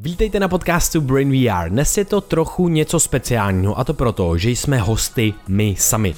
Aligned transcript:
Vítejte 0.00 0.40
na 0.40 0.48
podcastu 0.48 1.00
Brain 1.00 1.30
VR. 1.30 1.68
Dnes 1.68 1.98
je 1.98 2.04
to 2.04 2.20
trochu 2.20 2.68
něco 2.68 3.00
speciálního 3.00 3.78
a 3.78 3.84
to 3.84 3.94
proto, 3.94 4.38
že 4.38 4.50
jsme 4.50 4.78
hosty 4.78 5.34
my 5.48 5.74
sami. 5.78 6.14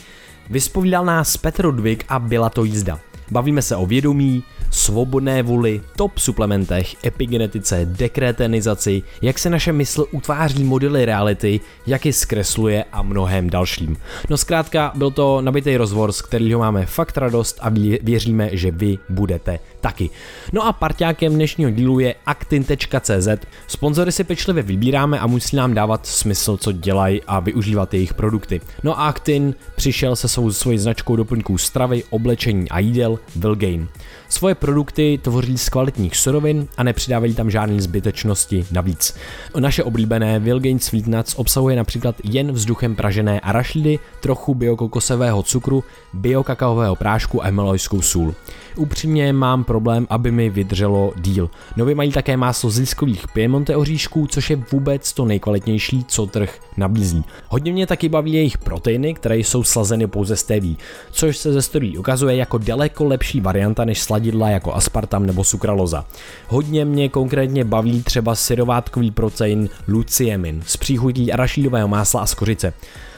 Vyspovídal 0.50 1.04
nás 1.04 1.36
Petr 1.36 1.66
Ludvík 1.66 2.04
a 2.08 2.18
byla 2.18 2.50
to 2.50 2.64
jízda. 2.64 3.00
Bavíme 3.30 3.62
se 3.62 3.76
o 3.76 3.86
vědomí, 3.86 4.42
svobodné 4.70 5.42
vůli, 5.42 5.80
top 5.96 6.18
suplementech, 6.18 7.04
epigenetice, 7.04 7.80
dekretenizaci, 7.84 9.02
jak 9.22 9.38
se 9.38 9.50
naše 9.50 9.72
mysl 9.72 10.06
utváří 10.12 10.64
modely 10.64 11.04
reality, 11.04 11.60
jak 11.86 12.06
je 12.06 12.12
zkresluje 12.12 12.84
a 12.92 13.02
mnohem 13.02 13.50
dalším. 13.50 13.96
No 14.30 14.36
zkrátka, 14.36 14.92
byl 14.94 15.10
to 15.10 15.40
nabitý 15.40 15.76
rozvor, 15.76 16.12
z 16.12 16.22
kterého 16.22 16.60
máme 16.60 16.86
fakt 16.86 17.16
radost 17.16 17.58
a 17.60 17.68
věříme, 18.02 18.50
že 18.52 18.70
vy 18.70 18.98
budete 19.08 19.58
taky. 19.80 20.10
No 20.52 20.66
a 20.66 20.72
parťákem 20.72 21.34
dnešního 21.34 21.70
dílu 21.70 21.98
je 21.98 22.14
actin.cz. 22.26 23.28
Sponzory 23.66 24.12
si 24.12 24.24
pečlivě 24.24 24.62
vybíráme 24.62 25.18
a 25.18 25.26
musí 25.26 25.56
nám 25.56 25.74
dávat 25.74 26.06
smysl, 26.06 26.56
co 26.56 26.72
dělají 26.72 27.22
a 27.26 27.40
využívat 27.40 27.94
jejich 27.94 28.14
produkty. 28.14 28.60
No 28.82 29.00
a 29.00 29.08
Actin 29.08 29.54
přišel 29.76 30.16
se 30.16 30.28
svou 30.28 30.52
svojí 30.52 30.78
značkou 30.78 31.16
doplňků 31.16 31.58
stravy, 31.58 32.04
oblečení 32.10 32.68
a 32.68 32.78
jídel 32.78 33.18
Belgain. 33.34 33.88
Svoje 34.30 34.54
produkty 34.54 35.18
tvoří 35.22 35.58
z 35.58 35.68
kvalitních 35.68 36.16
surovin 36.16 36.66
a 36.76 36.82
nepřidávají 36.82 37.34
tam 37.34 37.50
žádné 37.50 37.80
zbytečnosti 37.80 38.66
navíc. 38.70 39.14
Naše 39.58 39.84
oblíbené 39.84 40.38
Vilgain 40.38 40.78
Sweet 40.78 41.06
Nuts 41.06 41.34
obsahuje 41.36 41.76
například 41.76 42.14
jen 42.24 42.52
vzduchem 42.52 42.96
pražené 42.96 43.40
arašidy, 43.40 43.98
trochu 44.20 44.54
biokokosového 44.54 45.42
cukru, 45.42 45.84
biokakaového 46.12 46.96
prášku 46.96 47.42
a 47.42 47.46
hemolojskou 47.46 48.02
sůl. 48.02 48.34
Upřímně 48.76 49.32
mám 49.32 49.64
problém, 49.64 50.06
aby 50.10 50.30
mi 50.30 50.50
vydrželo 50.50 51.12
díl. 51.16 51.50
Nově 51.76 51.94
mají 51.94 52.12
také 52.12 52.36
máslo 52.36 52.70
z 52.70 52.78
lískových 52.78 53.28
piemonte 53.28 53.76
oříšků, 53.76 54.26
což 54.26 54.50
je 54.50 54.56
vůbec 54.72 55.12
to 55.12 55.24
nejkvalitnější, 55.24 56.04
co 56.08 56.26
trh 56.26 56.58
nabízí. 56.76 57.24
Hodně 57.48 57.72
mě 57.72 57.86
taky 57.86 58.08
baví 58.08 58.32
jejich 58.32 58.58
proteiny, 58.58 59.14
které 59.14 59.36
jsou 59.36 59.64
slazeny 59.64 60.06
pouze 60.06 60.36
z 60.36 60.42
TV, 60.42 60.82
což 61.10 61.36
se 61.36 61.52
ze 61.52 61.62
studií 61.62 61.98
ukazuje 61.98 62.36
jako 62.36 62.58
daleko 62.58 63.04
lepší 63.04 63.40
varianta 63.40 63.84
než 63.84 64.02
sladidla 64.20 64.50
jako 64.50 64.74
aspartam 64.74 65.26
nebo 65.26 65.44
sukraloza. 65.44 66.04
Hodně 66.48 66.84
mě 66.84 67.08
konkrétně 67.08 67.64
baví 67.64 68.02
třeba 68.02 68.34
syrovátkový 68.34 69.10
protein 69.10 69.68
luciemin 69.88 70.62
s 70.66 70.76
příchutí 70.76 71.32
arašídového 71.32 71.88
másla 71.88 72.20
a 72.20 72.26
skořice 72.26 72.72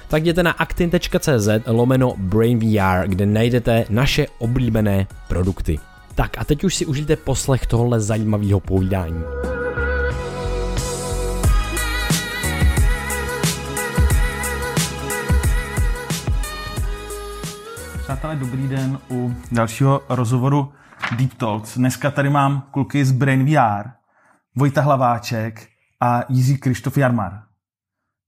tak 0.09 0.23
jděte 0.23 0.43
na 0.43 0.51
actin.cz 0.51 1.49
lomeno 1.67 2.15
BrainVR, 2.19 3.09
kde 3.09 3.27
najdete 3.27 3.85
naše 3.91 4.27
oblíbené 4.39 5.07
produkty. 5.29 5.79
Tak 6.15 6.39
a 6.39 6.45
teď 6.45 6.65
už 6.65 6.75
si 6.75 6.87
užijte 6.87 7.17
poslech 7.17 7.67
tohle 7.67 8.01
zajímavého 8.01 8.61
povídání. 8.61 9.23
Přátelé, 18.03 18.37
dobrý 18.37 18.69
den 18.69 18.99
u 19.11 19.35
dalšího 19.53 20.01
rozhovoru 20.09 20.73
Deep 21.11 21.35
Talks. 21.35 21.79
Dneska 21.79 22.11
tady 22.11 22.31
mám 22.31 22.63
kluky 22.71 23.05
z 23.05 23.13
Brain 23.13 23.45
VR, 23.45 23.89
Vojta 24.57 24.81
Hlaváček 24.81 25.69
a 26.01 26.23
Jiří 26.29 26.59
Krištof 26.59 26.97
Jarmar. 26.97 27.33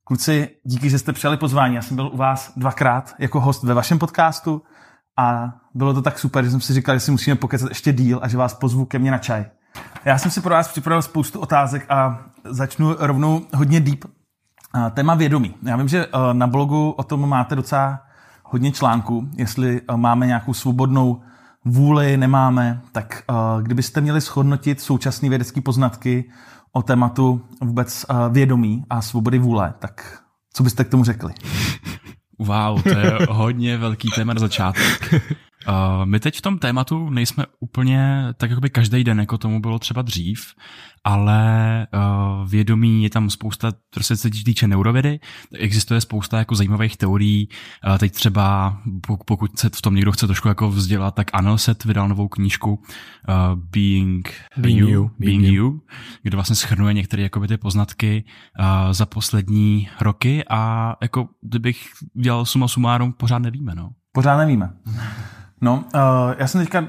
Kluci, 0.04 0.48
díky, 0.64 0.90
že 0.90 0.98
jste 0.98 1.12
přijali 1.12 1.36
pozvání. 1.36 1.74
Já 1.74 1.82
jsem 1.82 1.96
byl 1.96 2.10
u 2.12 2.16
vás 2.16 2.52
dvakrát 2.56 3.14
jako 3.18 3.40
host 3.40 3.62
ve 3.62 3.74
vašem 3.74 3.98
podcastu 3.98 4.62
a 5.18 5.54
bylo 5.74 5.94
to 5.94 6.02
tak 6.02 6.18
super, 6.18 6.44
že 6.44 6.50
jsem 6.50 6.60
si 6.60 6.74
říkal, 6.74 6.96
že 6.96 7.00
si 7.00 7.10
musíme 7.10 7.36
pokecat 7.36 7.68
ještě 7.68 7.92
díl 7.92 8.18
a 8.22 8.28
že 8.28 8.36
vás 8.36 8.54
pozvu 8.54 8.84
ke 8.84 8.98
mně 8.98 9.10
na 9.10 9.18
čaj. 9.18 9.44
Já 10.04 10.18
jsem 10.18 10.30
si 10.30 10.40
pro 10.40 10.54
vás 10.54 10.68
připravil 10.68 11.02
spoustu 11.02 11.40
otázek 11.40 11.86
a 11.88 12.18
začnu 12.44 12.96
rovnou 12.98 13.46
hodně 13.54 13.80
deep. 13.80 14.04
Téma 14.90 15.14
vědomí. 15.14 15.54
Já 15.62 15.76
vím, 15.76 15.88
že 15.88 16.06
eh, 16.06 16.34
na 16.34 16.46
blogu 16.46 16.90
o 16.90 17.02
tom 17.02 17.28
máte 17.28 17.56
docela 17.56 18.00
hodně 18.42 18.72
článků, 18.72 19.28
jestli 19.36 19.80
eh, 19.88 19.96
máme 19.96 20.26
nějakou 20.26 20.54
svobodnou 20.54 21.22
vůli, 21.64 22.16
nemáme, 22.16 22.80
tak 22.92 23.22
eh, 23.30 23.34
kdybyste 23.62 24.00
měli 24.00 24.20
shodnotit 24.20 24.80
současné 24.80 25.28
vědecké 25.28 25.60
poznatky 25.60 26.24
o 26.76 26.82
tématu 26.82 27.40
vůbec 27.60 28.06
uh, 28.10 28.32
vědomí 28.32 28.84
a 28.90 29.02
svobody 29.02 29.38
vůle, 29.38 29.74
tak 29.78 30.22
co 30.52 30.62
byste 30.62 30.84
k 30.84 30.88
tomu 30.88 31.04
řekli? 31.04 31.32
Wow, 32.38 32.82
to 32.82 32.88
je 32.88 33.18
hodně 33.30 33.78
velký 33.78 34.08
téma 34.14 34.34
na 34.34 34.40
začátek. 34.40 35.14
Uh, 35.68 36.04
my 36.04 36.20
teď 36.20 36.38
v 36.38 36.42
tom 36.42 36.58
tématu 36.58 37.10
nejsme 37.10 37.44
úplně 37.60 38.26
tak 38.36 38.50
jako 38.50 38.60
by 38.60 38.70
každý 38.70 39.04
den, 39.04 39.20
jako 39.20 39.38
tomu 39.38 39.60
bylo 39.60 39.78
třeba 39.78 40.02
dřív, 40.02 40.54
ale 41.04 41.86
uh, 41.94 42.48
vědomí 42.48 43.02
je 43.02 43.10
tam 43.10 43.30
spousta, 43.30 43.72
prostě 43.90 44.16
se 44.16 44.30
týče 44.30 44.68
neurovědy, 44.68 45.20
existuje 45.58 46.00
spousta 46.00 46.38
jako 46.38 46.54
zajímavých 46.54 46.96
teorií, 46.96 47.48
uh, 47.88 47.98
teď 47.98 48.12
třeba 48.12 48.76
pokud 49.26 49.58
se 49.58 49.70
v 49.74 49.82
tom 49.82 49.94
někdo 49.94 50.12
chce 50.12 50.26
trošku 50.26 50.48
jako 50.48 50.70
vzdělat, 50.70 51.14
tak 51.14 51.30
Anelset 51.32 51.84
vydal 51.84 52.08
novou 52.08 52.28
knížku 52.28 52.74
uh, 52.74 52.84
Being, 53.54 54.32
Being 54.56 54.78
You, 54.78 54.88
you 54.88 55.10
Being 55.18 55.44
you, 55.44 55.52
you, 55.54 55.80
kde 56.22 56.36
vlastně 56.36 56.56
schrnuje 56.56 56.94
některé 56.94 57.22
jakoby 57.22 57.48
ty 57.48 57.56
poznatky 57.56 58.24
uh, 58.60 58.92
za 58.92 59.06
poslední 59.06 59.88
roky 60.00 60.44
a 60.50 60.94
jako 61.02 61.28
kdybych 61.42 61.84
dělal 62.14 62.44
suma 62.44 62.68
sumárum, 62.68 63.12
pořád 63.12 63.38
nevíme, 63.38 63.74
no. 63.74 63.90
Pořád 64.12 64.36
nevíme. 64.36 64.70
No, 65.60 65.84
uh, 65.94 66.00
já 66.38 66.46
jsem 66.46 66.60
teďka 66.60 66.84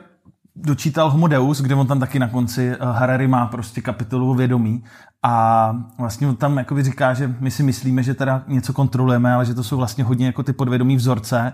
dočítal 0.55 1.11
Homo 1.11 1.27
Deus, 1.27 1.61
kde 1.61 1.75
on 1.75 1.87
tam 1.87 1.99
taky 1.99 2.19
na 2.19 2.27
konci 2.27 2.77
uh, 2.77 2.87
Harari 2.87 3.27
má 3.27 3.47
prostě 3.47 3.81
kapitolu 3.81 4.33
vědomí 4.33 4.83
a 5.23 5.75
vlastně 5.97 6.27
on 6.27 6.35
tam 6.35 6.57
jakoby 6.57 6.83
říká, 6.83 7.13
že 7.13 7.35
my 7.39 7.51
si 7.51 7.63
myslíme, 7.63 8.03
že 8.03 8.13
teda 8.13 8.43
něco 8.47 8.73
kontrolujeme, 8.73 9.33
ale 9.33 9.45
že 9.45 9.53
to 9.53 9.63
jsou 9.63 9.77
vlastně 9.77 10.03
hodně 10.03 10.25
jako 10.25 10.43
ty 10.43 10.53
podvědomí 10.53 10.95
vzorce 10.95 11.53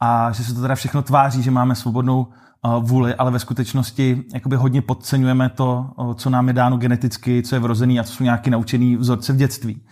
a 0.00 0.32
že 0.32 0.44
se 0.44 0.54
to 0.54 0.60
teda 0.60 0.74
všechno 0.74 1.02
tváří, 1.02 1.42
že 1.42 1.50
máme 1.50 1.74
svobodnou 1.74 2.26
uh, 2.64 2.84
vůli, 2.84 3.14
ale 3.14 3.30
ve 3.30 3.38
skutečnosti 3.38 4.24
jakoby 4.34 4.56
hodně 4.56 4.82
podceňujeme 4.82 5.48
to, 5.48 5.90
co 6.14 6.30
nám 6.30 6.48
je 6.48 6.54
dáno 6.54 6.76
geneticky, 6.76 7.42
co 7.42 7.56
je 7.56 7.60
vrozený 7.60 8.00
a 8.00 8.04
co 8.04 8.12
jsou 8.12 8.24
nějaký 8.24 8.50
naučený 8.50 8.96
vzorce 8.96 9.32
v 9.32 9.36
dětství. 9.36 9.82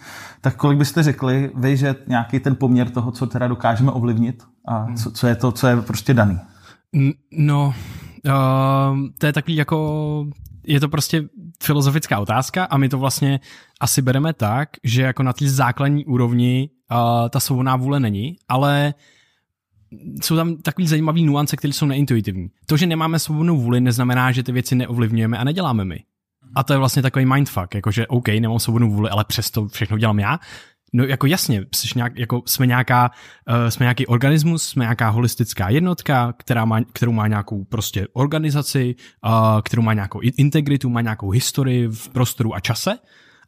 Tak 0.41 0.57
kolik 0.57 0.79
byste 0.79 1.03
řekli 1.03 1.51
vy, 1.55 1.77
že 1.77 1.95
nějaký 2.07 2.41
ten 2.41 2.57
poměr 2.57 2.91
toho, 2.91 3.11
co 3.11 3.27
teda 3.27 3.49
dokážeme 3.49 3.93
ovlivnit 3.93 4.43
a 4.69 4.87
co, 4.97 5.11
co 5.11 5.27
je 5.27 5.35
to, 5.35 5.53
co 5.53 5.67
je 5.67 5.77
prostě 5.77 6.15
daný? 6.15 6.41
No, 7.33 7.75
uh, 8.25 8.99
to 9.19 9.27
je 9.27 9.33
takový 9.33 9.57
jako, 9.57 10.27
je 10.67 10.81
to 10.81 10.89
prostě 10.89 11.29
filozofická 11.63 12.19
otázka 12.19 12.65
a 12.65 12.77
my 12.77 12.89
to 12.89 12.99
vlastně 12.99 13.41
asi 13.81 14.03
bereme 14.03 14.33
tak, 14.33 14.69
že 14.85 15.03
jako 15.03 15.23
na 15.23 15.33
té 15.33 15.51
základní 15.51 16.05
úrovni 16.05 16.71
uh, 16.91 17.29
ta 17.29 17.41
svobodná 17.41 17.77
vůle 17.77 18.01
není, 18.01 18.37
ale 18.49 18.95
jsou 20.23 20.37
tam 20.37 20.57
takový 20.57 20.87
zajímavý 20.87 21.25
nuance, 21.25 21.57
které 21.57 21.73
jsou 21.73 21.87
neintuitivní. 21.87 22.49
To, 22.67 22.77
že 22.77 22.87
nemáme 22.87 23.19
svobodnou 23.19 23.57
vůli, 23.57 23.81
neznamená, 23.81 24.33
že 24.33 24.43
ty 24.43 24.53
věci 24.53 24.75
neovlivňujeme 24.75 25.39
a 25.39 25.45
neděláme 25.45 25.85
my. 25.85 26.05
A 26.55 26.63
to 26.63 26.73
je 26.73 26.79
vlastně 26.79 27.03
takový 27.03 27.27
mindfuck, 27.27 27.75
jakože 27.75 28.07
OK, 28.07 28.29
nemám 28.29 28.59
svobodnou 28.59 28.91
vůli, 28.91 29.11
ale 29.11 29.25
přesto 29.25 29.69
všechno 29.69 29.99
dělám 29.99 30.19
já. 30.19 30.39
No 30.97 31.05
jako 31.05 31.27
jasně, 31.27 31.65
jsi 31.75 31.89
nějak, 31.97 32.19
jako 32.19 32.43
jsme, 32.47 32.67
nějaká, 32.67 33.11
uh, 33.49 33.69
jsme 33.69 33.85
nějaký 33.85 34.07
organismus, 34.07 34.69
jsme 34.69 34.85
nějaká 34.85 35.09
holistická 35.09 35.69
jednotka, 35.69 36.35
která 36.39 36.65
má, 36.65 36.81
kterou 36.93 37.13
má 37.13 37.27
nějakou 37.27 37.65
prostě 37.65 38.07
organizaci, 38.13 38.95
uh, 39.27 39.61
kterou 39.63 39.83
má 39.83 39.95
nějakou 39.95 40.21
integritu, 40.37 40.89
má 40.89 41.01
nějakou 41.01 41.31
historii 41.31 41.89
v 41.89 42.09
prostoru 42.09 42.55
a 42.55 42.61
čase. 42.61 42.99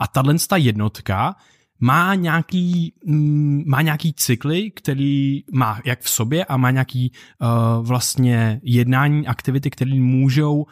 A 0.01 0.07
tahle 0.07 0.35
jednotka 0.57 1.37
má 1.81 2.15
nějaký, 2.15 2.93
mm, 3.07 3.63
má 3.67 3.83
nějaký 3.83 4.13
cykly, 4.13 4.71
který 4.71 5.43
má 5.53 5.81
jak 5.85 6.01
v 6.01 6.11
sobě 6.11 6.45
a 6.45 6.57
má 6.57 6.71
nějaký 6.71 7.13
uh, 7.41 7.87
vlastně 7.87 8.61
jednání, 8.63 9.27
aktivity, 9.27 9.71
které 9.71 9.95
můžou 9.95 10.57
uh, 10.59 10.65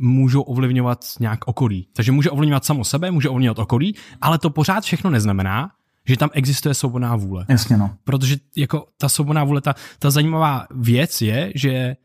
můžou 0.00 0.42
ovlivňovat 0.42 1.04
nějak 1.20 1.48
okolí. 1.48 1.88
Takže 1.92 2.12
může 2.12 2.30
ovlivňovat 2.30 2.64
samo 2.64 2.84
sebe, 2.84 3.10
může 3.10 3.28
ovlivňovat 3.28 3.58
okolí, 3.58 3.94
ale 4.20 4.38
to 4.38 4.50
pořád 4.50 4.84
všechno 4.84 5.10
neznamená, 5.10 5.70
že 6.06 6.16
tam 6.16 6.30
existuje 6.32 6.74
svobodná 6.74 7.16
vůle. 7.16 7.46
Jasně 7.48 7.76
no. 7.76 7.90
Protože 8.04 8.36
jako 8.56 8.86
ta 8.98 9.08
svobodná 9.08 9.44
vůle, 9.44 9.60
ta, 9.60 9.74
ta 9.98 10.10
zajímavá 10.10 10.66
věc 10.74 11.22
je, 11.22 11.52
že 11.54 11.96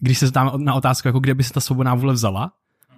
když 0.00 0.18
se 0.18 0.26
zeptáme 0.26 0.50
na 0.56 0.74
otázku, 0.74 1.08
jako 1.08 1.20
kde 1.20 1.34
by 1.34 1.44
se 1.44 1.52
ta 1.52 1.60
svobodná 1.60 1.94
vůle 1.94 2.12
vzala, 2.12 2.52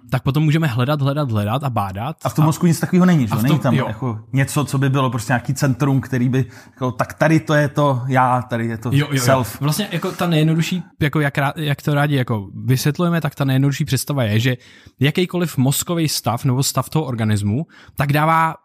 tak 0.09 0.23
potom 0.23 0.43
můžeme 0.43 0.67
hledat, 0.67 1.01
hledat, 1.01 1.31
hledat 1.31 1.63
a 1.63 1.69
bádat. 1.69 2.17
A 2.23 2.29
v 2.29 2.33
tom 2.33 2.45
mozku 2.45 2.65
nic 2.65 2.79
takového 2.79 3.05
není, 3.05 3.27
že? 3.27 3.35
Není 3.41 3.59
tam 3.59 3.73
jako 3.73 4.19
něco, 4.33 4.65
co 4.65 4.77
by 4.77 4.89
bylo 4.89 5.09
prostě 5.09 5.31
nějaký 5.31 5.53
centrum, 5.53 6.01
který 6.01 6.29
by, 6.29 6.45
jako, 6.65 6.91
tak 6.91 7.13
tady 7.13 7.39
to 7.39 7.53
je 7.53 7.67
to 7.67 8.01
já, 8.07 8.41
tady 8.41 8.67
je 8.67 8.77
to 8.77 8.89
jo, 8.93 9.07
jo, 9.11 9.21
self. 9.21 9.53
Jo. 9.53 9.57
Vlastně 9.61 9.87
jako 9.91 10.11
ta 10.11 10.27
nejjednodušší, 10.27 10.83
jako 11.01 11.19
jak, 11.19 11.33
jak 11.55 11.81
to 11.81 11.93
rádi 11.93 12.15
jako 12.15 12.49
vysvětlujeme, 12.65 13.21
tak 13.21 13.35
ta 13.35 13.45
nejjednodušší 13.45 13.85
představa 13.85 14.23
je, 14.23 14.39
že 14.39 14.57
jakýkoliv 14.99 15.57
mozkový 15.57 16.09
stav 16.09 16.45
nebo 16.45 16.63
stav 16.63 16.89
toho 16.89 17.05
organismu, 17.05 17.65
tak 17.95 18.13
dává, 18.13 18.55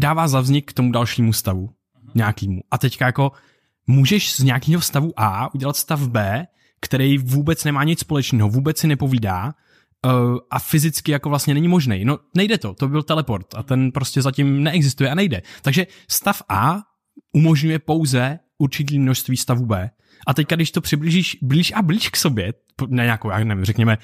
dává 0.00 0.28
za 0.28 0.40
vznik 0.40 0.70
k 0.70 0.72
tomu 0.72 0.92
dalšímu 0.92 1.32
stavu 1.32 1.70
nějakýmu. 2.14 2.60
A 2.70 2.78
teďka 2.78 3.06
jako 3.06 3.32
můžeš 3.86 4.34
z 4.34 4.42
nějakého 4.42 4.80
stavu 4.80 5.12
A 5.16 5.54
udělat 5.54 5.76
stav 5.76 6.00
B, 6.00 6.46
který 6.80 7.18
vůbec 7.18 7.64
nemá 7.64 7.84
nic 7.84 8.00
společného, 8.00 8.48
vůbec 8.48 8.78
si 8.78 8.86
nepovídá, 8.86 9.52
uh, 10.06 10.38
a 10.50 10.58
fyzicky 10.58 11.12
jako 11.12 11.28
vlastně 11.28 11.54
není 11.54 11.68
možný. 11.68 12.04
No 12.04 12.18
nejde 12.36 12.58
to, 12.58 12.74
to 12.74 12.88
byl 12.88 13.02
teleport 13.02 13.54
a 13.54 13.62
ten 13.62 13.92
prostě 13.92 14.22
zatím 14.22 14.62
neexistuje 14.62 15.10
a 15.10 15.14
nejde. 15.14 15.42
Takže 15.62 15.86
stav 16.08 16.42
A 16.48 16.78
umožňuje 17.32 17.78
pouze 17.78 18.38
určitý 18.58 18.98
množství 18.98 19.36
stavu 19.36 19.66
B. 19.66 19.90
A 20.26 20.34
teď, 20.34 20.48
když 20.48 20.70
to 20.70 20.80
přiblížíš 20.80 21.38
blíž 21.42 21.72
a 21.76 21.82
blíž 21.82 22.08
k 22.08 22.16
sobě, 22.16 22.52
na 22.88 23.04
nějakou, 23.04 23.30
já 23.30 23.38
nevím, 23.38 23.64
řekněme, 23.64 23.98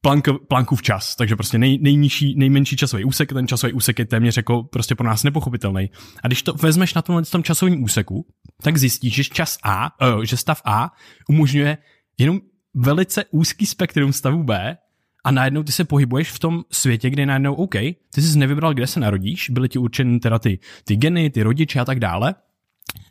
plank, 0.00 0.28
plankův 0.48 0.82
čas, 0.82 1.16
takže 1.16 1.36
prostě 1.36 1.58
nej, 1.58 1.78
nejnižší, 1.82 2.34
nejmenší 2.38 2.76
časový 2.76 3.04
úsek, 3.04 3.32
ten 3.32 3.48
časový 3.48 3.72
úsek 3.72 3.98
je 3.98 4.04
téměř 4.04 4.36
jako 4.36 4.62
prostě 4.62 4.94
pro 4.94 5.06
nás 5.06 5.24
nepochopitelný. 5.24 5.90
A 6.22 6.26
když 6.26 6.42
to 6.42 6.52
vezmeš 6.52 6.94
na 6.94 7.02
tomhle 7.02 7.24
tom 7.24 7.42
časovém 7.42 7.82
úseku, 7.82 8.26
tak 8.62 8.76
zjistíš, 8.76 9.14
že 9.14 9.24
čas 9.24 9.58
A, 9.62 9.90
uh, 10.14 10.22
že 10.22 10.36
stav 10.36 10.62
A 10.64 10.90
umožňuje 11.28 11.78
jenom 12.18 12.40
velice 12.74 13.24
úzký 13.30 13.66
spektrum 13.66 14.12
stavu 14.12 14.42
B 14.42 14.76
a 15.24 15.30
najednou 15.30 15.62
ty 15.62 15.72
se 15.72 15.84
pohybuješ 15.84 16.30
v 16.30 16.38
tom 16.38 16.64
světě, 16.70 17.10
kde 17.10 17.26
najednou 17.26 17.54
OK, 17.54 17.74
ty 18.14 18.22
jsi 18.22 18.38
nevybral, 18.38 18.74
kde 18.74 18.86
se 18.86 19.00
narodíš, 19.00 19.50
byly 19.50 19.68
ti 19.68 19.78
určeny 19.78 20.20
teda 20.20 20.38
ty, 20.38 20.58
ty 20.84 20.96
geny, 20.96 21.30
ty 21.30 21.42
rodiče 21.42 21.80
a 21.80 21.84
tak 21.84 22.00
dále, 22.00 22.34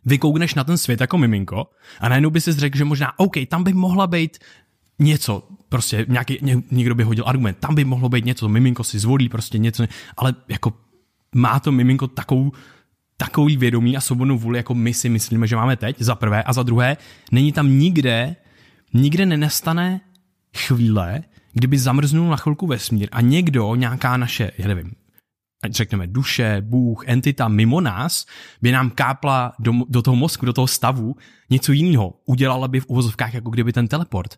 vykoukneš 0.06 0.56
na 0.56 0.64
ten 0.64 0.78
svět 0.78 1.02
jako 1.02 1.18
miminko 1.18 1.70
a 2.00 2.10
najednou 2.10 2.30
by 2.30 2.42
si 2.42 2.52
řekl, 2.54 2.78
že 2.78 2.86
možná 2.86 3.20
OK, 3.20 3.34
tam 3.48 3.64
by 3.64 3.74
mohla 3.74 4.08
být 4.08 4.38
něco, 5.00 5.48
prostě 5.70 6.06
nějaký, 6.10 6.38
ně, 6.42 6.62
někdo 6.72 6.96
by 6.96 7.04
hodil 7.04 7.24
argument, 7.28 7.58
tam 7.60 7.76
by 7.76 7.86
mohlo 7.86 8.10
být 8.10 8.26
něco, 8.26 8.50
miminko 8.50 8.84
si 8.84 9.00
zvolí 9.00 9.30
prostě 9.30 9.58
něco, 9.58 9.86
ale 10.18 10.36
jako 10.48 10.74
má 11.36 11.60
to 11.60 11.72
miminko 11.72 12.08
takovou, 12.08 12.52
takový 13.18 13.58
vědomí 13.58 13.98
a 13.98 14.02
svobodnou 14.02 14.38
vůli, 14.38 14.58
jako 14.58 14.74
my 14.74 14.94
si 14.94 15.10
myslíme, 15.10 15.48
že 15.48 15.56
máme 15.56 15.76
teď, 15.76 15.96
za 16.00 16.16
prvé, 16.16 16.44
a 16.44 16.54
za 16.54 16.64
druhé, 16.64 16.98
není 17.32 17.52
tam 17.52 17.78
nikde, 17.80 18.36
nikde 18.94 19.26
nenastane 19.26 20.02
chvíle, 20.58 21.24
kdyby 21.54 21.80
zamrznul 21.80 22.30
na 22.30 22.38
chvilku 22.38 22.68
vesmír 22.68 23.10
a 23.12 23.22
někdo, 23.22 23.76
nějaká 23.76 24.18
naše, 24.18 24.52
já 24.58 24.68
nevím, 24.68 24.92
řekněme 25.72 26.08
duše, 26.08 26.58
Bůh, 26.62 27.04
entita 27.08 27.48
mimo 27.48 27.82
nás, 27.82 28.26
by 28.62 28.72
nám 28.72 28.90
kápla 28.90 29.54
do, 29.60 29.74
do 29.90 30.02
toho 30.02 30.16
mozku, 30.16 30.46
do 30.46 30.54
toho 30.54 30.68
stavu 30.68 31.16
něco 31.50 31.72
jiného. 31.72 32.14
Udělala 32.26 32.68
by 32.68 32.80
v 32.80 32.88
uvozovkách 32.88 33.34
jako 33.34 33.50
kdyby 33.50 33.74
ten 33.74 33.88
teleport. 33.88 34.38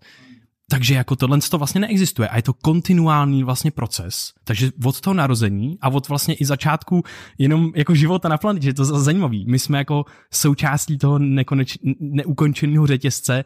Takže 0.70 0.96
jako 0.96 1.16
tohle 1.16 1.40
to 1.50 1.58
vlastně 1.58 1.82
neexistuje 1.82 2.28
a 2.28 2.36
je 2.36 2.42
to 2.42 2.54
kontinuální 2.54 3.44
vlastně 3.44 3.72
proces. 3.72 4.34
Takže 4.44 4.72
od 4.86 5.02
toho 5.02 5.14
narození 5.14 5.78
a 5.82 5.90
od 5.90 6.08
vlastně 6.08 6.34
i 6.34 6.46
začátku 6.46 7.04
jenom 7.38 7.72
jako 7.76 7.96
života 7.96 8.30
na 8.30 8.38
planetě, 8.38 8.68
je 8.68 8.74
to 8.74 8.86
zajímavý. 8.86 9.46
My 9.48 9.60
jsme 9.60 9.78
jako 9.78 10.06
součástí 10.34 10.98
toho 10.98 11.20
nekoneč, 11.20 11.78
neukončeného 12.00 12.88
řetězce 12.88 13.44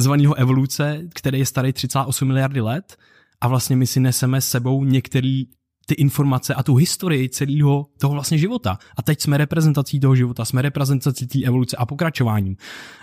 zvaného 0.00 0.34
evoluce, 0.34 1.02
který 1.14 1.38
je 1.38 1.46
starý 1.46 1.70
3,8 1.70 2.24
miliardy 2.24 2.60
let 2.60 2.96
a 3.40 3.48
vlastně 3.48 3.76
my 3.76 3.86
si 3.86 4.00
neseme 4.00 4.40
s 4.40 4.48
sebou 4.48 4.84
některý 4.84 5.46
ty 5.86 5.94
informace 5.94 6.54
a 6.54 6.62
tu 6.62 6.74
historii 6.74 7.28
celého 7.28 7.86
toho 7.98 8.12
vlastně 8.12 8.38
života. 8.38 8.78
A 8.96 9.02
teď 9.02 9.20
jsme 9.20 9.36
reprezentací 9.36 10.00
toho 10.00 10.16
života, 10.16 10.44
jsme 10.44 10.62
reprezentací 10.62 11.26
té 11.26 11.38
evoluce 11.44 11.76
a 11.76 11.86
pokračováním. 11.86 12.56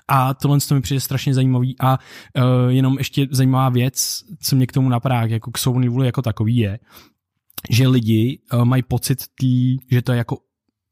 A 0.07 0.33
tohle 0.33 0.59
to 0.59 0.75
mi 0.75 0.81
přijde 0.81 0.99
strašně 0.99 1.33
zajímavý 1.33 1.75
a 1.79 1.97
uh, 1.97 2.43
jenom 2.67 2.97
ještě 2.97 3.27
zajímavá 3.31 3.69
věc, 3.69 4.23
co 4.41 4.55
mě 4.55 4.67
k 4.67 4.71
tomu 4.71 4.89
napadá, 4.89 5.21
jako 5.21 5.51
k 5.51 5.65
vůli 5.65 6.05
jako 6.05 6.21
takový 6.21 6.57
je, 6.57 6.79
že 7.69 7.87
lidi 7.87 8.39
uh, 8.53 8.65
mají 8.65 8.83
pocit 8.83 9.23
tý, 9.39 9.77
že 9.91 10.01
to 10.01 10.11
je 10.11 10.17
jako 10.17 10.37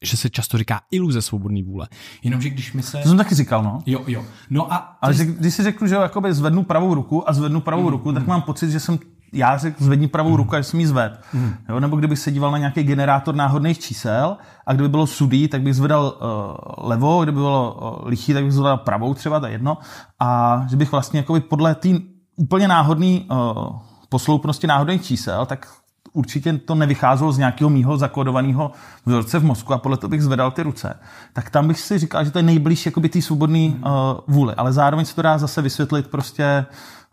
že 0.05 0.17
se 0.17 0.29
často 0.29 0.57
říká 0.57 0.81
iluze 0.91 1.21
svobodné 1.21 1.63
vůle. 1.63 1.87
Jenomže 2.23 2.49
když 2.49 2.73
my 2.73 2.83
se... 2.83 2.97
To 2.97 3.07
jsem 3.07 3.17
taky 3.17 3.35
říkal, 3.35 3.63
no. 3.63 3.79
Jo, 3.85 4.03
jo. 4.07 4.23
No 4.49 4.73
a... 4.73 4.97
Ale 5.01 5.13
když 5.13 5.53
si 5.53 5.63
řeknu, 5.63 5.87
že 5.87 5.95
jakoby 5.95 6.33
zvednu 6.33 6.63
pravou 6.63 6.93
ruku 6.93 7.29
a 7.29 7.33
zvednu 7.33 7.61
pravou 7.61 7.83
mm, 7.83 7.89
ruku, 7.89 8.13
tak 8.13 8.23
mm. 8.23 8.29
mám 8.29 8.41
pocit, 8.41 8.71
že 8.71 8.79
jsem 8.79 8.99
já 9.33 9.57
řekl 9.57 9.83
zvedni 9.83 10.07
pravou 10.07 10.29
mm. 10.29 10.35
ruku, 10.35 10.55
až 10.55 10.67
jsem 10.67 10.79
ji 10.79 10.87
zved. 10.87 11.19
Mm. 11.33 11.53
Jo, 11.69 11.79
nebo 11.79 11.97
kdybych 11.97 12.19
se 12.19 12.31
díval 12.31 12.51
na 12.51 12.57
nějaký 12.57 12.83
generátor 12.83 13.35
náhodných 13.35 13.79
čísel 13.79 14.37
a 14.67 14.73
kdyby 14.73 14.89
bylo 14.89 15.07
sudý, 15.07 15.47
tak 15.47 15.61
bych 15.61 15.73
zvedal 15.73 16.05
uh, 16.05 16.89
levo, 16.89 17.23
kdyby 17.23 17.35
bylo 17.35 17.73
uh, 17.73 18.07
lichý, 18.07 18.33
tak 18.33 18.43
bych 18.43 18.53
zvedal 18.53 18.77
pravou 18.77 19.13
třeba, 19.13 19.39
to 19.39 19.45
je 19.45 19.51
jedno. 19.51 19.77
A 20.19 20.61
že 20.69 20.77
bych 20.77 20.91
vlastně 20.91 21.19
jakoby 21.19 21.39
podle 21.39 21.75
té 21.75 21.89
úplně 22.35 22.67
náhodný 22.67 23.27
uh, 23.31 23.79
posloupnosti 24.09 24.67
náhodných 24.67 25.03
čísel, 25.03 25.45
tak 25.45 25.67
určitě 26.15 26.53
to 26.53 26.75
nevycházelo 26.75 27.31
z 27.31 27.37
nějakého 27.37 27.69
mýho 27.69 27.97
zakódovaného 27.97 28.71
vzorce 29.05 29.39
v 29.39 29.43
mozku 29.43 29.73
a 29.73 29.77
podle 29.77 29.97
toho 29.97 30.09
bych 30.09 30.23
zvedal 30.23 30.51
ty 30.51 30.63
ruce, 30.63 30.99
tak 31.33 31.49
tam 31.49 31.67
bych 31.67 31.79
si 31.79 31.97
říkal, 31.97 32.25
že 32.25 32.31
to 32.31 32.39
je 32.39 32.43
nejbližší 32.43 32.89
jakoby 32.89 33.09
té 33.09 33.21
svobodné 33.21 33.67
uh, 33.67 33.91
vůli. 34.27 34.53
Ale 34.55 34.73
zároveň 34.73 35.05
se 35.05 35.15
to 35.15 35.21
dá 35.21 35.37
zase 35.37 35.61
vysvětlit 35.61 36.07
prostě 36.07 36.65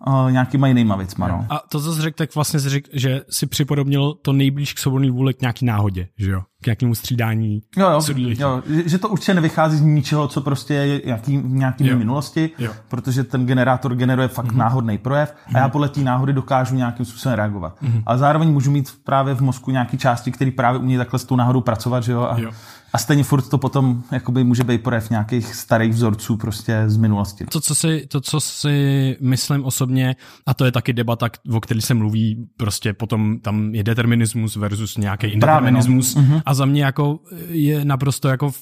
uh, 0.06 0.32
nějakýma 0.32 0.66
jinýma 0.66 0.96
věcma. 0.96 1.28
No. 1.28 1.46
A 1.50 1.62
to, 1.69 1.81
co 1.81 1.94
jsi 1.94 2.02
řekl, 2.02 2.16
tak 2.16 2.34
vlastně 2.34 2.60
jsi 2.60 2.69
řekl, 2.69 2.90
že 2.93 3.20
si 3.31 3.46
připodobnil 3.46 4.14
to 4.22 4.32
nejblíž 4.32 4.75
k 4.75 4.78
svobodné 4.78 5.10
vůli 5.10 5.34
k 5.34 5.40
nějaký 5.40 5.64
náhodě, 5.64 6.08
že 6.19 6.31
jo? 6.31 6.43
K 6.62 6.66
nějakému 6.66 6.94
střídání. 6.94 7.60
Jo, 7.76 7.90
jo, 7.90 8.00
jo, 8.38 8.62
že 8.87 8.99
to 8.99 9.08
určitě 9.08 9.34
nevychází 9.34 9.76
z 9.76 9.81
ničeho, 9.81 10.28
co 10.28 10.40
prostě 10.40 10.75
je 10.75 11.02
nějaký, 11.06 11.37
nějaký 11.44 11.87
jo. 11.87 11.99
minulosti, 11.99 12.50
jo. 12.58 12.72
protože 12.88 13.25
ten 13.25 13.46
generátor 13.46 13.94
generuje 13.94 14.28
fakt 14.28 14.46
mm-hmm. 14.46 14.56
náhodný 14.56 14.99
projev 14.99 15.34
a 15.54 15.58
já 15.58 15.64
mhm. 15.64 15.70
podle 15.70 15.88
té 15.88 16.00
náhody 16.00 16.32
dokážu 16.32 16.75
nějakým 16.75 17.06
způsobem 17.06 17.37
reagovat. 17.37 17.82
Mm-hmm. 17.82 18.02
A 18.06 18.16
zároveň 18.16 18.52
můžu 18.52 18.70
mít 18.70 18.88
právě 19.04 19.34
v 19.34 19.40
mozku 19.40 19.70
nějaké 19.70 19.96
části, 19.96 20.32
které 20.32 20.50
právě 20.50 20.81
umí 20.81 20.96
takhle 20.96 21.19
s 21.19 21.25
tou 21.25 21.37
náhodou 21.37 21.60
pracovat, 21.60 22.02
že 22.02 22.12
jo? 22.12 22.22
A, 22.22 22.38
jo. 22.38 22.50
A 22.92 22.98
stejně 22.98 23.24
furt 23.24 23.48
to 23.48 23.58
potom 23.58 24.02
jakoby 24.12 24.44
může 24.44 24.64
být 24.64 24.82
projev 24.82 25.10
nějakých 25.10 25.54
starých 25.54 25.92
vzorců 25.92 26.36
prostě 26.36 26.82
z 26.86 26.96
minulosti. 26.96 27.44
To, 27.44 27.60
co 27.60 27.74
si, 27.74 28.06
to, 28.06 28.20
co 28.20 28.40
si 28.40 29.16
myslím 29.20 29.64
osobně, 29.64 30.16
a 30.46 30.54
to 30.54 30.64
je 30.64 30.72
taky 30.72 30.92
debata, 30.92 31.28
o 31.52 31.60
které 31.60 31.80
se 31.80 31.94
mluví, 31.94 32.48
prostě 32.56 32.92
potom 32.92 33.38
tam 33.40 33.74
je 33.74 33.84
determinismus 33.84 34.56
versus 34.56 34.96
nějaký 34.96 35.26
indeterminismus. 35.26 36.14
No. 36.14 36.42
A 36.46 36.54
za 36.54 36.64
mě 36.64 36.84
jako 36.84 37.18
je 37.48 37.84
naprosto 37.84 38.28
jako 38.28 38.52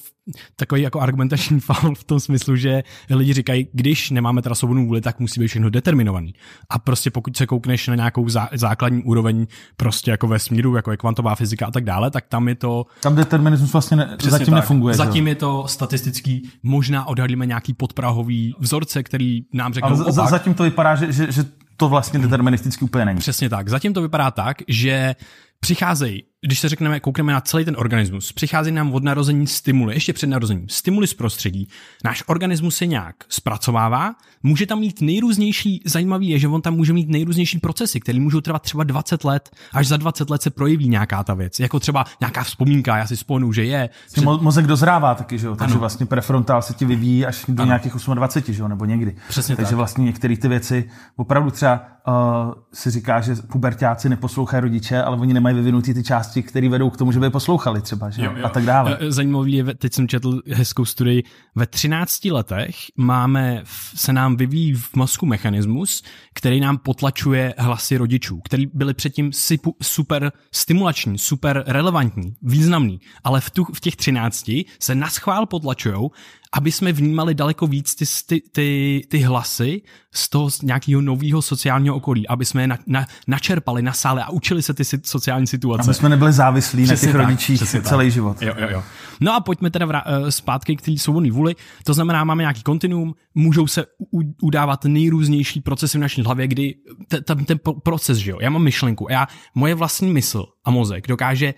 takový 0.55 0.81
jako 0.81 0.99
argumentační 0.99 1.59
faul 1.59 1.95
v 1.95 2.03
tom 2.03 2.19
smyslu, 2.19 2.55
že 2.55 2.83
lidi 3.09 3.33
říkají, 3.33 3.67
když 3.73 4.09
nemáme 4.09 4.41
teda 4.41 4.55
svobodnou 4.55 4.85
vůli, 4.85 5.01
tak 5.01 5.19
musí 5.19 5.39
být 5.39 5.47
všechno 5.47 5.69
determinovaný. 5.69 6.33
A 6.69 6.79
prostě 6.79 7.11
pokud 7.11 7.37
se 7.37 7.47
koukneš 7.47 7.87
na 7.87 7.95
nějakou 7.95 8.29
zá, 8.29 8.49
základní 8.53 9.03
úroveň 9.03 9.47
prostě 9.77 10.11
jako 10.11 10.27
ve 10.27 10.39
smíru, 10.39 10.75
jako 10.75 10.91
je 10.91 10.97
kvantová 10.97 11.35
fyzika 11.35 11.65
a 11.65 11.71
tak 11.71 11.83
dále, 11.83 12.11
tak 12.11 12.27
tam 12.27 12.47
je 12.47 12.55
to... 12.55 12.85
Tam 13.01 13.15
determinismus 13.15 13.73
vlastně 13.73 13.97
ne, 13.97 14.17
zatím 14.23 14.45
tak. 14.45 14.55
nefunguje. 14.55 14.95
Zatím 14.95 15.25
že? 15.25 15.31
je 15.31 15.35
to 15.35 15.67
statistický, 15.67 16.49
možná 16.63 17.05
odhalíme 17.07 17.45
nějaký 17.45 17.73
podprahový 17.73 18.55
vzorce, 18.59 19.03
který 19.03 19.41
nám 19.53 19.73
řeknou 19.73 19.89
Ale 19.89 20.05
opak. 20.05 20.29
Zatím 20.29 20.53
to 20.53 20.63
vypadá, 20.63 20.95
že, 20.95 21.11
že, 21.11 21.31
že 21.31 21.45
to 21.77 21.89
vlastně 21.89 22.19
deterministicky 22.19 22.85
úplně 22.85 23.05
není. 23.05 23.19
Přesně 23.19 23.49
tak. 23.49 23.69
Zatím 23.69 23.93
to 23.93 24.01
vypadá 24.01 24.31
tak, 24.31 24.57
že 24.67 25.15
přicházejí, 25.59 26.23
když 26.45 26.59
se 26.59 26.69
řekneme, 26.69 26.99
koukneme 26.99 27.33
na 27.33 27.41
celý 27.41 27.65
ten 27.65 27.75
organismus, 27.77 28.31
přicházejí 28.31 28.75
nám 28.75 28.93
od 28.93 29.03
narození 29.03 29.47
stimuly, 29.47 29.93
ještě 29.93 30.13
před 30.13 30.27
narozením, 30.27 30.69
stimuly 30.69 31.07
z 31.07 31.13
prostředí. 31.13 31.67
Náš 32.03 32.23
organismus 32.27 32.75
se 32.75 32.85
nějak 32.85 33.15
zpracovává, 33.29 34.15
může 34.43 34.65
tam 34.65 34.79
mít 34.79 35.01
nejrůznější, 35.01 35.81
zajímavý 35.85 36.29
je, 36.29 36.39
že 36.39 36.47
on 36.47 36.61
tam 36.61 36.75
může 36.75 36.93
mít 36.93 37.09
nejrůznější 37.09 37.59
procesy, 37.59 37.99
které 37.99 38.19
můžou 38.19 38.41
trvat 38.41 38.61
třeba 38.61 38.83
20 38.83 39.23
let, 39.23 39.49
až 39.73 39.87
za 39.87 39.97
20 39.97 40.29
let 40.29 40.41
se 40.41 40.49
projeví 40.49 40.89
nějaká 40.89 41.23
ta 41.23 41.33
věc, 41.33 41.59
jako 41.59 41.79
třeba 41.79 42.05
nějaká 42.19 42.43
vzpomínka, 42.43 42.97
já 42.97 43.07
si 43.07 43.17
spomenu, 43.17 43.53
že 43.53 43.63
je. 43.63 43.89
Před... 44.11 44.23
Mo- 44.23 44.41
mozek 44.41 44.67
dozrává 44.67 45.15
taky, 45.15 45.39
že 45.39 45.47
jo? 45.47 45.55
takže 45.55 45.73
ano. 45.73 45.79
vlastně 45.79 46.05
prefrontál 46.05 46.61
se 46.61 46.73
ti 46.73 46.85
vyvíjí 46.85 47.25
až 47.25 47.45
do 47.47 47.61
ano. 47.61 47.69
nějakých 47.69 47.93
28, 48.13 48.53
že 48.53 48.61
jo? 48.61 48.67
nebo 48.67 48.85
někdy. 48.85 49.15
Přesně 49.29 49.55
takže 49.55 49.69
tak. 49.69 49.77
vlastně 49.77 50.03
některé 50.05 50.37
ty 50.37 50.47
věci 50.47 50.89
opravdu 51.15 51.51
třeba 51.51 51.85
uh, 52.07 52.13
si 52.73 52.91
říká, 52.91 53.21
že 53.21 53.35
pubertáci 53.35 54.09
neposlouchají 54.09 54.61
rodiče, 54.61 55.03
ale 55.03 55.17
oni 55.17 55.33
nemají 55.33 55.55
vyvinutý 55.55 55.93
ty 55.93 56.03
části, 56.03 56.30
které 56.41 56.69
vedou 56.69 56.89
k 56.89 56.97
tomu, 56.97 57.11
že 57.11 57.19
by 57.19 57.29
poslouchali 57.29 57.81
třeba, 57.81 58.09
že? 58.09 58.23
Jo, 58.23 58.33
jo. 58.35 58.45
a 58.45 58.49
tak 58.49 58.65
dále. 58.65 58.97
Eh, 58.99 59.11
zajímavý 59.11 59.53
je, 59.53 59.63
teď 59.63 59.93
jsem 59.93 60.07
četl 60.07 60.41
hezkou 60.47 60.85
studii, 60.85 61.23
ve 61.55 61.67
13 61.67 62.25
letech 62.31 62.75
máme, 62.97 63.61
se 63.95 64.13
nám 64.13 64.35
vyvíjí 64.35 64.73
v 64.73 64.95
mozku 64.95 65.25
mechanismus, 65.25 66.03
který 66.33 66.59
nám 66.59 66.77
potlačuje 66.77 67.53
hlasy 67.57 67.97
rodičů, 67.97 68.41
který 68.45 68.65
byly 68.73 68.93
předtím 68.93 69.31
super 69.81 70.31
stimulační, 70.51 71.17
super 71.17 71.63
relevantní, 71.67 72.33
významný, 72.41 72.99
ale 73.23 73.41
v, 73.41 73.49
tu, 73.49 73.63
v 73.63 73.79
těch 73.79 73.95
13 73.95 74.51
se 74.79 74.95
naschvál 74.95 75.45
potlačujou 75.45 76.11
aby 76.53 76.71
jsme 76.71 76.93
vnímali 76.93 77.35
daleko 77.35 77.67
víc 77.67 77.95
ty, 77.95 78.05
ty, 78.27 78.49
ty, 78.51 79.01
ty 79.09 79.19
hlasy 79.19 79.81
z 80.13 80.29
toho 80.29 80.49
nějakého 80.63 81.01
nového 81.01 81.41
sociálního 81.41 81.95
okolí, 81.95 82.27
aby 82.27 82.45
jsme 82.45 82.63
je 82.63 82.67
na, 82.67 82.77
na, 82.87 83.05
načerpali, 83.27 83.81
nasáli 83.81 84.21
a 84.21 84.29
učili 84.29 84.61
se 84.61 84.73
ty 84.73 84.83
sociální 85.03 85.47
situace. 85.47 85.83
Aby 85.83 85.93
jsme 85.93 86.09
nebyli 86.09 86.33
závislí 86.33 86.83
přesně 86.83 87.07
na 87.07 87.11
těch 87.11 87.17
tak, 87.17 87.27
rodičích 87.27 87.69
celý 87.69 88.05
tak. 88.05 88.11
život. 88.11 88.41
Jo, 88.41 88.53
jo, 88.57 88.67
jo. 88.71 88.83
No 89.19 89.35
a 89.35 89.39
pojďme 89.39 89.69
teda 89.69 89.85
vrá, 89.85 90.03
eh, 90.05 90.31
zpátky 90.31 90.75
k 90.75 90.81
té 90.81 90.97
svobodné 90.97 91.31
vůli. 91.31 91.55
To 91.83 91.93
znamená, 91.93 92.23
máme 92.23 92.43
nějaký 92.43 92.63
kontinuum, 92.63 93.15
můžou 93.35 93.67
se 93.67 93.85
u, 94.13 94.21
udávat 94.41 94.85
nejrůznější 94.85 95.61
procesy 95.61 95.97
v 95.97 96.01
naší 96.01 96.21
hlavě, 96.21 96.47
kdy 96.47 96.75
ten, 97.23 97.45
ten 97.45 97.59
proces, 97.83 98.17
že 98.17 98.31
jo, 98.31 98.37
já 98.41 98.49
mám 98.49 98.63
myšlenku, 98.63 99.07
já, 99.09 99.27
moje 99.55 99.75
vlastní 99.75 100.11
mysl 100.11 100.45
a 100.65 100.71
mozek 100.71 101.07
dokáže 101.07 101.53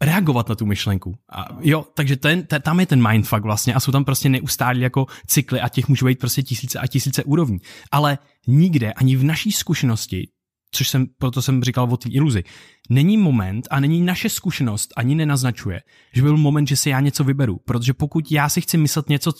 reagovat 0.00 0.48
na 0.48 0.54
tu 0.54 0.66
myšlenku. 0.66 1.14
A 1.32 1.44
jo, 1.60 1.86
takže 1.94 2.16
ten, 2.16 2.42
ten, 2.42 2.62
tam 2.62 2.80
je 2.80 2.86
ten 2.86 3.08
mindfuck 3.08 3.42
vlastně 3.42 3.74
a 3.74 3.80
jsou 3.80 3.92
tam 3.92 4.04
prostě 4.04 4.28
neustálí 4.28 4.80
jako 4.80 5.06
cykly 5.26 5.60
a 5.60 5.68
těch 5.68 5.88
může 5.88 6.06
být 6.06 6.18
prostě 6.18 6.42
tisíce 6.42 6.78
a 6.78 6.86
tisíce 6.86 7.24
úrovní. 7.24 7.58
Ale 7.90 8.18
nikde, 8.46 8.92
ani 8.92 9.16
v 9.16 9.24
naší 9.24 9.52
zkušenosti, 9.52 10.28
což 10.72 10.88
jsem, 10.88 11.06
proto 11.18 11.42
jsem 11.42 11.62
říkal 11.62 11.88
o 11.92 11.96
té 11.96 12.08
iluzi. 12.08 12.44
Není 12.90 13.16
moment 13.16 13.68
a 13.70 13.80
není 13.80 14.02
naše 14.02 14.28
zkušenost 14.28 14.92
ani 14.96 15.14
nenaznačuje, 15.14 15.80
že 16.14 16.22
byl 16.22 16.36
moment, 16.36 16.68
že 16.68 16.76
si 16.76 16.90
já 16.90 17.00
něco 17.00 17.24
vyberu, 17.24 17.58
protože 17.64 17.94
pokud 17.94 18.32
já 18.32 18.48
si 18.48 18.60
chci 18.60 18.78
myslet 18.78 19.08
něco 19.08 19.32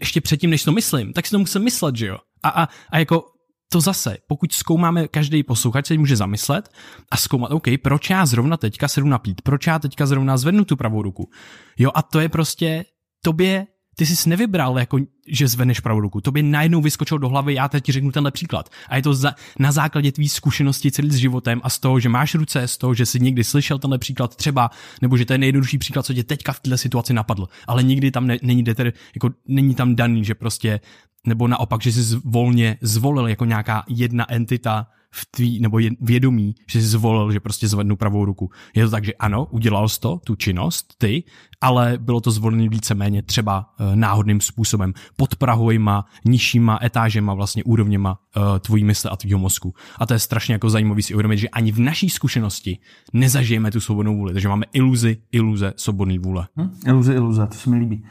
ještě 0.00 0.20
předtím, 0.20 0.50
než 0.50 0.64
to 0.64 0.72
myslím, 0.72 1.12
tak 1.12 1.26
si 1.26 1.30
to 1.30 1.38
musím 1.38 1.62
myslet, 1.62 1.96
že 1.96 2.06
jo? 2.06 2.18
A, 2.42 2.48
a, 2.48 2.68
a 2.90 2.98
jako 2.98 3.33
to 3.74 3.80
zase, 3.80 4.16
pokud 4.26 4.52
zkoumáme, 4.52 5.08
každý 5.08 5.42
posluchač 5.42 5.86
se 5.86 5.98
může 5.98 6.16
zamyslet 6.16 6.68
a 7.10 7.16
zkoumat, 7.16 7.50
OK, 7.50 7.66
proč 7.82 8.10
já 8.10 8.26
zrovna 8.26 8.56
teďka 8.56 8.88
sedu 8.88 9.06
napít, 9.06 9.42
proč 9.42 9.66
já 9.66 9.78
teďka 9.78 10.06
zrovna 10.06 10.36
zvednu 10.36 10.64
tu 10.64 10.76
pravou 10.76 11.02
ruku. 11.02 11.30
Jo, 11.78 11.90
a 11.94 12.02
to 12.02 12.20
je 12.20 12.28
prostě 12.28 12.84
tobě 13.24 13.66
ty 13.96 14.06
jsi 14.06 14.28
nevybral, 14.28 14.78
jako, 14.78 14.98
že 15.28 15.48
zveneš 15.48 15.80
pravou 15.80 16.00
ruku. 16.00 16.20
To 16.20 16.32
by 16.32 16.42
najednou 16.42 16.80
vyskočilo 16.80 17.18
do 17.18 17.28
hlavy, 17.28 17.54
já 17.54 17.68
teď 17.68 17.84
ti 17.84 17.92
řeknu 17.92 18.12
tenhle 18.12 18.30
příklad. 18.30 18.70
A 18.88 18.96
je 18.96 19.02
to 19.02 19.14
za, 19.14 19.34
na 19.58 19.72
základě 19.72 20.12
tvý 20.12 20.28
zkušenosti 20.28 20.90
celý 20.90 21.10
s 21.10 21.14
životem 21.14 21.60
a 21.64 21.70
z 21.70 21.78
toho, 21.78 22.00
že 22.00 22.08
máš 22.08 22.34
ruce, 22.34 22.68
z 22.68 22.78
toho, 22.78 22.94
že 22.94 23.06
jsi 23.06 23.20
někdy 23.20 23.44
slyšel 23.44 23.78
tenhle 23.78 23.98
příklad 23.98 24.36
třeba, 24.36 24.70
nebo 25.02 25.16
že 25.16 25.24
to 25.24 25.32
je 25.32 25.38
nejjednodušší 25.38 25.78
příklad, 25.78 26.06
co 26.06 26.14
tě 26.14 26.24
teďka 26.24 26.52
v 26.52 26.60
této 26.60 26.78
situaci 26.78 27.14
napadl. 27.14 27.48
Ale 27.66 27.82
nikdy 27.82 28.10
tam 28.10 28.26
ne, 28.26 28.38
není, 28.42 28.62
deter, 28.62 28.92
jako, 29.14 29.30
není 29.48 29.74
tam 29.74 29.94
daný, 29.94 30.24
že 30.24 30.34
prostě, 30.34 30.80
nebo 31.26 31.48
naopak, 31.48 31.82
že 31.82 31.92
jsi 31.92 32.16
volně 32.24 32.78
zvolil 32.80 33.28
jako 33.28 33.44
nějaká 33.44 33.84
jedna 33.88 34.32
entita 34.32 34.86
v 35.16 35.26
tvý, 35.30 35.60
nebo 35.60 35.78
vědomí, 36.00 36.54
že 36.68 36.80
jsi 36.80 36.86
zvolil, 36.86 37.32
že 37.32 37.40
prostě 37.40 37.68
zvednu 37.68 37.96
pravou 37.96 38.24
ruku. 38.24 38.50
Je 38.74 38.84
to 38.84 38.90
tak, 38.90 39.04
že 39.04 39.14
ano, 39.14 39.46
udělal 39.50 39.88
jsi 39.88 40.00
to, 40.00 40.20
tu 40.24 40.34
činnost, 40.34 40.94
ty, 40.98 41.24
ale 41.60 41.98
bylo 41.98 42.20
to 42.20 42.30
zvolené 42.30 42.68
víceméně 42.68 43.22
třeba 43.22 43.74
uh, 43.80 43.96
náhodným 43.96 44.40
způsobem, 44.40 44.92
pod 45.16 45.36
prahovýma, 45.36 46.04
nižšíma 46.24 46.78
etážema, 46.82 47.34
vlastně 47.34 47.64
úrovněma 47.64 48.18
uh, 48.36 48.42
tvojí 48.58 48.84
mysle 48.84 49.10
a 49.10 49.16
tvýho 49.16 49.38
mozku. 49.38 49.74
A 49.98 50.06
to 50.06 50.12
je 50.12 50.18
strašně 50.18 50.54
jako 50.54 50.70
zajímavý 50.70 51.02
si 51.02 51.14
uvědomit, 51.14 51.38
že 51.38 51.48
ani 51.48 51.72
v 51.72 51.80
naší 51.80 52.10
zkušenosti 52.10 52.78
nezažijeme 53.12 53.70
tu 53.70 53.80
svobodnou 53.80 54.16
vůli, 54.16 54.32
takže 54.32 54.48
máme 54.48 54.66
iluzi, 54.72 55.16
iluze, 55.32 55.72
svobodný 55.76 56.18
vůle. 56.18 56.48
Hm? 56.56 56.70
Iluze, 56.86 57.14
iluze, 57.14 57.46
to 57.46 57.54
se 57.54 57.70
mi 57.70 57.76
líbí. 57.76 58.04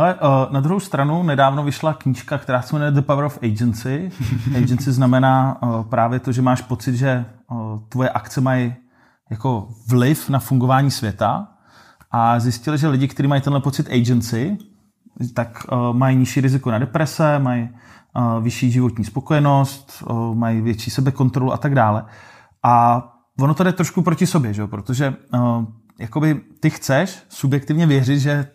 Hele, 0.00 0.14
uh, 0.14 0.52
na 0.52 0.60
druhou 0.60 0.80
stranu 0.80 1.22
nedávno 1.22 1.64
vyšla 1.64 1.94
knížka, 1.94 2.38
která 2.38 2.62
se 2.62 2.74
jmenuje 2.74 2.90
The 2.90 3.02
Power 3.02 3.24
of 3.24 3.38
Agency. 3.42 4.10
Agency 4.56 4.92
znamená 4.92 5.62
uh, 5.62 5.82
právě 5.82 6.20
to, 6.20 6.32
že 6.32 6.42
máš 6.42 6.62
pocit, 6.62 6.94
že 6.94 7.24
uh, 7.50 7.78
tvoje 7.88 8.10
akce 8.10 8.40
mají 8.40 8.74
jako 9.30 9.68
vliv 9.88 10.28
na 10.28 10.38
fungování 10.38 10.90
světa 10.90 11.48
a 12.10 12.40
zjistili, 12.40 12.78
že 12.78 12.88
lidi, 12.88 13.08
kteří 13.08 13.26
mají 13.28 13.42
tenhle 13.42 13.60
pocit 13.60 13.88
agency, 13.90 14.58
tak 15.34 15.66
uh, 15.72 15.96
mají 15.96 16.16
nižší 16.16 16.40
riziko 16.40 16.70
na 16.70 16.78
deprese, 16.78 17.38
mají 17.38 17.68
uh, 18.16 18.42
vyšší 18.42 18.70
životní 18.70 19.04
spokojenost, 19.04 20.02
uh, 20.10 20.34
mají 20.34 20.60
větší 20.60 20.90
sebekontrolu 20.90 21.52
a 21.52 21.56
tak 21.56 21.74
dále. 21.74 22.04
A 22.62 23.02
ono 23.40 23.54
to 23.54 23.64
jde 23.64 23.72
trošku 23.72 24.02
proti 24.02 24.26
sobě, 24.26 24.52
že? 24.52 24.66
protože 24.66 25.14
uh, 25.34 25.64
jakoby 25.98 26.40
ty 26.60 26.70
chceš 26.70 27.22
subjektivně 27.28 27.86
věřit, 27.86 28.18
že 28.18 28.46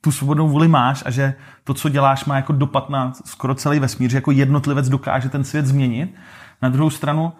tu 0.00 0.12
svobodnou 0.12 0.48
vůli 0.48 0.68
máš 0.68 1.02
a 1.06 1.10
že 1.10 1.34
to, 1.64 1.74
co 1.74 1.88
děláš, 1.88 2.24
má 2.24 2.36
jako 2.36 2.52
dopad 2.52 2.90
na 2.90 3.12
skoro 3.24 3.54
celý 3.54 3.78
vesmír, 3.78 4.10
že 4.10 4.16
jako 4.16 4.30
jednotlivec 4.30 4.88
dokáže 4.88 5.28
ten 5.28 5.44
svět 5.44 5.66
změnit. 5.66 6.14
Na 6.62 6.68
druhou 6.68 6.90
stranu, 6.90 7.32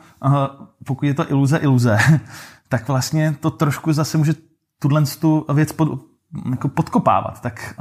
pokud 0.84 1.06
je 1.06 1.14
to 1.14 1.30
iluze, 1.30 1.56
iluze, 1.56 1.98
tak 2.68 2.88
vlastně 2.88 3.36
to 3.40 3.50
trošku 3.50 3.92
zase 3.92 4.18
může 4.18 4.34
tuhle 4.80 5.02
tu 5.20 5.46
věc 5.54 5.72
pod, 5.72 5.88
jako 6.50 6.68
podkopávat. 6.68 7.40
Tak 7.40 7.74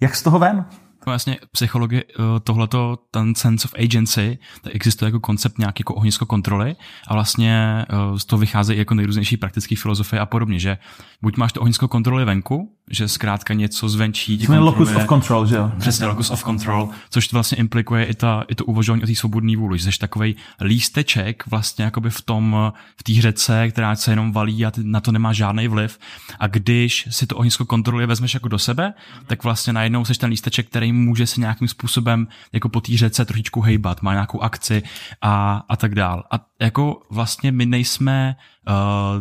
jak 0.00 0.16
z 0.16 0.22
toho 0.22 0.38
ven? 0.38 0.64
Vlastně 1.06 1.38
psychologie, 1.52 2.04
eh, 2.10 2.22
tohleto, 2.40 2.98
ten 3.10 3.34
sense 3.34 3.68
of 3.68 3.74
agency, 3.84 4.38
tak 4.62 4.74
existuje 4.74 5.06
jako 5.06 5.20
koncept 5.20 5.58
nějaký 5.58 5.80
jako 5.80 5.94
ohnisko 5.94 6.26
kontroly 6.26 6.76
a 7.08 7.14
vlastně 7.14 7.86
eh, 7.88 8.18
z 8.18 8.24
toho 8.24 8.40
vycházejí 8.40 8.78
jako 8.78 8.94
nejrůznější 8.94 9.36
praktické 9.36 9.76
filozofie 9.76 10.20
a 10.20 10.26
podobně, 10.26 10.58
že 10.58 10.78
buď 11.22 11.36
máš 11.36 11.52
to 11.52 11.60
ohnisko 11.60 11.88
kontroly 11.88 12.24
venku, 12.24 12.76
že 12.90 13.08
zkrátka 13.08 13.54
něco 13.54 13.88
zvenčí 13.88 14.38
ti 14.38 14.58
locus 14.58 14.94
of 14.94 15.06
control, 15.06 15.46
že 15.46 15.56
jo? 15.56 15.72
Přesně, 15.78 16.06
locus 16.06 16.30
of 16.30 16.44
control, 16.44 16.88
což 17.10 17.28
to 17.28 17.36
vlastně 17.36 17.58
implikuje 17.58 18.04
i, 18.04 18.14
ta, 18.14 18.44
i 18.48 18.54
to 18.54 18.64
uvažování 18.64 19.02
o 19.02 19.06
té 19.06 19.14
svobodné 19.14 19.56
vůli, 19.56 19.78
že 19.78 19.92
jsi 19.92 19.98
takový 19.98 20.36
lísteček 20.60 21.44
vlastně 21.46 21.84
jakoby 21.84 22.10
v 22.10 22.22
tom, 22.22 22.72
v 22.96 23.02
té 23.02 23.12
řece, 23.12 23.68
která 23.70 23.96
se 23.96 24.12
jenom 24.12 24.32
valí 24.32 24.66
a 24.66 24.70
ty 24.70 24.80
na 24.84 25.00
to 25.00 25.12
nemá 25.12 25.32
žádný 25.32 25.68
vliv. 25.68 25.98
A 26.38 26.46
když 26.46 27.08
si 27.10 27.26
to 27.26 27.36
ohnisko 27.36 27.64
kontroluje 27.64 28.06
vezmeš 28.06 28.34
jako 28.34 28.48
do 28.48 28.58
sebe, 28.58 28.94
tak 29.26 29.44
vlastně 29.44 29.72
najednou 29.72 30.04
jsi 30.04 30.14
ten 30.14 30.30
lísteček, 30.30 30.66
který 30.66 30.92
může 31.00 31.26
se 31.26 31.40
nějakým 31.40 31.68
způsobem 31.68 32.28
jako 32.52 32.68
po 32.68 32.80
té 32.80 32.96
řece 32.96 33.24
trošičku 33.24 33.60
hejbat, 33.60 34.02
má 34.02 34.12
nějakou 34.12 34.40
akci 34.40 34.82
a, 35.22 35.64
a 35.68 35.76
tak 35.76 35.94
dál. 35.94 36.24
A 36.30 36.46
jako 36.60 37.02
vlastně 37.10 37.52
my 37.52 37.66
nejsme 37.66 38.36
uh, 38.68 38.74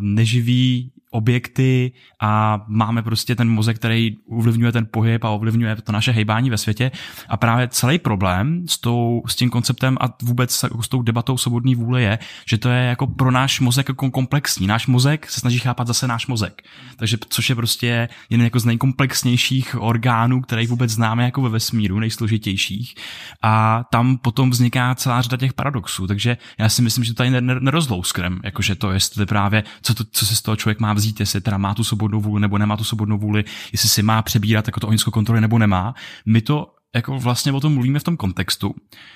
neživí 0.04 0.92
objekty 1.12 1.92
a 2.22 2.62
máme 2.68 3.04
prostě 3.04 3.36
ten 3.36 3.50
mozek, 3.50 3.78
který 3.78 4.16
ovlivňuje 4.30 4.72
ten 4.72 4.88
pohyb 4.92 5.24
a 5.24 5.30
ovlivňuje 5.30 5.76
to 5.76 5.92
naše 5.92 6.12
hejbání 6.12 6.50
ve 6.50 6.58
světě. 6.58 6.92
A 7.30 7.38
právě 7.38 7.68
celý 7.68 8.00
problém 8.00 8.68
s, 8.68 8.78
tou, 8.78 9.22
s 9.28 9.36
tím 9.36 9.50
konceptem 9.50 9.98
a 10.02 10.10
vůbec 10.22 10.66
s 10.82 10.88
tou 10.90 11.02
debatou 11.02 11.38
svobodný 11.38 11.76
vůle 11.76 12.02
je, 12.02 12.20
že 12.50 12.58
to 12.58 12.70
je 12.70 12.84
jako 12.84 13.08
pro 13.08 13.32
náš 13.32 13.60
mozek 13.60 13.88
jako 13.88 14.12
komplexní. 14.12 14.68
Náš 14.68 14.88
mozek 14.88 15.30
se 15.30 15.40
snaží 15.40 15.60
chápat 15.60 15.88
zase 15.88 16.08
náš 16.08 16.28
mozek. 16.28 16.62
Takže 16.96 17.18
což 17.30 17.50
je 17.50 17.56
prostě 17.56 18.10
jeden 18.30 18.44
jako 18.44 18.60
z 18.60 18.66
nejkomplexnějších 18.66 19.76
orgánů, 19.80 20.42
který 20.42 20.68
vůbec 20.68 20.92
známe 20.92 21.24
jako 21.24 21.42
ve 21.42 21.50
vesmíru, 21.50 22.00
nejsložitějších. 22.00 22.96
A 23.42 23.84
tam 23.92 24.18
potom 24.18 24.50
vzniká 24.50 24.96
celá 24.96 25.22
řada 25.22 25.38
těch 25.38 25.54
paradoxů. 25.54 26.08
Takže 26.08 26.38
já 26.58 26.70
si 26.70 26.82
myslím, 26.82 27.04
že 27.04 27.14
to 27.14 27.18
tady 27.18 27.42
nerozlouskrem, 27.42 28.40
jakože 28.44 28.76
to, 28.76 28.92
jestli 28.92 29.26
právě, 29.26 29.64
co, 29.82 29.94
to, 29.94 30.04
co 30.12 30.26
se 30.26 30.36
z 30.36 30.42
toho 30.42 30.56
člověk 30.56 30.80
má 30.80 30.94
vzít, 31.00 31.20
jestli 31.20 31.42
teda 31.42 31.58
má 31.58 31.74
tu 31.76 31.84
svobodnou 31.84 32.22
vůli 32.22 32.42
nebo 32.42 32.58
nemá 32.58 32.78
tu 32.78 32.84
svobodnou 32.84 33.18
vůli, 33.18 33.44
jestli 33.72 33.90
si 33.90 34.04
má 34.04 34.22
přebírat 34.22 34.68
jako 34.68 34.80
to 34.80 34.88
ohnisko 34.88 35.12
kontroly 35.12 35.42
nebo 35.42 35.58
nemá. 35.58 35.94
My 36.26 36.42
to 36.42 36.74
jako 36.96 37.20
vlastně 37.20 37.52
o 37.52 37.60
tom 37.60 37.74
mluvíme 37.74 38.00
v 38.00 38.04
tom 38.04 38.18
kontextu, 38.18 38.76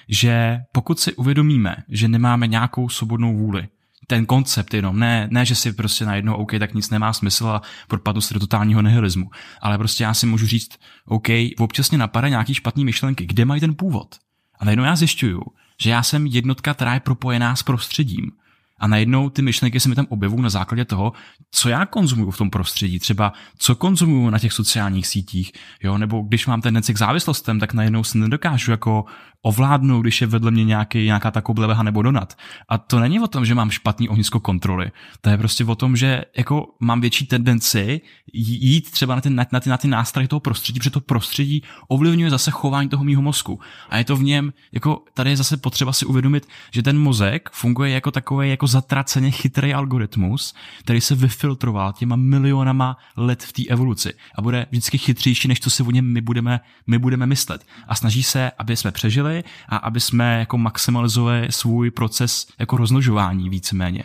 že 0.09 0.59
pokud 0.71 0.99
si 0.99 1.13
uvědomíme, 1.13 1.75
že 1.89 2.07
nemáme 2.07 2.47
nějakou 2.47 2.89
svobodnou 2.89 3.37
vůli, 3.37 3.67
ten 4.07 4.25
koncept 4.25 4.73
jenom, 4.73 4.99
ne, 4.99 5.27
ne, 5.31 5.45
že 5.45 5.55
si 5.55 5.73
prostě 5.73 6.05
najednou, 6.05 6.35
OK, 6.35 6.51
tak 6.59 6.73
nic 6.73 6.89
nemá 6.89 7.13
smysl 7.13 7.47
a 7.47 7.61
propadnu 7.87 8.21
se 8.21 8.33
do 8.33 8.39
totálního 8.39 8.81
nihilismu, 8.81 9.29
ale 9.61 9.77
prostě 9.77 10.03
já 10.03 10.13
si 10.13 10.25
můžu 10.25 10.47
říct, 10.47 10.79
OK, 11.05 11.27
občas 11.59 11.89
mě 11.89 11.97
napadá 11.97 12.29
nějaký 12.29 12.53
špatný 12.53 12.85
myšlenky, 12.85 13.25
kde 13.25 13.45
mají 13.45 13.61
ten 13.61 13.75
původ? 13.75 14.15
A 14.59 14.65
najednou 14.65 14.83
já 14.83 14.95
zjišťuju, 14.95 15.41
že 15.81 15.89
já 15.89 16.03
jsem 16.03 16.27
jednotka, 16.27 16.73
která 16.73 16.93
je 16.93 16.99
propojená 16.99 17.55
s 17.55 17.63
prostředím 17.63 18.31
a 18.79 18.87
najednou 18.87 19.29
ty 19.29 19.41
myšlenky 19.41 19.79
se 19.79 19.89
mi 19.89 19.95
tam 19.95 20.05
objevují 20.09 20.41
na 20.41 20.49
základě 20.49 20.85
toho, 20.85 21.13
co 21.51 21.69
já 21.69 21.85
konzumuju 21.85 22.31
v 22.31 22.37
tom 22.37 22.49
prostředí, 22.49 22.99
třeba 22.99 23.33
co 23.57 23.75
konzumuju 23.75 24.29
na 24.29 24.39
těch 24.39 24.53
sociálních 24.53 25.07
sítích, 25.07 25.51
jo, 25.83 25.97
nebo 25.97 26.21
když 26.21 26.47
mám 26.47 26.61
tendenci 26.61 26.93
k 26.93 26.97
závislostem, 26.97 27.59
tak 27.59 27.73
najednou 27.73 28.03
se 28.03 28.17
nedokážu 28.17 28.71
jako 28.71 29.05
ovládnout, 29.45 30.01
když 30.01 30.21
je 30.21 30.27
vedle 30.27 30.51
mě 30.51 30.63
nějaký, 30.63 31.05
nějaká 31.05 31.31
ta 31.31 31.41
kobleveha 31.41 31.83
nebo 31.83 32.01
donat. 32.01 32.37
A 32.69 32.77
to 32.77 32.99
není 32.99 33.19
o 33.19 33.27
tom, 33.27 33.45
že 33.45 33.55
mám 33.55 33.69
špatný 33.69 34.09
ohnisko 34.09 34.39
kontroly. 34.39 34.91
To 35.21 35.29
je 35.29 35.37
prostě 35.37 35.65
o 35.65 35.75
tom, 35.75 35.95
že 35.95 36.23
jako 36.37 36.67
mám 36.79 37.01
větší 37.01 37.27
tendenci 37.27 38.01
jít 38.33 38.91
třeba 38.91 39.15
na 39.15 39.21
ty, 39.21 39.29
na, 39.29 39.45
ty, 39.45 39.69
na 39.69 39.77
ty 39.77 39.87
nástroje 39.87 40.27
toho 40.27 40.39
prostředí, 40.39 40.79
protože 40.79 40.89
to 40.89 41.01
prostředí 41.01 41.63
ovlivňuje 41.87 42.29
zase 42.29 42.51
chování 42.51 42.89
toho 42.89 43.03
mýho 43.03 43.21
mozku. 43.21 43.59
A 43.89 43.97
je 43.97 44.03
to 44.03 44.15
v 44.15 44.23
něm, 44.23 44.53
jako 44.71 45.01
tady 45.13 45.29
je 45.29 45.37
zase 45.37 45.57
potřeba 45.57 45.93
si 45.93 46.05
uvědomit, 46.05 46.47
že 46.71 46.83
ten 46.83 46.99
mozek 46.99 47.49
funguje 47.53 47.91
jako 47.91 48.11
takový 48.11 48.49
jako 48.49 48.67
zatraceně 48.67 49.31
chytrý 49.31 49.73
algoritmus, 49.73 50.53
který 50.79 51.01
se 51.01 51.15
vyfiltroval 51.15 51.93
těma 51.93 52.15
milionama 52.15 52.97
let 53.17 53.43
v 53.43 53.53
té 53.53 53.63
evoluci 53.67 54.13
a 54.35 54.41
bude 54.41 54.65
vždycky 54.71 54.97
chytřejší, 54.97 55.47
než 55.47 55.59
co 55.59 55.69
si 55.69 55.83
o 55.83 55.91
něm 55.91 56.13
my 56.13 56.21
budeme, 56.21 56.59
my 56.87 56.97
budeme 56.97 57.25
myslet. 57.25 57.65
A 57.87 57.95
snaží 57.95 58.23
se, 58.23 58.51
aby 58.57 58.77
jsme 58.77 58.91
přežili 58.91 59.32
a 59.69 59.77
aby 59.77 59.99
jsme 59.99 60.39
jako 60.39 60.57
maximalizovali 60.57 61.47
svůj 61.49 61.91
proces 61.91 62.47
jako 62.59 62.77
roznožování 62.77 63.49
víceméně. 63.49 64.03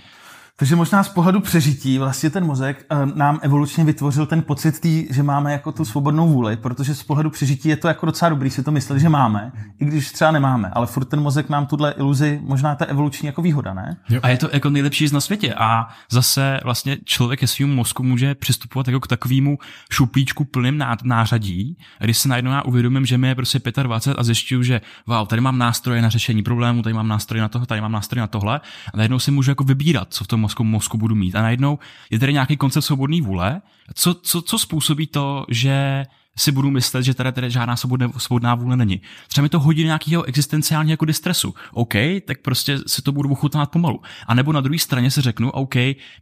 Takže 0.61 0.77
možná 0.77 1.03
z 1.03 1.09
pohledu 1.09 1.41
přežití 1.41 1.99
vlastně 1.99 2.31
ten 2.31 2.45
mozek 2.45 2.87
eh, 2.91 2.97
nám 3.15 3.39
evolučně 3.43 3.85
vytvořil 3.85 4.27
ten 4.27 4.43
pocit, 4.43 4.81
tý, 4.81 5.07
že 5.11 5.23
máme 5.23 5.53
jako 5.53 5.73
tu 5.73 5.85
svobodnou 5.85 6.29
vůli, 6.29 6.57
protože 6.57 6.95
z 6.95 7.03
pohledu 7.03 7.31
přežití 7.31 7.69
je 7.69 7.77
to 7.77 7.89
jako 7.89 8.07
docela 8.07 8.29
dobrý 8.29 8.51
si 8.51 8.63
to 8.63 8.71
mysleli, 8.71 9.01
že 9.01 9.09
máme, 9.09 9.53
i 9.81 9.85
když 9.85 10.13
třeba 10.13 10.31
nemáme, 10.31 10.71
ale 10.73 10.87
furt 10.87 11.05
ten 11.05 11.21
mozek 11.21 11.49
nám 11.49 11.67
tuhle 11.67 11.93
iluzi, 11.93 12.41
možná 12.43 12.75
ta 12.75 12.85
evoluční 12.85 13.27
jako 13.27 13.43
výhoda, 13.43 13.75
ne? 13.75 13.97
Jo. 14.09 14.21
A 14.23 14.29
je 14.29 14.37
to 14.37 14.49
jako 14.53 14.71
nejlepší 14.71 15.07
na 15.13 15.21
světě 15.21 15.55
a 15.55 15.89
zase 16.11 16.61
vlastně 16.65 16.97
člověk 17.05 17.41
ke 17.41 17.47
svým 17.47 17.75
mozku 17.75 18.03
může 18.03 18.35
přistupovat 18.35 18.89
jako 18.89 19.01
k 19.01 19.07
takovému 19.07 19.59
šuplíčku 19.91 20.45
plným 20.45 20.85
nářadí, 21.03 21.77
když 22.01 22.19
se 22.19 22.29
najednou 22.29 22.51
já 22.51 22.63
uvědomím, 22.63 23.07
že 23.07 23.19
mi 23.19 23.29
je 23.29 23.35
prostě 23.35 23.61
25 23.83 24.21
a 24.21 24.23
zjišťuju, 24.23 24.63
že 24.63 24.81
wow, 25.07 25.27
tady 25.27 25.43
mám 25.43 25.59
nástroje 25.59 26.03
na 26.03 26.09
řešení 26.09 26.43
problému, 26.43 26.83
tady 26.83 26.95
mám 26.95 27.09
nástroje 27.09 27.43
na 27.43 27.49
tohle, 27.49 27.67
tady 27.67 27.81
mám 27.81 27.93
nástroje 27.93 28.21
na 28.21 28.27
tohle 28.27 28.61
a 28.95 28.97
najednou 28.97 29.19
si 29.19 29.31
můžu 29.31 29.51
jako 29.51 29.65
vybírat, 29.65 30.09
co 30.11 30.25
v 30.25 30.27
tom 30.27 30.48
mozku, 30.49 30.65
mozku 30.65 30.99
budu 30.99 31.15
mít. 31.15 31.37
A 31.37 31.43
najednou 31.43 31.79
je 32.11 32.19
tady 32.19 32.33
nějaký 32.33 32.57
koncept 32.57 32.85
svobodné 32.85 33.23
vůle, 33.23 33.61
co, 33.95 34.15
co, 34.15 34.43
co 34.43 34.59
způsobí 34.59 35.07
to, 35.07 35.47
že 35.49 36.07
si 36.39 36.53
budu 36.53 36.71
myslet, 36.71 37.03
že 37.03 37.15
tady, 37.15 37.33
tady 37.33 37.51
žádná 37.51 37.77
svobodná, 37.77 38.09
svobodná 38.17 38.55
vůle 38.55 38.77
není. 38.77 39.01
Třeba 39.29 39.43
mi 39.43 39.49
to 39.49 39.61
hodí 39.61 39.85
nějakého 39.85 40.23
existenciálního 40.23 40.93
jako 40.93 41.05
distresu. 41.05 41.55
OK, 41.73 41.95
tak 42.25 42.39
prostě 42.43 42.79
si 42.87 43.03
to 43.03 43.13
budu 43.13 43.31
ochutnat 43.31 43.71
pomalu. 43.71 44.01
A 44.27 44.35
nebo 44.35 44.53
na 44.53 44.61
druhé 44.61 44.79
straně 44.79 45.11
si 45.11 45.21
řeknu, 45.21 45.51
OK, 45.51 45.75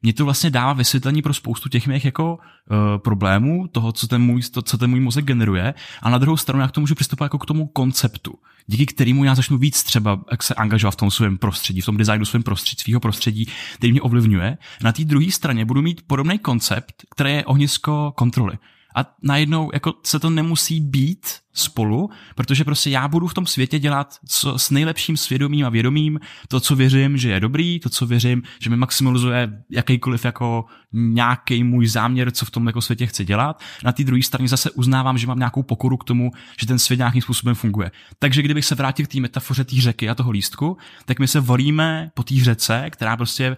mě 0.03 0.13
to 0.17 0.25
vlastně 0.25 0.51
dává 0.51 0.73
vysvětlení 0.73 1.23
pro 1.23 1.35
spoustu 1.35 1.69
těch 1.69 1.87
mých 1.87 2.05
jako 2.05 2.39
uh, 2.39 2.77
problémů, 2.99 3.67
toho, 3.73 3.93
co 3.93 4.09
ten, 4.09 4.23
můj, 4.23 4.43
to, 4.43 4.63
co 4.63 4.79
ten 4.79 4.91
můj 4.91 5.01
mozek 5.01 5.25
generuje. 5.25 5.75
A 6.03 6.11
na 6.11 6.19
druhou 6.19 6.37
stranu, 6.37 6.61
jak 6.61 6.73
to 6.73 6.81
můžu 6.81 6.95
přistupovat 6.95 7.27
jako 7.27 7.39
k 7.39 7.47
tomu 7.47 7.67
konceptu, 7.67 8.35
díky 8.67 8.87
kterému 8.87 9.25
já 9.25 9.35
začnu 9.35 9.59
víc 9.59 9.83
třeba 9.83 10.21
jak 10.31 10.43
se 10.43 10.55
angažovat 10.55 10.91
v 10.91 10.97
tom 10.97 11.11
svém 11.11 11.39
prostředí, 11.39 11.81
v 11.81 11.87
tom 11.87 11.97
designu 11.97 12.25
svém 12.25 12.43
prostředí, 12.43 12.83
svého 12.83 13.01
prostředí, 13.01 13.47
který 13.75 13.93
mě 13.93 14.03
ovlivňuje. 14.03 14.59
Na 14.83 14.93
té 14.93 15.05
druhé 15.05 15.31
straně 15.31 15.65
budu 15.65 15.83
mít 15.83 16.03
podobný 16.07 16.39
koncept, 16.39 16.95
který 17.11 17.33
je 17.33 17.45
ohnisko 17.45 18.13
kontroly 18.17 18.59
a 18.97 19.15
najednou 19.23 19.71
jako 19.73 19.95
se 20.05 20.19
to 20.19 20.31
nemusí 20.31 20.81
být 20.81 21.27
spolu, 21.59 22.11
protože 22.35 22.65
prostě 22.65 22.91
já 22.91 23.09
budu 23.09 23.27
v 23.27 23.35
tom 23.35 23.47
světě 23.47 23.79
dělat 23.79 24.15
co, 24.29 24.59
s 24.59 24.71
nejlepším 24.71 25.17
svědomím 25.17 25.67
a 25.67 25.69
vědomím 25.69 26.21
to, 26.49 26.61
co 26.61 26.77
věřím, 26.77 27.17
že 27.17 27.31
je 27.31 27.41
dobrý, 27.41 27.81
to, 27.81 27.89
co 27.89 28.07
věřím, 28.07 28.43
že 28.61 28.71
mi 28.71 28.77
maximalizuje 28.77 29.63
jakýkoliv 29.71 30.25
jako 30.25 30.65
nějaký 30.93 31.65
můj 31.65 31.87
záměr, 31.87 32.31
co 32.31 32.47
v 32.47 32.51
tom 32.51 32.67
jako 32.67 32.83
světě 32.83 33.07
chci 33.07 33.25
dělat. 33.25 33.63
Na 33.85 33.93
té 33.93 34.05
druhé 34.05 34.23
straně 34.23 34.49
zase 34.49 34.71
uznávám, 34.71 35.19
že 35.19 35.27
mám 35.27 35.39
nějakou 35.39 35.63
pokoru 35.63 35.97
k 35.97 36.05
tomu, 36.05 36.31
že 36.61 36.67
ten 36.67 36.79
svět 36.79 36.97
nějakým 36.97 37.23
způsobem 37.23 37.55
funguje. 37.55 37.91
Takže 38.19 38.43
kdybych 38.43 38.65
se 38.65 38.75
vrátil 38.75 39.07
k 39.07 39.09
té 39.09 39.21
metafoře 39.21 39.65
té 39.65 39.77
řeky 39.77 40.09
a 40.09 40.15
toho 40.15 40.31
lístku, 40.31 40.77
tak 41.05 41.19
my 41.19 41.29
se 41.29 41.41
volíme 41.41 42.11
po 42.15 42.23
té 42.23 42.35
řece, 42.35 42.91
která 42.91 43.17
prostě 43.17 43.57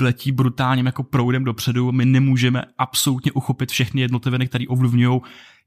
letí 0.00 0.32
brutálním 0.32 0.86
jako 0.86 1.02
proudem 1.02 1.44
dopředu, 1.44 1.92
my 1.92 2.04
nemůžeme 2.04 2.62
absolutně 2.78 3.32
uchopit 3.32 3.70
všechny 3.70 4.00
jednotliviny, 4.00 4.46
které 4.46 4.64
ovlivňují 4.68 5.20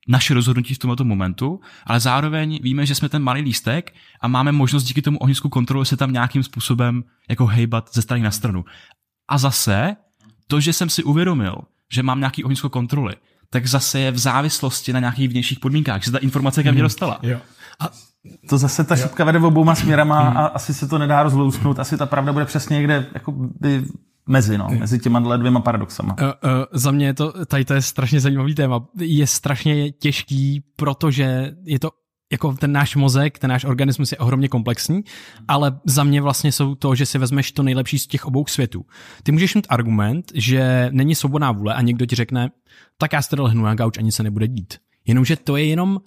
naše 0.08 0.34
rozhodnutí 0.34 0.74
v 0.74 0.78
tomto 0.80 1.04
momentu, 1.04 1.60
ale 1.86 2.00
zároveň 2.00 2.60
víme, 2.64 2.86
že 2.86 2.96
jsme 2.96 3.10
ten 3.10 3.24
malý 3.24 3.42
lístek 3.42 3.94
a 4.22 4.28
máme 4.28 4.52
možnost 4.52 4.84
díky 4.84 5.02
tomu 5.02 5.18
ohnisku 5.18 5.50
kontrolu 5.50 5.86
se 5.86 5.98
tam 5.98 6.14
nějakým 6.14 6.44
způsobem 6.44 7.04
jako 7.30 7.46
hejbat 7.46 7.90
ze 7.94 8.02
strany 8.02 8.24
na 8.24 8.32
stranu. 8.32 8.66
A 9.28 9.38
zase 9.38 9.96
to, 10.48 10.60
že 10.60 10.74
jsem 10.74 10.90
si 10.90 11.04
uvědomil, 11.04 11.56
že 11.92 12.04
mám 12.04 12.20
nějaký 12.20 12.44
ohnisko 12.44 12.70
kontroly, 12.70 13.16
tak 13.50 13.68
zase 13.68 14.00
je 14.00 14.12
v 14.12 14.18
závislosti 14.18 14.94
na 14.94 15.00
nějakých 15.00 15.30
vnějších 15.30 15.60
podmínkách, 15.60 16.04
že 16.04 16.12
ta 16.12 16.18
informace 16.18 16.64
ke 16.64 16.72
mně 16.72 16.82
mhm. 16.82 16.86
dostala. 16.86 17.20
Jo. 17.24 17.40
A 17.80 17.90
to 18.50 18.58
zase 18.58 18.84
ta 18.84 18.96
šipka 18.96 19.24
vede 19.24 19.40
obouma 19.40 19.76
směrama 19.76 20.20
a 20.20 20.46
asi 20.46 20.74
se 20.74 20.88
to 20.88 20.98
nedá 20.98 21.24
rozlousknout. 21.24 21.80
Asi 21.80 21.98
ta 21.98 22.06
pravda 22.06 22.34
bude 22.34 22.46
přesně 22.46 22.76
někde 22.76 23.06
jako 23.14 23.32
by 23.32 23.86
mezi, 24.28 24.58
no, 24.58 24.68
mezi 24.80 25.00
těma 25.00 25.38
dvěma 25.38 25.60
paradoxama. 25.60 26.16
Uh, 26.22 26.28
uh, 26.28 26.66
za 26.72 26.92
mě 26.92 27.06
je 27.06 27.14
to, 27.14 27.46
tady 27.46 27.66
to 27.66 27.74
je 27.74 27.82
strašně 27.82 28.20
zajímavý 28.20 28.56
téma. 28.56 28.88
Je 29.00 29.28
strašně 29.28 29.92
těžký, 29.92 30.64
protože 30.76 31.56
je 31.64 31.80
to 31.80 31.92
jako 32.32 32.54
ten 32.54 32.72
náš 32.72 32.96
mozek, 32.96 33.40
ten 33.40 33.50
náš 33.50 33.66
organismus 33.66 34.12
je 34.12 34.18
ohromně 34.18 34.48
komplexní, 34.48 35.02
ale 35.48 35.80
za 35.86 36.04
mě 36.04 36.22
vlastně 36.22 36.52
jsou 36.52 36.76
to, 36.76 36.96
že 36.96 37.06
si 37.06 37.18
vezmeš 37.18 37.52
to 37.52 37.64
nejlepší 37.64 38.00
z 38.00 38.08
těch 38.08 38.26
obou 38.26 38.46
světů. 38.48 38.86
Ty 39.24 39.32
můžeš 39.32 39.56
mít 39.56 39.68
argument, 39.70 40.32
že 40.36 40.90
není 40.92 41.16
svobodná 41.16 41.52
vůle 41.52 41.74
a 41.74 41.82
někdo 41.82 42.06
ti 42.06 42.16
řekne, 42.16 42.50
tak 42.98 43.14
já 43.14 43.22
se 43.22 43.42
lehnu 43.42 43.64
na 43.64 43.76
gauč, 43.76 43.98
ani 43.98 44.12
se 44.12 44.24
nebude 44.24 44.48
dít. 44.48 44.74
Jenomže 45.08 45.36
to 45.36 45.58
je 45.58 45.66
jenom 45.66 46.00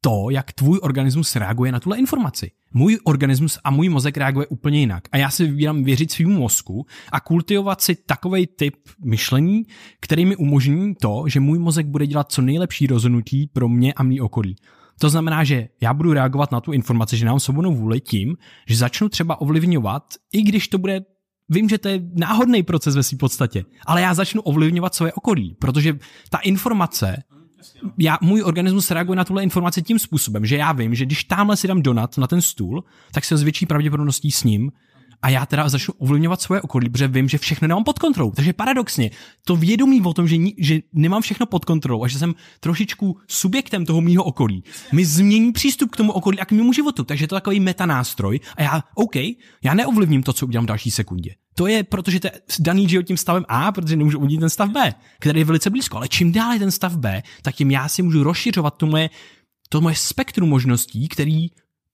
to, 0.00 0.30
jak 0.30 0.52
tvůj 0.52 0.78
organismus 0.82 1.36
reaguje 1.36 1.72
na 1.72 1.80
tuhle 1.80 1.98
informaci. 1.98 2.50
Můj 2.74 2.98
organismus 3.04 3.58
a 3.64 3.70
můj 3.70 3.88
mozek 3.88 4.16
reaguje 4.16 4.46
úplně 4.46 4.80
jinak. 4.80 5.08
A 5.12 5.16
já 5.16 5.30
si 5.30 5.46
vybírám 5.46 5.84
věřit 5.84 6.12
svým 6.12 6.30
mozku 6.30 6.86
a 7.12 7.20
kultivovat 7.20 7.80
si 7.80 7.94
takový 7.94 8.46
typ 8.46 8.74
myšlení, 9.04 9.62
který 10.00 10.26
mi 10.26 10.36
umožní 10.36 10.94
to, 10.94 11.24
že 11.26 11.40
můj 11.40 11.58
mozek 11.58 11.86
bude 11.86 12.06
dělat 12.06 12.32
co 12.32 12.42
nejlepší 12.42 12.86
rozhodnutí 12.86 13.46
pro 13.46 13.68
mě 13.68 13.92
a 13.92 14.02
mý 14.02 14.20
okolí. 14.20 14.56
To 15.00 15.10
znamená, 15.10 15.44
že 15.44 15.68
já 15.80 15.94
budu 15.94 16.12
reagovat 16.12 16.52
na 16.52 16.60
tu 16.60 16.72
informaci, 16.72 17.16
že 17.16 17.26
nám 17.26 17.40
svobodnou 17.40 17.74
vůli 17.74 18.00
tím, 18.00 18.36
že 18.68 18.76
začnu 18.76 19.08
třeba 19.08 19.40
ovlivňovat, 19.40 20.04
i 20.32 20.42
když 20.42 20.68
to 20.68 20.78
bude 20.78 21.00
Vím, 21.48 21.68
že 21.68 21.78
to 21.78 21.88
je 21.88 22.00
náhodný 22.14 22.62
proces 22.62 22.96
ve 22.96 23.02
své 23.02 23.18
podstatě, 23.18 23.64
ale 23.86 24.00
já 24.02 24.14
začnu 24.14 24.42
ovlivňovat 24.42 24.94
své 24.94 25.12
okolí, 25.12 25.56
protože 25.60 25.98
ta 26.30 26.38
informace 26.38 27.22
já, 27.98 28.18
můj 28.20 28.42
organismus 28.42 28.90
reaguje 28.90 29.16
na 29.16 29.24
tuhle 29.24 29.42
informaci 29.42 29.82
tím 29.82 29.98
způsobem, 29.98 30.46
že 30.46 30.56
já 30.56 30.72
vím, 30.72 30.94
že 30.94 31.06
když 31.06 31.24
tamhle 31.24 31.56
si 31.56 31.68
dám 31.68 31.82
donat 31.82 32.18
na 32.18 32.26
ten 32.26 32.40
stůl, 32.40 32.84
tak 33.12 33.24
se 33.24 33.36
s 33.36 33.42
větší 33.42 33.66
pravděpodobností 33.66 34.30
s 34.30 34.44
ním 34.44 34.70
a 35.22 35.28
já 35.28 35.46
teda 35.46 35.68
začnu 35.68 35.94
ovlivňovat 35.98 36.40
svoje 36.40 36.60
okolí, 36.60 36.88
protože 36.88 37.08
vím, 37.08 37.28
že 37.28 37.38
všechno 37.38 37.68
nemám 37.68 37.84
pod 37.84 37.98
kontrolou. 37.98 38.30
Takže 38.30 38.52
paradoxně, 38.52 39.10
to 39.44 39.56
vědomí 39.56 40.02
o 40.02 40.14
tom, 40.14 40.28
že, 40.28 40.36
ni, 40.36 40.54
že 40.58 40.80
nemám 40.92 41.22
všechno 41.22 41.46
pod 41.46 41.64
kontrolou 41.64 42.04
a 42.04 42.08
že 42.08 42.18
jsem 42.18 42.34
trošičku 42.60 43.18
subjektem 43.28 43.86
toho 43.86 44.00
mýho 44.00 44.24
okolí, 44.24 44.64
mi 44.92 45.04
změní 45.04 45.52
přístup 45.52 45.90
k 45.90 45.96
tomu 45.96 46.12
okolí 46.12 46.40
a 46.40 46.44
k 46.44 46.52
mému 46.52 46.72
životu. 46.72 47.04
Takže 47.04 47.24
je 47.24 47.28
to 47.28 47.34
takový 47.34 47.60
metanástroj 47.60 48.40
a 48.56 48.62
já, 48.62 48.82
OK, 48.94 49.16
já 49.64 49.74
neovlivním 49.74 50.22
to, 50.22 50.32
co 50.32 50.46
udělám 50.46 50.64
v 50.64 50.68
další 50.68 50.90
sekundě. 50.90 51.34
To 51.58 51.66
je, 51.66 51.84
protože 51.84 52.20
to 52.20 52.26
je 52.26 52.32
daný 52.60 52.88
život 52.88 53.02
tím 53.02 53.16
stavem 53.16 53.44
A, 53.48 53.72
protože 53.72 53.96
nemůžu 53.96 54.18
udělat 54.18 54.40
ten 54.40 54.50
stav 54.50 54.70
B, 54.70 54.94
který 55.18 55.40
je 55.40 55.44
velice 55.44 55.70
blízko. 55.70 55.96
Ale 55.96 56.08
čím 56.08 56.32
dále 56.32 56.58
ten 56.58 56.70
stav 56.70 56.96
B, 56.96 57.22
tak 57.42 57.54
tím 57.54 57.70
já 57.70 57.88
si 57.88 58.02
můžu 58.02 58.22
rozšiřovat 58.22 58.76
to 58.76 58.86
moje, 58.86 59.10
to 59.68 59.80
moje 59.80 59.94
spektrum 59.94 60.48
možností, 60.48 61.08
který 61.08 61.48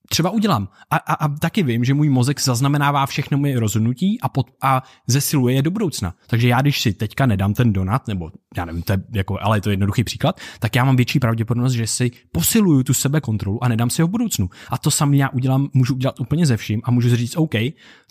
třeba 0.09 0.31
udělám. 0.31 0.69
A, 0.91 0.97
a, 0.97 1.15
a 1.15 1.29
taky 1.29 1.63
vím, 1.63 1.85
že 1.85 1.95
můj 1.95 2.09
mozek 2.09 2.41
zaznamenává 2.41 3.07
všechno 3.07 3.39
moje 3.39 3.61
rozhodnutí 3.61 4.21
a, 4.21 4.29
pod, 4.29 4.47
a 4.63 4.83
zesiluje 5.07 5.55
je 5.55 5.63
do 5.63 5.71
budoucna. 5.71 6.15
Takže 6.27 6.49
já, 6.49 6.61
když 6.61 6.81
si 6.81 6.93
teďka 6.93 7.27
nedám 7.27 7.55
ten 7.55 7.73
donat, 7.73 8.09
nebo 8.09 8.31
já 8.57 8.65
nevím, 8.65 8.83
to 8.83 8.93
je 8.93 8.99
jako, 9.15 9.39
ale 9.41 9.57
je 9.57 9.61
to 9.61 9.71
jednoduchý 9.71 10.05
příklad, 10.05 10.41
tak 10.59 10.77
já 10.77 10.85
mám 10.85 10.97
větší 10.97 11.19
pravděpodobnost, 11.19 11.73
že 11.73 11.87
si 11.87 12.11
posiluju 12.33 12.83
tu 12.83 12.95
sebe 12.95 13.21
kontrolu 13.21 13.65
a 13.65 13.69
nedám 13.69 13.91
si 13.91 14.03
ho 14.03 14.09
v 14.09 14.11
budoucnu. 14.11 14.51
A 14.71 14.79
to 14.79 14.91
samé 14.91 15.17
já 15.17 15.29
udělám, 15.29 15.69
můžu 15.73 15.95
udělat 15.95 16.21
úplně 16.21 16.47
ze 16.47 16.57
vším 16.57 16.81
a 16.85 16.91
můžu 16.91 17.17
říct, 17.17 17.37
OK, 17.37 17.55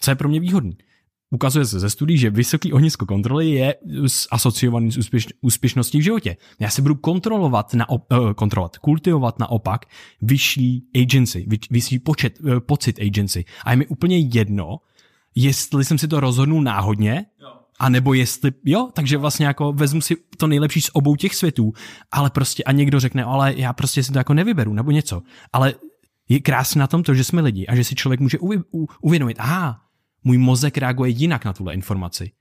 co 0.02 0.12
je 0.12 0.16
pro 0.16 0.30
mě 0.30 0.40
výhodný. 0.40 0.78
Ukazuje 1.34 1.66
se 1.66 1.80
ze 1.80 1.90
studií, 1.90 2.18
že 2.18 2.30
vysoký 2.30 2.74
ohnisko 2.74 3.06
kontroly 3.06 3.50
je 3.50 3.76
asociovaný 4.32 4.92
s 4.92 4.98
úspěš, 4.98 5.28
úspěšností 5.42 6.00
v 6.00 6.02
životě. 6.02 6.38
Já 6.60 6.70
se 6.70 6.82
budu 6.82 6.96
kontrolovat, 6.96 7.74
na 7.74 7.90
uh, 7.90 8.00
kontrolovat, 8.36 8.78
kultivovat 8.78 9.40
naopak 9.40 9.86
vyšší 10.22 10.84
agency, 10.96 11.48
vyšší 11.72 12.00
počet, 12.00 12.40
uh, 12.40 12.60
pocit 12.60 13.00
agency. 13.00 13.46
A 13.66 13.72
je 13.72 13.78
mi 13.78 13.88
úplně 13.88 14.18
jedno, 14.18 14.80
jestli 15.36 15.86
jsem 15.86 15.98
si 15.98 16.08
to 16.08 16.20
rozhodnul 16.20 16.62
náhodně, 16.62 17.26
a 17.80 17.90
nebo 17.90 18.14
jestli, 18.14 18.52
jo, 18.66 18.90
takže 18.94 19.18
vlastně 19.18 19.46
jako 19.46 19.74
vezmu 19.74 20.02
si 20.02 20.16
to 20.38 20.48
nejlepší 20.48 20.82
z 20.82 20.90
obou 20.94 21.16
těch 21.16 21.36
světů, 21.36 21.74
ale 22.12 22.30
prostě 22.30 22.64
a 22.64 22.72
někdo 22.72 23.00
řekne, 23.00 23.24
ale 23.24 23.54
já 23.58 23.74
prostě 23.74 24.04
si 24.04 24.12
to 24.12 24.18
jako 24.18 24.34
nevyberu, 24.34 24.74
nebo 24.74 24.92
něco. 24.92 25.22
Ale 25.54 25.74
je 26.30 26.40
krásné 26.40 26.80
na 26.80 26.88
tom 26.88 27.04
to, 27.04 27.14
že 27.14 27.24
jsme 27.24 27.42
lidi 27.42 27.68
a 27.68 27.76
že 27.76 27.84
si 27.84 27.96
člověk 27.96 28.20
může 28.20 28.38
uvědomit, 29.02 29.38
aha, 29.40 29.82
můj 30.24 30.38
mozek 30.38 30.78
reaguje 30.78 31.12
jinak 31.12 31.46
na 31.46 31.54
tuhle 31.54 31.74
informaci. 31.74 32.32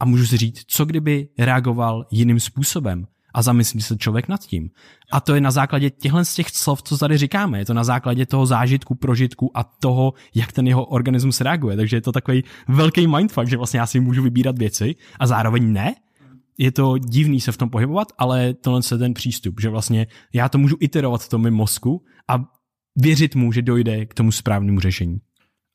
A 0.00 0.04
můžu 0.04 0.26
si 0.26 0.36
říct, 0.36 0.64
co 0.66 0.84
kdyby 0.84 1.28
reagoval 1.38 2.06
jiným 2.10 2.40
způsobem 2.40 3.06
a 3.34 3.42
zamyslí 3.42 3.82
se 3.82 3.96
člověk 3.96 4.28
nad 4.28 4.40
tím. 4.40 4.70
A 5.12 5.20
to 5.20 5.34
je 5.34 5.40
na 5.40 5.50
základě 5.50 5.90
těchto 5.90 6.24
z 6.24 6.34
těch 6.34 6.48
slov, 6.48 6.82
co 6.82 6.98
tady 6.98 7.18
říkáme. 7.18 7.58
Je 7.58 7.64
to 7.64 7.74
na 7.74 7.84
základě 7.84 8.26
toho 8.26 8.46
zážitku, 8.46 8.94
prožitku 8.94 9.50
a 9.54 9.64
toho, 9.64 10.12
jak 10.34 10.52
ten 10.52 10.66
jeho 10.66 10.84
organismus 10.84 11.40
reaguje. 11.40 11.76
Takže 11.76 11.96
je 11.96 12.00
to 12.00 12.12
takový 12.12 12.44
velký 12.68 13.06
mindfuck, 13.06 13.48
že 13.48 13.56
vlastně 13.56 13.80
já 13.80 13.86
si 13.86 14.00
můžu 14.00 14.22
vybírat 14.22 14.58
věci 14.58 14.94
a 15.20 15.26
zároveň 15.26 15.72
ne. 15.72 15.94
Je 16.58 16.72
to 16.72 16.98
divný 16.98 17.40
se 17.40 17.52
v 17.52 17.56
tom 17.56 17.70
pohybovat, 17.70 18.08
ale 18.18 18.54
tohle 18.54 18.80
je 18.92 18.98
ten 18.98 19.14
přístup, 19.14 19.60
že 19.60 19.68
vlastně 19.68 20.06
já 20.32 20.48
to 20.48 20.58
můžu 20.58 20.76
iterovat 20.80 21.22
v 21.22 21.28
tom 21.28 21.50
mozku 21.50 22.04
a 22.28 22.44
věřit 22.96 23.34
mu, 23.34 23.52
že 23.52 23.62
dojde 23.62 24.06
k 24.06 24.14
tomu 24.14 24.32
správnému 24.32 24.80
řešení. 24.80 25.18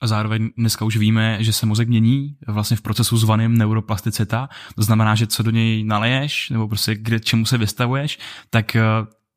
A 0.00 0.06
zároveň 0.06 0.50
dneska 0.56 0.84
už 0.84 0.96
víme, 0.96 1.44
že 1.44 1.52
se 1.52 1.66
mozek 1.66 1.88
mění 1.88 2.36
vlastně 2.46 2.76
v 2.76 2.82
procesu 2.82 3.16
zvaným 3.16 3.58
neuroplasticita. 3.58 4.48
To 4.74 4.82
znamená, 4.82 5.14
že 5.14 5.26
co 5.26 5.42
do 5.42 5.50
něj 5.50 5.84
naleješ, 5.84 6.50
nebo 6.50 6.68
prostě 6.68 6.94
kde 6.94 7.20
čemu 7.20 7.46
se 7.46 7.58
vystavuješ, 7.58 8.18
tak 8.50 8.76
eh, 8.76 8.82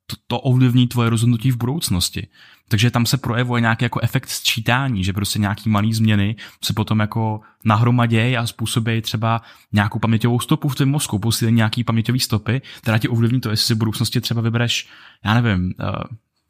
to, 0.08 0.16
to 0.28 0.40
ovlivní 0.40 0.88
tvoje 0.88 1.10
rozhodnutí 1.10 1.52
v 1.52 1.58
budoucnosti. 1.58 2.28
Takže 2.70 2.92
tam 2.92 3.06
se 3.06 3.18
projevuje 3.18 3.62
nějaký 3.62 3.86
jako 3.86 4.00
efekt 4.00 4.30
sčítání, 4.30 5.04
že 5.04 5.14
prostě 5.14 5.40
nějaký 5.40 5.70
malý 5.70 5.94
změny 5.94 6.36
se 6.64 6.74
potom 6.74 7.00
jako 7.00 7.42
nahromadějí 7.66 8.38
a 8.38 8.48
způsobí 8.48 9.02
třeba 9.02 9.42
nějakou 9.72 10.00
paměťovou 10.00 10.40
stopu 10.40 10.68
v 10.68 10.76
tvém 10.76 10.90
mozku, 10.90 11.20
posílení 11.20 11.58
nějaký 11.58 11.84
paměťové 11.84 12.20
stopy, 12.20 12.62
která 12.82 12.98
ti 12.98 13.08
ovlivní 13.08 13.42
to, 13.42 13.50
jestli 13.50 13.66
si 13.66 13.74
v 13.74 13.78
budoucnosti 13.78 14.22
třeba 14.22 14.42
vybereš, 14.42 14.88
já 15.26 15.42
nevím, 15.42 15.74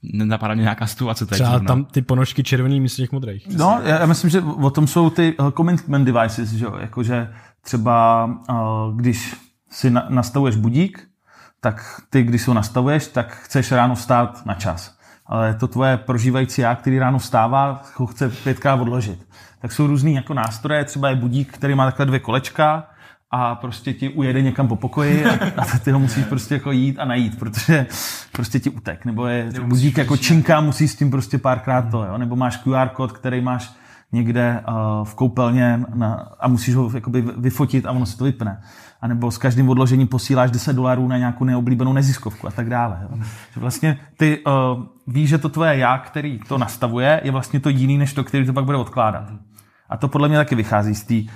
nenapadá 0.04 0.54
mě 0.54 0.63
nějaká 0.63 0.88
situace. 0.88 1.26
Třeba 1.26 1.50
zrovna. 1.50 1.68
tam 1.68 1.86
ty 1.86 2.02
ponožky 2.02 2.44
červený 2.44 2.80
místo 2.80 3.02
těch 3.02 3.12
modrých. 3.12 3.48
No, 3.58 3.80
já, 3.84 4.00
já 4.00 4.06
myslím, 4.06 4.30
že 4.30 4.42
o 4.42 4.70
tom 4.70 4.88
jsou 4.88 5.10
ty 5.10 5.38
uh, 5.38 5.52
commitment 5.52 6.06
devices, 6.06 6.50
že 6.50 6.66
jo? 6.66 6.76
Jakože 6.80 7.34
třeba 7.62 8.26
uh, 8.26 8.56
když 8.96 9.36
si 9.72 9.89
na, 9.89 10.06
nastavuješ 10.10 10.56
budík, 10.56 11.08
tak 11.62 12.02
ty, 12.10 12.24
když 12.24 12.42
si 12.42 12.50
ho 12.50 12.54
nastavuješ, 12.54 13.08
tak 13.08 13.36
chceš 13.36 13.72
ráno 13.72 13.96
vstát 13.96 14.46
na 14.46 14.54
čas. 14.54 14.98
Ale 15.26 15.54
to 15.54 15.68
tvoje 15.68 15.98
prožívající 15.98 16.62
já, 16.62 16.76
který 16.76 17.00
ráno 17.00 17.20
vstává, 17.20 17.82
ho 17.96 18.06
chce 18.06 18.30
pětkrát 18.30 18.80
odložit. 18.80 19.28
Tak 19.62 19.72
jsou 19.72 19.88
různý 19.88 20.13
jako 20.13 20.34
nástroje, 20.34 20.86
třeba 20.86 21.10
je 21.10 21.16
budík, 21.16 21.54
který 21.54 21.76
má 21.76 21.86
takhle 21.86 22.06
dvě 22.06 22.20
kolečka 22.20 22.88
a 23.36 23.56
prostě 23.56 23.93
ti 23.93 24.10
ujede 24.10 24.41
někam 24.41 24.67
po 24.67 24.76
pokoji 24.76 25.26
a, 25.26 25.34
a 25.58 25.80
ty 25.84 25.91
ho 25.91 26.00
musíš 26.00 26.26
prostě 26.26 26.54
jako 26.54 26.72
jít 26.72 27.00
a 27.00 27.06
najít, 27.06 27.39
protože 27.39 27.86
prostě 28.32 28.60
ti 28.60 28.69
utek. 28.69 29.06
Nebo 29.06 29.28
je 29.28 29.50
nebo 29.54 29.67
budík 29.67 29.98
jako 29.98 30.17
činka, 30.17 30.62
musíš 30.62 30.91
s 30.91 30.96
tím 30.96 31.12
prostě 31.12 31.38
párkrát 31.38 31.82
to, 31.82 32.04
jo? 32.04 32.17
nebo 32.17 32.36
máš 32.36 32.58
QR 32.58 32.89
kód, 32.89 33.12
který 33.12 33.41
máš 33.41 33.74
někde 34.12 34.63
uh, 34.67 35.06
v 35.06 35.15
koupelně 35.15 35.80
na, 35.93 36.13
a 36.39 36.48
musíš 36.48 36.76
ho 36.76 36.91
jakoby 36.93 37.22
vyfotit 37.38 37.86
a 37.86 37.91
ono 37.91 38.06
se 38.06 38.17
to 38.17 38.24
vypne. 38.24 38.62
A 39.02 39.08
nebo 39.08 39.32
s 39.32 39.38
každým 39.38 39.69
odložením 39.69 40.08
posíláš 40.08 40.52
10 40.52 40.74
dolarů 40.74 41.08
na 41.08 41.17
nějakou 41.17 41.43
neoblíbenou 41.43 41.93
neziskovku 41.93 42.48
a 42.48 42.52
tak 42.52 42.69
dále. 42.69 43.00
Jo. 43.02 43.17
Že 43.54 43.60
vlastně 43.60 43.98
ty 44.17 44.39
uh, 44.46 44.84
víš, 45.08 45.30
že 45.30 45.38
to 45.38 45.50
tvoje 45.50 45.78
já, 45.78 45.98
který 45.98 46.39
to 46.48 46.58
nastavuje, 46.58 47.22
je 47.24 47.32
vlastně 47.32 47.60
to 47.60 47.69
jiný, 47.69 47.98
než 47.98 48.13
to, 48.13 48.24
který 48.24 48.46
to 48.46 48.54
pak 48.54 48.65
bude 48.65 48.78
odkládat. 48.78 49.32
A 49.93 49.97
to 49.97 50.08
podle 50.08 50.27
mě 50.27 50.38
taky 50.38 50.56
vychází 50.56 50.95
z 50.95 51.03
té 51.03 51.13
uh, 51.13 51.27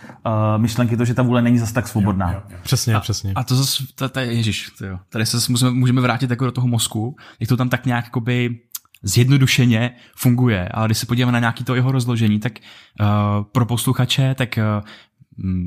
myšlenky, 0.57 0.97
to, 0.97 1.05
že 1.05 1.13
ta 1.13 1.21
vůle 1.21 1.41
není 1.41 1.57
zas 1.57 1.71
tak 1.71 1.87
svobodná. 1.87 2.31
Jo, 2.31 2.41
jo, 2.49 2.55
jo. 2.55 2.57
Přesně, 2.63 2.95
a, 2.95 2.99
přesně. 2.99 3.33
A 3.35 3.43
to 3.43 3.55
zase, 3.55 3.83
to, 3.95 4.19
ježiš, 4.19 4.69
to 4.77 4.85
jo. 4.85 4.99
tady 5.09 5.25
se 5.25 5.51
můžeme, 5.51 5.71
můžeme 5.71 6.01
vrátit 6.01 6.29
jako 6.29 6.45
do 6.45 6.51
toho 6.51 6.67
mozku, 6.67 7.15
jak 7.39 7.49
to 7.49 7.57
tam 7.57 7.69
tak 7.69 7.85
nějak 7.85 8.05
jakoby 8.05 8.59
zjednodušeně 9.03 9.91
funguje, 10.15 10.69
ale 10.69 10.87
když 10.87 10.97
se 10.97 11.05
podíváme 11.05 11.31
na 11.31 11.39
nějaký 11.39 11.63
to 11.63 11.75
jeho 11.75 11.91
rozložení, 11.91 12.39
tak 12.39 12.53
uh, 12.99 13.07
pro 13.51 13.65
posluchače, 13.65 14.35
tak 14.35 14.57
uh, 14.57 14.87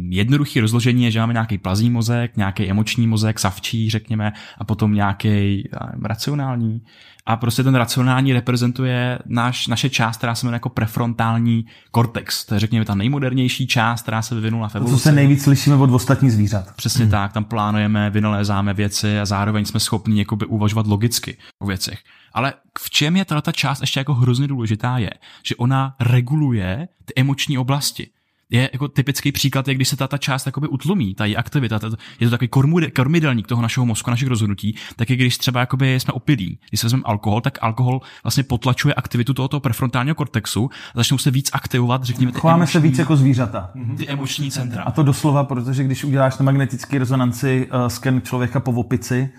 jednoduché 0.08 0.60
rozložení 0.60 1.04
je, 1.04 1.10
že 1.10 1.20
máme 1.20 1.32
nějaký 1.32 1.58
plazí 1.58 1.90
mozek, 1.90 2.36
nějaký 2.36 2.70
emoční 2.70 3.06
mozek, 3.06 3.38
savčí, 3.38 3.90
řekněme, 3.90 4.32
a 4.58 4.64
potom 4.64 4.94
nějaký 4.94 5.68
racionální. 6.02 6.82
A 7.30 7.36
prostě 7.36 7.62
ten 7.62 7.74
racionální 7.74 8.32
reprezentuje 8.32 9.18
naš, 9.26 9.66
naše 9.66 9.90
část, 9.90 10.16
která 10.16 10.34
se 10.34 10.46
jmenuje 10.46 10.56
jako 10.56 10.68
prefrontální 10.68 11.66
kortex. 11.90 12.44
To 12.44 12.54
je, 12.54 12.60
řekněme, 12.60 12.84
ta 12.84 12.94
nejmodernější 12.94 13.66
část, 13.66 14.02
která 14.02 14.22
se 14.22 14.34
vyvinula 14.34 14.68
v 14.68 14.74
evoluci. 14.74 14.92
To, 14.92 14.98
co 14.98 15.02
se 15.02 15.12
nejvíc 15.12 15.42
slyšíme 15.42 15.76
od 15.76 15.90
ostatních 15.90 16.32
zvířat. 16.32 16.76
Přesně 16.76 17.04
hmm. 17.04 17.10
tak, 17.10 17.32
tam 17.32 17.44
plánujeme, 17.44 18.10
vynalézáme 18.10 18.74
věci 18.74 19.20
a 19.20 19.24
zároveň 19.24 19.64
jsme 19.64 19.80
schopni 19.80 20.18
jakoby 20.18 20.46
uvažovat 20.46 20.86
logicky 20.86 21.36
o 21.58 21.66
věcech. 21.66 21.98
Ale 22.32 22.52
v 22.78 22.90
čem 22.90 23.16
je 23.16 23.24
tato 23.24 23.52
část 23.52 23.80
ještě 23.80 24.00
jako 24.00 24.14
hrozně 24.14 24.48
důležitá 24.48 24.98
je, 24.98 25.10
že 25.42 25.56
ona 25.56 25.94
reguluje 26.00 26.88
ty 27.04 27.12
emoční 27.16 27.58
oblasti 27.58 28.10
je 28.50 28.70
jako 28.72 28.88
typický 28.88 29.32
příklad, 29.32 29.68
je, 29.68 29.74
když 29.74 29.88
se 29.88 29.96
ta, 29.96 30.08
ta 30.08 30.18
část 30.18 30.46
jakoby 30.46 30.68
utlumí, 30.68 31.14
ta 31.14 31.24
její 31.24 31.36
aktivita, 31.36 31.78
ta, 31.78 31.90
je 32.20 32.26
to 32.26 32.38
takový 32.38 32.48
kormidelník 32.94 33.46
toho 33.46 33.62
našeho 33.62 33.86
mozku, 33.86 34.10
našich 34.10 34.28
rozhodnutí, 34.28 34.76
tak 34.96 35.10
je 35.10 35.16
když 35.16 35.38
třeba 35.38 35.60
jakoby 35.60 36.00
jsme 36.00 36.12
opilí. 36.12 36.58
Když 36.68 36.80
se 36.80 36.86
vezmeme 36.86 37.02
alkohol, 37.06 37.40
tak 37.40 37.58
alkohol 37.60 38.00
vlastně 38.22 38.42
potlačuje 38.42 38.94
aktivitu 38.94 39.34
tohoto 39.34 39.60
prefrontálního 39.60 40.14
kortexu 40.14 40.70
a 40.94 40.98
začnou 40.98 41.18
se 41.18 41.30
víc 41.30 41.50
aktivovat, 41.52 42.04
řekněme, 42.04 42.32
ty 42.32 42.40
Chováme 42.40 42.58
emoční, 42.58 42.72
se 42.72 42.80
víc 42.80 42.98
jako 42.98 43.16
zvířata. 43.16 43.70
Ty 43.96 44.08
emoční 44.08 44.50
centra. 44.50 44.82
A 44.82 44.90
to 44.90 45.02
doslova, 45.02 45.44
protože 45.44 45.84
když 45.84 46.04
uděláš 46.04 46.38
na 46.38 46.44
magnetické 46.44 46.98
rezonanci 46.98 47.68
uh, 47.74 47.86
sken 47.86 48.22
člověka 48.22 48.60
po 48.60 48.72
opici, 48.72 49.30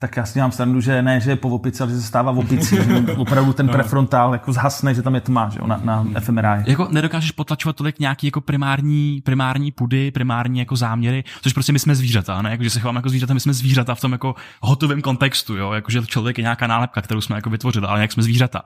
tak 0.00 0.16
já 0.16 0.26
si 0.26 0.38
mám 0.38 0.52
srandu, 0.52 0.80
že 0.80 1.02
ne, 1.02 1.20
že 1.20 1.30
je 1.30 1.36
po 1.36 1.48
opici, 1.48 1.82
ale 1.82 1.92
že 1.92 2.00
se 2.00 2.06
stává 2.06 2.32
v 2.32 2.38
opici, 2.38 2.76
že 2.76 3.04
opravdu 3.16 3.52
ten 3.52 3.66
no. 3.66 3.72
prefrontál 3.72 4.32
jako 4.32 4.52
zhasne, 4.52 4.94
že 4.94 5.02
tam 5.02 5.14
je 5.14 5.20
tma, 5.20 5.48
že 5.48 5.58
jo, 5.58 5.66
na, 5.66 5.80
na 5.84 6.20
fMRI. 6.20 6.62
Jako 6.66 6.88
nedokážeš 6.90 7.30
potlačovat 7.30 7.76
tolik 7.76 7.98
nějaký 7.98 8.26
jako 8.26 8.40
primární, 8.40 9.20
primární 9.24 9.72
pudy, 9.72 10.10
primární 10.10 10.58
jako 10.58 10.76
záměry, 10.76 11.24
což 11.42 11.52
prostě 11.52 11.72
my 11.72 11.78
jsme 11.78 11.94
zvířata, 11.94 12.42
ne? 12.42 12.50
Jako, 12.50 12.64
že 12.64 12.70
se 12.70 12.80
chováme 12.80 12.98
jako 12.98 13.08
zvířata, 13.08 13.34
my 13.34 13.40
jsme 13.40 13.52
zvířata 13.52 13.94
v 13.94 14.00
tom 14.00 14.12
jako 14.12 14.34
hotovém 14.60 15.02
kontextu, 15.02 15.56
jo? 15.56 15.72
Jako, 15.72 15.90
že 15.90 16.06
člověk 16.06 16.38
je 16.38 16.42
nějaká 16.42 16.66
nálepka, 16.66 17.02
kterou 17.02 17.20
jsme 17.20 17.36
jako 17.36 17.50
vytvořili, 17.50 17.86
ale 17.86 18.00
jak 18.00 18.12
jsme 18.12 18.22
zvířata. 18.22 18.62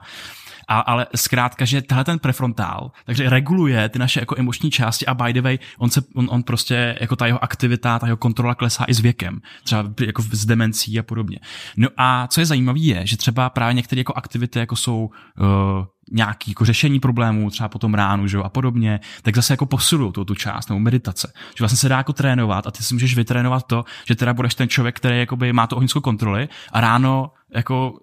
A, 0.67 0.79
ale 0.79 1.07
zkrátka, 1.15 1.65
že 1.65 1.81
tenhle 1.81 2.03
ten 2.03 2.19
prefrontál, 2.19 2.91
takže 3.05 3.29
reguluje 3.29 3.89
ty 3.89 3.99
naše 3.99 4.19
jako 4.19 4.35
emoční 4.37 4.71
části 4.71 5.05
a 5.05 5.13
by 5.13 5.33
the 5.33 5.41
way, 5.41 5.59
on, 5.77 5.89
se, 5.89 6.01
on, 6.15 6.27
on 6.31 6.43
prostě, 6.43 6.97
jako 7.01 7.15
ta 7.15 7.27
jeho 7.27 7.43
aktivita, 7.43 7.99
ta 7.99 8.07
jeho 8.07 8.17
kontrola 8.17 8.55
klesá 8.55 8.85
i 8.87 8.93
s 8.93 8.99
věkem, 8.99 9.41
třeba 9.63 9.85
jako 10.05 10.21
s 10.21 10.45
demencí 10.45 10.99
a 10.99 11.03
podobně. 11.03 11.39
No 11.77 11.89
a 11.97 12.27
co 12.27 12.39
je 12.41 12.45
zajímavé 12.45 12.79
je, 12.79 13.07
že 13.07 13.17
třeba 13.17 13.49
právě 13.49 13.73
některé 13.73 13.99
jako 13.99 14.13
aktivity, 14.13 14.59
jako 14.59 14.75
jsou 14.75 15.09
uh, 15.39 15.85
nějaký 16.11 16.51
jako 16.51 16.65
řešení 16.65 16.99
problémů, 16.99 17.49
třeba 17.49 17.69
potom 17.69 17.93
ránu, 17.93 18.27
že 18.27 18.37
jo, 18.37 18.43
a 18.43 18.49
podobně, 18.49 18.99
tak 19.21 19.35
zase 19.35 19.53
jako 19.53 19.65
posilují 19.65 20.11
tu, 20.11 20.25
tu 20.25 20.35
část 20.35 20.69
nebo 20.69 20.79
meditace. 20.79 21.33
Že 21.35 21.61
vlastně 21.61 21.77
se 21.77 21.89
dá 21.89 21.97
jako 21.97 22.13
trénovat 22.13 22.67
a 22.67 22.71
ty 22.71 22.83
si 22.83 22.93
můžeš 22.93 23.15
vytrénovat 23.15 23.67
to, 23.67 23.85
že 24.07 24.15
teda 24.15 24.33
budeš 24.33 24.55
ten 24.55 24.69
člověk, 24.69 24.97
který 24.97 25.19
jakoby 25.19 25.53
má 25.53 25.67
tu 25.67 25.75
ohnickou 25.75 26.01
kontroli 26.01 26.49
a 26.71 26.81
ráno 26.81 27.31
jako 27.55 27.99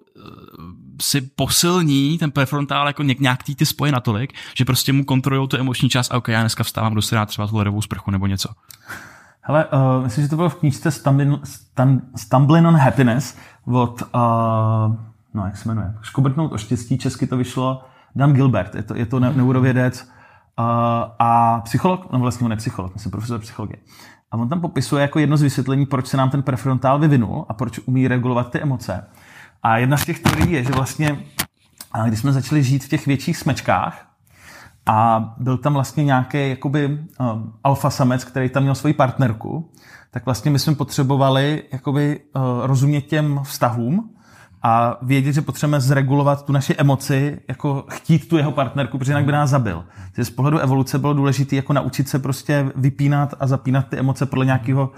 si 1.01 1.21
posilní 1.21 2.19
ten 2.19 2.31
prefrontál 2.31 2.87
jako 2.87 3.03
nějak 3.03 3.43
ty, 3.43 3.55
ty 3.55 3.67
spoje 3.67 3.93
natolik, 3.93 4.33
že 4.55 4.65
prostě 4.65 4.93
mu 4.93 5.05
kontrolují 5.05 5.49
tu 5.49 5.57
emoční 5.57 5.89
část 5.89 6.13
a 6.13 6.17
ok, 6.17 6.29
já 6.29 6.41
dneska 6.41 6.65
vstávám, 6.65 6.95
jdu 6.95 7.03
si 7.03 7.15
dát 7.15 7.27
třeba 7.27 7.47
tu 7.47 7.57
ledovou 7.57 7.83
sprchu 7.83 8.11
nebo 8.11 8.27
něco. 8.27 8.49
Hele, 9.41 9.67
uh, 9.67 10.05
myslím, 10.05 10.25
že 10.25 10.31
to 10.31 10.37
bylo 10.37 10.49
v 10.49 10.55
knížce 10.55 10.91
Stumbling, 10.91 11.41
Stumbling 12.17 12.67
on 12.67 12.77
Happiness 12.77 13.37
od, 13.67 14.03
uh, 14.03 14.97
no 15.35 15.45
jak 15.45 15.57
se 15.57 15.69
jmenuje, 15.69 15.95
Škobrtnout 16.03 16.53
o 16.53 16.59
štěstí, 16.59 16.99
česky 16.99 17.27
to 17.27 17.37
vyšlo, 17.37 17.85
Dan 18.17 18.33
Gilbert, 18.33 18.75
je 18.75 18.83
to, 18.83 18.97
je 18.97 19.07
to 19.07 19.21
neurovědec 19.21 20.03
uh, 20.03 20.65
a 21.19 21.61
psycholog, 21.61 22.13
no 22.13 22.19
vlastně 22.19 22.45
on 22.45 22.51
je 22.51 22.57
psycholog, 22.57 22.95
myslím 22.95 23.11
profesor 23.11 23.41
psychologie. 23.41 23.77
A 24.31 24.37
on 24.37 24.49
tam 24.49 24.61
popisuje 24.61 25.03
jako 25.03 25.19
jedno 25.19 25.37
z 25.37 25.43
vysvětlení, 25.43 25.87
proč 25.87 26.07
se 26.07 26.17
nám 26.17 26.31
ten 26.31 26.43
prefrontál 26.43 26.99
vyvinul 26.99 27.47
a 27.49 27.55
proč 27.55 27.79
umí 27.79 28.09
regulovat 28.09 28.51
ty 28.51 28.61
emoce. 28.63 29.07
A 29.63 29.77
jedna 29.79 29.97
z 29.97 30.05
těch 30.05 30.19
teorií 30.21 30.53
je, 30.53 30.65
že 30.65 30.73
vlastně, 30.73 31.25
když 32.07 32.21
jsme 32.21 32.33
začali 32.33 32.63
žít 32.63 32.85
v 32.85 32.89
těch 32.89 33.07
větších 33.07 33.37
smečkách, 33.37 34.11
a 34.87 35.35
byl 35.39 35.59
tam 35.59 35.75
vlastně 35.75 36.05
nějaký 36.05 36.49
jakoby 36.49 36.87
um, 36.87 37.53
alfa 37.65 37.91
samec, 37.91 38.25
který 38.25 38.49
tam 38.49 38.63
měl 38.63 38.75
svoji 38.75 38.95
partnerku, 38.95 39.71
tak 40.11 40.25
vlastně 40.25 40.51
my 40.51 40.59
jsme 40.59 40.75
potřebovali 40.75 41.63
jakoby 41.73 42.21
uh, 42.21 42.43
rozumět 42.67 43.01
těm 43.01 43.41
vztahům 43.45 44.11
a 44.63 44.99
vědět, 45.03 45.33
že 45.33 45.43
potřebujeme 45.43 45.81
zregulovat 45.81 46.45
tu 46.45 46.53
naši 46.53 46.75
emoci, 46.79 47.41
jako 47.49 47.85
chtít 47.89 48.29
tu 48.29 48.37
jeho 48.37 48.53
partnerku, 48.53 48.99
protože 48.99 49.13
jinak 49.13 49.25
by 49.25 49.33
nás 49.33 49.51
zabil. 49.51 49.85
Takže 50.13 50.25
z 50.25 50.31
pohledu 50.31 50.59
evoluce 50.59 50.99
bylo 50.99 51.13
důležité 51.13 51.57
jako 51.57 51.73
naučit 51.73 52.09
se 52.09 52.19
prostě 52.19 52.73
vypínat 52.77 53.35
a 53.41 53.47
zapínat 53.47 53.89
ty 53.89 53.99
emoce 53.99 54.27
podle 54.27 54.47
nějakého 54.47 54.91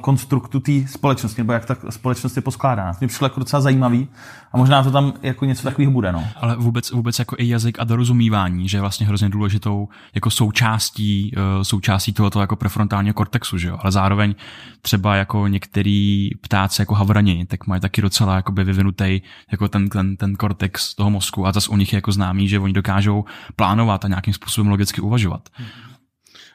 konstruktu 0.00 0.60
té 0.60 0.72
společnosti, 0.86 1.40
nebo 1.40 1.52
jak 1.52 1.64
ta 1.64 1.76
společnost 1.90 2.36
je 2.36 2.42
poskládána. 2.42 2.92
To 2.92 2.98
mi 3.00 3.06
přišlo 3.06 3.24
jako 3.24 3.40
docela 3.40 3.60
zajímavý 3.60 4.08
a 4.52 4.56
možná 4.56 4.82
to 4.82 4.90
tam 4.90 5.12
jako 5.22 5.44
něco 5.44 5.62
takového 5.62 5.92
bude. 5.92 6.12
No. 6.12 6.24
Ale 6.36 6.56
vůbec, 6.56 6.90
vůbec 6.90 7.18
jako 7.18 7.36
i 7.38 7.48
jazyk 7.48 7.80
a 7.80 7.84
dorozumívání, 7.84 8.68
že 8.68 8.76
je 8.76 8.80
vlastně 8.80 9.06
hrozně 9.06 9.28
důležitou 9.28 9.88
jako 10.14 10.30
součástí, 10.30 11.34
eh, 11.36 11.64
součástí 11.64 12.12
tohoto 12.12 12.40
jako 12.40 12.56
prefrontálního 12.56 13.14
kortexu, 13.14 13.58
že 13.58 13.68
jo? 13.68 13.78
ale 13.80 13.92
zároveň 13.92 14.34
třeba 14.82 15.16
jako 15.16 15.46
některý 15.46 16.30
ptáci 16.40 16.82
jako 16.82 16.94
havrani, 16.94 17.46
tak 17.46 17.66
mají 17.66 17.80
taky 17.80 18.02
docela 18.02 18.36
jakoby 18.36 18.64
vyvinutý 18.64 19.20
jako 19.52 19.68
ten, 19.68 19.88
ten, 19.88 20.16
ten 20.16 20.36
kortex 20.36 20.94
toho 20.94 21.10
mozku 21.10 21.46
a 21.46 21.52
zase 21.52 21.70
u 21.70 21.76
nich 21.76 21.92
je 21.92 21.96
jako 21.96 22.12
známý, 22.12 22.48
že 22.48 22.58
oni 22.58 22.72
dokážou 22.72 23.24
plánovat 23.56 24.04
a 24.04 24.08
nějakým 24.08 24.34
způsobem 24.34 24.70
logicky 24.70 25.00
uvažovat. 25.00 25.48
Hmm. 25.52 25.68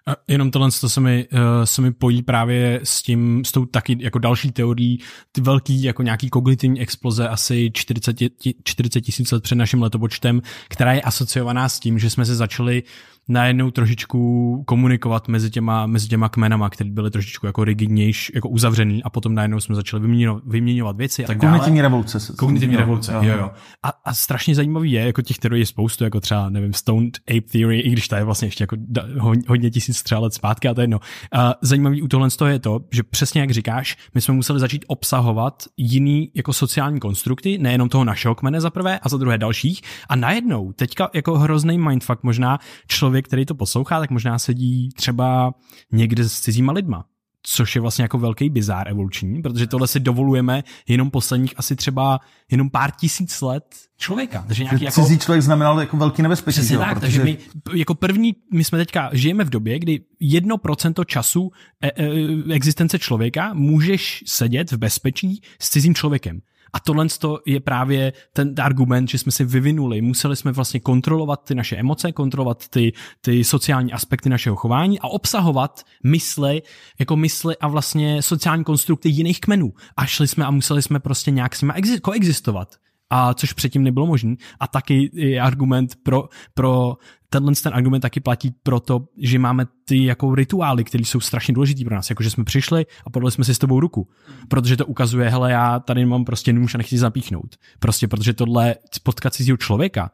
A 0.08 0.16
jenom 0.28 0.52
tohle 0.52 0.70
to 0.82 0.90
se 0.90 1.02
mi, 1.02 1.28
uh, 1.34 1.40
se 1.64 1.82
mi 1.82 1.94
pojí 1.94 2.24
právě 2.24 2.80
s 2.84 3.02
tím, 3.02 3.46
s 3.46 3.52
tou 3.52 3.66
taky 3.66 3.98
jako 4.00 4.20
další 4.20 4.52
teorií, 4.52 5.00
ty 5.32 5.42
velký 5.42 5.84
jako 5.84 6.04
nějaký 6.04 6.30
kognitivní 6.30 6.82
exploze 6.82 7.28
asi 7.28 7.72
40, 7.74 8.16
40 8.64 9.02
tisíc 9.02 9.32
let 9.32 9.44
před 9.44 9.56
naším 9.56 9.82
letopočtem, 9.82 10.42
která 10.70 10.94
je 10.94 11.02
asociovaná 11.02 11.70
s 11.70 11.80
tím, 11.80 12.00
že 12.00 12.10
jsme 12.10 12.26
se 12.26 12.36
začali 12.36 12.84
najednou 13.28 13.72
trošičku 13.72 14.64
komunikovat 14.68 15.28
mezi 15.28 15.50
těma, 15.50 15.86
mezi 15.86 16.08
těma 16.08 16.30
kmenama, 16.30 16.70
které 16.70 16.90
byly 16.90 17.12
trošičku 17.12 17.46
jako 17.46 17.64
rigidnější, 17.64 18.32
jako 18.36 18.50
uzavřený 18.50 19.04
a 19.04 19.10
potom 19.10 19.36
najednou 19.36 19.60
jsme 19.60 19.76
začali 19.76 20.02
vyměňovat, 20.02 20.44
vyměňovat 20.46 20.98
věci. 20.98 21.24
Tak 21.24 21.38
kognitivní 21.38 21.82
revoluce. 21.82 22.34
Kognitivní 22.38 22.74
jo, 22.74 22.80
revoluce, 22.80 23.14
jo, 23.14 23.38
jo. 23.38 23.52
A, 23.84 23.90
a, 24.06 24.14
strašně 24.14 24.56
zajímavý 24.56 24.92
je, 24.92 25.02
jako 25.02 25.22
těch 25.22 25.38
teorií 25.38 25.62
je 25.62 25.66
spoustu, 25.66 26.04
jako 26.04 26.20
třeba, 26.20 26.50
nevím, 26.50 26.74
Stoned 26.74 27.18
Ape 27.28 27.52
Theory, 27.52 27.80
i 27.80 27.90
když 27.90 28.08
ta 28.08 28.18
je 28.18 28.24
vlastně 28.24 28.48
ještě 28.48 28.64
jako 28.64 28.76
da, 28.80 29.04
hodně 29.48 29.72
tisíc 29.72 30.04
třeba 30.04 30.22
let 30.22 30.34
zpátky 30.34 30.68
a 30.68 30.74
to 30.74 30.82
je 30.82 30.84
jedno. 30.84 31.00
A 31.34 31.54
zajímavý 31.62 32.02
u 32.02 32.08
tohle 32.08 32.28
je 32.48 32.60
to, 32.60 32.80
že 32.92 33.04
přesně 33.04 33.42
jak 33.42 33.52
říkáš, 33.52 33.98
my 34.16 34.22
jsme 34.22 34.34
museli 34.34 34.60
začít 34.60 34.86
obsahovat 34.88 35.64
jiný 35.78 36.32
jako 36.36 36.54
sociální 36.54 37.00
konstrukty, 37.00 37.58
nejenom 37.58 37.90
toho 37.90 38.04
našeho 38.04 38.36
kmene 38.36 38.62
za 38.62 38.70
prvé 38.70 39.00
a 39.00 39.10
za 39.10 39.18
druhé 39.18 39.38
dalších. 39.38 39.82
A 40.10 40.16
najednou, 40.16 40.74
teďka 40.74 41.10
jako 41.14 41.40
hrozný 41.40 41.78
mindfuck 41.78 42.24
možná 42.24 42.60
člověk 42.88 43.17
člověk, 43.18 43.28
který 43.28 43.46
to 43.46 43.56
poslouchá, 43.56 44.00
tak 44.00 44.12
možná 44.12 44.40
sedí 44.40 44.90
třeba 44.96 45.54
někde 45.92 46.30
s 46.30 46.40
cizíma 46.40 46.74
lidma 46.74 47.06
což 47.50 47.76
je 47.76 47.82
vlastně 47.82 48.04
jako 48.04 48.18
velký 48.18 48.50
bizár 48.50 48.90
evoluční, 48.90 49.42
protože 49.42 49.68
tohle 49.68 49.88
si 49.88 50.00
dovolujeme 50.00 50.64
jenom 50.88 51.12
posledních 51.12 51.54
asi 51.58 51.76
třeba 51.76 52.20
jenom 52.52 52.70
pár 52.70 52.92
tisíc 52.92 53.42
let 53.42 53.64
člověka. 53.98 54.44
Takže 54.48 54.64
nějaký 54.64 54.84
jako... 54.84 55.02
Cizí 55.02 55.20
člověk 55.20 55.42
znamenal 55.42 55.80
jako 55.80 55.98
velký 55.98 56.22
nebezpečí. 56.22 56.60
Přesně 56.60 56.78
tak, 56.78 57.00
protože... 57.00 57.02
takže 57.02 57.24
my 57.24 57.38
jako 57.74 57.96
první, 57.96 58.36
my 58.54 58.64
jsme 58.64 58.78
teďka, 58.78 59.10
žijeme 59.14 59.44
v 59.44 59.50
době, 59.50 59.80
kdy 59.80 60.00
jedno 60.20 60.58
procento 60.58 61.04
času 61.04 61.52
e, 61.82 61.88
e, 61.88 62.54
existence 62.54 63.00
člověka 63.00 63.54
můžeš 63.54 64.24
sedět 64.28 64.72
v 64.72 64.78
bezpečí 64.78 65.42
s 65.60 65.70
cizím 65.70 65.96
člověkem. 65.96 66.42
A 66.74 66.80
tohle 66.80 67.08
je 67.46 67.60
právě 67.60 68.14
ten 68.34 68.56
argument, 68.62 69.10
že 69.10 69.18
jsme 69.18 69.32
si 69.32 69.44
vyvinuli, 69.46 70.02
museli 70.02 70.36
jsme 70.36 70.52
vlastně 70.52 70.80
kontrolovat 70.80 71.44
ty 71.44 71.56
naše 71.56 71.76
emoce, 71.76 72.12
kontrolovat 72.12 72.68
ty, 72.68 72.94
ty 73.22 73.44
sociální 73.44 73.94
aspekty 73.94 74.30
našeho 74.30 74.56
chování 74.56 75.00
a 75.00 75.08
obsahovat 75.08 75.84
mysli, 76.04 76.62
jako 77.00 77.16
mysli 77.16 77.58
a 77.58 77.68
vlastně 77.68 78.22
sociální 78.22 78.64
konstrukty 78.64 79.10
jiných 79.10 79.40
kmenů. 79.40 79.74
A 79.98 80.06
šli 80.06 80.28
jsme 80.28 80.46
a 80.46 80.52
museli 80.52 80.82
jsme 80.82 81.00
prostě 81.00 81.32
nějak 81.32 81.56
s 81.56 81.62
nimi 81.62 82.00
koexistovat 82.02 82.76
a 83.10 83.34
což 83.34 83.54
předtím 83.54 83.84
nebylo 83.84 84.06
možné. 84.06 84.36
A 84.60 84.68
taky 84.68 85.10
je 85.14 85.42
argument 85.42 85.96
pro, 86.04 86.30
pro 86.54 86.98
tenhle 87.30 87.54
ten 87.64 87.74
argument 87.74 88.02
taky 88.02 88.20
platí 88.20 88.52
pro 88.64 88.80
to, 88.80 89.06
že 89.18 89.40
máme 89.40 89.66
ty 89.86 90.04
jako 90.04 90.36
rituály, 90.36 90.84
které 90.84 91.06
jsou 91.06 91.20
strašně 91.20 91.54
důležitý 91.54 91.86
pro 91.86 91.96
nás, 91.96 92.10
jako 92.10 92.24
že 92.24 92.30
jsme 92.30 92.44
přišli 92.44 92.86
a 93.06 93.10
podali 93.10 93.32
jsme 93.32 93.44
si 93.44 93.56
s 93.56 93.60
tebou 93.60 93.80
ruku, 93.80 94.10
protože 94.48 94.78
to 94.78 94.86
ukazuje, 94.86 95.30
hele, 95.30 95.52
já 95.52 95.80
tady 95.80 96.06
mám 96.06 96.26
prostě 96.26 96.54
nůž 96.54 96.76
a 96.76 96.78
nechci 96.78 96.98
zapíchnout. 96.98 97.56
Prostě 97.80 98.08
protože 98.08 98.34
tohle 98.34 98.76
potkat 99.04 99.34
cizího 99.34 99.58
člověka 99.58 100.12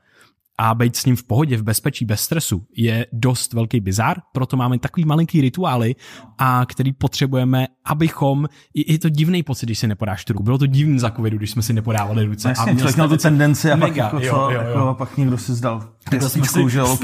a 0.58 0.76
být 0.76 0.96
s 0.96 1.06
ním 1.06 1.16
v 1.16 1.24
pohodě, 1.24 1.58
v 1.58 1.64
bezpečí, 1.64 2.06
bez 2.06 2.22
stresu 2.22 2.66
je 2.76 3.06
dost 3.12 3.54
velký 3.54 3.80
bizar, 3.80 4.18
proto 4.34 4.58
máme 4.58 4.80
takový 4.80 5.06
malinký 5.06 5.42
rituály, 5.42 5.96
a 6.38 6.66
který 6.66 6.94
potřebujeme, 6.94 7.68
abychom, 7.86 8.48
je 8.74 9.00
to 9.00 9.10
divný 9.10 9.44
pocit, 9.44 9.66
když 9.66 9.80
si 9.80 9.88
nepodáš 9.88 10.26
tu 10.26 10.34
ruku. 10.34 10.44
Bylo 10.44 10.58
to 10.58 10.66
divný 10.66 11.00
za 11.00 11.12
covidu, 11.12 11.38
když 11.38 11.52
jsme 11.52 11.62
si 11.62 11.74
nepodávali 11.74 12.26
ruce. 12.26 12.50
Jasně, 12.50 12.72
a 12.72 12.76
člověk 12.76 12.96
měl 12.96 13.10
tu 13.10 13.18
tendenci 13.18 13.72
a 13.72 13.78
pak, 13.78 13.96
jako, 13.96 14.20
co, 14.20 14.26
jo, 14.26 14.36
jo, 14.36 14.52
jo. 14.52 14.68
Jako, 14.68 14.88
a 14.88 14.94
pak 14.94 15.18
někdo 15.18 15.38
si 15.38 15.54
zdal 15.54 15.90
pěstičku, 16.10 16.70
že 16.70 16.80
jo, 16.80 16.98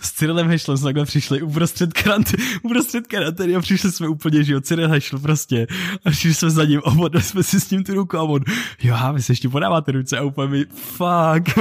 S 0.00 0.12
Cyrilem 0.12 0.48
Hešlem 0.48 0.76
jsme 0.76 0.84
takhle 0.84 1.04
přišli 1.04 1.42
uprostřed, 1.42 1.92
karant, 1.92 2.34
uprostřed 2.62 3.06
karantény 3.06 3.56
a 3.56 3.60
přišli 3.60 3.92
jsme 3.92 4.08
úplně, 4.08 4.44
že 4.44 4.52
jo, 4.52 4.60
Cyril 4.60 4.88
Hešl 4.88 5.18
prostě 5.18 5.66
a 6.04 6.10
přišli 6.10 6.34
jsme 6.34 6.50
za 6.50 6.64
ním 6.64 6.80
a 6.84 6.90
podali 6.90 7.24
jsme 7.24 7.42
si 7.42 7.60
s 7.60 7.70
ním 7.70 7.84
tu 7.84 7.94
ruku 7.94 8.18
a 8.18 8.22
on, 8.22 8.40
jo, 8.82 8.96
vy 9.12 9.22
se 9.22 9.32
ještě 9.32 9.48
podáváte 9.48 9.92
ruce 9.92 10.18
a 10.18 10.22
úplně 10.22 10.48
mi, 10.48 10.64
fuck. 10.64 11.58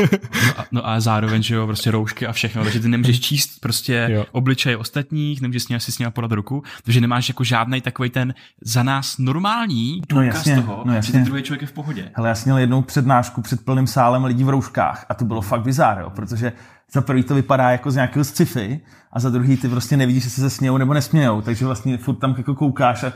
No 0.72 0.77
no 0.78 0.88
a 0.88 1.00
zároveň, 1.00 1.44
že 1.44 1.56
jo, 1.56 1.68
prostě 1.68 1.92
roušky 1.92 2.28
a 2.28 2.32
všechno, 2.32 2.63
takže 2.63 2.80
ty 2.80 2.88
nemůžeš 2.88 3.20
číst 3.20 3.60
prostě 3.60 4.08
jo. 4.12 4.26
obličej 4.32 4.76
ostatních, 4.76 5.42
nemůžeš 5.42 5.63
s 5.63 5.68
ním 5.68 5.80
si 5.80 5.92
s 5.92 6.00
ním 6.00 6.12
podat 6.12 6.32
ruku, 6.32 6.63
takže 6.84 7.02
nemáš 7.02 7.30
jako 7.30 7.44
žádný 7.44 7.82
takový 7.82 8.10
ten 8.10 8.34
za 8.62 8.84
nás 8.84 9.18
normální 9.18 10.02
důkaz 10.10 10.16
no 10.16 10.22
jasně, 10.22 10.56
toho, 10.56 10.82
no 10.86 10.94
jasně. 10.94 11.08
že 11.08 11.13
ten 11.13 11.24
druhý 11.24 11.44
člověk 11.44 11.62
je 11.62 11.68
v 11.68 11.72
pohodě. 11.72 12.12
Hele, 12.13 12.30
já 12.30 12.36
jsem 12.36 12.44
měl 12.46 12.58
jednou 12.58 12.82
přednášku 12.82 13.42
před 13.42 13.66
plným 13.66 13.88
sálem 13.88 14.26
lidí 14.26 14.44
v 14.44 14.50
rouškách 14.50 15.06
a 15.10 15.13
to 15.13 15.26
bylo 15.26 15.42
fakt 15.42 15.62
bizár, 15.62 16.00
jo, 16.00 16.10
protože 16.10 16.54
za 16.92 17.02
prvý 17.02 17.24
to 17.24 17.36
vypadá 17.36 17.72
jako 17.72 17.92
z 17.92 17.96
nějakého 17.96 18.26
sci-fi 18.26 18.80
a 19.13 19.20
za 19.20 19.30
druhý 19.30 19.58
ty 19.58 19.70
prostě 19.70 19.98
nevidíš, 19.98 20.24
jestli 20.24 20.42
se 20.42 20.50
smějou 20.50 20.78
nebo 20.78 20.94
nesmějou, 20.94 21.42
takže 21.42 21.66
vlastně 21.66 21.98
furt 21.98 22.16
tam 22.16 22.36
jako 22.38 22.56
koukáš 22.56 23.04
a 23.04 23.13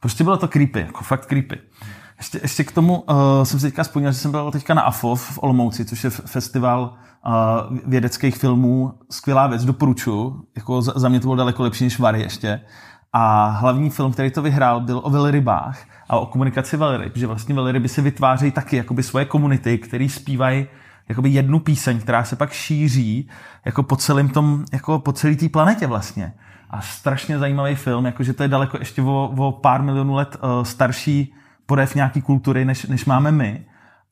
prostě 0.00 0.24
bylo 0.24 0.36
to 0.36 0.48
creepy, 0.48 0.80
jako 0.80 1.04
fakt 1.04 1.26
creepy. 1.26 1.58
Ještě, 2.18 2.38
ještě 2.42 2.64
k 2.64 2.72
tomu 2.72 3.00
uh, 3.00 3.16
jsem 3.42 3.60
si 3.60 3.66
teďka 3.66 3.82
vzpomněl, 3.82 4.12
že 4.12 4.18
jsem 4.18 4.30
byl 4.30 4.50
teďka 4.50 4.74
na 4.74 4.82
AFOV 4.82 5.30
v 5.30 5.38
Olomouci, 5.42 5.84
což 5.84 6.04
je 6.04 6.10
festival 6.10 6.94
uh, 7.26 7.78
vědeckých 7.86 8.36
filmů. 8.36 8.92
Skvělá 9.10 9.46
věc, 9.46 9.64
doporučuji. 9.64 10.42
Jako 10.56 10.82
za, 10.82 10.92
za 10.96 11.08
mě 11.08 11.20
to 11.20 11.26
bylo 11.26 11.36
daleko 11.36 11.62
lepší 11.62 11.84
než 11.84 11.98
Vary 11.98 12.22
ještě. 12.22 12.60
A 13.12 13.46
hlavní 13.46 13.90
film, 13.90 14.12
který 14.12 14.30
to 14.30 14.42
vyhrál, 14.42 14.80
byl 14.80 15.00
o 15.04 15.10
velrybách 15.10 15.78
a 16.08 16.18
o 16.18 16.26
komunikaci 16.26 16.76
velryb, 16.76 17.16
že 17.16 17.26
vlastně 17.26 17.54
velryby 17.54 17.88
si 17.88 18.02
vytvářejí 18.02 18.52
taky 18.52 18.76
jakoby 18.76 19.02
svoje 19.02 19.24
komunity, 19.24 19.78
které 19.78 20.08
zpívají 20.08 20.66
jakoby 21.08 21.28
jednu 21.28 21.58
píseň, 21.58 22.00
která 22.00 22.24
se 22.24 22.36
pak 22.36 22.52
šíří 22.52 23.28
jako 23.64 23.82
po 23.82 23.96
celém 23.96 24.28
tom, 24.28 24.64
jako 24.72 24.98
po 24.98 25.12
celé 25.12 25.34
té 25.34 25.48
planetě 25.48 25.86
vlastně. 25.86 26.34
A 26.70 26.80
strašně 26.80 27.38
zajímavý 27.38 27.74
film, 27.74 28.06
jakože 28.06 28.32
to 28.32 28.42
je 28.42 28.48
daleko 28.48 28.76
ještě 28.78 29.02
o, 29.02 29.34
o 29.36 29.52
pár 29.52 29.82
milionů 29.82 30.14
let 30.14 30.36
uh, 30.42 30.64
starší 30.64 31.34
podev 31.66 31.94
nějaký 31.94 32.22
kultury, 32.22 32.64
než, 32.64 32.86
než 32.86 33.04
máme 33.04 33.32
my. 33.32 33.66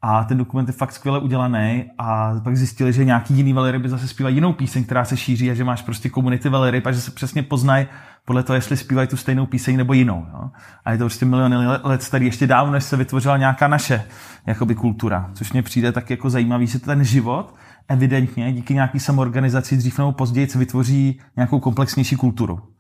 A 0.05 0.25
ten 0.25 0.38
dokument 0.38 0.67
je 0.67 0.73
fakt 0.73 0.93
skvěle 0.93 1.21
udělaný 1.21 1.85
a 1.99 2.35
pak 2.45 2.57
zjistili, 2.57 2.93
že 2.93 3.05
nějaký 3.05 3.35
jiný 3.35 3.53
velryby 3.53 3.88
zase 3.88 4.09
zpívají 4.09 4.35
jinou 4.35 4.53
píseň, 4.53 4.85
která 4.85 5.05
se 5.05 5.17
šíří 5.17 5.51
a 5.51 5.55
že 5.55 5.65
máš 5.65 5.83
prostě 5.83 6.09
komunity 6.09 6.49
velryb 6.49 6.87
a 6.87 6.93
že 6.93 7.01
se 7.01 7.11
přesně 7.11 7.43
poznají 7.43 7.87
podle 8.25 8.43
toho, 8.43 8.55
jestli 8.55 8.77
zpívají 8.77 9.09
tu 9.09 9.17
stejnou 9.17 9.47
píseň 9.47 9.77
nebo 9.77 9.93
jinou. 9.93 10.27
Jo? 10.33 10.51
A 10.85 10.93
je 10.93 10.99
to 10.99 11.05
prostě 11.05 11.27
miliony 11.27 11.67
let 11.67 12.03
starý, 12.03 12.27
ještě 12.27 12.47
dávno, 12.47 12.73
než 12.73 12.85
se 12.85 12.97
vytvořila 12.97 13.37
nějaká 13.37 13.69
naše 13.69 14.05
jakoby, 14.47 14.75
kultura. 14.75 15.31
Což 15.35 15.53
mě 15.53 15.62
přijde 15.62 15.93
tak 15.93 16.11
jako 16.11 16.31
zajímavý, 16.31 16.67
že 16.67 16.79
ten 16.79 17.05
život 17.05 17.55
evidentně 17.88 18.53
díky 18.53 18.75
nějaký 18.75 19.01
samorganizaci 19.01 19.77
dřív 19.77 19.99
nebo 19.99 20.12
později 20.12 20.49
vytvoří 20.57 21.21
nějakou 21.37 21.61
komplexnější 21.61 22.17
kulturu. 22.17 22.72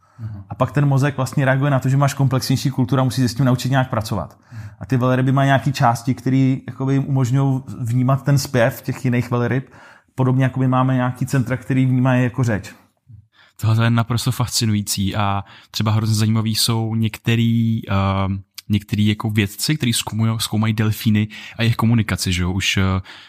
A 0.48 0.54
pak 0.54 0.72
ten 0.72 0.86
mozek 0.86 1.16
vlastně 1.16 1.44
reaguje 1.44 1.70
na 1.70 1.78
to, 1.78 1.88
že 1.88 1.96
máš 1.96 2.14
komplexnější 2.14 2.70
kulturu 2.70 3.00
a 3.00 3.04
musí 3.04 3.22
se 3.22 3.28
s 3.28 3.34
tím 3.34 3.44
naučit 3.44 3.70
nějak 3.70 3.90
pracovat. 3.90 4.38
A 4.80 4.86
ty 4.86 4.96
velryby 4.96 5.32
mají 5.32 5.46
nějaké 5.46 5.72
části, 5.72 6.14
které 6.14 6.36
jim 6.90 7.04
umožňují 7.06 7.62
vnímat 7.80 8.24
ten 8.24 8.38
zpěv 8.38 8.82
těch 8.82 9.04
jiných 9.04 9.30
velryb. 9.30 9.70
Podobně 10.14 10.44
jako 10.44 10.60
my 10.60 10.68
máme 10.68 10.94
nějaký 10.94 11.26
centra, 11.26 11.56
který 11.56 11.86
vnímají 11.86 12.24
jako 12.24 12.44
řeč. 12.44 12.74
Tohle 13.60 13.86
je 13.86 13.90
naprosto 13.90 14.32
fascinující 14.32 15.16
a 15.16 15.44
třeba 15.70 15.92
hrozně 15.92 16.14
zajímavý 16.14 16.54
jsou 16.54 16.94
některý 16.94 17.80
uh, 17.88 18.36
některý 18.72 19.06
jako 19.06 19.30
vědci, 19.30 19.76
kteří 19.76 19.92
zkoumají, 19.92 20.34
zkoumají 20.38 20.74
delfíny 20.74 21.28
a 21.58 21.62
jejich 21.62 21.76
komunikaci, 21.76 22.32
že 22.32 22.42
jo? 22.42 22.52
Už 22.52 22.76
uh, 22.76 22.82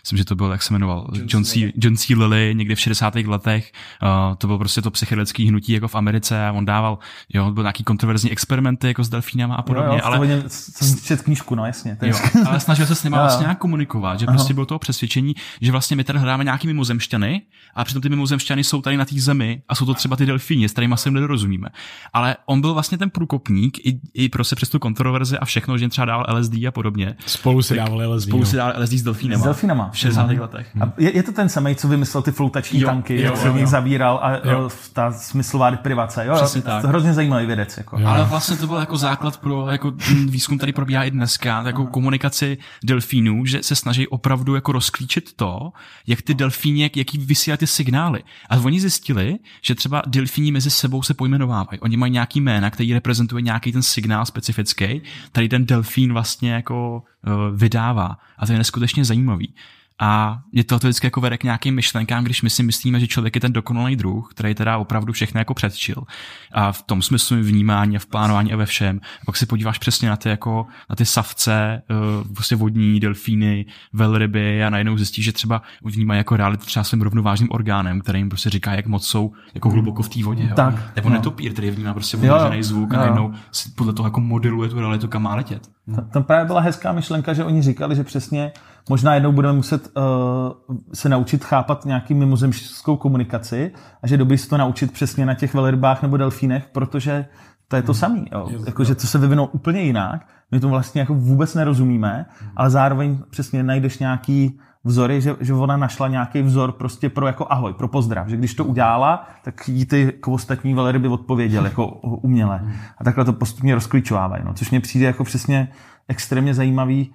myslím, 0.04 0.18
že 0.18 0.26
to 0.26 0.36
byl, 0.36 0.52
jak 0.52 0.64
se 0.64 0.74
jmenoval, 0.74 1.10
John 1.28 1.44
C. 1.44 1.72
John 1.76 1.98
C. 1.98 2.16
Lilly 2.16 2.54
někde 2.56 2.76
v 2.76 2.80
60. 2.80 3.16
letech. 3.16 3.72
Uh, 4.04 4.36
to 4.36 4.48
bylo 4.48 4.60
prostě 4.60 4.82
to 4.82 4.92
psychedelické 4.92 5.44
hnutí 5.44 5.72
jako 5.72 5.88
v 5.88 5.96
Americe 5.96 6.48
a 6.48 6.52
on 6.52 6.66
dával, 6.66 7.00
jo, 7.34 7.52
byl 7.52 7.64
nějaký 7.64 7.84
kontroverzní 7.84 8.32
experimenty 8.32 8.88
jako 8.88 9.04
s 9.04 9.10
delfínama 9.10 9.56
a 9.56 9.62
podobně. 9.62 9.90
Jo, 9.90 9.96
jo, 9.96 10.02
ale 10.04 10.18
hodně, 10.18 10.44
jsem 10.48 11.18
knížku, 11.18 11.56
no 11.56 11.66
jasně. 11.66 11.98
Jo, 12.02 12.18
ale 12.48 12.60
snažil 12.60 12.86
se 12.86 12.96
s 12.96 13.04
nimi 13.04 13.16
vlastně 13.20 13.44
nějak 13.44 13.58
komunikovat, 13.58 14.20
že 14.20 14.26
Aha. 14.26 14.36
prostě 14.36 14.54
bylo 14.54 14.66
toho 14.66 14.80
přesvědčení, 14.80 15.36
že 15.62 15.72
vlastně 15.72 15.96
my 15.96 16.04
tady 16.04 16.20
hráme 16.20 16.44
nějaký 16.44 16.68
mimozemšťany 16.68 17.42
a 17.76 17.84
přitom 17.84 18.02
ty 18.02 18.10
mimozemšťany 18.10 18.64
jsou 18.64 18.82
tady 18.82 18.98
na 18.98 19.06
té 19.06 19.16
zemi 19.20 19.62
a 19.70 19.76
jsou 19.76 19.86
to 19.86 19.94
třeba 19.94 20.16
ty 20.16 20.26
delfíni, 20.26 20.70
s 20.70 20.72
kterými 20.72 20.96
se 20.98 21.12
nedorozumíme. 21.12 21.70
Ale 22.14 22.36
on 22.46 22.62
byl 22.62 22.74
vlastně 22.74 22.98
ten 22.98 23.10
průkopník 23.10 23.78
i, 23.86 24.00
i 24.14 24.30
prostě 24.30 24.56
přes 24.56 24.70
tu 24.70 24.80
kontroverzi 24.80 25.33
verze 25.34 25.40
a 25.40 25.46
všechno, 25.46 25.78
že 25.78 25.90
třeba 25.90 26.06
dával 26.06 26.26
LSD 26.38 26.54
a 26.68 26.72
podobně. 26.72 27.16
Spolu 27.26 27.62
si 27.62 27.76
dával 27.76 28.14
LSD. 28.14 28.28
Spolu 28.28 28.46
si 28.46 28.56
dával 28.56 28.84
LSD 28.84 28.94
s 28.94 29.04
delfínama. 29.04 29.42
S 29.42 29.44
delfínama. 29.44 29.90
V 29.90 29.98
60. 29.98 30.32
Mm. 30.32 30.40
letech. 30.40 30.68
A 30.82 30.94
je, 30.98 31.16
je, 31.16 31.24
to 31.24 31.32
ten 31.32 31.50
samý, 31.50 31.76
co 31.76 31.88
vymyslel 31.88 32.24
ty 32.24 32.32
floutační 32.32 32.80
jo, 32.80 32.88
tanky, 32.88 33.16
jo, 33.16 33.22
jak 33.22 33.38
se 33.38 33.50
v 33.50 33.56
nich 33.56 33.68
zavíral 33.68 34.20
a 34.24 34.50
jo. 34.50 34.70
ta 34.94 35.12
smyslová 35.12 35.70
deprivace. 35.70 36.26
Jo, 36.26 36.36
Přesně 36.36 36.62
tak. 36.62 36.82
To 36.82 36.88
hrozně 36.88 37.14
zajímavý 37.14 37.46
vědec. 37.46 37.78
Jako. 37.78 38.00
Jo. 38.00 38.08
Ale 38.08 38.26
vlastně 38.26 38.58
to 38.58 38.68
byl 38.68 38.78
jako 38.78 38.98
základ 38.98 39.38
pro 39.38 39.68
jako 39.70 39.94
výzkum, 40.26 40.58
který 40.58 40.74
probíhá 40.74 41.04
i 41.04 41.12
dneska, 41.12 41.64
jako 41.68 41.86
komunikaci 41.86 42.58
delfínů, 42.84 43.46
že 43.46 43.64
se 43.64 43.76
snaží 43.76 44.08
opravdu 44.08 44.56
jako 44.56 44.72
rozklíčit 44.72 45.34
to, 45.34 45.72
jak 46.08 46.22
ty 46.22 46.34
delfíni, 46.34 46.84
jak, 46.84 46.98
jaký 46.98 47.18
vysílají 47.18 47.58
ty 47.58 47.68
signály. 47.68 48.24
A 48.50 48.58
oni 48.58 48.80
zjistili, 48.80 49.38
že 49.62 49.76
třeba 49.76 50.02
delfíni 50.08 50.52
mezi 50.52 50.70
sebou 50.70 51.04
se 51.04 51.14
pojmenovávají. 51.14 51.80
Oni 51.80 51.98
mají 51.98 52.12
nějaký 52.12 52.42
jména, 52.42 52.70
který 52.70 52.94
reprezentuje 52.94 53.42
nějaký 53.42 53.72
ten 53.72 53.84
signál 53.84 54.26
specifický 54.26 55.02
tady 55.32 55.50
ten 55.50 55.66
delfín 55.66 56.14
vlastně 56.14 56.52
jako 56.52 57.04
uh, 57.28 57.34
vydává. 57.58 58.18
A 58.38 58.46
to 58.46 58.52
je 58.52 58.58
neskutečně 58.58 59.06
zajímavý. 59.06 59.54
A 60.00 60.40
je 60.52 60.64
to, 60.64 60.78
vždycky 60.78 61.08
jako 61.08 61.22
vede 61.22 61.38
k 61.38 61.44
nějakým 61.44 61.76
myšlenkám, 61.76 62.24
když 62.24 62.42
my 62.42 62.50
si 62.50 62.64
myslíme, 62.64 63.00
že 63.00 63.08
člověk 63.08 63.36
je 63.36 63.42
ten 63.42 63.54
dokonalý 63.54 63.96
druh, 63.96 64.30
který 64.32 64.56
teda 64.56 64.78
opravdu 64.78 65.14
všechno 65.14 65.40
jako 65.40 65.54
předčil. 65.54 66.04
A 66.52 66.72
v 66.72 66.82
tom 66.82 67.02
smyslu 67.02 67.38
vnímání 67.42 67.96
a 67.96 68.00
v 68.00 68.06
plánování 68.06 68.54
a 68.54 68.56
ve 68.56 68.66
všem. 68.66 69.02
A 69.22 69.26
pak 69.26 69.38
si 69.38 69.46
podíváš 69.46 69.78
přesně 69.78 70.10
na 70.10 70.16
ty, 70.16 70.30
jako, 70.30 70.66
na 70.90 70.96
ty 70.96 71.06
savce, 71.06 71.82
uh, 72.24 72.34
prostě 72.34 72.56
vodní, 72.56 73.00
delfíny, 73.00 73.66
velryby 73.94 74.64
a 74.64 74.70
najednou 74.70 74.98
zjistíš, 74.98 75.26
že 75.26 75.32
třeba 75.32 75.62
vnímají 75.84 76.18
jako 76.18 76.38
realitu 76.38 76.66
třeba 76.66 76.84
svým 76.84 77.02
rovnovážným 77.02 77.50
orgánem, 77.52 78.02
který 78.02 78.20
jim 78.20 78.30
prostě 78.30 78.50
říká, 78.50 78.74
jak 78.74 78.88
moc 78.88 79.08
jsou 79.08 79.34
jako 79.54 79.70
hluboko 79.70 80.04
v 80.04 80.10
té 80.10 80.24
vodě. 80.24 80.44
Jo. 80.44 80.56
Tak, 80.56 80.96
Nebo 80.96 81.10
no. 81.10 81.16
netopír, 81.16 81.54
který 81.54 81.72
vnímá 81.72 81.94
prostě 81.94 82.18
vyložený 82.18 82.64
zvuk 82.64 82.94
a 82.94 82.98
najednou 82.98 83.34
si 83.52 83.70
podle 83.70 83.94
toho 83.94 84.08
jako 84.08 84.22
modeluje 84.22 84.70
tu 84.70 84.80
realitu, 84.80 85.08
kam 85.08 85.24
má 85.24 85.36
letět. 85.36 85.70
Tam 86.12 86.24
právě 86.24 86.46
byla 86.46 86.62
hezká 86.62 86.92
myšlenka, 86.92 87.34
že 87.34 87.44
oni 87.44 87.62
říkali, 87.62 87.96
že 87.96 88.04
přesně 88.04 88.52
možná 88.90 89.14
jednou 89.14 89.32
budeme 89.32 89.54
muset 89.54 89.92
uh, 89.98 90.78
se 90.94 91.10
naučit 91.10 91.44
chápat 91.44 91.86
nějaký 91.86 92.14
mimozemskou 92.14 92.98
komunikaci 92.98 93.72
a 94.04 94.08
že 94.08 94.18
dobrý 94.18 94.38
se 94.38 94.50
to 94.50 94.58
naučit 94.58 94.92
přesně 94.92 95.26
na 95.26 95.34
těch 95.34 95.54
velrybách 95.54 96.02
nebo 96.02 96.18
delfínech, 96.18 96.68
protože 96.72 97.26
to 97.68 97.76
je 97.76 97.82
to 97.82 97.92
hmm. 97.92 98.00
samé. 98.00 98.26
Jakože 98.66 98.96
to 98.96 99.08
se 99.08 99.18
vyvinou 99.18 99.46
úplně 99.46 99.82
jinak, 99.82 100.28
my 100.52 100.60
tomu 100.60 100.72
vlastně 100.72 101.02
jako 101.02 101.14
vůbec 101.14 101.56
nerozumíme, 101.56 102.26
hmm. 102.40 102.50
ale 102.56 102.70
zároveň 102.70 103.18
přesně 103.30 103.64
najdeš 103.64 104.00
nějaký 104.00 104.60
vzory, 104.84 105.22
že, 105.22 105.36
že 105.40 105.54
ona 105.54 105.78
našla 105.78 106.08
nějaký 106.08 106.42
vzor 106.42 106.72
prostě 106.72 107.10
pro 107.10 107.28
jako 107.28 107.48
ahoj, 107.50 107.74
pro 107.74 107.88
pozdrav, 107.88 108.28
že 108.28 108.38
když 108.38 108.54
to 108.54 108.66
udělala, 108.66 109.28
tak 109.44 109.68
jí 109.68 109.86
ty 109.86 110.02
jako 110.02 110.32
ostatní 110.32 110.74
velryby 110.74 111.08
odpověděl 111.08 111.66
jako 111.66 111.88
uměle. 112.02 112.58
Hmm. 112.58 112.74
A 112.98 113.04
takhle 113.04 113.26
to 113.26 113.34
postupně 113.34 113.76
rozklíčovávají, 113.76 114.44
no, 114.46 114.54
což 114.54 114.72
mě 114.72 114.80
přijde 114.80 115.06
jako 115.06 115.24
přesně 115.24 115.68
extrémně 116.08 116.54
zajímavý 116.54 117.14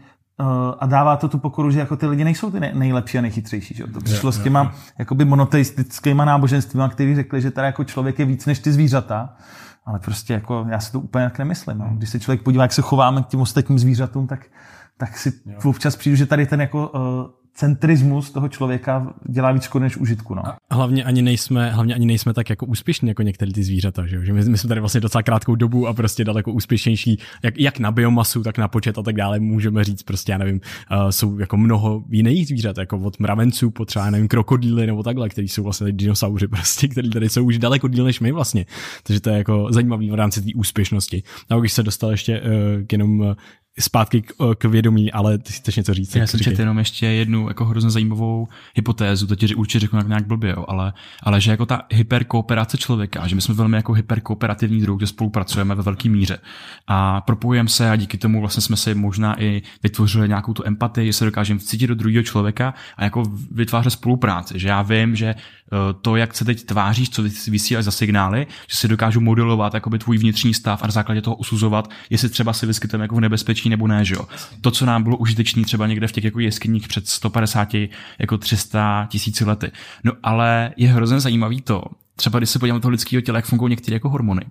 a 0.78 0.86
dává 0.86 1.16
to 1.16 1.28
tu 1.28 1.38
pokoru, 1.38 1.70
že 1.70 1.78
jako 1.78 1.96
ty 1.96 2.06
lidi 2.06 2.24
nejsou 2.24 2.50
ty 2.50 2.60
nejlepší 2.60 3.18
a 3.18 3.20
nejchytřejší. 3.20 3.74
Že? 3.74 3.86
To 3.86 4.00
přišlo 4.00 4.32
s 4.32 4.38
těma 4.38 4.72
jakoby 4.98 5.24
monoteistickýma 5.24 6.24
náboženstvíma, 6.24 6.88
kteří 6.88 7.14
řekli, 7.14 7.40
že 7.40 7.50
teda 7.50 7.66
jako 7.66 7.84
člověk 7.84 8.18
je 8.18 8.24
víc 8.24 8.46
než 8.46 8.58
ty 8.58 8.72
zvířata. 8.72 9.34
Ale 9.86 9.98
prostě 9.98 10.32
jako 10.32 10.66
já 10.68 10.80
si 10.80 10.92
to 10.92 11.00
úplně 11.00 11.24
tak 11.24 11.38
nemyslím. 11.38 11.78
No. 11.78 11.90
Když 11.92 12.10
se 12.10 12.20
člověk 12.20 12.42
podívá, 12.42 12.64
jak 12.64 12.72
se 12.72 12.82
chováme 12.82 13.22
k 13.22 13.26
těm 13.26 13.40
ostatním 13.40 13.78
zvířatům, 13.78 14.26
tak, 14.26 14.46
tak 14.96 15.18
si 15.18 15.32
jo. 15.46 15.58
občas 15.64 15.96
přijdu, 15.96 16.16
že 16.16 16.26
tady 16.26 16.46
ten 16.46 16.60
jako 16.60 16.88
uh, 16.88 17.00
centrismus 17.58 18.30
toho 18.30 18.48
člověka 18.48 19.14
dělá 19.28 19.52
víc 19.52 19.62
škody 19.62 19.82
než 19.82 19.96
užitku. 19.96 20.34
No. 20.34 20.42
hlavně 20.70 21.04
ani 21.04 21.22
nejsme, 21.22 21.70
hlavně 21.70 21.94
ani 21.94 22.06
nejsme 22.06 22.34
tak 22.34 22.50
jako 22.50 22.66
úspěšní 22.66 23.08
jako 23.08 23.22
některé 23.22 23.52
ty 23.52 23.62
zvířata, 23.62 24.06
že, 24.06 24.24
že 24.24 24.32
my, 24.32 24.44
my, 24.44 24.58
jsme 24.58 24.68
tady 24.68 24.80
vlastně 24.80 25.00
docela 25.00 25.22
krátkou 25.22 25.54
dobu 25.54 25.86
a 25.86 25.94
prostě 25.94 26.24
daleko 26.24 26.52
úspěšnější, 26.52 27.18
jak, 27.42 27.58
jak 27.58 27.78
na 27.78 27.90
biomasu, 27.90 28.42
tak 28.42 28.58
na 28.58 28.68
počet 28.68 28.98
a 28.98 29.02
tak 29.02 29.16
dále, 29.16 29.40
můžeme 29.40 29.84
říct 29.84 30.02
prostě, 30.02 30.32
já 30.32 30.38
nevím, 30.38 30.60
uh, 30.90 31.08
jsou 31.08 31.38
jako 31.38 31.56
mnoho 31.56 32.04
jiných 32.10 32.46
zvířat, 32.48 32.78
jako 32.78 32.98
od 32.98 33.18
mravenců 33.20 33.70
po 33.70 33.84
třeba, 33.84 34.10
nevím, 34.10 34.28
krokodýly 34.28 34.86
nebo 34.86 35.02
takhle, 35.02 35.28
který 35.28 35.48
jsou 35.48 35.62
vlastně 35.62 35.92
dinosauři 35.92 36.48
prostě, 36.48 36.88
který 36.88 37.10
tady 37.10 37.28
jsou 37.28 37.44
už 37.44 37.58
daleko 37.58 37.88
díl 37.88 38.04
než 38.04 38.20
my 38.20 38.32
vlastně. 38.32 38.66
Takže 39.02 39.20
to 39.20 39.30
je 39.30 39.36
jako 39.38 39.68
zajímavý 39.70 40.10
v 40.10 40.14
rámci 40.14 40.42
té 40.42 40.50
úspěšnosti. 40.56 41.22
A 41.50 41.56
když 41.56 41.72
se 41.72 41.82
dostal 41.82 42.10
ještě 42.10 42.40
uh, 42.40 42.46
k 42.86 42.92
jenom 42.92 43.34
zpátky 43.78 44.22
k, 44.22 44.34
k 44.58 44.64
vědomí, 44.64 45.12
ale 45.12 45.38
ty 45.38 45.52
chceš 45.52 45.76
něco 45.76 45.94
říct. 45.94 46.16
Já 46.16 46.26
jsem 46.26 46.40
četl 46.40 46.60
jenom 46.60 46.78
ještě 46.78 47.06
jednu 47.06 47.48
jako 47.48 47.64
hrozně 47.64 47.90
zajímavou 47.90 48.48
hypotézu, 48.74 49.26
to 49.26 49.36
ti 49.36 49.54
určitě 49.54 49.80
řeknu 49.80 50.00
nějak 50.02 50.26
blbě, 50.26 50.50
jo, 50.50 50.64
ale, 50.68 50.92
ale 51.22 51.40
že 51.40 51.50
jako 51.50 51.66
ta 51.66 51.82
hyperkooperace 51.92 52.78
člověka, 52.78 53.26
že 53.26 53.34
my 53.34 53.40
jsme 53.40 53.54
velmi 53.54 53.76
jako 53.76 53.92
hyperkooperativní 53.92 54.80
druh, 54.80 55.00
že 55.00 55.06
spolupracujeme 55.06 55.74
ve 55.74 55.82
velké 55.82 56.08
míře 56.08 56.38
a 56.86 57.20
propojujeme 57.20 57.68
se 57.68 57.90
a 57.90 57.96
díky 57.96 58.18
tomu 58.18 58.40
vlastně 58.40 58.62
jsme 58.62 58.76
si 58.76 58.94
možná 58.94 59.42
i 59.42 59.62
vytvořili 59.82 60.28
nějakou 60.28 60.54
tu 60.54 60.62
empatii, 60.66 61.06
že 61.06 61.12
se 61.12 61.24
dokážeme 61.24 61.60
vcítit 61.60 61.88
do 61.88 61.94
druhého 61.94 62.22
člověka 62.22 62.74
a 62.96 63.04
jako 63.04 63.22
vytvářet 63.50 63.90
spolupráci, 63.90 64.58
že 64.58 64.68
já 64.68 64.82
vím, 64.82 65.16
že 65.16 65.34
to, 66.02 66.16
jak 66.16 66.34
se 66.34 66.44
teď 66.44 66.64
tváříš, 66.64 67.10
co 67.10 67.22
vysíláš 67.50 67.84
za 67.84 67.90
signály, 67.90 68.46
že 68.70 68.76
si 68.76 68.88
dokážu 68.88 69.20
modelovat 69.20 69.74
jakoby 69.74 69.98
tvůj 69.98 70.18
vnitřní 70.18 70.54
stav 70.54 70.82
a 70.82 70.86
na 70.86 70.90
základě 70.92 71.22
toho 71.22 71.36
usuzovat, 71.36 71.90
jestli 72.10 72.28
třeba 72.28 72.52
si 72.52 72.66
vyskytujeme 72.66 73.04
jako 73.04 73.14
v 73.14 73.20
nebezpečí 73.20 73.68
nebo 73.68 73.86
ne, 73.86 74.04
že 74.04 74.14
jo. 74.14 74.28
To, 74.60 74.70
co 74.70 74.86
nám 74.86 75.02
bylo 75.02 75.16
užitečné 75.16 75.64
třeba 75.64 75.86
někde 75.86 76.08
v 76.08 76.12
těch 76.12 76.24
jako 76.24 76.40
jeskyních 76.40 76.88
před 76.88 77.08
150, 77.08 77.68
jako 78.18 78.38
300 78.38 79.06
tisíci 79.10 79.44
lety. 79.44 79.70
No 80.04 80.12
ale 80.22 80.72
je 80.76 80.88
hrozně 80.88 81.20
zajímavý 81.20 81.60
to, 81.60 81.82
třeba 82.18 82.38
když 82.38 82.50
se 82.50 82.58
podíváme 82.58 82.80
toho 82.80 82.92
lidského 82.92 83.20
těla, 83.20 83.38
jak 83.38 83.44
fungují 83.44 83.70
některé 83.70 83.94
jako 83.94 84.08
hormony. 84.08 84.42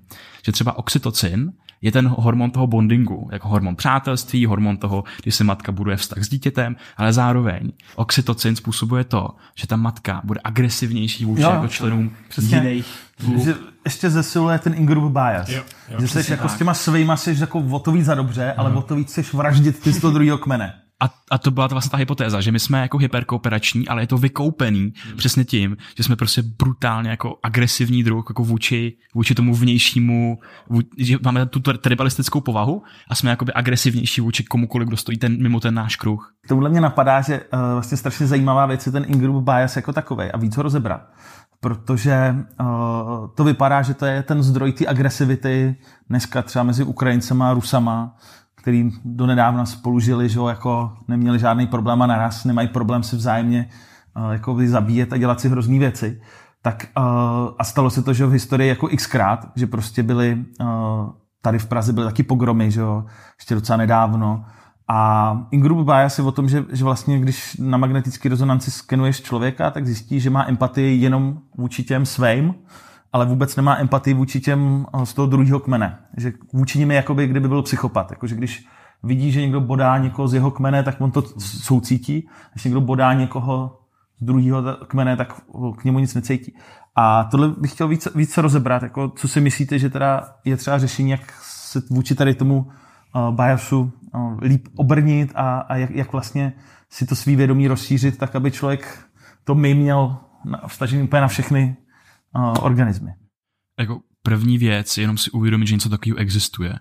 Že 0.45 0.51
třeba 0.51 0.77
oxytocin 0.77 1.51
je 1.81 1.91
ten 1.91 2.07
hormon 2.07 2.51
toho 2.51 2.67
bondingu, 2.67 3.29
jako 3.31 3.47
hormon 3.47 3.75
přátelství, 3.75 4.45
hormon 4.45 4.77
toho, 4.77 5.03
když 5.23 5.35
se 5.35 5.43
matka 5.43 5.71
buduje 5.71 5.97
vztah 5.97 6.23
s 6.23 6.29
dítětem, 6.29 6.75
ale 6.97 7.13
zároveň 7.13 7.71
oxytocin 7.95 8.55
způsobuje 8.55 9.03
to, 9.03 9.29
že 9.55 9.67
ta 9.67 9.75
matka 9.75 10.21
bude 10.23 10.39
agresivnější 10.43 11.25
vůči 11.25 11.41
jo, 11.41 11.49
jako 11.49 11.67
členům 11.67 12.11
přesně. 12.29 12.57
jiných 12.57 12.85
že 13.43 13.55
ještě 13.85 14.09
zesiluje 14.09 14.59
ten 14.59 14.73
in-group 14.73 15.13
bias. 15.13 15.49
Jo, 15.49 15.63
jo, 15.89 15.99
že 15.99 16.07
jsi 16.07 16.31
jako 16.31 16.43
tak. 16.43 16.51
s 16.51 16.57
těma 16.57 16.73
svýma 16.73 17.17
jsi 17.17 17.35
jako 17.39 17.59
o 17.59 17.79
to 17.79 17.91
víc 17.91 18.05
za 18.05 18.15
dobře, 18.15 18.53
ale 18.57 18.73
o 18.73 18.81
to 18.81 18.95
víc 18.95 19.11
jsi 19.11 19.25
vraždit 19.33 19.79
ty 19.79 19.93
z 19.93 20.01
toho 20.01 20.13
druhého 20.13 20.37
kmene. 20.37 20.73
A, 20.99 21.09
a 21.31 21.37
to 21.37 21.51
byla 21.51 21.67
ta 21.67 21.75
vlastně 21.75 21.89
ta 21.89 21.97
hypotéza, 21.97 22.41
že 22.41 22.51
my 22.51 22.59
jsme 22.59 22.81
jako 22.81 22.97
hyperkooperační, 22.97 23.87
ale 23.87 24.03
je 24.03 24.07
to 24.07 24.17
vykoupený 24.17 24.79
hmm. 24.79 25.17
přesně 25.17 25.45
tím, 25.45 25.77
že 25.97 26.03
jsme 26.03 26.15
prostě 26.15 26.41
brutálně 26.41 27.09
jako 27.09 27.39
agresivní 27.43 28.03
druh, 28.03 28.25
jako 28.29 28.43
vůči, 28.43 28.97
vůči 29.15 29.35
tomu 29.35 29.55
vnějšímu, 29.55 30.37
vů, 30.69 30.81
že 30.97 31.17
máme 31.23 31.45
tu 31.45 31.59
tribalistickou 31.59 32.41
povahu 32.41 32.83
a 33.09 33.15
jsme 33.15 33.29
jakoby 33.29 33.53
agresivnější 33.53 34.21
vůči 34.21 34.43
komukoliv, 34.43 34.87
kdo 34.87 34.97
stojí 34.97 35.17
ten, 35.17 35.41
mimo 35.41 35.59
ten 35.59 35.73
náš 35.73 35.95
kruh. 35.95 36.33
Tohle 36.47 36.69
mě 36.69 36.81
napadá, 36.81 37.21
že 37.21 37.41
uh, 37.41 37.59
vlastně 37.73 37.97
strašně 37.97 38.27
zajímavá 38.27 38.65
věc 38.65 38.85
je 38.85 38.91
ten 38.91 39.05
in-group 39.07 39.43
bias 39.43 39.75
jako 39.75 39.93
takový 39.93 40.31
a 40.31 40.37
víc 40.37 40.57
ho 40.57 40.63
rozebrat. 40.63 41.01
Protože 41.59 42.35
uh, 42.59 42.67
to 43.35 43.43
vypadá, 43.43 43.81
že 43.81 43.93
to 43.93 44.05
je 44.05 44.23
ten 44.23 44.43
zdroj 44.43 44.71
té 44.71 44.87
agresivity 44.87 45.75
dneska 46.09 46.41
třeba 46.41 46.63
mezi 46.63 46.83
Ukrajincema 46.83 47.49
a 47.49 47.53
Rusama, 47.53 48.15
který 48.61 48.91
donedávna 49.05 49.65
spolu 49.65 49.99
žili, 49.99 50.29
že 50.29 50.39
jako 50.47 50.93
neměli 51.07 51.39
žádný 51.39 51.67
problém 51.67 52.01
a 52.01 52.07
naraz 52.07 52.45
nemají 52.45 52.67
problém 52.67 53.03
se 53.03 53.15
vzájemně 53.15 53.69
uh, 54.17 54.31
jako 54.31 54.57
zabíjet 54.65 55.13
a 55.13 55.17
dělat 55.17 55.41
si 55.41 55.49
hrozný 55.49 55.79
věci. 55.79 56.21
Tak, 56.61 56.87
uh, 56.97 57.03
a 57.59 57.63
stalo 57.63 57.89
se 57.89 58.03
to, 58.03 58.13
že 58.13 58.25
v 58.25 58.31
historii 58.31 58.69
jako 58.69 58.87
xkrát, 58.87 59.51
že 59.55 59.67
prostě 59.67 60.03
byly, 60.03 60.45
uh, 60.61 60.67
tady 61.41 61.59
v 61.59 61.65
Praze 61.65 61.93
byly 61.93 62.05
taky 62.05 62.23
pogromy, 62.23 62.71
že 62.71 62.79
jo, 62.79 63.05
ještě 63.39 63.55
docela 63.55 63.77
nedávno. 63.77 64.45
A 64.89 65.31
in-group 65.51 65.85
bias 65.85 66.17
je 66.17 66.23
o 66.23 66.31
tom, 66.31 66.49
že, 66.49 66.65
že 66.71 66.83
vlastně, 66.83 67.19
když 67.19 67.57
na 67.59 67.77
magnetické 67.77 68.29
rezonanci 68.29 68.71
skenuješ 68.71 69.21
člověka, 69.21 69.71
tak 69.71 69.85
zjistí, 69.85 70.19
že 70.19 70.29
má 70.29 70.47
empatii 70.47 71.01
jenom 71.01 71.37
vůči 71.57 71.83
těm 71.83 72.05
svým, 72.05 72.53
ale 73.17 73.25
vůbec 73.25 73.55
nemá 73.55 73.77
empatii 73.77 74.13
vůči 74.13 74.39
těm 74.39 74.85
eh, 74.93 75.05
z 75.05 75.13
toho 75.13 75.27
druhého 75.27 75.59
kmene. 75.59 75.97
Že 76.17 76.33
vůči 76.53 76.79
nim 76.79 76.91
je 76.91 76.95
jakoby, 76.95 77.27
kdyby 77.27 77.47
byl 77.47 77.61
psychopat. 77.61 78.11
Jakože 78.11 78.35
když 78.35 78.65
vidí, 79.03 79.31
že 79.31 79.41
někdo 79.41 79.61
bodá 79.61 79.97
někoho 79.97 80.27
z 80.27 80.33
jeho 80.33 80.51
kmene, 80.51 80.83
tak 80.83 81.01
on 81.01 81.11
to 81.11 81.21
soucítí. 81.39 82.29
Když 82.53 82.63
někdo 82.63 82.81
bodá 82.81 83.13
někoho 83.13 83.79
z 84.19 84.23
druhého 84.23 84.63
kmene, 84.87 85.17
tak 85.17 85.41
k 85.77 85.83
němu 85.83 85.99
nic 85.99 86.15
necítí. 86.15 86.55
A 86.95 87.23
tohle 87.23 87.49
bych 87.57 87.71
chtěl 87.71 87.87
víc, 87.87 88.07
víc 88.15 88.37
rozebrat. 88.37 88.83
Jako, 88.83 89.09
co 89.09 89.27
si 89.27 89.41
myslíte, 89.41 89.79
že 89.79 89.89
teda 89.89 90.35
je 90.45 90.57
třeba 90.57 90.77
řešení, 90.77 91.09
jak 91.09 91.33
se 91.41 91.81
vůči 91.89 92.15
tady 92.15 92.35
tomu 92.35 92.57
uh, 92.57 93.35
biasu 93.35 93.91
uh, 94.13 94.39
líp 94.41 94.67
obrnit 94.75 95.31
a, 95.35 95.59
a 95.59 95.75
jak, 95.75 95.89
jak 95.89 96.11
vlastně 96.11 96.53
si 96.89 97.05
to 97.05 97.15
svý 97.15 97.35
vědomí 97.35 97.67
rozšířit, 97.67 98.17
tak 98.17 98.35
aby 98.35 98.51
člověk 98.51 98.99
to 99.43 99.55
my 99.55 99.73
měl 99.73 100.17
vstažený 100.67 101.03
úplně 101.03 101.21
na 101.21 101.27
všechny 101.27 101.75
organismy. 102.61 103.11
Jako 103.79 104.01
první 104.23 104.57
věc, 104.57 104.97
jenom 104.97 105.17
si 105.17 105.31
uvědomit, 105.31 105.67
že 105.67 105.73
něco 105.73 105.89
takového 105.89 106.17
existuje. 106.17 106.75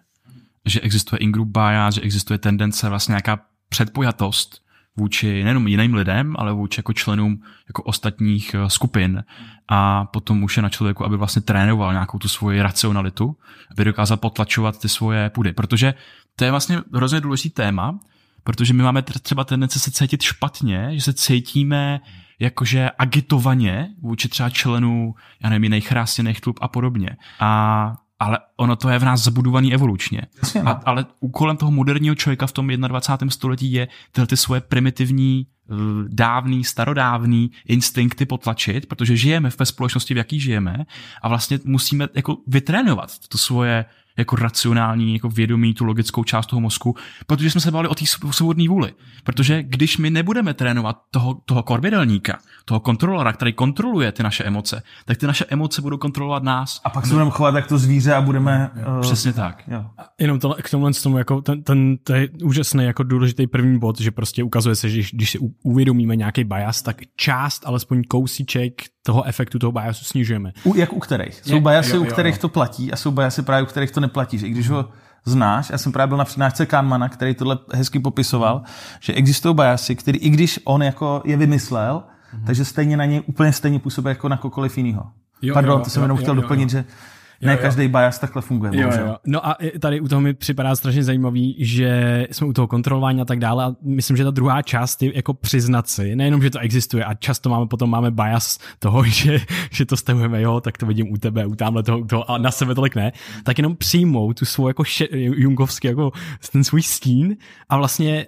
Že 0.65 0.81
existuje 0.81 1.19
in-group 1.19 1.49
bias, 1.49 1.95
že 1.95 2.01
existuje 2.01 2.39
tendence, 2.39 2.89
vlastně 2.89 3.13
nějaká 3.13 3.39
předpojatost 3.69 4.67
vůči 4.97 5.45
nejenom 5.45 5.69
jiným 5.69 5.95
lidem, 5.95 6.35
ale 6.39 6.53
vůči 6.53 6.79
jako 6.79 6.93
členům 6.93 7.43
jako 7.69 7.83
ostatních 7.83 8.55
eh, 8.55 8.71
skupin. 8.71 9.25
A 9.69 10.05
potom 10.05 10.43
už 10.43 10.57
je 10.57 10.63
na 10.63 10.69
člověku, 10.69 11.05
aby 11.05 11.17
vlastně 11.17 11.43
trénoval 11.43 11.93
nějakou 11.93 12.19
tu 12.19 12.29
svoji 12.29 12.63
racionalitu, 12.63 13.37
aby 13.71 13.85
dokázal 13.85 14.17
potlačovat 14.17 14.81
ty 14.81 14.89
svoje 14.89 15.31
půdy. 15.31 15.53
Protože 15.53 15.95
to 16.37 16.45
je 16.45 16.51
vlastně 16.51 16.81
hrozně 16.95 17.21
důležitý 17.21 17.51
téma, 17.51 17.99
protože 18.45 18.75
my 18.75 18.83
máme 18.83 19.03
třeba 19.03 19.45
tendence 19.45 19.79
se 19.79 19.91
cítit 19.91 20.23
špatně, 20.23 20.91
že 20.93 21.01
se 21.01 21.13
cítíme 21.13 22.01
jakože 22.38 22.90
agitovaně 22.99 23.88
vůči 24.03 24.29
třeba 24.29 24.51
členů, 24.51 25.14
já 25.42 25.51
nevím, 25.51 25.64
jiných 25.64 25.92
rástěných 25.92 26.40
klub 26.40 26.59
a 26.62 26.68
podobně. 26.68 27.16
A 27.40 27.92
ale 28.18 28.38
ono 28.57 28.77
to 28.77 28.88
je 28.88 28.99
v 28.99 29.05
nás 29.05 29.20
zabudovaný 29.20 29.75
evolučně. 29.75 30.22
No. 30.55 30.68
A, 30.68 30.83
ale 30.85 31.07
úkolem 31.20 31.57
toho 31.57 31.70
moderního 31.70 32.14
člověka 32.14 32.46
v 32.46 32.53
tom 32.53 32.68
21. 32.68 33.31
století 33.31 33.72
je 33.72 33.88
tyhle 34.12 34.27
ty 34.27 34.37
svoje 34.37 34.61
primitivní, 34.61 35.46
eh, 35.46 35.75
dávný, 36.09 36.64
starodávný 36.64 37.51
instinkty 37.66 38.27
potlačit, 38.27 38.87
protože 38.87 39.16
žijeme 39.16 39.51
v 39.51 39.57
společnosti, 39.64 40.14
v 40.14 40.16
jaký 40.16 40.40
žijeme 40.40 40.87
a 41.22 41.29
vlastně 41.29 41.59
musíme 41.64 42.09
jako 42.14 42.37
vytrénovat 42.46 43.11
to 43.29 43.38
svoje 43.38 43.85
jako 44.17 44.37
racionální, 44.37 45.15
jako 45.15 45.29
vědomí, 45.29 45.75
tu 45.75 45.85
logickou 45.85 46.25
část 46.25 46.47
toho 46.47 46.61
mozku, 46.61 46.97
protože 47.27 47.51
jsme 47.51 47.61
se 47.61 47.71
bavili 47.71 47.89
o 47.89 47.95
té 47.95 48.05
svobodné 48.31 48.69
vůli. 48.69 48.93
Protože 49.25 49.63
když 49.63 49.99
my 49.99 50.11
nebudeme 50.11 50.55
trénovat 50.55 50.97
toho, 51.11 51.35
toho 51.45 51.63
korbidelníka, 51.63 52.39
toho 52.65 52.81
kontrolora, 52.81 53.33
který 53.33 53.53
kontroluje 53.53 54.13
ty 54.13 54.23
naše 54.23 54.45
emoce, 54.45 54.83
tak 55.05 55.17
ty 55.17 55.27
naše 55.27 55.45
emoce 55.45 55.83
budou 55.83 55.99
kontrolovat 55.99 56.43
nás. 56.43 56.81
A 56.85 56.91
pak 56.91 57.07
se 57.07 57.13
budeme 57.13 57.31
chovat 57.31 57.55
jak 57.55 57.67
to 57.67 57.79
zvíře 57.79 58.15
a 58.15 58.21
budeme... 58.21 58.71
Uh, 58.97 59.01
Přesně 59.01 59.33
tak. 59.33 59.63
Jo. 59.69 59.85
Jenom 60.21 60.39
to, 60.39 60.57
k 60.63 60.71
tomuhle 60.71 60.93
tomu, 60.93 61.19
jako 61.19 61.43
ten, 61.43 61.63
ten, 61.63 61.97
to 62.05 62.15
je 62.15 62.29
úžasný 62.45 62.85
jako 62.85 63.03
důležitý 63.03 63.47
první 63.47 63.79
bod, 63.79 64.01
že 64.01 64.11
prostě 64.11 64.45
ukazuje 64.45 64.77
se, 64.77 64.91
že 64.91 65.03
když 65.13 65.31
si 65.31 65.39
uvědomíme 65.63 66.17
nějaký 66.17 66.45
bias, 66.45 66.83
tak 66.83 66.97
část, 67.17 67.67
alespoň 67.67 68.03
kousíček 68.05 68.83
toho 69.07 69.25
efektu 69.25 69.59
toho 69.59 69.73
biasu 69.73 70.05
snižujeme. 70.05 70.53
U, 70.64 70.75
jak 70.75 70.92
u 70.92 70.99
kterých? 70.99 71.40
Jsou 71.45 71.61
biasy, 71.61 71.99
u 71.99 72.05
kterých 72.05 72.38
to 72.38 72.49
platí 72.49 72.92
a 72.92 72.97
jsou 72.97 73.11
biasy 73.11 73.42
právě, 73.42 73.62
u 73.62 73.66
kterých 73.66 73.90
to 73.90 74.01
neplatí. 74.01 74.38
Že 74.38 74.47
i 74.47 74.51
když 74.51 74.71
ho 74.71 74.88
znáš, 75.25 75.71
já 75.71 75.79
jsem 75.79 75.92
právě 75.92 76.09
byl 76.09 76.16
na 76.16 76.25
přednášce 76.25 76.66
Kahnemana, 76.66 77.09
který 77.09 77.35
tohle 77.35 77.59
hezky 77.75 77.99
popisoval, 77.99 78.62
že 79.01 79.14
existují 79.14 79.55
biasy, 79.55 79.97
který 79.97 80.19
i 80.19 80.31
když 80.31 80.61
on 80.64 80.83
jako 80.83 81.23
je 81.25 81.37
vymyslel, 81.37 82.03
mm-hmm. 82.03 82.47
takže 82.47 82.64
stejně 82.64 82.97
na 82.97 83.05
něj 83.05 83.23
úplně 83.27 83.53
stejně 83.53 83.79
působí 83.79 84.09
jako 84.09 84.29
na 84.29 84.37
kokoliv 84.37 84.79
jiného. 84.79 85.07
Pardon, 85.53 85.79
jo, 85.79 85.85
to 85.85 85.90
jsem 85.90 86.01
jo, 86.01 86.05
jenom 86.05 86.19
jo, 86.19 86.23
chtěl 86.23 86.35
jo, 86.35 86.40
doplnit, 86.42 86.62
jo. 86.62 86.69
že 86.69 86.85
ne 87.42 87.53
jo. 87.53 87.59
každý 87.62 87.88
bias 87.88 88.18
takhle 88.18 88.42
funguje. 88.42 88.70
Jo, 88.75 88.83
bohužel. 88.83 89.07
jo. 89.07 89.16
No 89.27 89.46
a 89.46 89.57
tady 89.81 90.01
u 90.01 90.09
toho 90.09 90.20
mi 90.20 90.35
připadá 90.35 90.77
strašně 90.77 91.05
zajímavý, 91.05 91.57
že 91.59 92.27
jsme 92.31 92.46
u 92.46 92.53
toho 92.53 92.66
kontrolování 92.66 93.20
a 93.20 93.25
tak 93.25 93.38
dále 93.38 93.64
a 93.64 93.75
myslím, 93.83 94.16
že 94.16 94.25
ta 94.25 94.31
druhá 94.31 94.62
část 94.62 95.03
je 95.03 95.16
jako 95.16 95.35
přiznat 95.35 95.88
si, 95.88 96.16
nejenom, 96.16 96.42
že 96.42 96.51
to 96.51 96.59
existuje 96.59 97.05
a 97.05 97.14
často 97.14 97.49
máme 97.49 97.66
potom 97.66 97.90
máme 97.90 98.11
bias 98.11 98.59
toho, 98.79 99.05
že, 99.07 99.40
že 99.70 99.87
to 99.87 99.96
stahujeme, 99.96 100.42
jo, 100.42 100.61
tak 100.61 100.79
to 100.79 100.87
vidím 100.87 101.12
u 101.12 101.16
tebe, 101.16 101.47
u 101.47 101.55
tamhle 101.55 101.82
toho, 101.82 102.05
toho 102.05 102.30
a 102.30 102.39
na 102.39 102.51
sebe 102.51 102.74
tolik 102.74 102.97
ne, 102.97 103.12
tak 103.45 103.59
jenom 103.59 103.76
přijmout 103.76 104.39
tu 104.39 104.45
svou 104.45 104.68
jako 104.68 104.84
še, 104.84 105.07
jungovský, 105.12 105.89
jako 105.89 106.12
ten 106.53 106.64
svůj 106.64 106.82
stín 106.82 107.37
a 107.68 107.76
vlastně 107.76 108.26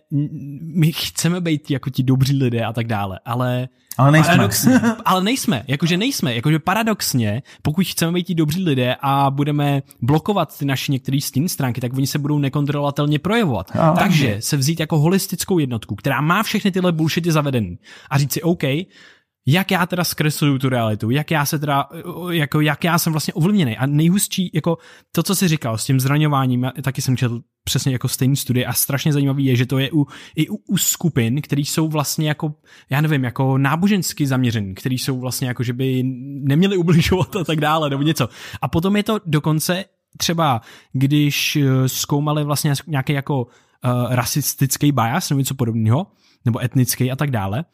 my 0.61 0.93
chceme 0.93 1.41
být 1.41 1.71
jako 1.71 1.91
ti 1.91 2.03
dobří 2.03 2.39
lidé 2.39 2.65
a 2.65 2.73
tak 2.73 2.87
dále, 2.87 3.21
ale 3.25 3.69
Ale 3.99 4.13
nejsme. 4.13 4.33
Paradoxně, 4.37 4.81
ale 5.05 5.25
nejsme, 5.25 5.63
jakože 5.67 5.97
nejsme, 5.97 6.35
jakože 6.35 6.59
paradoxně, 6.59 7.43
pokud 7.63 7.87
chceme 7.87 8.13
být 8.13 8.25
ti 8.25 8.35
dobří 8.35 8.65
lidé 8.65 8.97
a 9.01 9.31
budeme 9.31 9.83
blokovat 10.03 10.59
ty 10.59 10.65
naše 10.65 10.93
některé 10.93 11.21
stín 11.21 11.49
stránky, 11.49 11.81
tak 11.81 11.93
oni 11.93 12.07
se 12.07 12.19
budou 12.19 12.39
nekontrolovatelně 12.39 13.19
projevovat. 13.19 13.71
Jo. 13.75 13.95
Takže 13.99 14.37
se 14.41 14.57
vzít 14.57 14.81
jako 14.81 14.99
holistickou 14.99 15.59
jednotku, 15.59 15.95
která 15.95 16.21
má 16.21 16.43
všechny 16.43 16.71
tyhle 16.71 16.93
bullshity 16.93 17.33
zavedený 17.33 17.79
a 18.11 18.19
říct 18.19 18.33
si, 18.33 18.43
OK, 18.43 18.63
jak 19.51 19.71
já 19.71 19.87
teda 19.87 20.05
zkresluju 20.05 20.59
tu 20.59 20.69
realitu, 20.69 21.11
jak 21.11 21.31
já 21.31 21.47
se 21.47 21.59
teda, 21.59 21.89
jako 22.31 22.61
jak 22.61 22.85
já 22.85 22.99
jsem 22.99 23.13
vlastně 23.13 23.35
ovlivněný. 23.35 23.77
A 23.77 23.87
nejhustší, 23.87 24.51
jako 24.55 24.79
to, 25.13 25.23
co 25.23 25.35
jsi 25.35 25.49
říkal 25.49 25.79
s 25.79 25.85
tím 25.85 26.01
zraňováním, 26.01 26.63
já 26.63 26.73
taky 26.83 27.03
jsem 27.03 27.17
četl 27.17 27.41
přesně 27.65 27.93
jako 27.93 28.09
stejný 28.09 28.37
studie 28.37 28.67
a 28.67 28.73
strašně 28.73 29.13
zajímavý 29.13 29.45
je, 29.45 29.57
že 29.57 29.67
to 29.67 29.79
je 29.79 29.93
u, 29.93 30.07
i 30.37 30.49
u, 30.49 30.57
u 30.67 30.77
skupin, 30.77 31.43
které 31.43 31.61
jsou 31.63 31.89
vlastně 31.89 32.29
jako, 32.29 32.55
já 32.91 33.01
nevím, 33.01 33.25
jako 33.25 33.59
nábožensky 33.59 34.27
zaměřený, 34.27 34.75
který 34.75 34.99
jsou 34.99 35.21
vlastně 35.21 35.49
jako, 35.49 35.63
že 35.63 35.73
by 35.73 36.03
neměli 36.43 36.77
ubližovat 36.77 37.37
a 37.37 37.45
tak 37.45 37.61
dále, 37.61 37.91
nebo 37.91 38.03
něco. 38.03 38.29
A 38.63 38.69
potom 38.69 38.97
je 38.97 39.03
to 39.03 39.21
dokonce 39.27 39.85
třeba, 40.17 40.61
když 40.93 41.57
eh, 41.57 41.89
zkoumali 41.89 42.45
vlastně 42.45 42.73
nějaký 42.87 43.13
jako 43.13 43.43
uh, 43.43 43.51
rasistický 44.15 44.93
bias 44.93 45.31
nebo 45.31 45.39
něco 45.39 45.55
podobného, 45.55 46.07
nebo 46.45 46.65
etnický 46.65 47.11
a 47.11 47.17
tak 47.17 47.31
dále, 47.31 47.65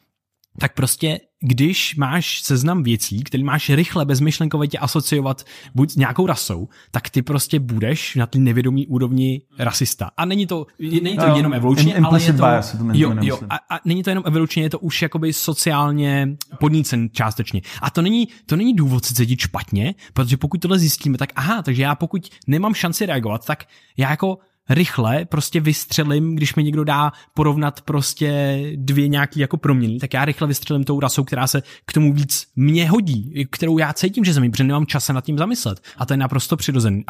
tak 0.59 0.73
prostě, 0.73 1.19
když 1.45 1.95
máš 1.95 2.41
seznam 2.41 2.83
věcí, 2.83 3.23
který 3.23 3.43
máš 3.43 3.69
rychle 3.69 4.05
bezmyšlenkovitě 4.05 4.77
asociovat 4.77 5.45
buď 5.75 5.89
s 5.89 5.95
nějakou 5.95 6.25
rasou, 6.27 6.69
tak 6.91 7.09
ty 7.09 7.21
prostě 7.21 7.59
budeš 7.59 8.15
na 8.15 8.25
té 8.25 8.39
nevědomí 8.39 8.87
úrovni 8.87 9.41
rasista. 9.59 10.11
A 10.17 10.25
není 10.25 10.47
to, 10.47 10.65
není 10.79 11.17
to 11.17 11.27
No, 11.27 11.35
jenom 11.35 11.53
evolučně, 11.53 11.95
ale 11.95 12.21
je 12.21 12.33
to, 12.33 12.43
bias 12.43 12.71
to 12.71 12.85
jo, 12.93 13.15
jo, 13.21 13.39
a, 13.49 13.55
a, 13.55 13.79
není 13.85 14.03
to 14.03 14.09
jenom 14.09 14.23
evolučně, 14.27 14.63
je 14.63 14.69
to 14.69 14.79
už 14.79 15.01
jakoby 15.01 15.33
sociálně 15.33 16.27
podnícen 16.59 17.09
částečně. 17.11 17.61
A 17.81 17.89
to 17.89 18.01
není, 18.01 18.27
to 18.45 18.55
není 18.55 18.73
důvod 18.73 19.05
se 19.05 19.13
cítit 19.13 19.39
špatně, 19.39 19.95
protože 20.13 20.37
pokud 20.37 20.61
tohle 20.61 20.79
zjistíme, 20.79 21.17
tak 21.17 21.29
aha, 21.35 21.61
takže 21.61 21.83
já 21.83 21.95
pokud 21.95 22.29
nemám 22.47 22.73
šanci 22.73 23.05
reagovat, 23.05 23.45
tak 23.45 23.63
já 23.97 24.09
jako 24.09 24.37
rychle 24.69 25.25
prostě 25.25 25.59
vystřelím, 25.59 26.35
když 26.35 26.55
mi 26.55 26.63
někdo 26.63 26.83
dá 26.83 27.11
porovnat 27.33 27.81
prostě 27.81 28.59
dvě 28.75 29.07
nějaký 29.07 29.39
jako 29.39 29.57
proměny, 29.57 29.99
tak 29.99 30.13
já 30.13 30.25
rychle 30.25 30.47
vystřelím 30.47 30.83
tou 30.83 30.99
rasou, 30.99 31.23
která 31.23 31.47
se 31.47 31.63
k 31.85 31.93
tomu 31.93 32.13
víc 32.13 32.47
mě 32.55 32.89
hodí, 32.89 33.45
kterou 33.51 33.77
já 33.77 33.93
cítím, 33.93 34.25
že 34.25 34.33
jí, 34.41 34.49
protože 34.49 34.63
nemám 34.63 34.85
čas 34.85 35.05
se 35.05 35.13
nad 35.13 35.25
tím 35.25 35.37
zamyslet. 35.37 35.81
A 35.97 36.05
to 36.05 36.13
je 36.13 36.17
naprosto 36.17 36.57
přirozený. 36.57 37.03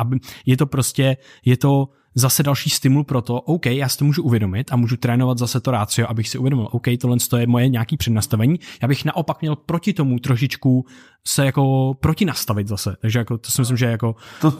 Je 0.46 0.58
to 0.58 0.66
prostě, 0.66 1.18
je 1.46 1.58
to 1.58 1.90
zase 2.16 2.44
další 2.44 2.70
stimul 2.70 3.04
pro 3.04 3.22
to, 3.22 3.42
OK, 3.42 3.66
já 3.66 3.90
si 3.90 3.98
to 3.98 4.06
můžu 4.06 4.24
uvědomit 4.24 4.72
a 4.72 4.76
můžu 4.76 4.98
trénovat 4.98 5.38
zase 5.38 5.60
to 5.60 5.72
rácio, 5.72 6.10
abych 6.10 6.30
si 6.30 6.38
uvědomil, 6.38 6.68
OK, 6.72 6.86
tohle 7.02 7.18
je 7.38 7.48
moje 7.48 7.70
nějaký 7.70 7.98
přednastavení. 7.98 8.60
Já 8.82 8.88
bych 8.88 9.06
naopak 9.06 9.42
měl 9.42 9.56
proti 9.56 9.94
tomu 9.94 10.20
trošičku 10.20 10.86
se 11.28 11.46
jako 11.46 11.94
protinastavit 12.00 12.68
zase. 12.68 12.96
Takže 13.02 13.20
jako, 13.20 13.38
to 13.38 13.52
si 13.52 13.62
myslím, 13.62 13.78
že 13.78 13.86
jako... 13.86 14.16
To, 14.42 14.54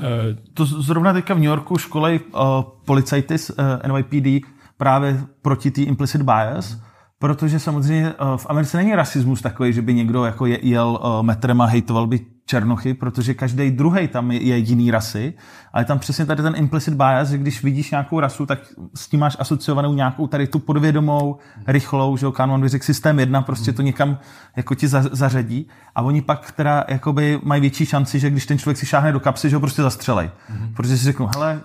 to 0.54 0.66
zrovna 0.66 1.14
teďka 1.14 1.34
v 1.34 1.38
New 1.38 1.46
Yorku 1.46 1.78
školej 1.78 2.20
uh, 2.20 2.42
policajty 2.86 3.38
z 3.38 3.50
uh, 3.50 3.96
NYPD 3.96 4.48
právě 4.78 5.24
proti 5.42 5.72
té 5.72 5.82
implicit 5.82 6.22
bias, 6.22 6.78
protože 7.20 7.60
samozřejmě 7.60 8.14
uh, 8.14 8.38
v 8.38 8.46
Americe 8.50 8.78
není 8.78 8.96
rasismus 8.96 9.42
takový, 9.42 9.74
že 9.74 9.82
by 9.82 9.94
někdo 9.94 10.26
jako 10.26 10.46
je, 10.46 10.60
jel 10.62 11.00
uh, 11.04 11.24
metrem 11.24 11.62
a 11.62 11.66
hejtoval 11.66 12.08
by 12.08 12.35
černochy, 12.46 12.94
protože 12.94 13.34
každý 13.34 13.72
druhý 13.72 14.08
tam 14.08 14.32
je, 14.32 14.44
je 14.44 14.58
jiný 14.58 14.92
rasy, 14.92 15.34
ale 15.74 15.86
tam 15.86 16.00
přesně 16.00 16.26
tady 16.26 16.44
ten 16.44 16.54
implicit 16.58 16.94
bias, 16.94 17.30
že 17.30 17.38
když 17.38 17.64
vidíš 17.64 17.92
nějakou 17.92 18.20
rasu, 18.20 18.46
tak 18.46 18.60
s 18.96 19.08
tím 19.08 19.20
máš 19.20 19.38
asociovanou 19.40 19.94
nějakou 19.94 20.28
tady 20.28 20.48
tu 20.48 20.60
podvědomou, 20.60 21.38
rychlou, 21.68 22.18
že 22.18 22.26
jo, 22.26 22.32
Kahneman 22.32 22.62
by 22.62 22.70
řekl 22.70 22.86
systém 22.86 23.20
jedna, 23.20 23.42
prostě 23.42 23.74
to 23.74 23.82
někam 23.82 24.18
jako 24.56 24.76
ti 24.76 24.88
za, 24.88 25.04
zařadí 25.12 25.68
a 25.96 26.02
oni 26.02 26.22
pak 26.22 26.52
teda 26.52 26.84
jakoby 26.88 27.40
mají 27.44 27.62
větší 27.62 27.86
šanci, 27.86 28.20
že 28.20 28.30
když 28.30 28.46
ten 28.46 28.58
člověk 28.58 28.78
si 28.78 28.86
šáhne 28.86 29.12
do 29.12 29.20
kapsy, 29.20 29.50
že 29.50 29.56
ho 29.56 29.60
prostě 29.60 29.82
zastřelej. 29.82 30.28
Mm-hmm. 30.28 30.74
Protože 30.74 30.98
si 30.98 31.04
řeknou, 31.04 31.30
hele, 31.36 31.62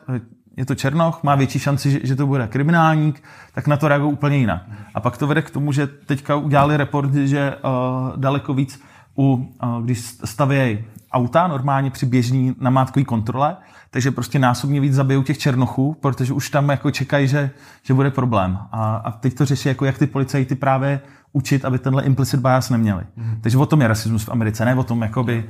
je 0.56 0.66
to 0.66 0.74
Černoch, 0.74 1.22
má 1.22 1.34
větší 1.34 1.58
šanci, 1.58 1.90
že, 1.90 2.00
že 2.02 2.16
to 2.16 2.26
bude 2.26 2.46
kriminálník, 2.46 3.22
tak 3.52 3.66
na 3.66 3.76
to 3.76 3.88
reagují 3.88 4.12
úplně 4.12 4.36
jinak. 4.36 4.62
A 4.94 5.00
pak 5.00 5.16
to 5.16 5.26
vede 5.26 5.42
k 5.42 5.50
tomu, 5.50 5.72
že 5.72 5.86
teďka 5.86 6.36
udělali 6.36 6.76
report, 6.76 7.14
že 7.14 7.54
uh, 7.54 8.16
daleko 8.16 8.54
víc 8.54 8.80
u, 9.20 9.54
když 9.82 10.00
stavějí 10.24 10.84
auta 11.12 11.48
normálně 11.48 11.90
při 11.90 12.06
běžný 12.06 12.54
namátkové 12.60 13.04
kontrole, 13.04 13.56
takže 13.90 14.10
prostě 14.10 14.38
násobně 14.38 14.80
víc 14.80 14.94
zabijou 14.94 15.22
těch 15.22 15.38
černochů, 15.38 15.96
protože 16.00 16.32
už 16.32 16.50
tam 16.50 16.68
jako 16.68 16.90
čekají, 16.90 17.28
že, 17.28 17.50
že 17.82 17.94
bude 17.94 18.10
problém. 18.10 18.58
A, 18.72 18.96
a 18.96 19.10
teď 19.10 19.34
to 19.34 19.44
řeší, 19.44 19.68
jako 19.68 19.84
jak 19.84 19.98
ty 19.98 20.06
policajty 20.06 20.54
právě 20.54 21.00
učit, 21.32 21.64
aby 21.64 21.78
tenhle 21.78 22.02
implicit 22.02 22.40
bias 22.40 22.70
neměli. 22.70 23.04
Mm. 23.16 23.38
Takže 23.40 23.58
o 23.58 23.66
tom 23.66 23.80
je 23.80 23.88
rasismus 23.88 24.24
v 24.24 24.28
Americe, 24.28 24.64
ne 24.64 24.74
o 24.74 24.84
tom 24.84 25.02
jakoby 25.02 25.44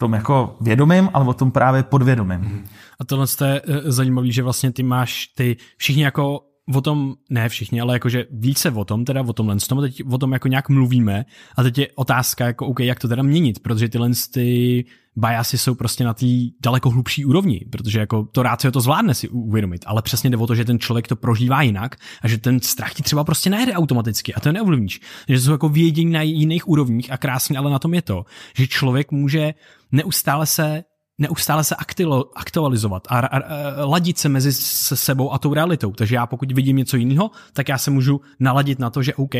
tom 0.00 0.12
jako 0.12 0.56
vědomým, 0.60 1.10
ale 1.14 1.24
o 1.24 1.34
tom 1.34 1.50
právě 1.50 1.82
podvědomým. 1.82 2.64
A 3.00 3.04
tohle 3.04 3.26
je 3.42 3.62
zajímavé, 3.84 4.30
že 4.30 4.42
vlastně 4.42 4.72
ty 4.72 4.82
máš 4.82 5.26
ty 5.26 5.56
všichni 5.76 6.02
jako 6.02 6.40
o 6.74 6.80
tom, 6.80 7.14
ne 7.30 7.48
všichni, 7.48 7.80
ale 7.80 7.94
jakože 7.94 8.26
více 8.30 8.70
o 8.70 8.84
tom, 8.84 9.04
teda 9.04 9.20
o 9.22 9.32
tomhle 9.32 9.56
tom, 9.56 9.80
teď 9.80 10.02
o 10.10 10.18
tom 10.18 10.32
jako 10.32 10.48
nějak 10.48 10.68
mluvíme. 10.68 11.24
A 11.56 11.62
teď 11.62 11.78
je 11.78 11.88
otázka, 11.94 12.46
jako 12.46 12.66
OK, 12.66 12.80
jak 12.80 12.98
to 12.98 13.08
teda 13.08 13.22
měnit, 13.22 13.62
protože 13.62 13.88
tyhle 13.88 14.10
ty 14.32 14.84
biasy 15.16 15.58
jsou 15.58 15.74
prostě 15.74 16.04
na 16.04 16.14
té 16.14 16.26
daleko 16.62 16.90
hlubší 16.90 17.24
úrovni, 17.24 17.60
protože 17.72 18.00
jako 18.00 18.28
to 18.32 18.42
rácio 18.42 18.72
to 18.72 18.80
zvládne 18.80 19.14
si 19.14 19.28
uvědomit, 19.28 19.84
ale 19.86 20.02
přesně 20.02 20.30
jde 20.30 20.36
o 20.36 20.46
to, 20.46 20.54
že 20.54 20.64
ten 20.64 20.78
člověk 20.78 21.08
to 21.08 21.16
prožívá 21.16 21.62
jinak 21.62 21.96
a 22.22 22.28
že 22.28 22.38
ten 22.38 22.60
strach 22.60 22.94
ti 22.94 23.02
třeba 23.02 23.24
prostě 23.24 23.50
nejde 23.50 23.72
automaticky. 23.72 24.34
A 24.34 24.40
to 24.40 24.52
neovlivníš. 24.52 25.00
Že 25.28 25.40
jsou 25.40 25.52
jako 25.52 25.68
vědění 25.68 26.12
na 26.12 26.22
jiných 26.22 26.68
úrovních 26.68 27.12
a 27.12 27.16
krásně, 27.16 27.58
ale 27.58 27.70
na 27.70 27.78
tom 27.78 27.94
je 27.94 28.02
to, 28.02 28.24
že 28.56 28.66
člověk 28.66 29.12
může 29.12 29.54
neustále 29.92 30.46
se 30.46 30.84
neustále 31.20 31.64
se 31.64 31.74
aktilo, 31.74 32.24
aktualizovat 32.34 33.02
a, 33.08 33.18
a, 33.18 33.36
a 33.36 33.84
ladit 33.84 34.18
se 34.18 34.28
mezi 34.28 34.52
se 34.52 34.96
sebou 34.96 35.32
a 35.32 35.38
tou 35.38 35.54
realitou. 35.54 35.92
Takže 35.92 36.14
já 36.14 36.26
pokud 36.26 36.52
vidím 36.52 36.76
něco 36.76 36.96
jiného, 36.96 37.30
tak 37.52 37.68
já 37.68 37.78
se 37.78 37.90
můžu 37.90 38.20
naladit 38.40 38.78
na 38.78 38.90
to, 38.90 39.02
že 39.02 39.14
OK, 39.14 39.34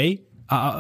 a 0.48 0.76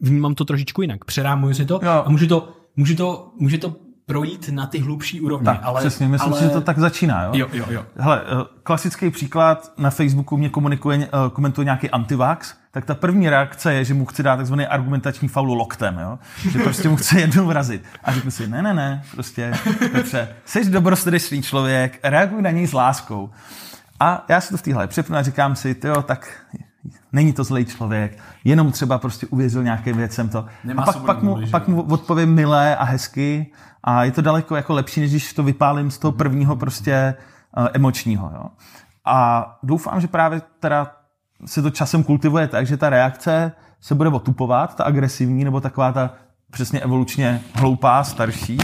vnímám 0.00 0.34
to 0.34 0.44
trošičku 0.44 0.82
jinak. 0.82 1.04
Přerámuju 1.04 1.54
si 1.54 1.66
to 1.66 1.80
Jo. 1.82 2.02
a 2.06 2.08
můžu 2.08 2.26
to, 2.26 2.48
můžu 2.76 2.96
to, 2.96 3.32
může 3.38 3.58
to 3.58 3.76
projít 4.06 4.48
na 4.48 4.66
ty 4.66 4.78
hlubší 4.78 5.20
úrovně. 5.20 5.44
Tak, 5.44 5.60
ale, 5.62 5.80
přesně, 5.80 6.08
myslím 6.08 6.32
ale... 6.32 6.40
si, 6.40 6.48
že 6.48 6.50
to 6.50 6.60
tak 6.60 6.78
začíná. 6.78 7.24
Jo? 7.24 7.30
Jo, 7.34 7.48
jo, 7.52 7.64
jo. 7.70 7.84
Hele, 7.96 8.22
eh, 8.26 8.44
klasický 8.62 9.10
příklad, 9.10 9.72
na 9.78 9.90
Facebooku 9.90 10.36
mě 10.36 10.48
komunikuje, 10.48 10.98
eh, 11.02 11.30
komentuje 11.32 11.64
nějaký 11.64 11.90
antivax, 11.90 12.54
tak 12.70 12.84
ta 12.84 12.94
první 12.94 13.28
reakce 13.28 13.74
je, 13.74 13.84
že 13.84 13.94
mu 13.94 14.06
chci 14.06 14.22
dát 14.22 14.36
takzvaný 14.36 14.66
argumentační 14.66 15.28
faulu 15.28 15.54
loktem, 15.54 15.98
jo? 15.98 16.18
že 16.50 16.58
prostě 16.58 16.88
mu 16.88 16.96
chce 16.96 17.20
jednou 17.20 17.46
vrazit. 17.46 17.84
A 18.04 18.12
řeknu 18.12 18.30
si, 18.30 18.48
ne, 18.48 18.62
ne, 18.62 18.74
ne, 18.74 19.02
prostě, 19.10 19.52
Petře, 19.92 20.28
jsi 20.44 20.70
dobrosrdečný 20.70 21.42
člověk, 21.42 21.98
reaguj 22.02 22.42
na 22.42 22.50
něj 22.50 22.66
s 22.66 22.72
láskou. 22.72 23.30
A 24.00 24.24
já 24.28 24.40
si 24.40 24.50
to 24.50 24.56
v 24.56 24.62
téhle 24.62 24.86
přepnu 24.86 25.16
a 25.16 25.22
říkám 25.22 25.56
si, 25.56 25.76
jo, 25.84 26.02
tak 26.02 26.46
není 27.12 27.32
to 27.32 27.44
zlej 27.44 27.64
člověk, 27.64 28.18
jenom 28.44 28.72
třeba 28.72 28.98
prostě 28.98 29.26
uvěřil 29.26 29.62
nějakým 29.62 29.96
věcem 29.96 30.28
to. 30.28 30.46
Nemá 30.64 30.82
a 30.82 30.86
pak, 30.86 31.02
pak, 31.02 31.22
mu, 31.22 31.38
pak 31.50 31.68
mu 31.68 31.82
odpovím 31.82 32.34
milé 32.34 32.76
a 32.76 32.84
hezky 32.84 33.52
a 33.84 34.04
je 34.04 34.10
to 34.10 34.22
daleko 34.22 34.56
jako 34.56 34.74
lepší, 34.74 35.00
než 35.00 35.10
když 35.10 35.32
to 35.32 35.42
vypálím 35.42 35.90
z 35.90 35.98
toho 35.98 36.12
prvního 36.12 36.56
prostě 36.56 37.14
uh, 37.56 37.68
emočního. 37.72 38.30
Jo. 38.34 38.44
A 39.04 39.46
doufám, 39.62 40.00
že 40.00 40.06
právě 40.06 40.42
teda 40.60 40.99
se 41.46 41.62
to 41.62 41.70
časem 41.70 42.04
kultivuje 42.04 42.48
tak, 42.48 42.66
že 42.66 42.76
ta 42.76 42.90
reakce 42.90 43.52
se 43.80 43.94
bude 43.94 44.08
otupovat, 44.08 44.76
ta 44.76 44.84
agresivní 44.84 45.44
nebo 45.44 45.60
taková 45.60 45.92
ta 45.92 46.14
přesně 46.50 46.80
evolučně 46.80 47.40
hloupá, 47.54 48.04
starší 48.04 48.58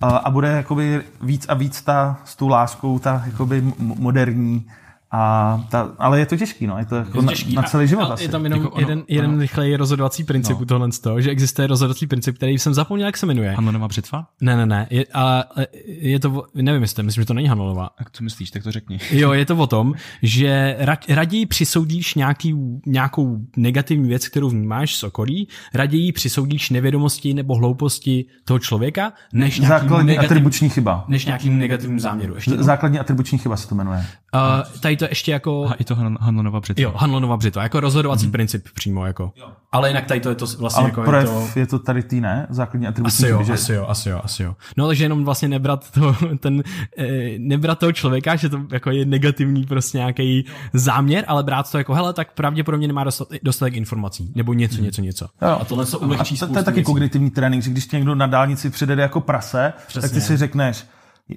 a, 0.00 0.30
bude 0.30 0.48
jakoby 0.48 1.02
víc 1.22 1.46
a 1.48 1.54
víc 1.54 1.82
ta 1.82 2.18
s 2.24 2.36
tou 2.36 2.48
láskou, 2.48 2.98
ta 2.98 3.22
jakoby 3.26 3.72
moderní 3.78 4.66
A 5.12 5.64
ta, 5.70 5.92
ale 5.98 6.18
je 6.18 6.26
to 6.26 6.36
těžký, 6.36 6.66
no. 6.66 6.78
Je 6.78 6.84
to 6.84 6.94
jako 6.96 7.08
Je 7.08 7.14
to 7.14 7.22
na, 7.22 7.32
těžký. 7.32 7.54
na, 7.54 7.62
celý 7.62 7.88
život 7.88 8.02
a, 8.10 8.14
asi. 8.14 8.22
Je 8.24 8.28
tam 8.28 8.44
jenom 8.44 8.62
Jako 8.62 8.70
ono- 8.74 8.80
jeden, 8.80 9.02
jeden 9.08 9.30
ono- 9.30 9.40
rychlej 9.40 9.76
rozhodovací 9.76 10.24
princip 10.24 10.56
No. 10.56 10.62
u 10.62 10.64
tohle 10.64 10.92
z 10.92 10.98
toho, 10.98 11.20
že 11.20 11.30
existuje 11.30 11.66
rozhodovací 11.68 12.06
princip, 12.06 12.36
který 12.36 12.58
jsem 12.58 12.74
zapomněl, 12.74 13.06
jak 13.08 13.16
se 13.16 13.26
jmenuje. 13.26 13.50
Hanlonova 13.50 13.88
břitva? 13.88 14.26
Ne, 14.40 14.56
ne, 14.56 14.66
ne, 14.66 14.86
je, 14.90 15.04
ale 15.14 15.44
je 15.86 16.20
to, 16.20 16.30
o- 16.30 16.44
nevím, 16.54 16.82
jestli, 16.82 17.02
myslím, 17.02 17.22
že 17.22 17.26
to 17.26 17.34
není 17.34 17.48
Hanolová. 17.48 17.86
A 17.86 18.04
co 18.12 18.24
myslíš, 18.24 18.50
tak 18.50 18.62
to 18.62 18.72
řekni. 18.72 18.98
Jo, 19.10 19.32
je 19.32 19.46
to 19.46 19.56
o 19.56 19.66
tom, 19.66 19.94
že 20.22 20.76
ra- 20.80 21.14
raději 21.14 21.46
přisoudíš 21.46 22.14
nějaký, 22.14 22.54
nějakou 22.86 23.38
negativní 23.56 24.08
věc, 24.08 24.28
kterou 24.28 24.48
vnímáš 24.50 24.96
z 24.96 25.04
okolí, 25.04 25.48
raději 25.74 26.12
přisoudíš 26.12 26.70
nevědomosti 26.70 27.34
nebo 27.34 27.54
hlouposti 27.56 28.24
toho 28.44 28.58
člověka, 28.58 29.12
než 29.32 29.58
nějakým, 29.58 29.88
Základní 29.88 30.06
negativ, 30.06 30.30
atribuční 30.30 30.68
chyba. 30.68 31.04
než 31.08 31.26
nějakým 31.26 31.58
negativním 31.58 32.00
záměru. 32.00 32.34
Ještě. 32.34 32.50
Základní 32.62 32.98
atribuční 32.98 33.38
chyba 33.38 33.56
se 33.56 33.68
to 33.68 33.74
jmenuje. 33.74 33.98
Uh, 34.34 34.80
tady 34.80 34.96
to 35.00 35.06
ještě 35.10 35.32
jako... 35.32 35.66
A 35.68 35.74
i 35.74 35.84
to 35.84 35.94
Han- 35.94 36.16
Hanlonova 36.20 36.60
břitva. 36.60 36.82
Jo, 36.82 36.92
Hanlonova 36.96 37.36
břitva, 37.36 37.62
jako 37.62 37.80
rozhodovací 37.80 38.26
mm. 38.26 38.32
princip 38.32 38.68
přímo, 38.74 39.06
jako. 39.06 39.32
Ale 39.72 39.88
jinak 39.90 40.06
tady 40.06 40.20
to 40.20 40.28
je 40.28 40.34
to 40.34 40.46
vlastně 40.58 40.80
Ale 40.80 40.88
jako 40.88 41.02
projev 41.02 41.28
je 41.28 41.52
to... 41.52 41.58
je 41.58 41.66
to 41.66 41.78
tady 41.78 42.02
tý, 42.02 42.20
ne? 42.20 42.46
Základní 42.50 42.86
atribuční 42.86 43.24
Asi 43.24 43.32
jo, 43.32 43.42
že? 43.44 43.52
asi 43.52 43.72
jo, 43.72 43.86
asi 43.88 44.08
jo, 44.08 44.20
asi 44.24 44.42
jo. 44.42 44.56
No 44.76 44.86
takže 44.86 45.04
jenom 45.04 45.24
vlastně 45.24 45.48
nebrat 45.48 45.90
to, 45.90 46.16
ten, 46.40 46.62
eh, 46.98 47.38
nebrat 47.38 47.78
toho 47.78 47.92
člověka, 47.92 48.36
že 48.36 48.48
to 48.48 48.60
jako 48.72 48.90
je 48.90 49.04
negativní 49.04 49.66
prostě 49.66 49.98
nějaký 49.98 50.46
záměr, 50.72 51.24
ale 51.28 51.42
brát 51.42 51.70
to 51.72 51.78
jako, 51.78 51.94
hele, 51.94 52.12
tak 52.12 52.32
pravděpodobně 52.32 52.86
nemá 52.86 53.04
dostatek, 53.04 53.40
dostatek 53.44 53.74
informací, 53.74 54.32
nebo 54.34 54.52
něco, 54.52 54.80
něco, 54.82 55.02
něco. 55.02 55.26
Jo. 55.42 55.58
A 55.60 55.64
tohle 55.64 55.86
se 55.86 55.96
ulehčí 55.96 56.38
to, 56.38 56.46
to 56.46 56.58
je 56.58 56.64
taky 56.64 56.74
věcí. 56.74 56.86
kognitivní 56.86 57.30
trénink, 57.30 57.62
že 57.62 57.70
když 57.70 57.86
tě 57.86 57.96
někdo 57.96 58.14
na 58.14 58.26
dálnici 58.26 58.70
přijede 58.70 59.02
jako 59.02 59.20
prase, 59.20 59.72
Přesně. 59.86 60.08
tak 60.08 60.10
ty 60.14 60.20
si 60.20 60.36
řekneš, 60.36 60.84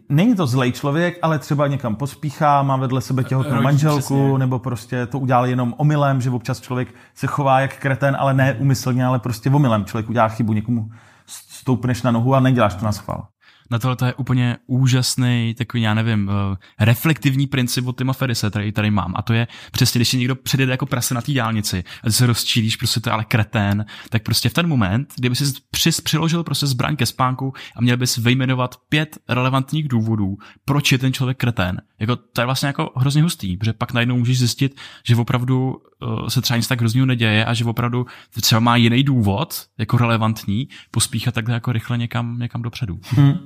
není 0.09 0.35
to 0.35 0.47
zlej 0.47 0.71
člověk, 0.71 1.19
ale 1.21 1.39
třeba 1.39 1.67
někam 1.67 1.95
pospíchá, 1.95 2.63
má 2.63 2.75
vedle 2.75 3.01
sebe 3.01 3.23
těhotnou 3.23 3.53
Rodí, 3.53 3.63
manželku, 3.63 3.99
přesně. 3.99 4.37
nebo 4.37 4.59
prostě 4.59 5.05
to 5.05 5.19
udělal 5.19 5.45
jenom 5.45 5.73
omylem, 5.77 6.21
že 6.21 6.29
občas 6.29 6.61
člověk 6.61 6.95
se 7.15 7.27
chová 7.27 7.59
jak 7.59 7.79
kreten, 7.79 8.17
ale 8.19 8.33
ne 8.33 8.53
umyslně, 8.53 9.05
ale 9.05 9.19
prostě 9.19 9.49
omylem. 9.49 9.85
Člověk 9.85 10.09
udělá 10.09 10.27
chybu, 10.27 10.53
někomu 10.53 10.89
stoupneš 11.25 12.01
na 12.01 12.11
nohu 12.11 12.35
a 12.35 12.39
neděláš 12.39 12.75
to 12.75 12.85
na 12.85 12.91
schvál. 12.91 13.27
Na 13.71 13.79
tohle 13.79 13.95
to 13.95 14.05
je 14.05 14.13
úplně 14.13 14.57
úžasný, 14.67 15.55
takový, 15.57 15.83
já 15.83 15.93
nevím, 15.93 16.27
uh, 16.27 16.33
reflektivní 16.79 17.47
princip 17.47 17.87
od 17.87 17.97
Tima 17.97 18.13
Ferrise, 18.13 18.49
který 18.49 18.71
tady 18.71 18.91
mám. 18.91 19.13
A 19.15 19.21
to 19.21 19.33
je 19.33 19.47
přesně, 19.71 19.97
když 19.97 20.09
si 20.09 20.17
někdo 20.17 20.35
předjede 20.35 20.71
jako 20.71 20.85
prase 20.85 21.13
na 21.13 21.21
té 21.21 21.33
dálnici 21.33 21.83
a 22.03 22.11
se 22.11 22.25
rozčílíš, 22.25 22.75
prostě 22.75 22.99
to 22.99 23.09
je 23.09 23.13
ale 23.13 23.25
kretén, 23.25 23.85
tak 24.09 24.23
prostě 24.23 24.49
v 24.49 24.53
ten 24.53 24.67
moment, 24.67 25.13
kdyby 25.17 25.35
si 25.35 25.43
přis, 25.71 26.01
přiložil 26.01 26.43
prostě 26.43 26.67
zbraň 26.67 26.95
ke 26.95 27.05
spánku 27.05 27.53
a 27.75 27.81
měl 27.81 27.97
bys 27.97 28.17
vyjmenovat 28.17 28.75
pět 28.89 29.17
relevantních 29.29 29.87
důvodů, 29.87 30.37
proč 30.65 30.91
je 30.91 30.97
ten 30.97 31.13
člověk 31.13 31.37
kretén. 31.37 31.81
Jako, 32.03 32.15
to 32.15 32.41
je 32.41 32.45
vlastně 32.45 32.67
jako 32.67 32.91
hrozně 32.95 33.21
hustý, 33.21 33.57
protože 33.57 33.73
pak 33.73 33.93
najednou 33.93 34.17
můžeš 34.17 34.39
zjistit, 34.39 34.75
že 35.03 35.15
opravdu 35.15 35.81
uh, 36.01 36.27
se 36.27 36.41
třeba 36.41 36.57
nic 36.57 36.67
tak 36.67 36.79
hrozného 36.79 37.05
neděje 37.05 37.45
a 37.45 37.53
že 37.53 37.65
opravdu 37.65 38.05
třeba 38.41 38.59
má 38.59 38.75
jiný 38.75 39.03
důvod, 39.03 39.65
jako 39.77 39.97
relevantní, 39.97 40.67
pospíchat 40.91 41.33
takhle 41.33 41.53
jako 41.53 41.71
rychle 41.71 41.97
někam, 41.97 42.39
někam 42.39 42.61
dopředu. 42.61 42.99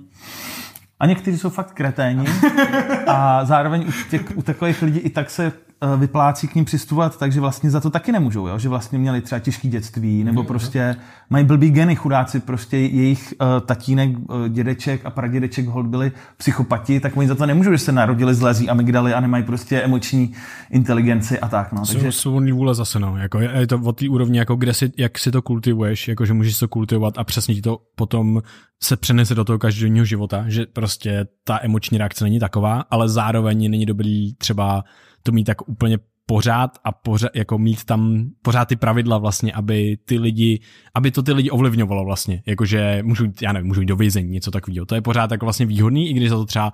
A 1.00 1.06
někteří 1.06 1.38
jsou 1.38 1.50
fakt 1.50 1.74
kreténi 1.74 2.28
a 3.08 3.46
zároveň 3.46 3.88
u, 3.88 4.10
těch, 4.10 4.38
u 4.38 4.42
takových 4.42 4.82
lidí 4.82 5.00
i 5.00 5.10
tak 5.10 5.30
se 5.30 5.46
eh, 5.46 5.52
vyplácí 5.98 6.48
k 6.48 6.56
ním 6.56 6.66
přistupovat, 6.66 7.20
takže 7.20 7.40
vlastně 7.40 7.70
za 7.70 7.80
to 7.80 7.90
taky 7.90 8.12
nemůžou, 8.12 8.48
jo? 8.48 8.60
že 8.60 8.70
vlastně 8.70 9.00
měli 9.00 9.22
třeba 9.22 9.40
těžké 9.40 9.68
dětství, 9.68 10.24
nebo 10.24 10.44
prostě 10.44 10.96
mají 11.30 11.46
blbý 11.46 11.70
geny 11.70 11.96
chudáci, 11.96 12.40
prostě 12.40 12.78
jejich 12.78 13.34
uh, 13.42 13.48
tatínek, 13.66 14.10
uh, 14.18 14.48
dědeček 14.48 15.06
a 15.06 15.10
pradědeček 15.10 15.68
hold 15.68 15.88
byli 15.88 16.12
psychopati, 16.38 17.00
tak 17.00 17.18
oni 17.18 17.28
za 17.28 17.36
to 17.36 17.46
nemůžou, 17.46 17.72
že 17.72 17.78
se 17.78 17.92
narodili 17.92 18.36
z 18.36 18.42
lezí 18.42 18.70
amygdaly 18.70 19.14
a 19.14 19.20
nemají 19.20 19.44
prostě 19.44 19.82
emoční 19.82 20.34
inteligenci 20.72 21.40
a 21.40 21.48
tak. 21.48 21.72
No. 21.72 21.78
Takže 21.78 21.94
Takže... 21.94 22.12
Svobodný 22.12 22.52
vůle 22.52 22.76
zase, 22.76 23.00
no. 23.00 23.18
Jako 23.18 23.40
je, 23.40 23.52
je 23.60 23.68
to 23.68 23.80
od 23.80 24.00
té 24.00 24.10
úrovni, 24.10 24.40
jako 24.40 24.56
kde 24.56 24.74
si, 24.74 24.92
jak 24.98 25.20
si 25.20 25.32
to 25.32 25.42
kultivuješ, 25.42 26.08
jako 26.08 26.26
že 26.26 26.34
můžeš 26.34 26.60
to 26.60 26.68
kultivovat 26.68 27.18
a 27.18 27.24
přesně 27.24 27.56
ti 27.56 27.62
to 27.62 27.80
potom 27.96 28.42
se 28.84 28.98
přenese 28.98 29.36
do 29.36 29.44
toho 29.44 29.60
každodenního 29.60 30.06
života, 30.06 30.44
že 30.48 30.66
prostě 30.66 31.26
ta 31.44 31.60
emoční 31.62 31.98
reakce 31.98 32.24
není 32.24 32.40
taková, 32.40 32.84
ale 32.90 33.10
zároveň 33.10 33.72
není 33.72 33.86
dobrý 33.86 34.34
třeba 34.34 34.84
to 35.28 35.32
mít 35.32 35.44
tak 35.44 35.70
úplně 35.70 35.98
pořád 36.26 36.78
a 36.84 36.92
pořád, 36.92 37.32
jako 37.36 37.58
mít 37.58 37.84
tam 37.84 38.30
pořád 38.42 38.66
ty 38.66 38.76
pravidla 38.76 39.18
vlastně, 39.18 39.54
aby 39.54 39.98
ty 40.06 40.20
lidi, 40.20 40.60
aby 40.96 41.12
to 41.12 41.24
ty 41.24 41.34
lidi 41.34 41.50
ovlivňovalo 41.50 42.06
vlastně, 42.06 42.44
jakože 42.46 43.00
můžu 43.04 43.26
já 43.42 43.52
nevím, 43.52 43.68
můžu 43.68 43.82
jít 43.82 43.88
do 43.88 43.96
vězení, 43.96 44.30
něco 44.30 44.52
takového. 44.52 44.86
To 44.86 44.96
je 44.96 45.02
pořád 45.02 45.32
jako 45.32 45.46
vlastně 45.46 45.66
výhodný, 45.66 46.10
i 46.10 46.14
když 46.14 46.30
za 46.30 46.36
to 46.36 46.46
třeba 46.46 46.74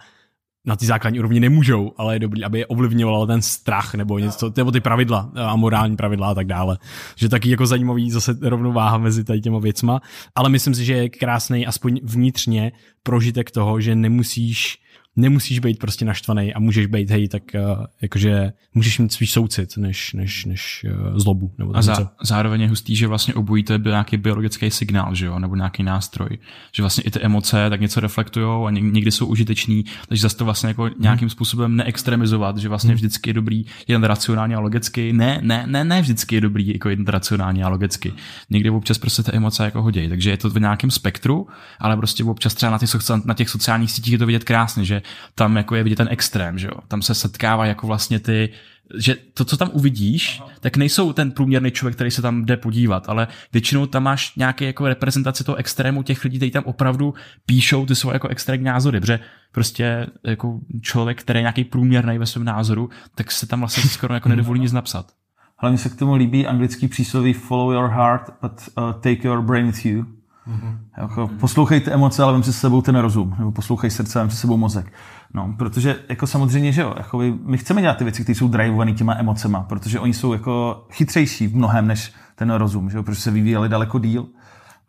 na 0.65 0.75
té 0.75 0.85
základní 0.85 1.19
úrovni 1.19 1.39
nemůžou, 1.39 1.91
ale 1.97 2.15
je 2.15 2.19
dobrý, 2.19 2.43
aby 2.43 2.59
je 2.59 2.65
ovlivňoval 2.65 3.27
ten 3.27 3.41
strach 3.41 3.95
nebo 3.95 4.19
něco, 4.19 4.53
nebo 4.57 4.71
ty 4.71 4.79
pravidla 4.79 5.31
a 5.35 5.55
morální 5.55 5.95
pravidla 5.95 6.27
a 6.27 6.33
tak 6.33 6.47
dále. 6.47 6.77
Že 7.15 7.29
taky 7.29 7.49
jako 7.49 7.65
zajímavý 7.65 8.11
zase 8.11 8.37
rovnováha 8.41 8.97
mezi 8.97 9.23
tady 9.23 9.41
těma 9.41 9.59
věcma, 9.59 10.01
ale 10.35 10.49
myslím 10.49 10.75
si, 10.75 10.85
že 10.85 10.93
je 10.93 11.09
krásný 11.09 11.67
aspoň 11.67 11.99
vnitřně 12.03 12.71
prožitek 13.03 13.51
toho, 13.51 13.81
že 13.81 13.95
nemusíš 13.95 14.82
nemusíš 15.15 15.59
být 15.59 15.79
prostě 15.79 16.05
naštvaný 16.05 16.53
a 16.53 16.59
můžeš 16.59 16.85
být, 16.85 17.09
hej, 17.09 17.27
tak 17.27 17.43
uh, 17.55 17.85
jakože 18.01 18.53
můžeš 18.73 18.99
mít 18.99 19.13
svůj 19.13 19.27
soucit 19.27 19.77
než, 19.77 20.13
než, 20.13 20.45
než 20.45 20.85
uh, 20.89 21.17
zlobu. 21.19 21.51
Nebo 21.57 21.75
A 21.75 21.77
něco. 21.77 21.93
za, 21.95 22.11
zároveň 22.21 22.61
je 22.61 22.69
hustý, 22.69 22.95
že 22.95 23.07
vlastně 23.07 23.33
obojí 23.33 23.63
to 23.63 23.73
je 23.73 23.79
nějaký 23.85 24.17
biologický 24.17 24.71
signál, 24.71 25.15
že 25.15 25.25
jo, 25.25 25.39
nebo 25.39 25.55
nějaký 25.55 25.83
nástroj. 25.83 26.37
Že 26.75 26.83
vlastně 26.83 27.03
i 27.03 27.11
ty 27.11 27.19
emoce 27.19 27.69
tak 27.69 27.81
něco 27.81 27.99
reflektují 27.99 28.67
a 28.67 28.71
ně- 28.71 28.81
někdy 28.81 29.11
jsou 29.11 29.25
užiteční, 29.25 29.83
takže 30.07 30.21
zase 30.21 30.37
to 30.37 30.45
vlastně 30.45 30.67
jako 30.67 30.89
nějakým 30.99 31.29
způsobem 31.29 31.75
neextremizovat, 31.75 32.57
že 32.57 32.69
vlastně 32.69 32.93
vždycky 32.95 33.29
je 33.29 33.33
dobrý 33.33 33.65
jeden 33.87 34.03
racionálně 34.03 34.55
a 34.55 34.59
logicky. 34.59 35.13
Ne, 35.13 35.39
ne, 35.41 35.63
ne, 35.67 35.83
ne 35.83 36.01
vždycky 36.01 36.35
je 36.35 36.41
dobrý 36.41 36.73
jako 36.73 36.89
jeden 36.89 37.05
racionálně 37.05 37.63
a 37.63 37.69
logicky. 37.69 38.13
Někdy 38.49 38.69
občas 38.69 38.97
prostě 38.97 39.23
ty 39.23 39.31
emoce 39.31 39.65
jako 39.65 39.81
hodějí, 39.81 40.09
takže 40.09 40.29
je 40.29 40.37
to 40.37 40.49
v 40.49 40.59
nějakém 40.59 40.91
spektru, 40.91 41.47
ale 41.79 41.97
prostě 41.97 42.23
občas 42.23 42.53
třeba 42.53 42.71
na 42.71 42.77
těch, 42.77 42.89
na 43.25 43.33
těch 43.33 43.49
sociálních 43.49 43.91
sítích 43.91 44.11
je 44.11 44.17
to 44.17 44.25
vidět 44.25 44.43
krásně, 44.43 44.85
že 44.85 45.02
tam 45.35 45.57
jako 45.57 45.75
je 45.75 45.83
vidět 45.83 45.95
ten 45.95 46.07
extrém, 46.11 46.59
že 46.59 46.67
jo. 46.67 46.77
Tam 46.87 47.01
se 47.01 47.15
setkává 47.15 47.65
jako 47.65 47.87
vlastně 47.87 48.19
ty 48.19 48.49
že 48.97 49.15
to, 49.33 49.45
co 49.45 49.57
tam 49.57 49.69
uvidíš, 49.73 50.41
tak 50.59 50.77
nejsou 50.77 51.13
ten 51.13 51.31
průměrný 51.31 51.71
člověk, 51.71 51.95
který 51.95 52.11
se 52.11 52.21
tam 52.21 52.45
jde 52.45 52.57
podívat, 52.57 53.09
ale 53.09 53.27
většinou 53.53 53.85
tam 53.85 54.03
máš 54.03 54.35
nějaké 54.35 54.65
jako 54.65 54.87
reprezentaci 54.87 55.43
toho 55.43 55.55
extrému 55.55 56.03
těch 56.03 56.23
lidí, 56.23 56.37
kteří 56.37 56.51
tam 56.51 56.63
opravdu 56.63 57.13
píšou 57.45 57.85
ty 57.85 57.95
svoje 57.95 58.15
jako 58.15 58.27
extrémní 58.27 58.65
názory, 58.65 58.99
protože 58.99 59.19
prostě 59.51 60.07
jako 60.23 60.59
člověk, 60.81 61.21
který 61.21 61.37
je 61.37 61.41
nějaký 61.41 61.63
průměrný 61.63 62.17
ve 62.17 62.25
svém 62.25 62.45
názoru, 62.45 62.89
tak 63.15 63.31
se 63.31 63.47
tam 63.47 63.59
vlastně 63.59 63.83
skoro 63.83 64.13
jako 64.13 64.29
nedovolí 64.29 64.59
nic 64.59 64.71
napsat. 64.71 65.11
hlavně 65.57 65.77
se 65.77 65.89
k 65.89 65.95
tomu 65.95 66.15
líbí 66.15 66.47
anglický 66.47 66.87
přísloví 66.87 67.33
follow 67.33 67.73
your 67.73 67.89
heart, 67.89 68.29
but 68.41 68.51
uh, 68.77 68.93
take 68.93 69.27
your 69.27 69.41
brain 69.41 69.65
with 69.65 69.85
you. 69.85 70.05
Mm-hmm. 70.47 70.77
Jako, 70.97 71.27
poslouchejte 71.27 71.91
emoce, 71.91 72.23
ale 72.23 72.33
vem 72.33 72.43
si 72.43 72.53
s 72.53 72.59
sebou 72.59 72.81
ten 72.81 72.95
rozum, 72.95 73.35
nebo 73.39 73.51
poslouchej 73.51 73.89
srdce, 73.89 74.19
vem 74.19 74.29
si 74.29 74.37
s 74.37 74.39
sebou 74.39 74.57
mozek. 74.57 74.93
No, 75.33 75.55
protože 75.57 75.95
jako 76.09 76.27
samozřejmě, 76.27 76.71
že 76.71 76.81
jo, 76.81 76.93
jako 76.97 77.17
my, 77.17 77.33
my 77.45 77.57
chceme 77.57 77.81
dělat 77.81 77.97
ty 77.97 78.03
věci, 78.03 78.23
které 78.23 78.35
jsou 78.35 78.47
drivované 78.47 78.93
těma 78.93 79.15
emocema, 79.15 79.61
protože 79.61 79.99
oni 79.99 80.13
jsou 80.13 80.33
jako 80.33 80.85
chytřejší 80.91 81.47
v 81.47 81.55
mnohem 81.55 81.87
než 81.87 82.13
ten 82.35 82.51
rozum, 82.51 82.89
že 82.89 82.97
jo, 82.97 83.03
protože 83.03 83.21
se 83.21 83.31
vyvíjeli 83.31 83.69
daleko 83.69 83.99
díl. 83.99 84.25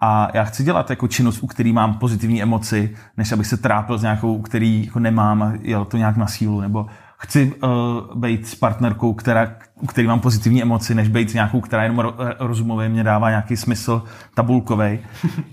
A 0.00 0.28
já 0.34 0.44
chci 0.44 0.64
dělat 0.64 0.90
jako 0.90 1.08
činnost, 1.08 1.42
u 1.42 1.46
který 1.46 1.72
mám 1.72 1.94
pozitivní 1.94 2.42
emoci, 2.42 2.96
než 3.16 3.32
abych 3.32 3.46
se 3.46 3.56
trápil 3.56 3.98
s 3.98 4.02
nějakou, 4.02 4.34
u 4.34 4.42
který 4.42 4.84
jako 4.86 4.98
nemám 4.98 5.42
a 5.42 5.52
jel 5.60 5.84
to 5.84 5.96
nějak 5.96 6.16
na 6.16 6.26
sílu, 6.26 6.60
nebo 6.60 6.86
chci 7.18 7.52
uh, 7.54 8.20
být 8.20 8.46
s 8.46 8.54
partnerkou, 8.54 9.14
která, 9.14 9.46
u 9.80 9.86
který 9.86 10.06
mám 10.06 10.20
pozitivní 10.20 10.62
emoci, 10.62 10.94
než 10.94 11.08
být 11.08 11.34
nějakou, 11.34 11.60
která 11.60 11.82
jenom 11.82 11.98
ro, 11.98 12.14
rozumově 12.38 12.88
mě 12.88 13.04
dává 13.04 13.30
nějaký 13.30 13.56
smysl 13.56 14.02
tabulkový. 14.34 14.98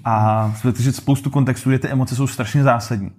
A 0.06 0.54
protože 0.62 0.92
spoustu 0.92 1.30
kontextů, 1.30 1.70
kde 1.70 1.80
ty 1.80 1.88
emoce 1.88 2.16
jsou 2.16 2.28
strašně 2.28 2.64
zásadní. 2.64 3.12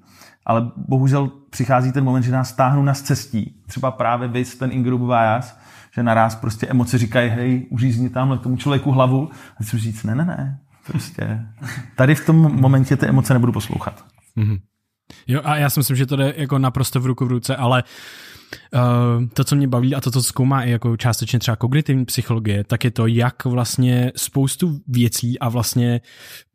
Ale 0.46 0.70
bohužel 0.76 1.30
přichází 1.50 1.92
ten 1.92 2.05
moment, 2.05 2.22
že 2.22 2.32
nás 2.32 2.53
táhnou 2.53 2.82
na 2.82 2.94
cestí. 2.94 3.55
Třeba 3.66 3.90
právě 3.90 4.28
vys 4.28 4.57
ten 4.57 4.72
Ingroup 4.72 5.00
bias, 5.00 5.59
že 5.94 6.03
naraz 6.03 6.34
prostě 6.34 6.66
emoce 6.66 6.98
říkají, 6.98 7.30
hej, 7.30 7.66
uřízni 7.70 8.11
tamhle 8.11 8.38
tomu 8.38 8.57
člověku 8.57 8.90
hlavu. 8.90 9.30
A 9.61 9.62
chci 9.62 9.78
říct, 9.78 10.05
ne, 10.05 10.14
ne, 10.14 10.24
ne, 10.24 10.59
prostě 10.86 11.46
tady 11.96 12.14
v 12.14 12.26
tom 12.26 12.36
momentě 12.36 12.96
ty 12.96 13.07
emoce 13.07 13.32
nebudu 13.32 13.53
poslouchat. 13.53 14.05
Jo, 15.26 15.40
a 15.44 15.57
já 15.57 15.70
si 15.70 15.80
myslím, 15.80 15.96
že 15.96 16.07
to 16.07 16.16
jde 16.16 16.34
jako 16.36 16.59
naprosto 16.59 17.00
v 17.00 17.07
ruku 17.07 17.26
v 17.26 17.28
ruce, 17.28 17.57
ale 17.57 17.84
uh, 18.74 19.28
to, 19.28 19.44
co 19.44 19.57
mě 19.57 19.68
baví 19.68 19.94
a 19.94 20.00
to, 20.00 20.11
co 20.11 20.22
zkoumá 20.22 20.62
i 20.62 20.70
jako 20.70 20.96
částečně 20.96 21.38
třeba 21.38 21.57
kognitivní 21.57 22.05
psychologie, 22.05 22.64
tak 22.64 22.84
je 22.84 22.90
to, 22.90 23.07
jak 23.07 23.44
vlastně 23.44 24.12
spoustu 24.16 24.80
věcí 24.88 25.38
a 25.38 25.48
vlastně 25.48 26.00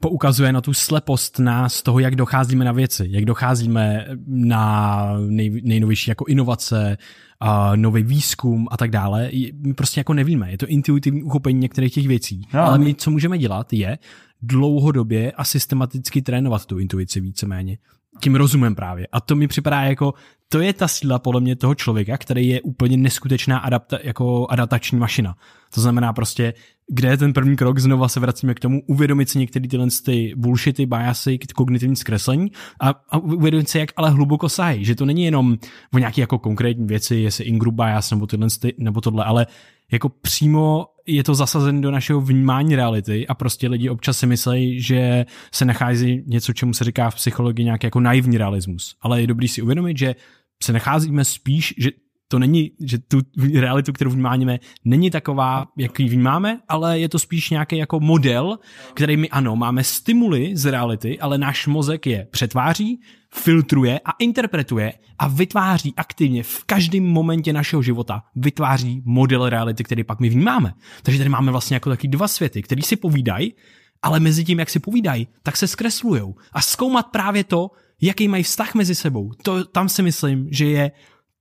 poukazuje 0.01 0.53
na 0.53 0.61
tu 0.61 0.73
slepost 0.73 1.39
nás 1.39 1.81
toho, 1.81 1.99
jak 1.99 2.15
docházíme 2.15 2.65
na 2.65 2.71
věci, 2.71 3.07
jak 3.09 3.25
docházíme 3.25 4.07
na 4.27 5.03
nej, 5.27 5.61
nejnovější 5.63 6.11
jako 6.11 6.25
inovace, 6.25 6.97
a 7.39 7.75
nový 7.75 8.03
výzkum 8.03 8.67
a 8.71 8.77
tak 8.77 8.91
dále. 8.91 9.29
My 9.53 9.73
prostě 9.73 9.99
jako 9.99 10.13
nevíme, 10.13 10.51
je 10.51 10.57
to 10.57 10.67
intuitivní 10.67 11.23
uchopení 11.23 11.59
některých 11.59 11.93
těch 11.93 12.07
věcí. 12.07 12.47
Jo, 12.53 12.59
ale 12.59 12.79
my, 12.79 12.95
co 12.95 13.11
můžeme 13.11 13.37
dělat, 13.37 13.73
je 13.73 13.97
dlouhodobě 14.41 15.31
a 15.31 15.43
systematicky 15.43 16.21
trénovat 16.21 16.65
tu 16.65 16.79
intuici 16.79 17.19
víceméně 17.21 17.77
tím 18.19 18.35
rozumem 18.35 18.75
právě. 18.75 19.07
A 19.11 19.21
to 19.21 19.35
mi 19.35 19.47
připadá 19.47 19.81
jako, 19.81 20.13
to 20.49 20.59
je 20.59 20.73
ta 20.73 20.87
síla 20.87 21.19
podle 21.19 21.41
mě 21.41 21.55
toho 21.55 21.75
člověka, 21.75 22.17
který 22.17 22.47
je 22.47 22.61
úplně 22.61 22.97
neskutečná 22.97 23.57
adapta, 23.57 23.97
jako 24.03 24.47
adaptační 24.49 24.99
mašina. 24.99 25.35
To 25.73 25.81
znamená 25.81 26.13
prostě, 26.13 26.53
kde 26.91 27.09
je 27.09 27.17
ten 27.17 27.33
první 27.33 27.55
krok, 27.55 27.79
znova 27.79 28.07
se 28.07 28.19
vracíme 28.19 28.53
k 28.53 28.59
tomu, 28.59 28.81
uvědomit 28.87 29.29
si 29.29 29.39
některé 29.39 29.67
tyhle 29.67 29.87
ty 30.05 30.33
bullshity, 30.37 30.85
biasy, 30.85 31.39
kognitivní 31.55 31.95
zkreslení 31.95 32.51
a, 32.81 32.89
a 33.09 33.17
uvědomit 33.17 33.69
si, 33.69 33.79
jak 33.79 33.89
ale 33.95 34.09
hluboko 34.09 34.49
sahají, 34.49 34.85
že 34.85 34.95
to 34.95 35.05
není 35.05 35.23
jenom 35.23 35.57
o 35.93 35.97
nějaké 35.97 36.21
jako 36.21 36.39
konkrétní 36.39 36.87
věci, 36.87 37.15
jestli 37.15 37.45
ingroup 37.45 37.75
bias 37.75 38.11
nebo, 38.11 38.27
tyhle, 38.27 38.47
nebo 38.77 39.01
tohle, 39.01 39.23
ale 39.23 39.47
jako 39.91 40.09
přímo 40.09 40.85
je 41.07 41.23
to 41.23 41.35
zasazen 41.35 41.81
do 41.81 41.91
našeho 41.91 42.21
vnímání 42.21 42.75
reality 42.75 43.27
a 43.27 43.33
prostě 43.33 43.67
lidi 43.67 43.89
občas 43.89 44.17
si 44.17 44.27
myslí, 44.27 44.81
že 44.81 45.25
se 45.51 45.65
nachází 45.65 46.23
něco, 46.27 46.53
čemu 46.53 46.73
se 46.73 46.83
říká 46.83 47.09
v 47.09 47.15
psychologii 47.15 47.65
nějaký 47.65 47.87
jako 47.87 47.99
naivní 47.99 48.37
realismus. 48.37 48.95
Ale 49.01 49.21
je 49.21 49.27
dobrý 49.27 49.47
si 49.47 49.61
uvědomit, 49.61 49.97
že 49.97 50.15
se 50.63 50.73
nacházíme 50.73 51.25
spíš, 51.25 51.73
že 51.77 51.89
to 52.27 52.39
není, 52.39 52.71
že 52.79 52.97
tu 52.97 53.21
realitu, 53.59 53.93
kterou 53.93 54.11
vnímáme, 54.11 54.59
není 54.85 55.11
taková, 55.11 55.67
jak 55.77 55.99
ji 55.99 56.09
vnímáme, 56.09 56.59
ale 56.69 56.99
je 56.99 57.09
to 57.09 57.19
spíš 57.19 57.49
nějaký 57.49 57.77
jako 57.77 57.99
model, 57.99 58.59
který 58.93 59.17
my 59.17 59.29
ano, 59.29 59.55
máme 59.55 59.83
stimuly 59.83 60.51
z 60.55 60.65
reality, 60.65 61.19
ale 61.19 61.37
náš 61.37 61.67
mozek 61.67 62.05
je 62.05 62.27
přetváří, 62.31 63.01
filtruje 63.33 63.99
a 64.05 64.11
interpretuje 64.19 64.93
a 65.19 65.27
vytváří 65.27 65.93
aktivně 65.97 66.43
v 66.43 66.63
každém 66.63 67.03
momentě 67.03 67.53
našeho 67.53 67.81
života, 67.81 68.23
vytváří 68.35 69.01
model 69.05 69.49
reality, 69.49 69.83
který 69.83 70.03
pak 70.03 70.19
my 70.19 70.29
vnímáme. 70.29 70.73
Takže 71.03 71.17
tady 71.17 71.29
máme 71.29 71.51
vlastně 71.51 71.75
jako 71.75 71.89
taky 71.89 72.07
dva 72.07 72.27
světy, 72.27 72.61
který 72.61 72.81
si 72.81 72.95
povídají, 72.95 73.53
ale 74.01 74.19
mezi 74.19 74.43
tím, 74.43 74.59
jak 74.59 74.69
si 74.69 74.79
povídají, 74.79 75.27
tak 75.43 75.57
se 75.57 75.67
zkreslujou. 75.67 76.35
A 76.53 76.61
zkoumat 76.61 77.07
právě 77.07 77.43
to, 77.43 77.71
jaký 78.01 78.27
mají 78.27 78.43
vztah 78.43 78.75
mezi 78.75 78.95
sebou, 78.95 79.31
to 79.43 79.63
tam 79.63 79.89
si 79.89 80.03
myslím, 80.03 80.47
že 80.51 80.65
je 80.65 80.91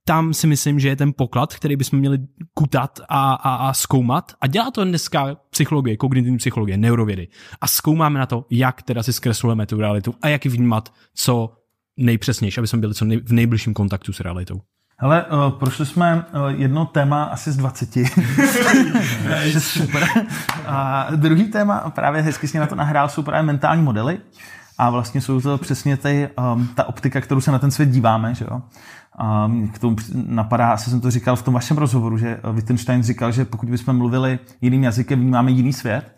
tam 0.07 0.33
si 0.33 0.47
myslím, 0.47 0.79
že 0.79 0.87
je 0.87 0.95
ten 0.95 1.13
poklad, 1.13 1.55
který 1.55 1.75
bychom 1.75 1.99
měli 1.99 2.17
kutat 2.53 2.99
a, 3.09 3.33
a, 3.33 3.55
a 3.55 3.73
zkoumat. 3.73 4.31
A 4.41 4.47
dělá 4.47 4.71
to 4.71 4.83
dneska 4.83 5.37
psychologie, 5.49 5.97
kognitivní 5.97 6.37
psychologie, 6.37 6.77
neurovědy. 6.77 7.27
A 7.61 7.67
zkoumáme 7.67 8.19
na 8.19 8.25
to, 8.25 8.45
jak 8.49 8.81
teda 8.81 9.03
si 9.03 9.13
zkreslujeme 9.13 9.65
tu 9.65 9.79
realitu 9.79 10.13
a 10.21 10.27
jak 10.27 10.45
ji 10.45 10.51
vnímat 10.51 10.93
co 11.13 11.53
nejpřesnější, 11.97 12.59
aby 12.59 12.67
jsme 12.67 12.79
byli 12.79 12.93
co 12.93 13.05
nej, 13.05 13.17
v 13.17 13.33
nejbližším 13.33 13.73
kontaktu 13.73 14.13
s 14.13 14.19
realitou. 14.19 14.61
Hele, 14.97 15.25
uh, 15.25 15.59
prošli 15.59 15.85
jsme 15.85 16.25
uh, 16.33 16.47
jedno 16.61 16.85
téma 16.85 17.23
asi 17.23 17.51
z 17.51 17.57
20. 17.57 17.95
že 19.43 19.59
super. 19.59 20.07
A 20.65 21.07
druhý 21.15 21.43
téma, 21.43 21.89
právě 21.89 22.21
hezky 22.21 22.47
si 22.47 22.59
na 22.59 22.67
to 22.67 22.75
nahrál, 22.75 23.09
jsou 23.09 23.23
právě 23.23 23.43
mentální 23.43 23.83
modely. 23.83 24.19
A 24.77 24.89
vlastně 24.89 25.21
jsou 25.21 25.41
to 25.41 25.57
přesně 25.57 25.97
ty, 25.97 26.29
um, 26.53 26.67
ta 26.67 26.89
optika, 26.89 27.21
kterou 27.21 27.41
se 27.41 27.51
na 27.51 27.59
ten 27.59 27.71
svět 27.71 27.89
díváme. 27.89 28.35
Že 28.35 28.45
jo? 28.51 28.61
A 29.19 29.51
k 29.73 29.79
tomu 29.79 29.95
napadá, 30.13 30.71
asi 30.71 30.89
jsem 30.89 31.01
to 31.01 31.11
říkal 31.11 31.35
v 31.35 31.43
tom 31.43 31.53
vašem 31.53 31.77
rozhovoru, 31.77 32.17
že 32.17 32.39
Wittgenstein 32.51 33.03
říkal, 33.03 33.31
že 33.31 33.45
pokud 33.45 33.69
bychom 33.69 33.97
mluvili 33.97 34.39
jiným 34.61 34.83
jazykem, 34.83 35.19
vnímáme 35.19 35.51
jiný 35.51 35.73
svět. 35.73 36.15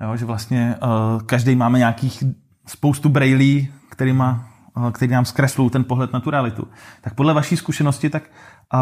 Jo, 0.00 0.16
že 0.16 0.24
vlastně 0.24 0.76
uh, 0.82 1.22
každý 1.22 1.56
máme 1.56 1.78
nějakých 1.78 2.24
spoustu 2.66 3.08
brailí, 3.08 3.68
kterýma, 3.90 4.48
uh, 4.76 4.90
který 4.90 5.12
nám 5.12 5.24
zkreslují 5.24 5.70
ten 5.70 5.84
pohled 5.84 6.12
na 6.12 6.20
tu 6.20 6.30
realitu. 6.30 6.68
Tak 7.00 7.14
podle 7.14 7.34
vaší 7.34 7.56
zkušenosti, 7.56 8.10
tak 8.10 8.22
uh, 8.74 8.80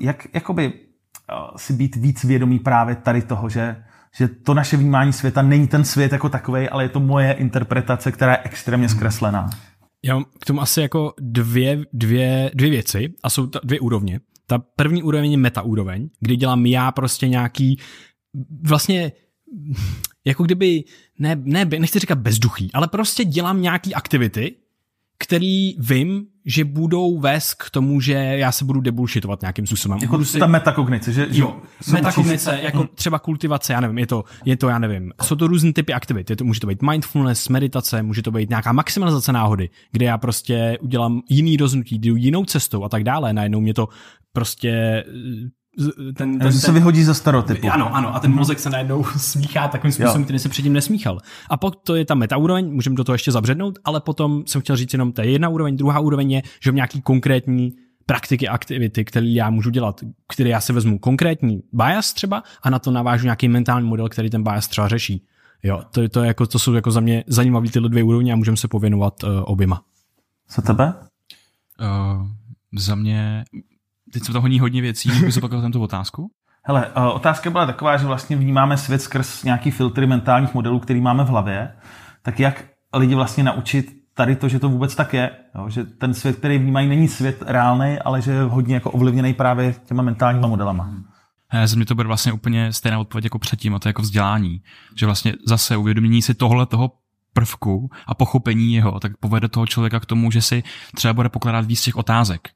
jak 0.00 0.26
jakoby 0.34 0.72
uh, 0.72 1.56
si 1.56 1.72
být 1.72 1.96
víc 1.96 2.24
vědomý 2.24 2.58
právě 2.58 2.94
tady 2.94 3.22
toho, 3.22 3.48
že 3.48 3.84
že 4.16 4.28
to 4.28 4.54
naše 4.54 4.76
vnímání 4.76 5.12
světa 5.12 5.42
není 5.42 5.68
ten 5.68 5.84
svět 5.84 6.12
jako 6.12 6.28
takový, 6.28 6.68
ale 6.68 6.84
je 6.84 6.88
to 6.88 7.00
moje 7.00 7.32
interpretace, 7.32 8.12
která 8.12 8.32
je 8.32 8.38
extrémně 8.44 8.88
zkreslená. 8.88 9.50
Já 10.04 10.14
mám 10.14 10.24
k 10.40 10.44
tomu 10.44 10.60
asi 10.60 10.80
jako 10.80 11.14
dvě, 11.20 11.84
dvě, 11.92 12.50
dvě 12.54 12.70
věci 12.70 13.14
a 13.22 13.30
jsou 13.30 13.46
to 13.46 13.60
dvě 13.64 13.80
úrovně. 13.80 14.20
Ta 14.46 14.58
první 14.58 15.02
úroveň 15.02 15.30
je 15.30 15.38
meta 15.38 15.62
úroveň, 15.62 16.08
kdy 16.20 16.36
dělám 16.36 16.66
já 16.66 16.92
prostě 16.92 17.28
nějaký 17.28 17.78
vlastně 18.62 19.12
jako 20.24 20.44
kdyby, 20.44 20.84
ne, 21.18 21.36
ne, 21.44 21.64
nechci 21.64 21.98
říkat 21.98 22.18
bezduchý, 22.18 22.72
ale 22.72 22.88
prostě 22.88 23.24
dělám 23.24 23.62
nějaký 23.62 23.94
aktivity, 23.94 24.54
který 25.18 25.74
vím, 25.78 26.26
že 26.50 26.64
budou 26.64 27.18
vést 27.18 27.54
k 27.54 27.70
tomu, 27.70 28.00
že 28.00 28.12
já 28.12 28.52
se 28.52 28.64
budu 28.64 28.80
debullshitovat 28.80 29.40
nějakým 29.40 29.66
způsobem. 29.66 29.98
Jako 30.02 30.12
budu 30.12 30.24
si... 30.24 30.38
ta 30.38 30.46
metakognice, 30.46 31.12
že 31.12 31.26
jo, 31.30 31.56
metakognice, 31.92 32.52
učíš... 32.52 32.64
jako 32.64 32.88
třeba 32.94 33.18
kultivace, 33.18 33.72
já 33.72 33.80
nevím, 33.80 33.98
je 33.98 34.06
to, 34.06 34.24
je 34.44 34.56
to, 34.56 34.68
já 34.68 34.78
nevím, 34.78 35.12
jsou 35.22 35.36
to 35.36 35.46
různé 35.46 35.72
typy 35.72 35.92
aktivit, 35.92 36.30
je 36.30 36.36
to, 36.36 36.44
může 36.44 36.60
to 36.60 36.66
být 36.66 36.82
mindfulness, 36.82 37.48
meditace, 37.48 38.02
může 38.02 38.22
to 38.22 38.30
být 38.30 38.48
nějaká 38.48 38.72
maximalizace 38.72 39.32
náhody, 39.32 39.70
kde 39.92 40.06
já 40.06 40.18
prostě 40.18 40.78
udělám 40.80 41.22
jiný 41.28 41.56
rozhodnutí, 41.56 41.98
jdu 41.98 42.16
jinou 42.16 42.44
cestou 42.44 42.84
a 42.84 42.88
tak 42.88 43.04
dále, 43.04 43.32
najednou 43.32 43.60
mě 43.60 43.74
to 43.74 43.88
prostě 44.32 45.04
ten, 46.16 46.38
ten, 46.38 46.52
se 46.52 46.72
vyhodí 46.72 47.04
za 47.04 47.14
stereotypu. 47.14 47.70
Ano, 47.70 47.94
ano, 47.94 48.14
a 48.14 48.20
ten 48.20 48.34
mozek 48.34 48.58
se 48.58 48.70
najednou 48.70 49.04
smíchá 49.16 49.68
takovým 49.68 49.92
způsobem, 49.92 50.20
jo. 50.20 50.24
který 50.24 50.38
se 50.38 50.48
předtím 50.48 50.72
nesmíchal. 50.72 51.18
A 51.50 51.56
pokud 51.56 51.78
to 51.84 51.94
je 51.94 52.04
ta 52.04 52.14
meta 52.14 52.36
úroveň, 52.36 52.72
můžeme 52.72 52.96
do 52.96 53.04
toho 53.04 53.14
ještě 53.14 53.32
zabřednout, 53.32 53.78
ale 53.84 54.00
potom 54.00 54.42
jsem 54.46 54.60
chtěl 54.60 54.76
říct 54.76 54.92
jenom, 54.92 55.12
to 55.12 55.22
je 55.22 55.30
jedna 55.30 55.48
úroveň, 55.48 55.76
druhá 55.76 56.00
úroveň 56.00 56.32
je, 56.32 56.42
že 56.62 56.70
mám 56.70 56.76
nějaký 56.76 57.02
konkrétní 57.02 57.72
praktiky, 58.06 58.48
aktivity, 58.48 59.04
které 59.04 59.26
já 59.26 59.50
můžu 59.50 59.70
dělat, 59.70 60.00
které 60.32 60.50
já 60.50 60.60
si 60.60 60.72
vezmu 60.72 60.98
konkrétní 60.98 61.62
bias 61.72 62.12
třeba 62.12 62.42
a 62.62 62.70
na 62.70 62.78
to 62.78 62.90
navážu 62.90 63.24
nějaký 63.24 63.48
mentální 63.48 63.88
model, 63.88 64.08
který 64.08 64.30
ten 64.30 64.42
bias 64.42 64.68
třeba 64.68 64.88
řeší. 64.88 65.26
Jo, 65.62 65.82
to, 65.90 66.08
to, 66.08 66.20
je 66.20 66.26
jako, 66.26 66.46
to 66.46 66.58
jsou 66.58 66.74
jako 66.74 66.90
za 66.90 67.00
mě 67.00 67.24
zajímavé 67.26 67.68
tyhle 67.68 67.88
dvě 67.88 68.02
úrovně 68.02 68.32
a 68.32 68.36
můžeme 68.36 68.56
se 68.56 68.68
pověnovat 68.68 69.22
uh, 69.22 69.30
oběma. 69.44 69.82
Co 70.48 70.62
tebe? 70.62 70.94
Uh, 71.80 72.26
za 72.78 72.94
mě 72.94 73.44
teď 74.12 74.24
se 74.24 74.32
to 74.32 74.40
honí 74.40 74.60
hodně 74.60 74.82
věcí, 74.82 75.08
můžu 75.14 75.30
zopakovat 75.30 75.62
tento 75.62 75.80
otázku? 75.80 76.30
Hele, 76.62 76.86
uh, 76.96 77.06
otázka 77.06 77.50
byla 77.50 77.66
taková, 77.66 77.96
že 77.96 78.06
vlastně 78.06 78.36
vnímáme 78.36 78.76
svět 78.76 79.02
skrz 79.02 79.44
nějaký 79.44 79.70
filtry 79.70 80.06
mentálních 80.06 80.54
modelů, 80.54 80.78
který 80.78 81.00
máme 81.00 81.24
v 81.24 81.28
hlavě. 81.28 81.72
Tak 82.22 82.40
jak 82.40 82.64
lidi 82.94 83.14
vlastně 83.14 83.44
naučit 83.44 84.00
tady 84.14 84.36
to, 84.36 84.48
že 84.48 84.58
to 84.58 84.68
vůbec 84.68 84.94
tak 84.94 85.14
je, 85.14 85.30
jo? 85.54 85.68
že 85.68 85.84
ten 85.84 86.14
svět, 86.14 86.36
který 86.36 86.58
vnímají, 86.58 86.88
není 86.88 87.08
svět 87.08 87.42
reálný, 87.46 87.98
ale 87.98 88.22
že 88.22 88.32
je 88.32 88.42
hodně 88.42 88.74
jako 88.74 88.90
ovlivněný 88.90 89.34
právě 89.34 89.74
těma 89.84 90.02
mentálníma 90.02 90.48
modelama. 90.48 90.90
Za 91.64 91.76
mě 91.76 91.86
to 91.86 91.94
bude 91.94 92.06
vlastně 92.06 92.32
úplně 92.32 92.72
stejná 92.72 92.98
odpověď 92.98 93.24
jako 93.24 93.38
předtím, 93.38 93.74
a 93.74 93.78
to 93.78 93.88
je 93.88 93.90
jako 93.90 94.02
vzdělání. 94.02 94.62
Že 94.96 95.06
vlastně 95.06 95.34
zase 95.46 95.76
uvědomění 95.76 96.22
si 96.22 96.34
tohle 96.34 96.66
toho 96.66 96.92
prvku 97.32 97.90
a 98.06 98.14
pochopení 98.14 98.74
jeho, 98.74 99.00
tak 99.00 99.16
povede 99.16 99.48
toho 99.48 99.66
člověka 99.66 100.00
k 100.00 100.06
tomu, 100.06 100.30
že 100.30 100.42
si 100.42 100.62
třeba 100.94 101.14
bude 101.14 101.28
pokládat 101.28 101.66
víc 101.66 101.82
těch 101.82 101.96
otázek 101.96 102.48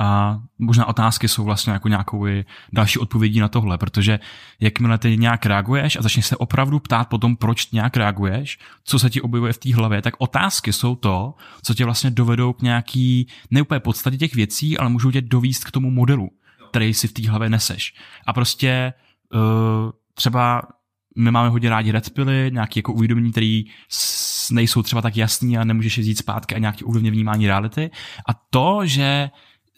a 0.00 0.38
možná 0.58 0.86
otázky 0.86 1.28
jsou 1.28 1.44
vlastně 1.44 1.72
jako 1.72 1.88
nějakou 1.88 2.26
další 2.72 2.98
odpovědí 2.98 3.40
na 3.40 3.48
tohle, 3.48 3.78
protože 3.78 4.20
jakmile 4.60 4.98
ty 4.98 5.18
nějak 5.18 5.46
reaguješ 5.46 5.96
a 5.96 6.02
začneš 6.02 6.26
se 6.26 6.36
opravdu 6.36 6.78
ptát 6.78 7.08
potom, 7.08 7.36
proč 7.36 7.70
nějak 7.70 7.96
reaguješ, 7.96 8.58
co 8.84 8.98
se 8.98 9.10
ti 9.10 9.20
objevuje 9.20 9.52
v 9.52 9.58
té 9.58 9.74
hlavě, 9.74 10.02
tak 10.02 10.14
otázky 10.18 10.72
jsou 10.72 10.94
to, 10.96 11.34
co 11.62 11.74
tě 11.74 11.84
vlastně 11.84 12.10
dovedou 12.10 12.52
k 12.52 12.62
nějaký, 12.62 13.26
ne 13.50 13.62
úplně 13.62 13.80
podstatě 13.80 14.16
těch 14.16 14.34
věcí, 14.34 14.78
ale 14.78 14.88
můžou 14.88 15.10
tě 15.10 15.20
dovíst 15.20 15.64
k 15.64 15.70
tomu 15.70 15.90
modelu, 15.90 16.30
který 16.70 16.94
si 16.94 17.08
v 17.08 17.12
té 17.12 17.30
hlavě 17.30 17.48
neseš. 17.48 17.94
A 18.26 18.32
prostě 18.32 18.92
uh, 19.34 19.40
třeba 20.14 20.62
my 21.16 21.30
máme 21.30 21.48
hodně 21.48 21.70
rádi 21.70 21.92
red 21.92 22.10
pily, 22.10 22.50
nějaké 22.52 22.78
jako 22.78 22.92
uvědomění, 22.92 23.30
které 23.30 23.62
nejsou 24.50 24.82
třeba 24.82 25.02
tak 25.02 25.16
jasný 25.16 25.58
a 25.58 25.64
nemůžeš 25.64 25.98
je 25.98 26.02
vzít 26.02 26.18
zpátky 26.18 26.54
a 26.54 26.58
nějaké 26.58 26.84
úrovně 26.84 27.10
vnímání 27.10 27.46
reality. 27.46 27.90
A 28.28 28.32
to, 28.50 28.80
že 28.84 29.30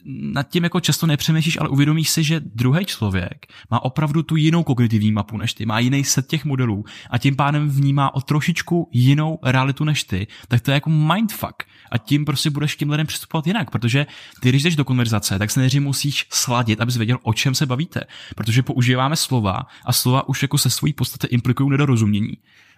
nad 0.06 0.48
tím 0.48 0.64
jako 0.64 0.80
často 0.80 1.06
nepřemýšlíš, 1.06 1.60
ale 1.60 1.68
uvědomíš 1.68 2.10
si, 2.10 2.24
že 2.24 2.40
druhý 2.40 2.84
člověk 2.84 3.46
má 3.70 3.84
opravdu 3.84 4.22
tu 4.22 4.36
jinou 4.36 4.62
kognitivní 4.62 5.12
mapu 5.12 5.36
než 5.36 5.54
ty, 5.54 5.66
má 5.66 5.78
jiný 5.78 6.04
set 6.04 6.26
těch 6.26 6.44
modelů 6.44 6.84
a 7.10 7.18
tím 7.18 7.36
pádem 7.36 7.68
vnímá 7.68 8.14
o 8.14 8.20
trošičku 8.20 8.88
jinou 8.92 9.38
realitu 9.42 9.84
než 9.84 10.04
ty, 10.04 10.26
tak 10.48 10.60
to 10.60 10.70
je 10.70 10.74
jako 10.74 10.90
mindfuck. 10.90 11.62
A 11.90 11.98
tím 11.98 12.24
prostě 12.24 12.50
budeš 12.50 12.74
k 12.74 12.78
těm 12.78 12.90
lidem 12.90 13.06
přistupovat 13.06 13.46
jinak, 13.46 13.70
protože 13.70 14.06
ty, 14.40 14.48
když 14.48 14.62
jdeš 14.62 14.76
do 14.76 14.84
konverzace, 14.84 15.38
tak 15.38 15.50
se 15.50 15.60
nejdřív 15.60 15.82
musíš 15.82 16.26
sladit, 16.30 16.80
abys 16.80 16.96
věděl, 16.96 17.18
o 17.22 17.34
čem 17.34 17.54
se 17.54 17.66
bavíte. 17.66 18.00
Protože 18.36 18.62
používáme 18.62 19.16
slova 19.16 19.62
a 19.84 19.92
slova 19.92 20.28
už 20.28 20.42
jako 20.42 20.58
se 20.58 20.70
svojí 20.70 20.92
podstaty 20.92 21.26
implikují 21.26 21.70
nedorozumění. 21.70 22.32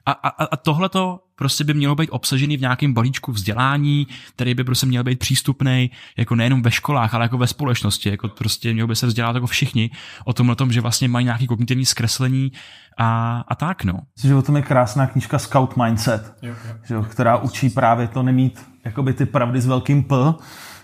A, 0.06 0.12
a, 0.12 0.44
a 0.44 0.56
tohle 0.56 0.88
to 0.88 1.25
prostě 1.36 1.64
by 1.64 1.74
mělo 1.74 1.94
být 1.94 2.10
obsažený 2.10 2.56
v 2.56 2.60
nějakém 2.60 2.94
balíčku 2.94 3.32
vzdělání, 3.32 4.06
který 4.34 4.54
by 4.54 4.64
prostě 4.64 4.86
měl 4.86 5.04
být 5.04 5.18
přístupný 5.18 5.90
jako 6.16 6.34
nejenom 6.34 6.62
ve 6.62 6.70
školách, 6.70 7.14
ale 7.14 7.24
jako 7.24 7.38
ve 7.38 7.46
společnosti. 7.46 8.10
Jako 8.10 8.28
prostě 8.28 8.72
mělo 8.72 8.88
by 8.88 8.96
se 8.96 9.06
vzdělat 9.06 9.34
jako 9.34 9.46
všichni 9.46 9.90
o 10.24 10.32
tom, 10.32 10.54
tom 10.56 10.72
že 10.72 10.80
vlastně 10.80 11.08
mají 11.08 11.24
nějaký 11.24 11.46
kognitivní 11.46 11.84
zkreslení 11.84 12.52
a, 12.98 13.40
a 13.48 13.54
tak, 13.54 13.84
no. 13.84 14.00
Myslím, 14.16 14.28
že 14.28 14.34
o 14.34 14.42
tom 14.42 14.56
je 14.56 14.62
krásná 14.62 15.06
knížka 15.06 15.38
Scout 15.38 15.76
Mindset, 15.76 16.34
jo, 16.42 16.54
jo. 16.88 17.02
Že, 17.02 17.08
která 17.08 17.36
učí 17.36 17.70
právě 17.70 18.08
to 18.08 18.22
nemít 18.22 18.66
jakoby 18.84 19.12
ty 19.12 19.26
pravdy 19.26 19.60
s 19.60 19.66
velkým 19.66 20.02
P, 20.02 20.14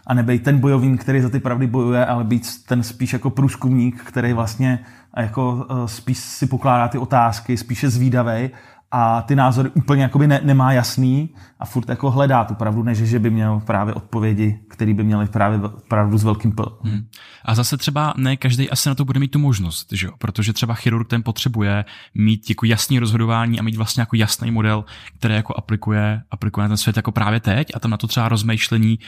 a 0.07 0.14
nebejt 0.14 0.42
ten 0.42 0.59
bojovník, 0.59 1.00
který 1.00 1.20
za 1.20 1.28
ty 1.28 1.40
pravdy 1.40 1.66
bojuje, 1.66 2.07
ale 2.07 2.24
být 2.24 2.64
ten 2.66 2.82
spíš 2.82 3.12
jako 3.12 3.30
průzkumník, 3.30 4.03
který 4.03 4.32
vlastně 4.32 4.78
jako 5.16 5.66
eh, 5.70 5.88
spíš 5.88 6.18
si 6.18 6.46
pokládá 6.46 6.88
ty 6.88 6.98
otázky, 6.98 7.57
spíše 7.57 7.90
zvídavej 7.90 8.50
a 8.95 9.22
ty 9.22 9.36
názory 9.36 9.70
úplně 9.74 10.03
jakoby 10.03 10.26
ne, 10.26 10.40
nemá 10.45 10.72
jasný 10.72 11.28
a 11.61 11.66
furt 11.66 11.88
jako 11.88 12.11
hledá 12.11 12.45
tu 12.45 12.55
pravdu, 12.55 12.82
než 12.82 12.99
že 12.99 13.18
by 13.18 13.30
měl 13.30 13.61
právě 13.66 13.95
odpovědi, 13.95 14.61
které 14.68 14.95
by 14.95 15.05
měly 15.05 15.26
právě 15.26 15.61
pravdu 15.88 16.18
s 16.18 16.24
velkým 16.24 16.53
P. 16.53 16.62
Hmm. 16.82 17.07
A 17.45 17.55
zase 17.55 17.76
třeba 17.76 18.14
ne 18.16 18.36
každý 18.36 18.70
asi 18.70 18.88
na 18.88 18.95
to 18.95 19.05
bude 19.05 19.20
mít 19.20 19.30
tu 19.30 19.38
možnost, 19.38 19.88
že 19.93 20.07
jo? 20.07 20.12
protože 20.18 20.53
třeba 20.53 20.74
chirurg 20.74 21.09
ten 21.09 21.22
potřebuje 21.22 21.84
mít 22.14 22.51
jako 22.51 22.66
jasný 22.66 22.99
rozhodování 22.99 23.61
a 23.61 23.62
mít 23.62 23.76
vlastně 23.76 24.01
jako 24.01 24.16
jasný 24.16 24.51
model, 24.51 24.84
který 25.18 25.34
jako 25.34 25.55
aplikuje, 25.59 26.22
aplikuje 26.30 26.62
na 26.62 26.68
ten 26.68 26.76
svět 26.76 26.97
jako 26.97 27.12
právě 27.12 27.40
teď 27.40 27.68
a 27.74 27.80
tam 27.80 27.90
na 27.90 27.97
to 27.97 28.07
třeba 28.07 28.28
rozmýšlení 28.28 28.99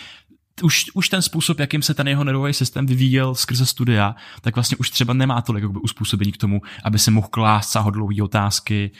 už, 0.63 0.85
už 0.95 1.09
ten 1.09 1.23
způsob, 1.23 1.59
jakým 1.59 1.83
se 1.83 1.95
ten 1.95 2.09
jeho 2.09 2.25
nervový 2.25 2.53
systém 2.53 2.87
vyvíjel 2.87 3.35
skrze 3.35 3.67
studia, 3.67 4.15
tak 4.41 4.55
vlastně 4.55 4.77
už 4.77 4.91
třeba 4.91 5.15
nemá 5.15 5.43
tolik 5.43 5.63
jakoby, 5.63 5.81
uspůsobení 5.83 6.33
k 6.33 6.37
tomu, 6.37 6.61
aby 6.85 6.99
se 6.99 7.11
mohl 7.11 7.29
klást 7.31 7.71
sáhodlouhé 7.71 8.23
otázky, 8.23 8.91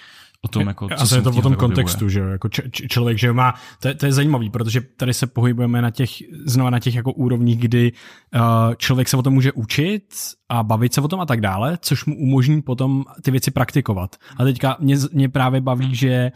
o 0.45 0.49
tom, 0.49 0.67
jako, 0.67 0.89
co 0.89 0.95
a 1.05 1.07
to 1.07 1.15
je 1.15 1.23
to 1.23 1.31
o 1.31 1.43
tom 1.43 1.55
kontextu, 1.55 2.09
že 2.09 2.21
jo, 2.21 2.27
jako 2.27 2.49
č- 2.49 2.71
č- 2.71 2.89
člověk, 2.89 3.19
že 3.19 3.33
má, 3.33 3.55
to, 3.83 3.89
je, 3.89 3.95
to 3.95 4.07
je 4.07 4.13
zajímavý, 4.13 4.51
protože 4.51 4.81
tady 4.81 5.15
se 5.15 5.27
pohybujeme 5.27 5.83
na 5.83 5.91
těch, 5.91 6.11
znova 6.45 6.71
na 6.71 6.79
těch 6.79 6.95
jako 6.95 7.13
úrovních, 7.13 7.59
kdy 7.59 7.93
uh, 8.35 8.41
člověk 8.77 9.09
se 9.09 9.17
o 9.17 9.23
tom 9.23 9.35
může 9.35 9.53
učit 9.53 10.05
a 10.49 10.63
bavit 10.63 10.95
se 10.95 11.01
o 11.01 11.09
tom 11.09 11.21
a 11.21 11.27
tak 11.27 11.41
dále, 11.41 11.79
což 11.81 12.05
mu 12.05 12.19
umožní 12.19 12.63
potom 12.63 13.05
ty 13.23 13.31
věci 13.31 13.51
praktikovat. 13.51 14.17
A 14.37 14.45
teďka 14.45 14.77
mě, 14.81 14.97
mě 15.13 15.29
právě 15.29 15.61
baví, 15.61 15.95
že 15.95 16.33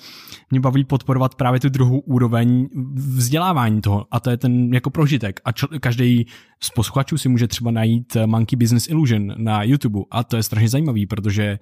mě 0.50 0.60
baví 0.60 0.84
podporovat 0.84 1.34
právě 1.34 1.60
tu 1.60 1.68
druhou 1.68 1.98
úroveň 1.98 2.68
vzdělávání 2.94 3.80
toho. 3.80 4.06
A 4.10 4.20
to 4.20 4.30
je 4.30 4.36
ten 4.36 4.74
jako 4.74 4.90
prožitek. 4.90 5.40
A 5.44 5.50
čl- 5.50 5.78
každý 5.80 6.26
z 6.62 6.70
posluchačů 6.70 7.18
si 7.18 7.28
může 7.28 7.48
třeba 7.48 7.70
najít 7.70 8.16
Monkey 8.26 8.56
Business 8.56 8.88
Illusion 8.88 9.34
na 9.36 9.62
YouTube. 9.62 10.00
A 10.10 10.24
to 10.24 10.36
je 10.36 10.42
strašně 10.42 10.68
zajímavý, 10.68 11.06
protože 11.06 11.58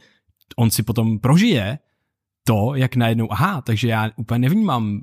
on 0.57 0.70
si 0.70 0.82
potom 0.82 1.18
prožije 1.18 1.78
to, 2.47 2.74
jak 2.74 2.97
najednou, 2.97 3.32
aha, 3.32 3.61
takže 3.61 3.88
já 3.88 4.11
úplně 4.16 4.38
nevnímám 4.38 5.01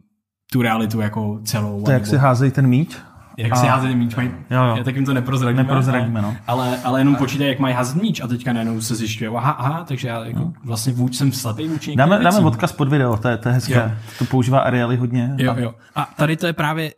tu 0.52 0.62
realitu 0.62 1.02
jako 1.02 1.40
celou. 1.44 1.84
To 1.84 1.92
jak 1.92 2.08
si 2.08 2.18
házejí 2.18 2.52
ten 2.52 2.68
míč? 2.68 2.98
Jak 3.38 3.52
a... 3.52 3.56
si 3.56 3.68
házejí 3.68 3.96
míč, 3.96 4.16
mají, 4.16 4.32
jo, 4.52 4.64
jo. 4.78 4.84
tak 4.84 4.96
jim 4.96 5.06
to 5.06 5.14
neprozradíme. 5.14 5.64
Neprozradíme, 5.64 6.22
no. 6.22 6.36
Ale, 6.48 6.78
ale 6.84 7.00
jenom 7.02 7.16
počítají, 7.16 7.50
jak 7.50 7.60
mají 7.60 7.76
házet 7.76 8.02
míč 8.02 8.22
a 8.22 8.28
teďka 8.28 8.54
najednou 8.54 8.82
se 8.82 8.96
zjišťuje, 8.96 9.30
aha, 9.30 9.52
aha, 9.52 9.84
takže 9.88 10.08
já 10.08 10.26
jako 10.26 10.40
no. 10.40 10.54
vlastně 10.64 10.94
vůč 10.94 11.16
jsem 11.16 11.32
slepý 11.32 11.68
vůči 11.68 11.96
dáme, 11.96 12.20
dáme 12.20 12.40
odkaz 12.40 12.72
pod 12.72 12.90
video, 12.90 13.18
to 13.18 13.28
je, 13.28 13.38
to 13.38 13.50
je 13.50 13.54
hezké. 13.54 13.74
Jo. 13.74 13.92
To 14.20 14.26
používá 14.26 14.60
Ariely 14.60 14.96
hodně. 14.96 15.36
Jo, 15.38 15.56
jo. 15.58 15.74
A 15.96 16.10
tady 16.18 16.38
to 16.38 16.46
je 16.46 16.54
právě, 16.54 16.94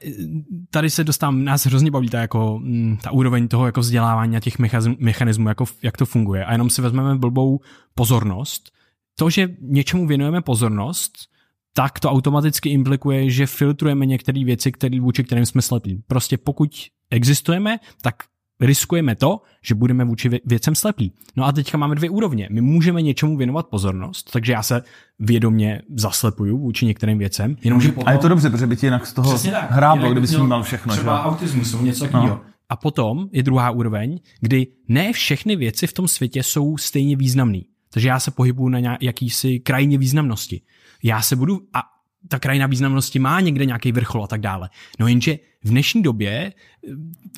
tady 0.70 0.90
se 0.90 1.04
dostávám, 1.04 1.44
nás 1.44 1.66
hrozně 1.66 1.92
baví 1.92 2.10
ta, 2.10 2.20
jako, 2.20 2.60
mm, 2.64 2.98
ta 3.04 3.12
úroveň 3.12 3.48
toho 3.48 3.66
jako 3.66 3.80
vzdělávání 3.80 4.38
a 4.38 4.40
těch 4.40 4.60
mechanismů, 5.00 5.50
jako, 5.50 5.66
jak 5.84 5.98
to 5.98 6.06
funguje. 6.06 6.46
A 6.46 6.52
jenom 6.52 6.70
si 6.70 6.82
vezmeme 6.82 7.16
blbou 7.16 7.60
pozornost, 7.96 8.76
to, 9.16 9.30
že 9.30 9.50
něčemu 9.62 10.08
věnujeme 10.08 10.42
pozornost, 10.42 11.14
tak 11.74 12.00
to 12.00 12.10
automaticky 12.10 12.70
implikuje, 12.70 13.30
že 13.30 13.46
filtrujeme 13.46 14.06
některé 14.06 14.44
věci, 14.44 14.72
které 14.72 15.00
vůči 15.00 15.24
kterým 15.24 15.46
jsme 15.46 15.62
slepí. 15.62 16.04
Prostě 16.08 16.38
pokud 16.38 16.72
existujeme, 17.12 17.80
tak 18.02 18.16
riskujeme 18.62 19.16
to, 19.16 19.42
že 19.64 19.76
budeme 19.76 20.06
vůči 20.06 20.30
věcem 20.46 20.76
slepí. 20.76 21.14
No 21.36 21.46
a 21.46 21.52
teďka 21.52 21.78
máme 21.78 21.96
dvě 21.96 22.10
úrovně. 22.10 22.48
My 22.52 22.62
můžeme 22.62 23.02
něčemu 23.02 23.38
věnovat 23.38 23.68
pozornost, 23.68 24.32
takže 24.32 24.54
já 24.54 24.64
se 24.64 24.82
vědomě 25.20 25.82
zaslepuju 25.96 26.58
vůči 26.58 26.86
některým 26.86 27.18
věcem. 27.18 27.56
Jenomže 27.64 27.92
potom... 27.92 28.08
A 28.08 28.12
je 28.12 28.18
to 28.18 28.28
dobře, 28.28 28.50
protože 28.50 28.68
by 28.68 28.76
ti 28.76 28.86
jinak 28.86 29.08
z 29.08 29.14
toho 29.14 29.38
hráblo, 29.70 30.12
kdyby 30.12 30.28
si 30.28 30.40
měl 30.40 30.64
všechno. 30.64 30.94
Třeba 30.94 31.18
že? 31.18 31.30
autismus 31.30 31.72
nebo 31.72 31.86
něco 31.86 32.06
takového. 32.06 32.36
No. 32.36 32.42
A 32.70 32.76
potom 32.76 33.30
je 33.32 33.44
druhá 33.44 33.72
úroveň, 33.72 34.20
kdy 34.42 34.68
ne 34.88 35.14
všechny 35.14 35.56
věci 35.56 35.88
v 35.88 35.94
tom 35.94 36.08
světě 36.08 36.44
jsou 36.44 36.78
stejně 36.78 37.16
významné. 37.16 37.60
Takže 37.96 38.08
já 38.08 38.20
se 38.20 38.32
pohybuju 38.32 38.70
na 38.70 38.98
jakýsi 39.02 39.60
krajině 39.60 39.98
významnosti. 39.98 40.62
Já 41.04 41.22
se 41.22 41.36
budu, 41.36 41.68
a 41.74 41.84
ta 42.28 42.40
krajina 42.40 42.68
významnosti 42.68 43.20
má 43.20 43.40
někde 43.40 43.66
nějaký 43.66 43.92
vrchol 43.92 44.24
a 44.24 44.28
tak 44.28 44.42
dále. 44.42 44.70
No 45.00 45.08
jenže 45.08 45.40
v 45.66 45.70
dnešní 45.70 46.02
době 46.02 46.54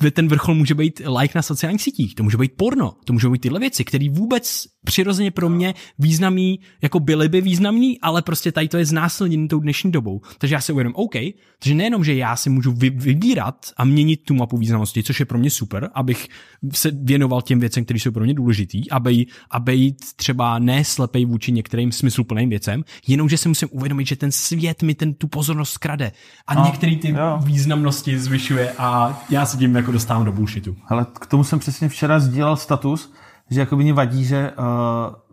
eh, 0.04 0.10
ten 0.10 0.28
vrchol 0.28 0.54
může 0.54 0.74
být 0.74 1.02
like 1.18 1.32
na 1.38 1.42
sociálních 1.42 1.82
sítích, 1.82 2.14
to 2.14 2.22
může 2.22 2.36
být 2.36 2.52
porno, 2.56 2.94
to 3.04 3.12
může 3.12 3.28
být 3.28 3.40
tyhle 3.40 3.60
věci, 3.60 3.84
které 3.84 4.10
vůbec 4.10 4.66
přirozeně 4.84 5.30
pro 5.30 5.48
mě 5.48 5.74
významný, 5.98 6.60
jako 6.82 7.00
byly 7.00 7.28
by 7.28 7.40
významný, 7.40 8.00
ale 8.00 8.22
prostě 8.22 8.52
tady 8.52 8.68
to 8.68 8.76
je 8.76 8.86
znásilnění 8.86 9.48
tou 9.48 9.60
dnešní 9.60 9.92
dobou. 9.92 10.20
Takže 10.38 10.54
já 10.54 10.60
si 10.60 10.72
uvědomím, 10.72 10.96
OK, 10.96 11.14
takže 11.58 11.74
nejenom, 11.74 12.04
že 12.04 12.14
já 12.14 12.36
si 12.36 12.50
můžu 12.50 12.72
vybírat 12.94 13.66
a 13.76 13.84
měnit 13.84 14.20
tu 14.24 14.34
mapu 14.34 14.56
významnosti, 14.56 15.02
což 15.02 15.20
je 15.20 15.26
pro 15.26 15.38
mě 15.38 15.50
super, 15.50 15.90
abych 15.94 16.28
se 16.72 16.90
věnoval 16.90 17.42
těm 17.42 17.60
věcem, 17.60 17.84
které 17.84 18.00
jsou 18.00 18.10
pro 18.10 18.24
mě 18.24 18.34
důležitý, 18.34 18.90
aby, 18.90 19.26
aby 19.50 19.74
jít 19.74 19.96
třeba 20.16 20.58
neslepej 20.58 21.24
vůči 21.24 21.52
některým 21.52 21.92
smysluplným 21.92 22.48
věcem, 22.48 22.84
jenomže 23.06 23.36
si 23.36 23.48
musím 23.48 23.68
uvědomit, 23.72 24.06
že 24.06 24.16
ten 24.16 24.32
svět 24.32 24.82
mi 24.82 24.94
ten 24.94 25.14
tu 25.14 25.28
pozornost 25.28 25.78
krade 25.78 26.12
a 26.46 26.54
no, 26.54 26.64
některé 26.64 26.96
ty 26.96 27.08
jo. 27.08 27.40
významnosti 27.44 28.17
zvyšuje 28.20 28.72
a 28.78 29.18
já 29.30 29.46
se 29.46 29.56
tím 29.56 29.76
jako 29.76 29.92
dostávám 29.92 30.24
do 30.24 30.32
bullshitu. 30.32 30.76
Ale 30.88 31.06
k 31.20 31.26
tomu 31.26 31.44
jsem 31.44 31.58
přesně 31.58 31.88
včera 31.88 32.20
sdílel 32.20 32.56
status, 32.56 33.12
že 33.50 33.60
jako 33.60 33.76
by 33.76 33.82
mě 33.82 33.92
vadí, 33.92 34.24
že 34.24 34.52
uh, 34.58 34.64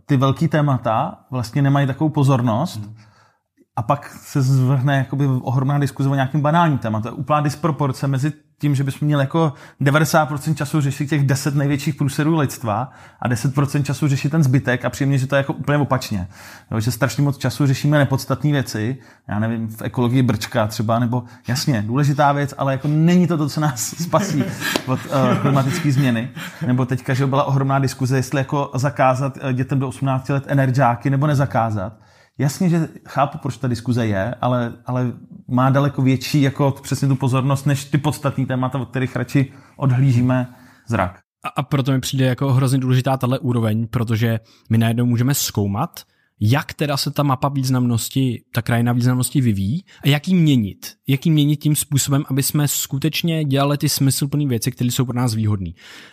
ty 0.05 0.17
velký 0.17 0.47
témata 0.47 1.19
vlastně 1.31 1.61
nemají 1.61 1.87
takovou 1.87 2.09
pozornost 2.09 2.77
hmm. 2.77 2.95
a 3.75 3.81
pak 3.81 4.09
se 4.09 4.41
zvrhne 4.41 4.97
jakoby 4.97 5.27
ohromná 5.27 5.79
diskuze 5.79 6.09
o 6.09 6.15
nějakým 6.15 6.41
banálním 6.41 6.77
tématu. 6.77 7.09
Úplná 7.09 7.41
disproporce 7.41 8.07
mezi 8.07 8.33
tím, 8.59 8.75
že 8.75 8.83
bychom 8.83 9.05
měli 9.05 9.23
jako 9.23 9.53
90% 9.81 10.55
času 10.55 10.81
řešit 10.81 11.09
těch 11.09 11.25
10 11.25 11.55
největších 11.55 11.95
průserů 11.95 12.37
lidstva 12.37 12.91
a 13.19 13.29
10% 13.29 13.83
času 13.83 14.07
řešit 14.07 14.29
ten 14.29 14.43
zbytek 14.43 14.85
a 14.85 14.89
příjemně, 14.89 15.17
že 15.17 15.27
to 15.27 15.35
je 15.35 15.37
jako 15.37 15.53
úplně 15.53 15.77
opačně. 15.77 16.27
Jo, 16.71 16.79
že 16.79 16.91
strašně 16.91 17.23
moc 17.23 17.37
času 17.37 17.67
řešíme 17.67 17.97
nepodstatné 17.97 18.51
věci, 18.51 18.97
já 19.27 19.39
nevím, 19.39 19.67
v 19.67 19.81
ekologii 19.81 20.21
brčka 20.21 20.67
třeba, 20.67 20.99
nebo 20.99 21.23
jasně, 21.47 21.81
důležitá 21.87 22.31
věc, 22.31 22.53
ale 22.57 22.71
jako 22.71 22.87
není 22.87 23.27
to 23.27 23.37
to, 23.37 23.49
co 23.49 23.61
nás 23.61 23.81
spasí 24.03 24.43
od 24.85 24.99
uh, 25.05 25.37
klimatické 25.41 25.91
změny. 25.91 26.29
Nebo 26.67 26.85
teďka, 26.85 27.13
že 27.13 27.27
byla 27.27 27.43
ohromná 27.43 27.79
diskuze, 27.79 28.15
jestli 28.15 28.39
jako 28.39 28.71
zakázat 28.73 29.37
eh, 29.41 29.53
dětem 29.53 29.79
do 29.79 29.87
18 29.87 30.29
let 30.29 30.43
energiáky 30.47 31.09
nebo 31.09 31.27
nezakázat. 31.27 31.93
Jasně, 32.37 32.69
že 32.69 32.89
chápu, 33.07 33.37
proč 33.37 33.57
ta 33.57 33.67
diskuze 33.67 34.07
je, 34.07 34.35
ale, 34.41 34.73
ale 34.85 35.13
má 35.47 35.69
daleko 35.69 36.01
větší 36.01 36.41
jako 36.41 36.71
přesně 36.83 37.07
tu 37.07 37.15
pozornost, 37.15 37.65
než 37.65 37.85
ty 37.85 37.97
podstatní 37.97 38.45
témata, 38.45 38.79
od 38.79 38.89
kterých 38.89 39.15
radši 39.15 39.51
odhlížíme 39.77 40.55
zrak. 40.87 41.19
A, 41.45 41.47
a 41.49 41.63
proto 41.63 41.91
mi 41.91 41.99
přijde 41.99 42.25
jako 42.25 42.53
hrozně 42.53 42.79
důležitá 42.79 43.17
tahle 43.17 43.39
úroveň, 43.39 43.87
protože 43.87 44.39
my 44.69 44.77
najednou 44.77 45.05
můžeme 45.05 45.33
zkoumat, 45.33 45.99
jak 46.39 46.73
teda 46.73 46.97
se 46.97 47.11
ta 47.11 47.23
mapa 47.23 47.49
významnosti, 47.49 48.43
ta 48.53 48.61
krajina 48.61 48.93
významnosti 48.93 49.41
vyvíjí 49.41 49.85
a 50.03 50.07
jak 50.07 50.27
ji 50.27 50.35
měnit. 50.35 50.93
Jak 51.07 51.25
ji 51.25 51.31
měnit 51.31 51.55
tím 51.55 51.75
způsobem, 51.75 52.23
aby 52.29 52.43
jsme 52.43 52.67
skutečně 52.67 53.43
dělali 53.43 53.77
ty 53.77 53.89
smysluplné 53.89 54.45
věci, 54.45 54.71
které 54.71 54.91
jsou 54.91 55.05
pro 55.05 55.15
nás 55.15 55.33
výhodné. 55.33 55.69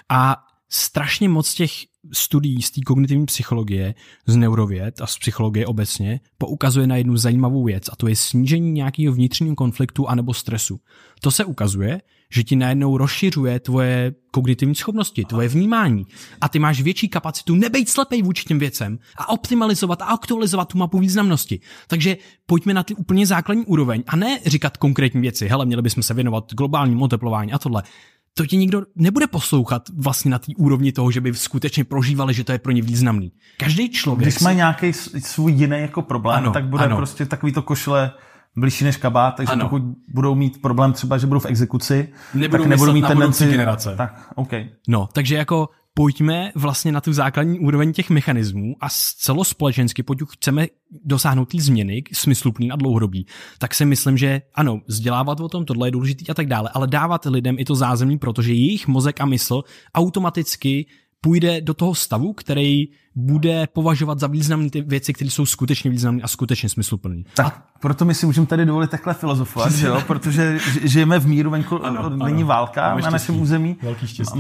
A 0.09 0.37
strašně 0.73 1.29
moc 1.29 1.55
těch 1.55 1.71
studií 2.13 2.63
z 2.63 2.71
té 2.71 2.81
kognitivní 2.81 3.27
psychologie, 3.27 3.95
z 4.27 4.37
neurověd 4.37 5.01
a 5.01 5.07
z 5.07 5.19
psychologie 5.19 5.67
obecně 5.67 6.21
poukazuje 6.39 6.87
na 6.87 6.97
jednu 6.97 7.17
zajímavou 7.17 7.65
věc 7.65 7.89
a 7.93 7.97
to 7.97 8.09
je 8.09 8.17
snížení 8.17 8.73
nějakého 8.73 9.15
vnitřního 9.15 9.55
konfliktu 9.55 10.09
anebo 10.09 10.35
stresu. 10.35 10.81
To 11.21 11.31
se 11.31 11.45
ukazuje, 11.45 12.01
že 12.33 12.45
ti 12.45 12.57
najednou 12.57 12.97
rozšiřuje 12.97 13.61
tvoje 13.61 14.15
kognitivní 14.31 14.75
schopnosti, 14.75 15.25
tvoje 15.25 15.49
vnímání 15.49 16.07
a 16.41 16.49
ty 16.49 16.59
máš 16.59 16.83
větší 16.83 17.09
kapacitu 17.09 17.55
nebejt 17.55 17.89
slepej 17.89 18.23
vůči 18.23 18.45
těm 18.45 18.59
věcem 18.59 18.99
a 19.17 19.29
optimalizovat 19.29 20.03
a 20.03 20.05
aktualizovat 20.05 20.69
tu 20.69 20.79
mapu 20.79 20.99
významnosti. 20.99 21.61
Takže 21.87 22.17
pojďme 22.47 22.75
na 22.75 22.83
ty 22.83 22.95
úplně 22.95 23.27
základní 23.27 23.67
úroveň 23.67 24.03
a 24.07 24.17
ne 24.17 24.39
říkat 24.47 24.77
konkrétní 24.77 25.21
věci. 25.21 25.49
Hele, 25.49 25.67
měli 25.67 25.83
bychom 25.83 26.03
se 26.03 26.15
věnovat 26.15 26.53
globálnímu 26.53 27.05
oteplování 27.05 27.53
a 27.53 27.59
tohle 27.59 27.83
to 28.35 28.47
ti 28.47 28.57
nikdo 28.57 28.83
nebude 28.97 29.27
poslouchat 29.27 29.83
vlastně 29.97 30.31
na 30.31 30.39
té 30.39 30.53
úrovni 30.57 30.93
toho, 30.93 31.11
že 31.11 31.21
by 31.21 31.35
skutečně 31.35 31.85
prožívali, 31.85 32.35
že 32.35 32.45
to 32.45 32.53
je 32.53 32.59
pro 32.59 32.73
ně 32.73 32.83
významný. 32.83 33.33
Každý 33.59 33.91
člověk. 33.91 34.29
Když 34.29 34.41
má 34.41 34.53
nějaký 34.53 34.93
svůj 34.93 35.53
jiný 35.53 35.81
jako 35.81 36.03
problém, 36.03 36.37
ano, 36.37 36.53
tak 36.53 36.65
bude 36.65 36.85
ano. 36.85 36.97
prostě 36.97 37.27
takový 37.27 37.53
to 37.53 37.63
košle 37.63 38.13
blížší 38.57 38.85
než 38.85 38.97
kabát, 38.97 39.35
takže 39.35 39.53
ano. 39.53 39.65
pokud 39.65 39.83
budou 40.09 40.35
mít 40.35 40.63
problém 40.63 40.93
třeba, 40.93 41.19
že 41.19 41.27
budou 41.27 41.41
v 41.41 41.47
exekuci, 41.47 42.09
nebudou 42.35 42.63
tak 42.63 42.71
nebudou 42.71 42.93
mít 42.93 43.07
tendenci... 43.07 43.49
generace. 43.49 43.95
Tak, 43.97 44.33
OK. 44.35 44.53
No, 44.89 45.09
takže 45.13 45.37
jako 45.37 45.69
pojďme 45.95 46.53
vlastně 46.55 46.93
na 46.93 47.01
tu 47.01 47.13
základní 47.13 47.59
úroveň 47.59 47.93
těch 47.93 48.11
mechanismů 48.11 48.77
a 48.81 48.87
celospolečensky, 49.19 50.03
pokud 50.03 50.31
chceme 50.31 50.67
dosáhnout 51.05 51.45
ty 51.45 51.61
změny, 51.61 52.03
smysluplný 52.13 52.71
a 52.71 52.77
dlouhodobý, 52.77 53.27
tak 53.59 53.75
si 53.75 53.85
myslím, 53.85 54.19
že 54.19 54.43
ano, 54.55 54.81
vzdělávat 54.87 55.41
o 55.41 55.49
tom, 55.49 55.65
tohle 55.65 55.89
je 55.89 55.91
důležitý 55.93 56.29
a 56.29 56.35
tak 56.35 56.47
dále, 56.47 56.71
ale 56.75 56.87
dávat 56.87 57.25
lidem 57.25 57.57
i 57.59 57.65
to 57.65 57.75
zázemí, 57.75 58.19
protože 58.19 58.53
jejich 58.53 58.89
mozek 58.89 59.21
a 59.21 59.27
mysl 59.27 59.63
automaticky 59.95 60.87
půjde 61.25 61.61
do 61.61 61.75
toho 61.75 61.95
stavu, 61.95 62.33
který 62.33 62.89
bude 63.15 63.67
považovat 63.67 64.19
za 64.19 64.27
významné 64.27 64.71
ty 64.71 64.81
věci, 64.81 65.13
které 65.13 65.31
jsou 65.31 65.47
skutečně 65.47 65.91
významné 65.91 66.23
a 66.23 66.29
skutečně 66.29 66.69
smysluplné. 66.69 67.23
Tak 67.35 67.57
a... 67.57 67.79
proto 67.81 68.05
my 68.05 68.15
si 68.15 68.27
můžeme 68.27 68.47
tady 68.47 68.67
dovolit 68.67 68.91
takhle 68.91 69.15
filozofovat, 69.15 69.73
že 69.73 69.87
jo? 69.87 70.03
protože 70.07 70.59
žijeme 70.85 71.19
v 71.19 71.27
míru, 71.27 71.51
venku 71.51 71.85
ano, 71.85 72.11
není 72.11 72.43
ano. 72.43 72.47
válka 72.47 72.89
Máme 72.89 73.03
na 73.03 73.11
našem 73.11 73.41
území, 73.41 73.77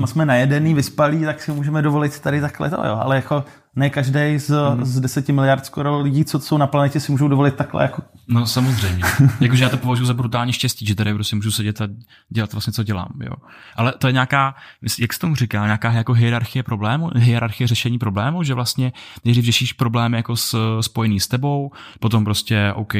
a 0.02 0.06
jsme 0.06 0.26
najedený, 0.26 0.74
vyspalí, 0.74 1.24
tak 1.24 1.42
si 1.42 1.52
můžeme 1.52 1.82
dovolit 1.82 2.20
tady 2.20 2.40
takhle 2.40 2.70
to, 2.70 2.76
jo? 2.76 2.98
ale 3.00 3.16
jako 3.16 3.44
ne 3.76 3.90
každý 3.90 4.38
z, 4.38 4.50
mm. 4.74 4.84
z 4.84 5.00
10 5.00 5.28
miliard 5.28 5.66
skoro 5.66 6.00
lidí, 6.00 6.24
co 6.24 6.40
jsou 6.40 6.58
na 6.58 6.66
planetě, 6.66 7.00
si 7.00 7.12
můžou 7.12 7.28
dovolit 7.28 7.54
takhle 7.54 7.82
jako... 7.82 8.02
No 8.28 8.46
samozřejmě. 8.46 9.04
Jakože 9.40 9.64
já 9.64 9.70
to 9.70 9.76
považuji 9.76 10.04
za 10.04 10.14
brutální 10.14 10.52
štěstí, 10.52 10.86
že 10.86 10.94
tady 10.94 11.14
prostě 11.14 11.36
můžu 11.36 11.50
sedět 11.50 11.80
a 11.80 11.88
dělat 12.28 12.52
vlastně, 12.52 12.72
co 12.72 12.82
dělám. 12.82 13.12
Jo. 13.24 13.32
Ale 13.76 13.92
to 13.98 14.06
je 14.06 14.12
nějaká, 14.12 14.54
jak 14.98 15.12
se 15.12 15.20
tomu 15.20 15.34
říká, 15.34 15.64
nějaká 15.64 15.92
jako 15.92 16.12
hierarchie 16.12 16.62
problému, 16.62 17.10
hierarchie 17.14 17.68
řešení 17.68 17.98
problému, 17.98 18.42
že 18.42 18.54
vlastně 18.54 18.92
nejdřív 19.24 19.44
řešíš 19.44 19.72
problémy 19.72 20.16
jako 20.16 20.36
s, 20.36 20.80
spojený 20.80 21.20
s 21.20 21.28
tebou, 21.28 21.70
potom 22.00 22.24
prostě, 22.24 22.72
OK, 22.74 22.94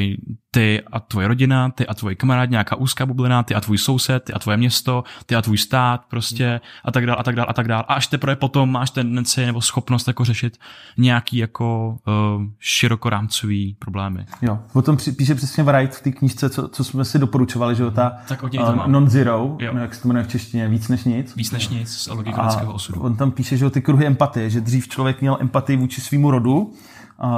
ty 0.54 0.82
a 0.92 1.00
tvoje 1.00 1.28
rodina, 1.28 1.70
ty 1.70 1.86
a 1.86 1.94
tvoje 1.94 2.14
kamarád, 2.14 2.50
nějaká 2.50 2.76
úzká 2.76 3.06
bublina, 3.06 3.42
ty 3.42 3.54
a 3.54 3.60
tvůj 3.60 3.78
soused, 3.78 4.24
ty 4.24 4.32
a 4.32 4.38
tvoje 4.38 4.56
město, 4.56 5.04
ty 5.26 5.36
a 5.36 5.42
tvůj 5.42 5.58
stát, 5.58 6.04
prostě 6.08 6.60
a 6.84 6.92
tak 6.92 7.06
dál, 7.06 7.16
a 7.18 7.22
tak 7.22 7.36
dál, 7.36 7.46
a 7.48 7.52
tak 7.52 7.68
dál. 7.68 7.84
A 7.88 7.94
až 7.94 8.06
teprve 8.06 8.36
potom 8.36 8.70
máš 8.70 8.90
tendenci 8.90 9.46
nebo 9.46 9.60
schopnost 9.60 10.08
jako 10.08 10.24
řešit 10.24 10.58
nějaký 10.98 11.36
jako 11.36 11.98
uh, 12.06 12.42
širokorámcový 12.58 13.76
problémy. 13.78 14.26
Jo, 14.42 14.58
o 14.72 14.82
tom 14.82 14.96
píše 15.16 15.34
přesně 15.34 15.64
Wright 15.64 15.94
v 15.94 16.02
té 16.02 16.12
knížce, 16.12 16.50
co, 16.50 16.68
co 16.68 16.84
jsme 16.84 17.04
si 17.04 17.18
doporučovali, 17.18 17.74
že 17.74 17.82
jo, 17.82 17.90
ta 17.90 18.12
tak 18.28 18.42
uh, 18.42 18.86
non-zero, 18.86 19.56
no, 19.72 19.80
jak 19.80 19.94
se 19.94 20.02
to 20.02 20.08
jmenuje 20.08 20.24
v 20.24 20.28
češtině, 20.28 20.68
víc 20.68 20.88
než 20.88 21.04
nic. 21.04 21.36
Víc 21.36 21.50
než 21.50 21.68
nic, 21.68 21.88
z 21.88 22.10
lidského 22.42 22.72
osudu. 22.72 23.00
On 23.00 23.16
tam 23.16 23.30
píše, 23.30 23.56
že 23.56 23.64
jo, 23.64 23.70
ty 23.70 23.82
kruhy 23.82 24.06
empatie, 24.06 24.50
že 24.50 24.60
dřív 24.60 24.88
člověk 24.88 25.20
měl 25.20 25.36
empatii 25.40 25.76
vůči 25.76 26.00
svýmu 26.00 26.30
rodu, 26.30 26.72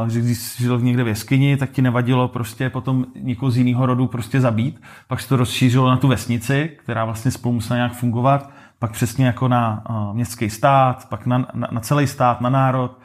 že 0.07 0.21
když 0.21 0.57
žil 0.57 0.81
někde 0.81 1.05
v 1.05 1.09
jeskyni, 1.09 1.57
tak 1.57 1.71
ti 1.71 1.83
nevadilo 1.83 2.29
prostě 2.29 2.71
potom 2.71 3.07
někoho 3.21 3.51
z 3.51 3.57
jiného 3.57 3.87
rodu 3.87 4.07
prostě 4.07 4.41
zabít. 4.41 4.81
Pak 5.09 5.21
se 5.21 5.29
to 5.29 5.37
rozšířilo 5.37 5.91
na 5.91 5.97
tu 5.97 6.09
vesnici, 6.09 6.71
která 6.83 7.05
vlastně 7.05 7.31
spolu 7.31 7.55
musela 7.55 7.77
nějak 7.77 7.93
fungovat, 7.93 8.51
pak 8.79 8.93
přesně 8.93 9.27
jako 9.27 9.49
na 9.49 9.85
uh, 9.91 10.15
městský 10.15 10.51
stát, 10.51 11.09
pak 11.09 11.27
na, 11.27 11.39
na, 11.55 11.69
na 11.71 11.81
celý 11.81 12.07
stát, 12.07 12.41
na 12.41 12.51
národ. 12.51 12.99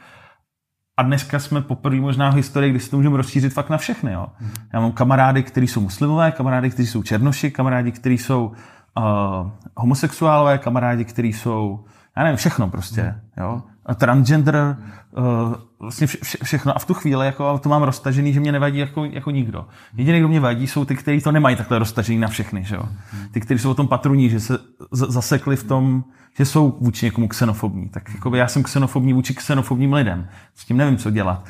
A 0.96 1.02
dneska 1.02 1.38
jsme 1.38 1.62
poprvé 1.62 1.96
možná 1.96 2.30
v 2.30 2.34
historii, 2.34 2.70
kdy 2.70 2.80
si 2.80 2.90
to 2.90 2.96
můžeme 2.96 3.16
rozšířit 3.16 3.52
fakt 3.52 3.70
na 3.70 3.78
všechny. 3.78 4.12
Jo. 4.12 4.26
Mm. 4.40 4.50
Já 4.72 4.80
mám 4.80 4.92
kamarády, 4.92 5.42
kteří 5.42 5.66
jsou 5.66 5.80
muslimové, 5.80 6.32
kamarády, 6.32 6.70
kteří 6.70 6.88
jsou 6.88 7.02
černoši, 7.02 7.50
kamarádi, 7.50 7.92
kteří 7.92 8.18
jsou 8.18 8.46
uh, 8.46 9.50
homosexuálové, 9.76 10.58
kamarádi, 10.58 11.04
kteří 11.04 11.32
jsou, 11.32 11.84
já 12.16 12.24
nevím, 12.24 12.36
všechno 12.36 12.68
prostě. 12.68 13.02
Mm. 13.02 13.44
Jo. 13.44 13.62
Transgender, 13.94 14.76
uh, 15.18 15.54
vlastně 15.80 16.06
vše, 16.06 16.18
vše, 16.22 16.38
všechno. 16.42 16.76
A 16.76 16.78
v 16.78 16.84
tu 16.84 16.94
chvíli 16.94 17.26
jako, 17.26 17.58
to 17.58 17.68
mám 17.68 17.82
roztažený, 17.82 18.32
že 18.32 18.40
mě 18.40 18.52
nevadí 18.52 18.78
jako, 18.78 19.04
jako 19.04 19.30
nikdo. 19.30 19.66
Jediný, 19.96 20.18
kdo 20.18 20.28
mě 20.28 20.40
vadí, 20.40 20.66
jsou 20.66 20.84
ty, 20.84 20.96
kteří 20.96 21.20
to 21.20 21.32
nemají 21.32 21.56
takhle 21.56 21.78
roztažený 21.78 22.18
na 22.18 22.28
všechny. 22.28 22.64
Že 22.64 22.74
jo? 22.74 22.82
Ty, 23.30 23.40
kteří 23.40 23.60
jsou 23.60 23.70
o 23.70 23.74
tom 23.74 23.88
patruní, 23.88 24.30
že 24.30 24.40
se 24.40 24.58
zasekli 24.92 25.56
v 25.56 25.64
tom, 25.64 26.04
že 26.36 26.44
jsou 26.44 26.78
vůči 26.80 27.06
někomu 27.06 27.28
xenofobní. 27.28 27.88
Tak 27.88 28.14
jako 28.14 28.36
já 28.36 28.48
jsem 28.48 28.62
xenofobní 28.62 29.12
vůči 29.12 29.34
xenofobním 29.34 29.92
lidem. 29.92 30.28
S 30.54 30.64
tím 30.64 30.76
nevím, 30.76 30.96
co 30.96 31.10
dělat. 31.10 31.48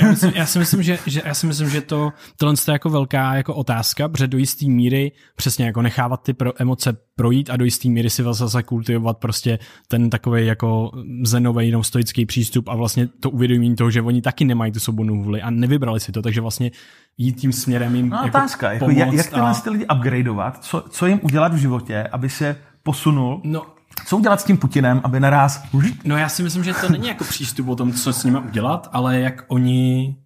Já, 0.00 0.10
myslím, 0.10 0.32
já 0.34 0.46
si 0.46 0.58
myslím, 0.58 0.82
že, 0.82 0.98
že, 1.06 1.22
já 1.24 1.34
si 1.34 1.46
myslím, 1.46 1.70
že 1.70 1.80
to, 1.80 2.12
tohle 2.36 2.54
je 2.68 2.72
jako 2.72 2.90
velká 2.90 3.34
jako 3.34 3.54
otázka, 3.54 4.08
protože 4.08 4.26
do 4.26 4.38
jisté 4.38 4.66
míry 4.66 5.12
přesně 5.36 5.66
jako 5.66 5.82
nechávat 5.82 6.22
ty 6.22 6.32
pro 6.32 6.62
emoce 6.62 6.96
projít 7.16 7.50
a 7.50 7.56
do 7.56 7.64
jisté 7.64 7.88
míry 7.88 8.10
si 8.10 8.22
zase 8.30 8.62
kultivovat 8.62 9.18
prostě 9.18 9.58
ten 9.88 10.10
takový 10.10 10.46
jako 10.46 10.90
zenový 11.22 11.67
jenom 11.68 11.84
stoický 11.84 12.26
přístup 12.26 12.68
a 12.68 12.76
vlastně 12.76 13.06
to 13.06 13.30
uvědomění 13.30 13.76
toho, 13.76 13.90
že 13.90 14.02
oni 14.02 14.22
taky 14.22 14.44
nemají 14.44 14.72
tu 14.72 14.80
svobodnou 14.80 15.22
vůli 15.22 15.42
a 15.42 15.50
nevybrali 15.50 16.00
si 16.00 16.12
to, 16.12 16.22
takže 16.22 16.40
vlastně 16.40 16.70
jít 17.18 17.32
tím 17.32 17.52
směrem 17.52 17.96
jim 17.96 18.08
no, 18.08 18.16
jako 18.16 18.28
otázka, 18.28 18.72
jako 18.72 18.90
jak, 18.90 19.12
jak 19.12 19.26
tyhle 19.26 19.50
a... 19.50 19.54
ty 19.54 19.70
lidi 19.70 19.86
upgradeovat, 19.96 20.64
co, 20.64 20.84
co 20.90 21.06
jim 21.06 21.20
udělat 21.22 21.54
v 21.54 21.56
životě, 21.56 22.02
aby 22.12 22.30
se 22.30 22.56
posunul? 22.82 23.40
No, 23.44 23.66
co 24.06 24.16
udělat 24.16 24.40
s 24.40 24.44
tím 24.44 24.56
Putinem, 24.56 25.00
aby 25.04 25.20
naraz... 25.20 25.62
No 26.04 26.16
já 26.16 26.28
si 26.28 26.42
myslím, 26.42 26.64
že 26.64 26.74
to 26.74 26.88
není 26.88 27.08
jako 27.08 27.24
přístup 27.24 27.68
o 27.68 27.76
tom, 27.76 27.92
co 27.92 28.12
s 28.12 28.24
nimi 28.24 28.38
udělat, 28.38 28.88
ale 28.92 29.20
jak 29.20 29.44
oni 29.48 30.16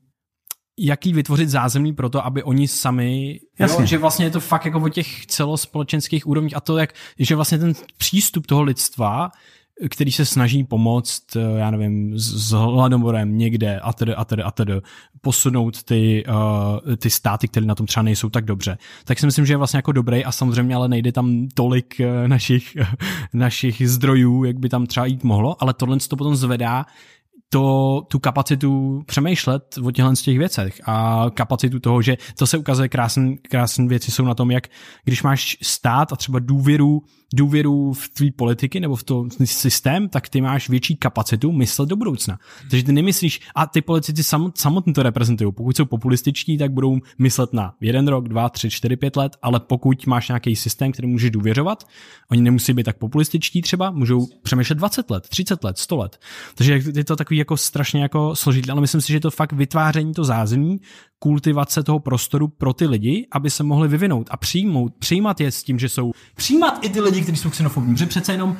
jaký 0.79 1.13
vytvořit 1.13 1.49
zázemí 1.49 1.93
pro 1.93 2.09
to, 2.09 2.27
aby 2.27 2.43
oni 2.43 2.69
sami, 2.69 3.41
jo, 3.59 3.85
že 3.85 3.99
vlastně 3.99 4.27
je 4.27 4.31
to 4.31 4.41
fakt 4.41 4.65
jako 4.65 4.81
o 4.81 4.89
těch 4.89 5.27
celospolečenských 5.27 6.27
úrovních 6.27 6.57
a 6.57 6.61
to, 6.61 6.79
jak, 6.79 6.93
že 7.19 7.37
vlastně 7.37 7.59
ten 7.59 7.73
přístup 7.97 8.47
toho 8.47 8.63
lidstva 8.63 9.31
který 9.91 10.13
se 10.13 10.25
snaží 10.25 10.65
pomoct, 10.65 11.37
eh, 11.37 11.41
já 11.59 11.71
nevím, 11.71 12.19
s 12.19 12.51
hladomorem 12.51 13.39
někde 13.39 13.81
a 13.81 13.93
tedy, 13.93 14.15
a 14.15 14.25
tedy, 14.25 14.43
a 14.43 14.51
tedy, 14.51 14.73
posunout 15.21 15.83
ty, 15.83 16.25
uh, 16.29 16.97
ty 16.97 17.11
státy, 17.11 17.49
které 17.49 17.67
na 17.67 17.75
tom 17.75 17.87
třeba 17.87 18.03
nejsou 18.03 18.29
tak 18.29 18.45
dobře. 18.45 18.79
Tak 19.05 19.19
si 19.19 19.27
myslím, 19.27 19.47
že 19.47 19.53
je 19.53 19.57
vlastně 19.57 19.79
jako 19.79 19.93
dobrý 19.93 20.25
a 20.25 20.33
samozřejmě 20.33 20.75
ale 20.75 20.89
nejde 20.89 21.13
tam 21.13 21.49
tolik 21.55 22.01
uh, 22.01 22.29
našich, 22.29 22.77
našich 23.33 23.91
zdrojů, 23.91 24.45
jak 24.45 24.59
by 24.59 24.69
tam 24.69 24.87
třeba 24.87 25.07
jít 25.07 25.25
mohlo, 25.25 25.63
ale 25.63 25.75
tohle 25.75 25.99
to 26.09 26.17
potom 26.17 26.37
zvedá 26.37 26.87
to, 27.53 28.03
tu 28.09 28.19
kapacitu 28.19 29.03
přemýšlet 29.07 29.79
o 29.85 29.91
těchto 29.91 30.15
těch 30.15 30.39
věcech 30.39 30.81
a 30.87 31.27
kapacitu 31.35 31.81
toho, 31.81 32.03
že 32.03 32.17
to 32.39 32.47
se 32.47 32.59
ukazuje 32.59 32.89
krásné 32.89 33.87
věci 33.87 34.11
jsou 34.11 34.25
na 34.25 34.35
tom, 34.35 34.51
jak 34.51 34.69
když 35.05 35.23
máš 35.23 35.57
stát 35.63 36.13
a 36.13 36.17
třeba 36.17 36.39
důvěru 36.39 37.03
důvěru 37.35 37.93
v 37.93 38.09
tvý 38.09 38.31
politiky 38.31 38.81
nebo 38.81 38.97
v 38.97 39.03
to 39.03 39.27
systém, 39.45 40.09
tak 40.09 40.29
ty 40.29 40.41
máš 40.41 40.69
větší 40.69 40.97
kapacitu 40.97 41.53
myslet 41.53 41.89
do 41.89 41.97
budoucna. 41.97 42.39
Takže 42.71 42.85
ty 42.85 42.93
nemyslíš, 42.93 43.41
a 43.55 43.67
ty 43.67 43.83
politici 43.83 44.23
samotně 44.55 44.93
to 44.93 45.03
reprezentují. 45.03 45.53
Pokud 45.53 45.77
jsou 45.77 45.85
populističtí, 45.85 46.59
tak 46.59 46.73
budou 46.73 46.99
myslet 47.19 47.53
na 47.53 47.75
jeden 47.81 48.09
rok, 48.09 48.29
dva, 48.29 48.49
tři, 48.49 48.71
čtyři, 48.71 48.97
pět 48.97 49.17
let, 49.17 49.37
ale 49.43 49.61
pokud 49.61 50.07
máš 50.07 50.29
nějaký 50.29 50.57
systém, 50.57 50.93
který 50.93 51.09
můžeš 51.09 51.31
důvěřovat, 51.31 51.87
oni 52.31 52.43
nemusí 52.43 52.73
být 52.73 52.85
tak 52.85 52.99
populističtí 52.99 53.63
třeba, 53.63 53.91
můžou 53.91 54.27
přemýšlet 54.43 54.77
20 54.77 55.11
let, 55.11 55.29
30 55.29 55.65
let, 55.65 55.79
100 55.79 55.97
let. 55.97 56.21
Takže 56.55 56.81
je 56.95 57.05
to 57.05 57.17
takový 57.17 57.39
jako 57.39 57.57
strašně 57.57 58.03
jako 58.03 58.37
složitý, 58.37 58.71
ale 58.71 58.81
myslím 58.81 59.01
si, 59.01 59.13
že 59.13 59.21
to 59.21 59.31
fakt 59.31 59.53
vytváření 59.53 60.15
to 60.15 60.25
zázemí, 60.25 60.81
kultivace 61.23 61.83
toho 61.83 61.99
prostoru 61.99 62.49
pro 62.49 62.73
ty 62.73 62.87
lidi, 62.87 63.27
aby 63.33 63.51
se 63.51 63.63
mohli 63.63 63.89
vyvinout 63.89 64.29
a 64.31 64.37
přijmout, 64.37 64.95
přijímat 64.99 65.41
je 65.41 65.53
s 65.53 65.63
tím, 65.63 65.79
že 65.79 65.89
jsou, 65.89 66.13
přijímat 66.35 66.79
i 66.83 66.89
ty 66.89 67.01
lidi, 67.01 67.23
kteří 67.23 67.37
jsou 67.37 67.51
xenofobní, 67.51 67.95
protože 67.95 68.07
přece 68.07 68.33
jenom 68.33 68.57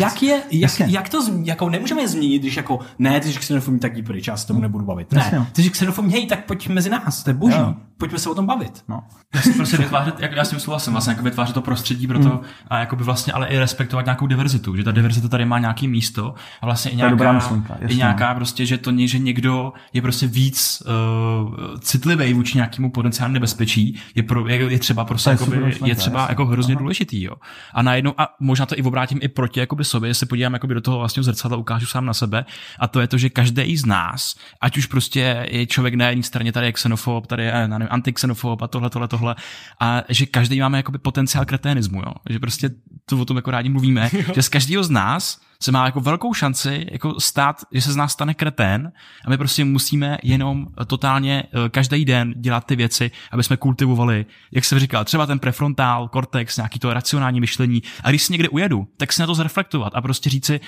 jak 0.00 0.22
je, 0.22 0.42
jak, 0.50 0.80
jak 0.80 1.08
to, 1.08 1.18
jako 1.42 1.70
nemůžeme 1.70 2.02
je 2.02 2.08
změnit, 2.08 2.38
když 2.38 2.56
jako, 2.56 2.78
ne, 2.98 3.20
ty 3.20 3.32
jsi 3.32 3.38
xenofobní, 3.38 3.80
tak 3.80 3.92
jdi 3.92 4.02
pryč, 4.02 4.26
já 4.26 4.36
se 4.36 4.46
tomu 4.46 4.60
nebudu 4.60 4.84
bavit. 4.84 5.12
Ne, 5.12 5.46
ty 5.52 5.62
jsi 5.62 5.70
xenofobní, 5.70 6.12
hej, 6.12 6.26
tak 6.26 6.46
pojď 6.46 6.68
mezi 6.68 6.90
nás, 6.90 7.22
to 7.22 7.30
je 7.30 7.34
boží. 7.34 7.56
Jo. 7.58 7.74
Pojďme 7.98 8.18
se 8.18 8.30
o 8.30 8.34
tom 8.34 8.46
bavit. 8.46 8.84
No. 8.88 9.02
Já 9.34 9.40
si 9.40 9.52
prostě 9.52 9.76
vytvářet, 9.76 10.20
jak 10.20 10.32
já 10.32 10.44
s 10.44 10.50
tím 10.50 10.60
souhlasím, 10.60 10.92
vlastně 10.92 11.10
jako 11.10 11.24
vytvářet 11.24 11.54
to 11.54 11.62
prostředí 11.62 12.06
pro 12.06 12.18
to 12.18 12.28
hmm. 12.28 12.40
a 12.68 12.78
jako 12.78 12.96
by 12.96 13.04
vlastně 13.04 13.32
ale 13.32 13.46
i 13.46 13.58
respektovat 13.58 14.04
nějakou 14.04 14.26
diverzitu, 14.26 14.76
že 14.76 14.84
ta 14.84 14.92
diverzita 14.92 15.28
tady 15.28 15.44
má 15.44 15.58
nějaký 15.58 15.88
místo 15.88 16.34
a 16.60 16.66
vlastně 16.66 16.90
i 16.90 16.96
nějaká, 16.96 17.32
myšlenka, 17.32 17.76
i 17.88 17.96
nějaká 17.96 18.34
prostě, 18.34 18.66
že 18.66 18.78
to 18.78 18.92
že 18.96 19.18
někdo 19.18 19.72
je 19.92 20.02
prostě 20.02 20.26
víc 20.26 20.82
uh, 20.86 21.78
citlivý 21.78 22.32
vůči 22.32 22.58
nějakému 22.58 22.90
potenciálnímu 22.90 23.34
nebezpečí, 23.34 24.00
je, 24.14 24.22
pro, 24.22 24.48
je, 24.48 24.56
je 24.56 24.78
třeba 24.78 25.04
prostě 25.04 25.30
jako 25.30 25.46
by, 25.46 25.76
je 25.84 25.94
třeba 25.94 26.26
jako 26.28 26.46
hrozně 26.46 26.74
Aha. 26.74 26.80
důležitý, 26.80 27.22
jo. 27.22 27.34
A 27.74 27.82
najednou, 27.82 28.14
a 28.18 28.28
možná 28.40 28.66
to 28.66 28.78
i 28.78 28.82
obrátím 28.82 29.18
i 29.22 29.28
proti 29.28 29.60
jakoby 29.60 29.84
sobě, 29.84 30.10
jestli 30.10 30.26
podívám 30.26 30.52
jakoby 30.52 30.74
do 30.74 30.80
toho 30.80 30.98
vlastně 30.98 31.22
zrcadla, 31.22 31.56
ukážu 31.56 31.86
sám 31.86 32.06
na 32.06 32.14
sebe 32.14 32.44
a 32.78 32.88
to 32.88 33.00
je 33.00 33.08
to, 33.08 33.18
že 33.18 33.30
každý 33.30 33.76
z 33.76 33.86
nás, 33.86 34.34
ať 34.60 34.78
už 34.78 34.86
prostě 34.86 35.46
je 35.50 35.66
člověk 35.66 35.94
na 35.94 36.08
jedné 36.08 36.22
straně, 36.22 36.52
tady 36.52 36.66
je 36.66 36.72
xenofob, 36.72 37.26
tady 37.26 37.44
je, 37.44 37.68
nevím, 37.84 37.94
antixenofob 37.94 38.62
a 38.62 38.68
tohle, 38.68 38.90
tohle, 38.90 39.08
tohle. 39.08 39.36
A 39.80 40.02
že 40.08 40.26
každý 40.26 40.60
máme 40.60 40.76
jakoby 40.76 40.98
potenciál 40.98 41.44
kreténismu, 41.44 42.00
jo? 42.00 42.12
že 42.30 42.38
prostě 42.38 42.70
to 43.06 43.20
o 43.20 43.24
tom 43.24 43.36
jako 43.36 43.50
rádi 43.50 43.68
mluvíme, 43.68 44.10
že 44.34 44.42
z 44.42 44.48
každého 44.48 44.84
z 44.84 44.90
nás 44.90 45.40
se 45.60 45.72
má 45.72 45.86
jako 45.86 46.00
velkou 46.00 46.34
šanci 46.34 46.86
jako 46.92 47.20
stát, 47.20 47.56
že 47.72 47.80
se 47.80 47.92
z 47.92 47.96
nás 47.96 48.12
stane 48.12 48.34
kretén 48.34 48.92
a 49.26 49.30
my 49.30 49.38
prostě 49.38 49.64
musíme 49.64 50.18
jenom 50.22 50.66
totálně 50.86 51.42
eh, 51.42 51.68
každý 51.68 52.04
den 52.04 52.34
dělat 52.36 52.66
ty 52.66 52.76
věci, 52.76 53.10
aby 53.30 53.42
jsme 53.42 53.56
kultivovali, 53.56 54.26
jak 54.52 54.64
jsem 54.64 54.78
říkal, 54.78 55.04
třeba 55.04 55.26
ten 55.26 55.38
prefrontál, 55.38 56.08
kortex, 56.08 56.56
nějaký 56.56 56.78
to 56.78 56.94
racionální 56.94 57.40
myšlení. 57.40 57.82
A 58.02 58.10
když 58.10 58.22
si 58.22 58.32
někde 58.32 58.48
ujedu, 58.48 58.88
tak 58.96 59.12
si 59.12 59.20
na 59.20 59.26
to 59.26 59.34
zreflektovat 59.34 59.92
a 59.94 60.00
prostě 60.00 60.30
říci, 60.30 60.60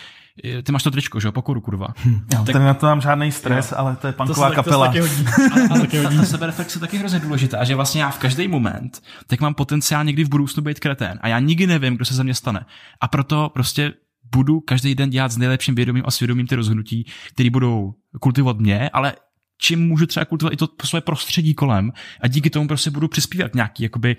ty 0.62 0.72
máš 0.72 0.82
to 0.82 0.90
tričko, 0.90 1.20
že 1.20 1.28
jo, 1.28 1.32
pokoru, 1.32 1.60
kurva. 1.60 1.88
Hm. 2.04 2.20
Jo, 2.34 2.44
tak, 2.44 2.54
na 2.54 2.74
to 2.74 2.86
mám 2.86 3.00
žádný 3.00 3.32
stres, 3.32 3.70
jo. 3.70 3.76
ale 3.78 3.96
to 3.96 4.06
je 4.06 4.12
punková 4.12 4.48
to 4.48 4.54
kapela. 4.54 4.92
To 4.92 4.92
se 4.92 5.80
taky 5.80 5.98
ale, 6.00 6.06
ale 6.06 6.16
ta 6.16 6.24
sebereflexe 6.24 6.76
je 6.76 6.80
taky 6.80 6.98
hrozně 6.98 7.20
důležitá, 7.20 7.64
že 7.64 7.74
vlastně 7.74 8.02
já 8.02 8.10
v 8.10 8.18
každý 8.18 8.48
moment, 8.48 9.02
tak 9.26 9.40
mám 9.40 9.54
potenciál 9.54 10.04
někdy 10.04 10.24
v 10.24 10.28
budoucnu 10.28 10.62
být 10.62 10.80
kretén 10.80 11.18
a 11.22 11.28
já 11.28 11.38
nikdy 11.38 11.66
nevím, 11.66 11.96
kdo 11.96 12.04
se 12.04 12.14
ze 12.14 12.24
mě 12.24 12.34
stane. 12.34 12.66
A 13.00 13.08
proto 13.08 13.50
prostě 13.54 13.92
budu 14.32 14.60
každý 14.60 14.94
den 14.94 15.10
dělat 15.10 15.32
s 15.32 15.36
nejlepším 15.36 15.74
vědomím 15.74 16.02
a 16.06 16.10
svědomím 16.10 16.46
ty 16.46 16.54
rozhodnutí, 16.54 17.06
které 17.32 17.50
budou 17.50 17.94
kultivovat 18.20 18.58
mě, 18.58 18.90
ale 18.92 19.14
čím 19.58 19.88
můžu 19.88 20.06
třeba 20.06 20.24
kultivovat 20.24 20.52
i 20.52 20.56
to 20.56 20.68
své 20.84 21.00
prostředí 21.00 21.54
kolem 21.54 21.92
a 22.20 22.28
díky 22.28 22.50
tomu 22.50 22.68
prostě 22.68 22.90
budu 22.90 23.08
přispívat 23.08 23.54
nějaký 23.54 23.82
jakoby 23.82 24.16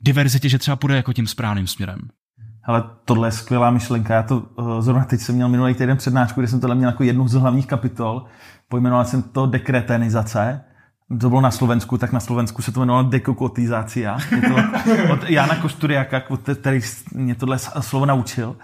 diverzitě, 0.00 0.48
že 0.48 0.58
třeba 0.58 0.76
půjde 0.76 0.96
jako 0.96 1.12
tím 1.12 1.26
správným 1.26 1.66
směrem. 1.66 1.98
Ale 2.64 2.84
tohle 3.04 3.28
je 3.28 3.32
skvělá 3.32 3.70
myšlenka. 3.70 4.14
Já 4.14 4.22
to 4.22 4.38
uh, 4.38 4.80
zrovna 4.80 5.04
teď 5.04 5.20
jsem 5.20 5.34
měl 5.34 5.48
minulý 5.48 5.74
týden 5.74 5.96
přednášku, 5.96 6.40
kde 6.40 6.48
jsem 6.48 6.60
tohle 6.60 6.76
měl 6.76 6.90
jako 6.90 7.02
jednu 7.02 7.28
z 7.28 7.32
hlavních 7.32 7.66
kapitol. 7.66 8.24
Pojmenoval 8.68 9.04
jsem 9.04 9.22
to 9.22 9.46
dekretenizace. 9.46 10.64
To 11.20 11.28
bylo 11.28 11.40
na 11.40 11.50
Slovensku, 11.50 11.98
tak 11.98 12.12
na 12.12 12.20
Slovensku 12.20 12.62
se 12.62 12.72
to 12.72 12.80
jmenovalo 12.80 13.08
dekokotizácia. 13.08 14.18
To 14.30 14.54
od 15.12 15.30
Jana 15.30 15.56
Košturiaka, 15.56 16.22
který 16.60 16.80
mě 17.14 17.34
tohle 17.34 17.58
slovo 17.58 18.06
naučil. 18.06 18.56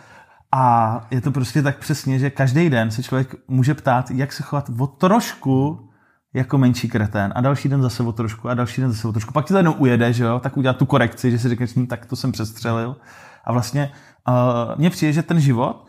A 0.53 1.07
je 1.11 1.21
to 1.21 1.31
prostě 1.31 1.63
tak 1.63 1.79
přesně, 1.79 2.19
že 2.19 2.31
každý 2.31 2.71
den 2.71 2.91
se 2.91 3.03
člověk 3.03 3.35
může 3.49 3.75
ptát, 3.75 4.11
jak 4.11 4.33
se 4.33 4.43
chovat 4.43 4.71
o 4.79 4.87
trošku 4.87 5.89
jako 6.35 6.59
menší 6.59 6.89
kretén 6.89 7.33
a 7.37 7.41
další 7.41 7.69
den 7.69 7.83
zase 7.83 8.03
o 8.03 8.13
trošku 8.13 8.49
a 8.49 8.55
další 8.55 8.81
den 8.81 8.93
zase 8.93 9.09
o 9.09 9.13
trošku. 9.13 9.33
Pak 9.33 9.47
ti 9.47 9.53
to 9.53 9.57
jednou 9.57 9.73
ujede, 9.73 10.13
že 10.13 10.25
jo, 10.25 10.41
tak 10.41 10.57
udělat 10.57 10.77
tu 10.77 10.87
korekci, 10.87 11.31
že 11.31 11.39
si 11.39 11.49
řekneš, 11.49 11.77
hm, 11.77 11.87
tak 11.87 12.07
to 12.07 12.17
jsem 12.17 12.33
přestřelil. 12.33 12.97
A 13.51 13.53
vlastně 13.53 13.91
uh, 14.29 14.35
mně 14.79 14.91
přijde, 14.91 15.13
že 15.13 15.23
ten 15.23 15.41
život 15.41 15.87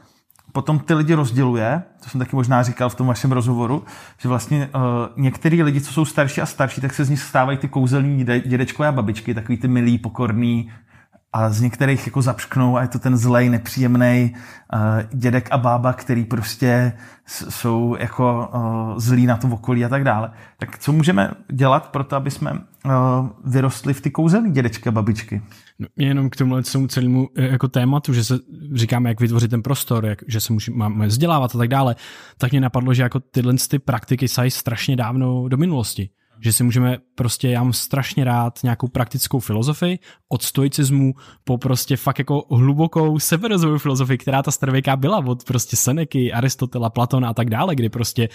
potom 0.51 0.79
ty 0.79 0.93
lidi 0.93 1.13
rozděluje, 1.13 1.83
to 2.03 2.09
jsem 2.09 2.19
taky 2.19 2.35
možná 2.35 2.63
říkal 2.63 2.89
v 2.89 2.95
tom 2.95 3.07
vašem 3.07 3.31
rozhovoru, 3.31 3.83
že 4.17 4.29
vlastně 4.29 4.69
uh, 4.75 4.81
některý 5.23 5.63
lidi, 5.63 5.81
co 5.81 5.93
jsou 5.93 6.05
starší 6.05 6.41
a 6.41 6.45
starší, 6.45 6.81
tak 6.81 6.93
se 6.93 7.05
z 7.05 7.09
nich 7.09 7.19
stávají 7.19 7.57
ty 7.57 7.67
kouzelní 7.67 8.23
dědečkové 8.23 8.87
a 8.87 8.91
babičky, 8.91 9.33
takový 9.33 9.57
ty 9.57 9.67
milí, 9.67 9.97
pokorný, 9.97 10.71
a 11.33 11.49
z 11.49 11.61
některých 11.61 12.07
jako 12.07 12.21
zapšknou 12.21 12.77
a 12.77 12.81
je 12.81 12.87
to 12.87 12.99
ten 12.99 13.17
zlej, 13.17 13.49
nepříjemný 13.49 14.35
uh, 14.73 14.79
dědek 15.19 15.47
a 15.51 15.57
bába, 15.57 15.93
který 15.93 16.25
prostě 16.25 16.93
jsou 17.25 17.95
jako 17.99 18.49
zlí 18.97 19.25
na 19.25 19.37
to 19.37 19.47
okolí 19.47 19.85
a 19.85 19.89
tak 19.89 20.03
dále. 20.03 20.31
Tak 20.59 20.77
co 20.77 20.91
můžeme 20.91 21.31
dělat 21.51 21.87
pro 21.87 22.03
to, 22.03 22.15
aby 22.15 22.31
jsme 22.31 22.53
vyrostli 23.43 23.93
v 23.93 24.01
ty 24.01 24.11
kouzelní 24.11 24.51
dědečky 24.51 24.89
a 24.89 24.91
babičky? 24.91 25.41
No, 25.81 25.87
jenom 25.97 26.29
k 26.29 26.35
tomu 26.35 26.61
celému 26.87 27.29
jako 27.35 27.67
tématu, 27.67 28.13
že 28.13 28.23
se 28.23 28.39
říkáme, 28.73 29.09
jak 29.09 29.19
vytvořit 29.19 29.51
ten 29.51 29.61
prostor, 29.61 30.05
jak, 30.05 30.23
že 30.27 30.39
se 30.39 30.53
můžeme, 30.53 30.77
máme 30.77 31.07
vzdělávat 31.07 31.55
a 31.55 31.57
tak 31.57 31.67
dále, 31.67 31.95
tak 32.37 32.51
mě 32.51 32.61
napadlo, 32.61 32.93
že 32.93 33.03
jako 33.03 33.19
tyhle 33.19 33.53
ty 33.69 33.79
praktiky 33.79 34.27
sají 34.27 34.51
strašně 34.51 34.95
dávno 34.95 35.47
do 35.49 35.57
minulosti. 35.57 36.09
Že 36.43 36.53
si 36.53 36.63
můžeme 36.63 36.97
prostě, 37.15 37.49
já 37.49 37.63
mám 37.63 37.73
strašně 37.73 38.23
rád 38.23 38.59
nějakou 38.63 38.87
praktickou 38.87 39.39
filozofii, 39.39 39.99
od 40.29 40.41
stoicismu 40.41 41.13
po 41.43 41.57
prostě 41.57 41.97
fakt 41.97 42.19
jako 42.19 42.45
hlubokou 42.51 43.19
severozovou 43.19 43.77
filozofii, 43.77 44.17
která 44.17 44.43
ta 44.43 44.51
starověká 44.51 44.95
byla 44.95 45.17
od 45.25 45.43
prostě 45.43 45.75
Seneky, 45.75 46.33
Aristotela, 46.33 46.89
Platona 46.89 47.29
a 47.29 47.33
tak 47.33 47.49
dále, 47.49 47.75
kdy 47.75 47.89
prostě 47.89 48.29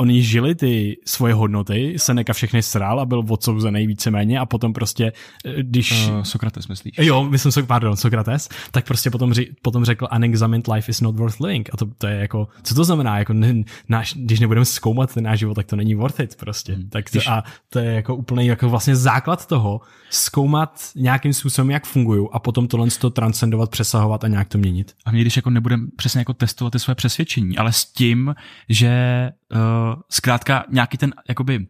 oni 0.00 0.22
žili 0.22 0.54
ty 0.54 0.96
svoje 1.04 1.34
hodnoty, 1.34 1.94
Seneka 1.96 2.32
všechny 2.32 2.62
sral 2.62 3.00
a 3.00 3.06
byl 3.06 3.24
odsouzený 3.28 3.86
víceméně 3.86 4.38
a 4.38 4.46
potom 4.46 4.72
prostě, 4.72 5.12
eh, 5.44 5.62
když... 5.62 6.08
Uh, 6.08 6.22
Sokrates 6.22 6.68
myslíš? 6.68 6.94
Jo, 6.98 7.24
myslím, 7.24 7.66
pardon, 7.66 7.96
Sokrates, 7.96 8.48
tak 8.70 8.86
prostě 8.86 9.10
potom, 9.10 9.32
ři, 9.32 9.48
potom 9.62 9.84
řekl 9.84 10.08
unexamined 10.16 10.68
life 10.68 10.90
is 10.90 11.00
not 11.00 11.16
worth 11.16 11.40
living 11.40 11.70
a 11.72 11.76
to, 11.76 11.86
to 11.98 12.06
je 12.06 12.16
jako, 12.16 12.48
co 12.62 12.74
to 12.74 12.84
znamená, 12.84 13.18
jako 13.18 13.32
ne, 13.32 13.54
náš, 13.88 14.14
když 14.16 14.40
nebudeme 14.40 14.64
zkoumat 14.64 15.14
ten 15.14 15.24
náš 15.24 15.38
život, 15.38 15.54
tak 15.54 15.66
to 15.66 15.76
není 15.76 15.94
worth 15.94 16.20
it 16.20 16.36
prostě. 16.36 16.72
Hmm. 16.72 16.88
Tak 16.88 17.04
to, 17.04 17.10
když... 17.12 17.26
A 17.26 17.42
to 17.68 17.78
je 17.78 17.92
jako 17.92 18.16
úplný 18.16 18.46
jako 18.46 18.68
vlastně 18.68 18.96
základ 18.96 19.46
toho, 19.46 19.80
zkoumat 20.10 20.80
nějakým 20.96 21.32
způsobem, 21.32 21.70
jak 21.70 21.86
fungují 21.86 22.28
a 22.32 22.38
potom 22.38 22.68
tohle 22.68 22.88
to 23.00 23.10
transcendovat, 23.10 23.70
přesahovat 23.70 24.24
a 24.24 24.28
nějak 24.28 24.48
to 24.48 24.58
měnit. 24.58 24.94
A 25.04 25.12
mě 25.12 25.20
když 25.20 25.36
jako 25.36 25.50
nebudeme 25.50 25.86
přesně 25.96 26.20
jako 26.20 26.34
testovat 26.34 26.72
ty 26.72 26.78
své 26.78 26.94
přesvědčení, 26.94 27.58
ale 27.58 27.72
s 27.72 27.84
tím, 27.84 28.34
že 28.68 29.30
uh, 29.52 30.02
zkrátka 30.08 30.64
nějaký 30.70 30.98
ten 30.98 31.14
jakoby 31.28 31.66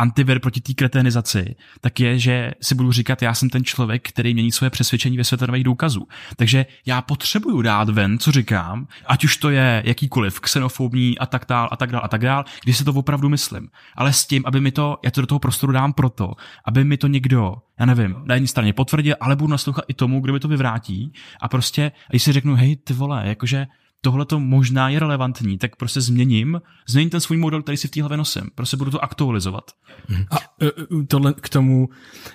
antivir 0.00 0.40
proti 0.40 0.60
té 0.60 0.74
kreténizaci, 0.74 1.56
tak 1.80 2.00
je, 2.00 2.18
že 2.18 2.50
si 2.62 2.74
budu 2.74 2.92
říkat, 2.92 3.22
já 3.22 3.34
jsem 3.34 3.50
ten 3.50 3.64
člověk, 3.64 4.08
který 4.08 4.34
mění 4.34 4.52
svoje 4.52 4.70
přesvědčení 4.70 5.16
ve 5.16 5.24
světě 5.24 5.46
nových 5.46 5.64
důkazů. 5.64 6.06
Takže 6.36 6.66
já 6.86 7.02
potřebuju 7.02 7.62
dát 7.62 7.88
ven, 7.88 8.18
co 8.18 8.32
říkám, 8.32 8.86
ať 9.06 9.24
už 9.24 9.36
to 9.36 9.50
je 9.50 9.82
jakýkoliv 9.86 10.40
xenofobní 10.40 11.18
a 11.18 11.26
tak 11.26 11.44
dál 11.48 11.68
a 11.72 11.76
tak 11.76 11.92
dál 11.92 12.00
a 12.04 12.08
tak 12.08 12.20
dál, 12.20 12.44
když 12.64 12.76
se 12.76 12.84
to 12.84 12.92
opravdu 12.92 13.28
myslím. 13.28 13.68
Ale 13.94 14.12
s 14.12 14.26
tím, 14.26 14.42
aby 14.46 14.60
mi 14.60 14.72
to, 14.72 14.98
já 15.04 15.10
to 15.10 15.20
do 15.20 15.26
toho 15.26 15.38
prostoru 15.38 15.72
dám 15.72 15.92
proto, 15.92 16.32
aby 16.64 16.84
mi 16.84 16.96
to 16.96 17.06
někdo, 17.06 17.54
já 17.80 17.86
nevím, 17.86 18.16
na 18.24 18.34
jedné 18.34 18.48
straně 18.48 18.72
potvrdil, 18.72 19.16
ale 19.20 19.36
budu 19.36 19.50
naslouchat 19.50 19.84
i 19.88 19.94
tomu, 19.94 20.20
kdo 20.20 20.32
mi 20.32 20.40
to 20.40 20.48
vyvrátí 20.48 21.12
a 21.40 21.48
prostě, 21.48 21.92
když 22.10 22.22
si 22.22 22.32
řeknu, 22.32 22.54
hej, 22.54 22.76
ty 22.76 22.92
vole, 22.92 23.22
jakože 23.24 23.66
tohle 24.00 24.24
to 24.24 24.40
možná 24.40 24.88
je 24.88 24.98
relevantní, 24.98 25.58
tak 25.58 25.76
prostě 25.76 26.00
změním, 26.00 26.60
změním 26.88 27.10
ten 27.10 27.20
svůj 27.20 27.38
model, 27.38 27.62
který 27.62 27.76
si 27.76 27.88
v 27.88 27.90
té 27.90 28.00
hlavě 28.00 28.18
nosím. 28.18 28.42
Prostě 28.54 28.76
budu 28.76 28.90
to 28.90 29.04
aktualizovat. 29.04 29.64
A 30.30 30.36
e, 30.36 30.66
e, 30.66 31.06
tohle 31.08 31.34
k 31.34 31.48
tomu, 31.48 31.88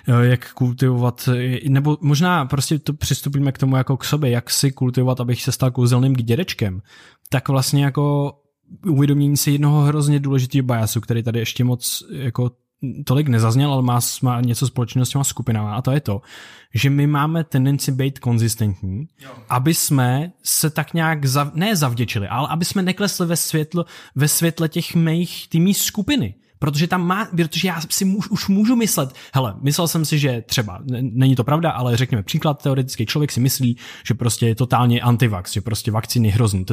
e, 0.08 0.26
jak 0.26 0.52
kultivovat, 0.52 1.28
nebo 1.68 1.98
možná 2.00 2.44
prostě 2.44 2.78
to 2.78 2.92
přistupíme 2.92 3.52
k 3.52 3.58
tomu 3.58 3.76
jako 3.76 3.96
k 3.96 4.04
sobě, 4.04 4.30
jak 4.30 4.50
si 4.50 4.72
kultivovat, 4.72 5.20
abych 5.20 5.42
se 5.42 5.52
stal 5.52 5.70
kouzelným 5.70 6.12
dědečkem, 6.12 6.82
tak 7.30 7.48
vlastně 7.48 7.84
jako 7.84 8.34
uvědomění 8.86 9.36
si 9.36 9.50
jednoho 9.50 9.80
hrozně 9.82 10.20
důležitého 10.20 10.62
biasu, 10.62 11.00
který 11.00 11.22
tady 11.22 11.38
ještě 11.38 11.64
moc 11.64 12.02
jako 12.10 12.50
tolik 13.04 13.28
nezazněl, 13.28 13.72
ale 13.72 13.82
má, 13.82 14.00
má 14.22 14.40
něco 14.40 14.66
společného 14.66 15.06
s 15.06 15.10
těma 15.10 15.24
skupinama 15.24 15.74
a 15.74 15.82
to 15.82 15.90
je 15.90 16.00
to, 16.00 16.22
že 16.74 16.90
my 16.90 17.06
máme 17.06 17.44
tendenci 17.44 17.92
být 17.92 18.18
konzistentní, 18.18 19.08
aby 19.48 19.74
jsme 19.74 20.32
se 20.42 20.70
tak 20.70 20.94
nějak, 20.94 21.26
zav, 21.26 21.54
ne 21.54 21.76
zavděčili, 21.76 22.28
ale 22.28 22.48
aby 22.48 22.64
jsme 22.64 22.82
neklesli 22.82 23.26
ve, 23.26 23.36
světlo, 23.36 23.84
ve 24.14 24.28
světle 24.28 24.68
těch 24.68 24.94
mých, 24.94 25.48
tý 25.48 25.60
mý 25.60 25.74
skupiny. 25.74 26.34
Protože 26.58 26.86
tam 26.86 27.06
má, 27.06 27.28
protože 27.36 27.68
já 27.68 27.80
si 27.90 28.04
už, 28.04 28.28
už 28.28 28.48
můžu 28.48 28.76
myslet, 28.76 29.14
hele, 29.34 29.54
myslel 29.62 29.88
jsem 29.88 30.04
si, 30.04 30.18
že 30.18 30.42
třeba, 30.46 30.80
není 31.00 31.36
to 31.36 31.44
pravda, 31.44 31.70
ale 31.70 31.96
řekněme 31.96 32.22
příklad, 32.22 32.62
teoretický 32.62 33.06
člověk 33.06 33.32
si 33.32 33.40
myslí, 33.40 33.76
že 34.06 34.14
prostě 34.14 34.46
je 34.46 34.54
totálně 34.54 35.00
antivax, 35.00 35.52
že 35.52 35.60
prostě 35.60 35.90
vakcíny 35.90 36.28
hrozný, 36.28 36.64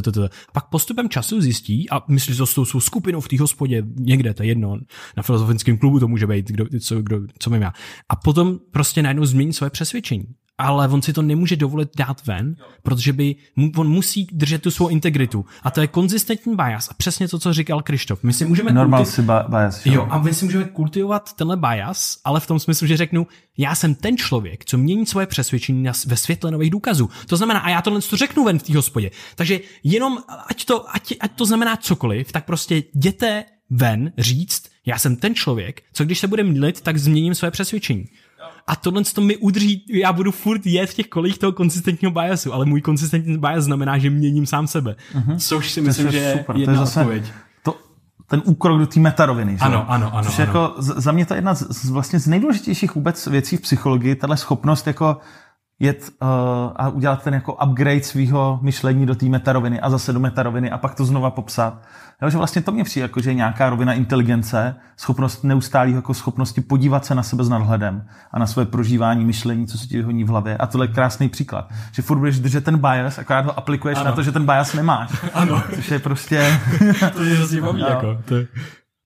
pak 0.54 0.66
postupem 0.70 1.10
času 1.10 1.42
zjistí 1.42 1.90
a 1.90 2.02
myslí, 2.08 2.34
že 2.34 2.46
s 2.46 2.54
tou 2.54 2.66
skupinou 2.66 3.22
v 3.22 3.28
té 3.28 3.40
hospodě 3.40 3.84
někde, 3.96 4.34
to 4.34 4.44
je 4.44 4.50
jedno, 4.50 4.78
na 5.18 5.24
filozofickém 5.24 5.78
klubu 5.78 6.00
to 6.00 6.08
může 6.08 6.28
být, 6.28 6.48
kdo, 6.48 6.66
co, 6.80 7.02
kdo, 7.02 7.20
co 7.40 7.50
vím 7.50 7.62
já. 7.62 7.74
A 8.10 8.16
potom 8.16 8.60
prostě 8.72 9.04
najednou 9.04 9.26
změní 9.26 9.54
své 9.54 9.70
přesvědčení 9.70 10.26
ale 10.58 10.88
on 10.88 11.02
si 11.02 11.14
to 11.14 11.22
nemůže 11.22 11.56
dovolit 11.56 11.90
dát 11.98 12.26
ven, 12.26 12.56
protože 12.84 13.14
by, 13.14 13.36
on 13.76 13.90
musí 13.90 14.28
držet 14.32 14.62
tu 14.62 14.72
svou 14.72 14.88
integritu. 14.88 15.46
A 15.64 15.72
to 15.72 15.82
je 15.82 15.88
konzistentní 15.88 16.56
bias. 16.56 16.90
A 16.90 16.94
přesně 16.94 17.28
to, 17.28 17.40
co 17.40 17.54
říkal 17.54 17.82
Krištof. 17.82 18.24
My 18.24 18.34
si 18.34 18.46
můžeme 18.46 18.72
Normal 18.72 19.04
kulti- 19.04 19.22
ba- 19.22 19.46
bias. 19.50 19.86
Jo. 19.86 19.94
jo, 19.94 20.08
a 20.10 20.18
my 20.18 20.34
si 20.34 20.46
můžeme 20.46 20.64
kultivovat 20.64 21.34
tenhle 21.34 21.58
bias, 21.58 22.18
ale 22.24 22.40
v 22.40 22.48
tom 22.48 22.60
smyslu, 22.60 22.88
že 22.88 22.98
řeknu, 22.98 23.28
já 23.58 23.76
jsem 23.76 23.96
ten 23.96 24.18
člověk, 24.18 24.66
co 24.66 24.78
mění 24.78 25.06
svoje 25.06 25.28
přesvědčení 25.28 25.86
ve 26.08 26.18
světle 26.18 26.52
nových 26.52 26.70
důkazů. 26.70 27.10
To 27.28 27.38
znamená, 27.38 27.60
a 27.60 27.70
já 27.70 27.82
tohle 27.82 28.02
to 28.02 28.18
řeknu 28.18 28.44
ven 28.44 28.60
v 28.60 28.64
té 28.64 28.76
hospodě. 28.76 29.12
Takže 29.36 29.60
jenom, 29.84 30.18
ať 30.50 30.66
to, 30.66 30.96
ať, 30.96 31.14
ať 31.20 31.32
to 31.32 31.46
znamená 31.46 31.76
cokoliv, 31.76 32.32
tak 32.32 32.46
prostě 32.46 32.84
jděte 32.96 33.46
ven 33.70 34.12
říct, 34.18 34.64
já 34.86 35.00
jsem 35.00 35.16
ten 35.16 35.36
člověk, 35.36 35.84
co 35.94 36.06
když 36.06 36.20
se 36.20 36.28
bude 36.28 36.44
mýlit, 36.44 36.82
tak 36.82 36.98
změním 36.98 37.36
své 37.36 37.52
přesvědčení 37.52 38.06
a 38.68 38.76
tohle 38.76 39.04
to 39.04 39.22
mi 39.22 39.38
udrží, 39.38 39.86
já 39.90 40.14
budu 40.14 40.32
furt 40.32 40.66
jet 40.66 40.90
v 40.90 40.94
těch 40.94 41.08
kolích 41.08 41.38
toho 41.38 41.52
konsistentního 41.52 42.12
biasu, 42.12 42.54
ale 42.54 42.66
můj 42.66 42.82
konsistentní 42.82 43.38
bias 43.38 43.64
znamená, 43.64 43.98
že 43.98 44.10
měním 44.10 44.46
sám 44.46 44.68
sebe. 44.68 44.96
Uh-huh. 45.16 45.40
Což 45.40 45.72
si 45.72 45.82
myslím, 45.82 46.12
že 46.12 46.18
je 46.18 46.46
jedna 46.54 46.66
to 46.66 46.72
je 46.72 46.78
zase 46.78 47.00
odpověď. 47.00 47.32
To, 47.64 47.78
ten 48.28 48.42
úkrok 48.46 48.80
do 48.80 48.88
té 48.88 49.00
metaroviny. 49.00 49.58
Ano, 49.60 49.78
že? 49.78 49.86
ano, 49.88 50.16
ano. 50.16 50.30
Což 50.30 50.40
ano. 50.40 50.48
jako 50.48 50.74
za 50.78 51.12
mě 51.12 51.26
to 51.26 51.34
je 51.34 51.38
jedna 51.38 51.54
z, 51.54 51.72
z, 51.72 51.90
vlastně 51.90 52.20
z 52.20 52.28
nejdůležitějších 52.28 52.96
vůbec 52.96 53.28
věcí 53.28 53.58
v 53.58 53.62
psychologii, 53.62 54.16
tahle 54.16 54.38
schopnost 54.38 54.88
jako 54.88 55.18
jet 55.84 56.10
uh, 56.22 56.28
a 56.76 56.90
udělat 56.90 57.24
ten 57.24 57.34
jako 57.34 57.54
upgrade 57.54 58.04
svého 58.04 58.60
myšlení 58.62 59.06
do 59.06 59.16
té 59.16 59.26
metaroviny 59.26 59.80
a 59.80 59.90
zase 59.90 60.14
do 60.14 60.20
metaroviny 60.20 60.72
a 60.72 60.78
pak 60.78 60.96
to 60.96 61.06
znova 61.06 61.32
popsat. 61.32 61.82
Jo, 62.22 62.30
že 62.30 62.38
vlastně 62.38 62.62
to 62.62 62.72
mě 62.72 62.84
přijde, 62.84 63.04
jako, 63.04 63.22
že 63.22 63.30
je 63.30 63.34
nějaká 63.34 63.70
rovina 63.70 63.94
inteligence, 63.94 64.76
schopnost 64.98 65.44
neustálého 65.44 65.96
jako 65.96 66.14
schopnosti 66.14 66.62
podívat 66.62 67.06
se 67.06 67.16
na 67.16 67.24
sebe 67.24 67.44
s 67.44 67.50
nadhledem 67.50 68.08
a 68.32 68.40
na 68.40 68.48
své 68.48 68.66
prožívání 68.66 69.26
myšlení, 69.26 69.68
co 69.68 69.78
se 69.78 69.88
ti 69.88 69.98
vyhoní 69.98 70.24
v 70.24 70.28
hlavě. 70.28 70.58
A 70.58 70.68
tohle 70.68 70.86
je 70.86 70.94
krásný 70.94 71.30
příklad. 71.30 71.70
Že 71.92 72.02
furt 72.02 72.18
budeš 72.18 72.40
držet 72.40 72.64
ten 72.64 72.78
bias, 72.78 73.20
akorát 73.20 73.46
ho 73.46 73.58
aplikuješ 73.58 73.98
ano. 73.98 74.06
na 74.06 74.12
to, 74.12 74.24
že 74.24 74.32
ten 74.32 74.46
bias 74.46 74.74
nemáš. 74.74 75.10
Ano. 75.34 75.64
Což 75.76 75.92
je 75.92 76.00
prostě... 76.00 76.60
to 77.14 77.24
je 77.24 77.36
hrozně 77.36 77.62
baví, 77.62 77.82
jako. 77.82 78.18
To 78.26 78.36
je... 78.36 78.48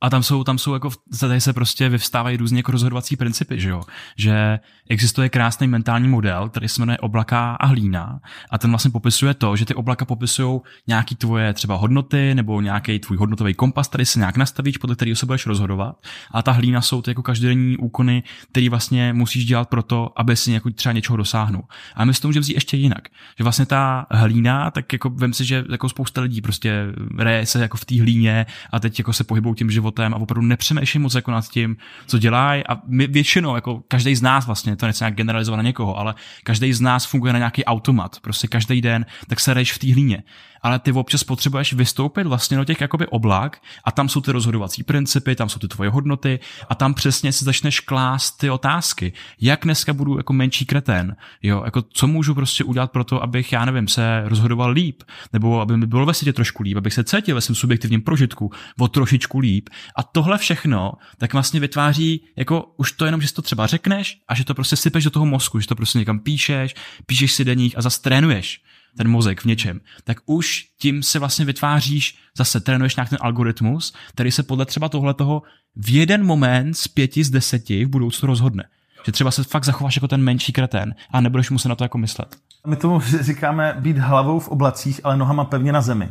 A 0.02 0.10
tam 0.10 0.24
jsou, 0.24 0.44
tam 0.44 0.58
jsou 0.58 0.74
jako, 0.74 0.90
tady 1.20 1.42
se 1.42 1.54
prostě 1.54 1.90
vyvstávají 1.90 2.38
různě 2.38 2.60
jako 2.60 2.72
rozhodovací 2.72 3.16
principy, 3.16 3.60
že 3.60 3.70
jo? 3.70 3.82
Že 4.18 4.60
existuje 4.90 5.30
krásný 5.30 5.68
mentální 5.68 6.08
model, 6.08 6.50
který 6.50 6.68
se 6.68 6.82
jmenuje 6.82 6.98
oblaka 6.98 7.52
a 7.52 7.66
hlína 7.66 8.20
a 8.52 8.58
ten 8.58 8.70
vlastně 8.70 8.92
popisuje 8.92 9.34
to, 9.34 9.56
že 9.56 9.66
ty 9.66 9.74
oblaka 9.74 10.06
popisují 10.06 10.62
nějaký 10.88 11.16
tvoje 11.16 11.54
třeba 11.54 11.76
hodnoty 11.76 12.36
nebo 12.36 12.62
nějaký 12.62 13.00
tvůj 13.00 13.18
hodnotový 13.18 13.54
kompas, 13.54 13.88
který 13.88 14.06
se 14.06 14.20
nějak 14.20 14.38
nastavíš, 14.38 14.78
podle 14.78 14.96
kterého 14.96 15.16
se 15.16 15.26
budeš 15.26 15.46
rozhodovat. 15.46 15.96
A 16.32 16.42
ta 16.42 16.52
hlína 16.52 16.82
jsou 16.82 17.02
ty 17.02 17.12
jako 17.12 17.22
každodenní 17.22 17.78
úkony, 17.78 18.24
který 18.52 18.70
vlastně 18.70 19.14
musíš 19.14 19.46
dělat 19.46 19.70
pro 19.70 19.84
to, 19.84 20.12
aby 20.16 20.36
si 20.36 20.52
jako 20.52 20.70
třeba 20.70 20.94
něčeho 20.94 21.18
dosáhnul. 21.18 21.64
A 21.96 22.06
my 22.06 22.14
si 22.14 22.22
to 22.22 22.28
můžeme 22.28 22.42
vzít 22.42 22.54
ještě 22.54 22.78
jinak. 22.78 23.08
Že 23.38 23.44
vlastně 23.44 23.66
ta 23.66 24.06
hlína, 24.12 24.72
tak 24.72 24.94
jako 24.94 25.10
vem 25.10 25.34
si, 25.34 25.46
že 25.46 25.66
jako 25.72 25.90
spousta 25.90 26.22
lidí 26.22 26.42
prostě 26.42 26.86
reje 27.18 27.46
se 27.46 27.62
jako 27.62 27.78
v 27.78 27.86
té 27.86 28.02
hlíně 28.02 28.46
a 28.72 28.80
teď 28.80 29.00
jako 29.00 29.14
se 29.14 29.24
pohybou 29.24 29.54
tím 29.54 29.72
životem 29.72 29.88
životem 29.88 30.14
a 30.14 30.18
opravdu 30.18 30.48
nepřemýšlím 30.48 31.02
moc 31.02 31.16
jako 31.16 31.32
nad 31.32 31.50
tím, 31.50 31.78
co 32.08 32.18
dělají 32.18 32.68
a 32.68 32.82
my 32.88 33.08
většinou, 33.08 33.56
jako 33.56 33.84
každý 33.88 34.16
z 34.16 34.22
nás 34.22 34.46
vlastně, 34.46 34.76
to 34.78 34.86
nechci 34.86 35.04
nějak 35.04 35.16
generalizovat 35.16 35.58
na 35.58 35.64
někoho, 35.64 35.98
ale 35.98 36.16
každý 36.44 36.74
z 36.74 36.82
nás 36.82 37.06
funguje 37.06 37.34
na 37.34 37.40
nějaký 37.40 37.66
automat, 37.66 38.20
prostě 38.22 38.48
každý 38.48 38.82
den, 38.82 39.06
tak 39.28 39.40
se 39.40 39.54
rejš 39.54 39.74
v 39.74 39.80
té 39.80 39.94
hlíně. 39.94 40.24
Ale 40.68 40.80
ty 40.80 40.92
občas 40.92 41.24
potřebuješ 41.24 41.74
vystoupit 41.74 42.28
vlastně 42.28 42.58
do 42.58 42.66
těch 42.66 42.82
jakoby 42.82 43.08
oblak 43.08 43.62
a 43.84 43.92
tam 43.92 44.10
jsou 44.10 44.22
ty 44.22 44.32
rozhodovací 44.32 44.84
principy, 44.84 45.36
tam 45.36 45.50
jsou 45.50 45.60
ty 45.60 45.68
tvoje 45.68 45.90
hodnoty 45.90 46.40
a 46.70 46.76
tam 46.76 46.94
přesně 46.94 47.32
si 47.32 47.46
začneš 47.46 47.80
klást 47.80 48.38
ty 48.38 48.50
otázky. 48.50 49.14
Jak 49.42 49.64
dneska 49.64 49.94
budu 49.94 50.18
jako 50.18 50.34
menší 50.34 50.66
kretén? 50.66 51.16
Jo, 51.44 51.62
jako 51.66 51.82
co 51.82 52.08
můžu 52.08 52.36
prostě 52.36 52.64
udělat 52.64 52.92
pro 52.92 53.04
to, 53.04 53.24
abych, 53.24 53.52
já 53.52 53.66
nevím, 53.66 53.88
se 53.88 54.24
rozhodoval 54.26 54.72
líp, 54.72 55.04
nebo 55.34 55.62
aby 55.62 55.78
mi 55.78 55.86
bylo 55.86 56.06
ve 56.06 56.14
světě 56.14 56.34
trošku 56.34 56.64
líp, 56.64 56.78
abych 56.78 56.94
se 56.94 57.04
cítil 57.04 57.36
ve 57.36 57.42
svém 57.42 57.56
subjektivním 57.56 58.02
prožitku 58.02 58.52
o 58.80 58.88
trošičku 58.88 59.40
líp. 59.40 59.70
A 59.96 60.04
tohle 60.04 60.38
všechno 60.38 60.94
tak 61.18 61.34
vlastně 61.34 61.60
vytváří, 61.60 62.24
jako 62.36 62.74
už 62.78 62.92
to 62.92 63.06
jenom, 63.06 63.22
že 63.22 63.28
si 63.28 63.34
to 63.34 63.42
třeba 63.42 63.68
řekneš 63.68 64.20
a 64.28 64.36
že 64.36 64.46
to 64.46 64.54
prostě 64.54 64.76
sypeš 64.76 65.04
do 65.04 65.10
toho 65.10 65.26
mozku, 65.26 65.60
že 65.60 65.68
to 65.68 65.76
prostě 65.76 66.00
někam 66.00 66.20
píšeš, 66.20 66.76
píšeš 67.06 67.32
si 67.32 67.46
deník 67.46 67.74
a 67.78 67.82
zase 67.82 68.02
trénuješ 68.02 68.62
ten 68.98 69.08
mozek 69.08 69.42
v 69.42 69.46
něčem, 69.46 69.82
tak 70.04 70.18
už 70.26 70.66
tím 70.80 71.04
se 71.04 71.20
vlastně 71.20 71.46
vytváříš, 71.46 72.18
zase 72.38 72.60
trénuješ 72.60 72.96
nějak 72.96 73.10
ten 73.10 73.20
algoritmus, 73.22 73.94
který 74.10 74.32
se 74.32 74.44
podle 74.44 74.66
třeba 74.66 74.90
tohle 74.90 75.14
toho 75.14 75.42
v 75.76 75.90
jeden 75.90 76.26
moment 76.26 76.74
z 76.74 76.88
pěti 76.88 77.24
z 77.24 77.30
deseti 77.30 77.86
v 77.86 77.90
budoucnu 77.90 78.28
rozhodne. 78.28 78.64
Že 79.06 79.12
třeba 79.12 79.32
se 79.32 79.44
fakt 79.44 79.66
zachováš 79.66 79.96
jako 79.96 80.08
ten 80.08 80.22
menší 80.22 80.54
kretén 80.54 80.96
a 81.12 81.22
nebudeš 81.22 81.50
muset 81.50 81.70
na 81.70 81.76
to 81.76 81.84
jako 81.84 81.98
myslet. 81.98 82.36
My 82.68 82.76
tomu 82.76 83.02
říkáme 83.20 83.76
být 83.80 83.98
hlavou 83.98 84.40
v 84.40 84.48
oblacích, 84.48 85.02
ale 85.04 85.18
nohama 85.18 85.46
pevně 85.46 85.72
na 85.72 85.82
zemi. 85.82 86.10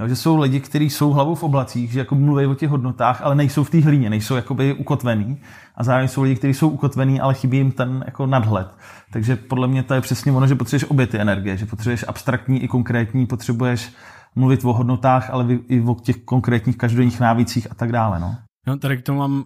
Jo, 0.00 0.08
že 0.08 0.16
jsou 0.16 0.36
lidi, 0.36 0.60
kteří 0.60 0.90
jsou 0.90 1.10
hlavou 1.10 1.34
v 1.34 1.42
oblacích, 1.42 1.92
že 1.92 1.98
jako 1.98 2.14
mluví 2.14 2.46
o 2.46 2.54
těch 2.54 2.70
hodnotách, 2.70 3.22
ale 3.22 3.34
nejsou 3.34 3.64
v 3.64 3.70
té 3.70 3.80
hlíně, 3.80 4.10
nejsou 4.10 4.36
jakoby 4.36 4.72
ukotvený. 4.72 5.40
A 5.76 5.84
zároveň 5.84 6.08
jsou 6.08 6.22
lidi, 6.22 6.36
kteří 6.36 6.54
jsou 6.54 6.68
ukotvený, 6.68 7.20
ale 7.20 7.34
chybí 7.34 7.56
jim 7.56 7.72
ten 7.72 8.04
jako 8.06 8.26
nadhled. 8.26 8.68
Takže 9.12 9.36
podle 9.36 9.68
mě 9.68 9.82
to 9.82 9.94
je 9.94 10.00
přesně 10.00 10.32
ono, 10.32 10.46
že 10.46 10.54
potřebuješ 10.54 10.90
obě 10.90 11.06
ty 11.06 11.18
energie, 11.18 11.56
že 11.56 11.66
potřebuješ 11.66 12.04
abstraktní 12.08 12.62
i 12.62 12.68
konkrétní, 12.68 13.26
potřebuješ 13.26 13.92
mluvit 14.34 14.64
o 14.64 14.72
hodnotách, 14.72 15.30
ale 15.30 15.46
i 15.68 15.80
o 15.80 15.94
těch 15.94 16.16
konkrétních 16.16 16.76
každodenních 16.76 17.20
návících 17.20 17.70
a 17.70 17.74
tak 17.74 17.92
dále. 17.92 18.20
No. 18.20 18.36
No, 18.66 18.76
tady 18.76 18.96
k 18.96 19.02
tomu 19.02 19.18
mám, 19.18 19.38
uh, 19.38 19.44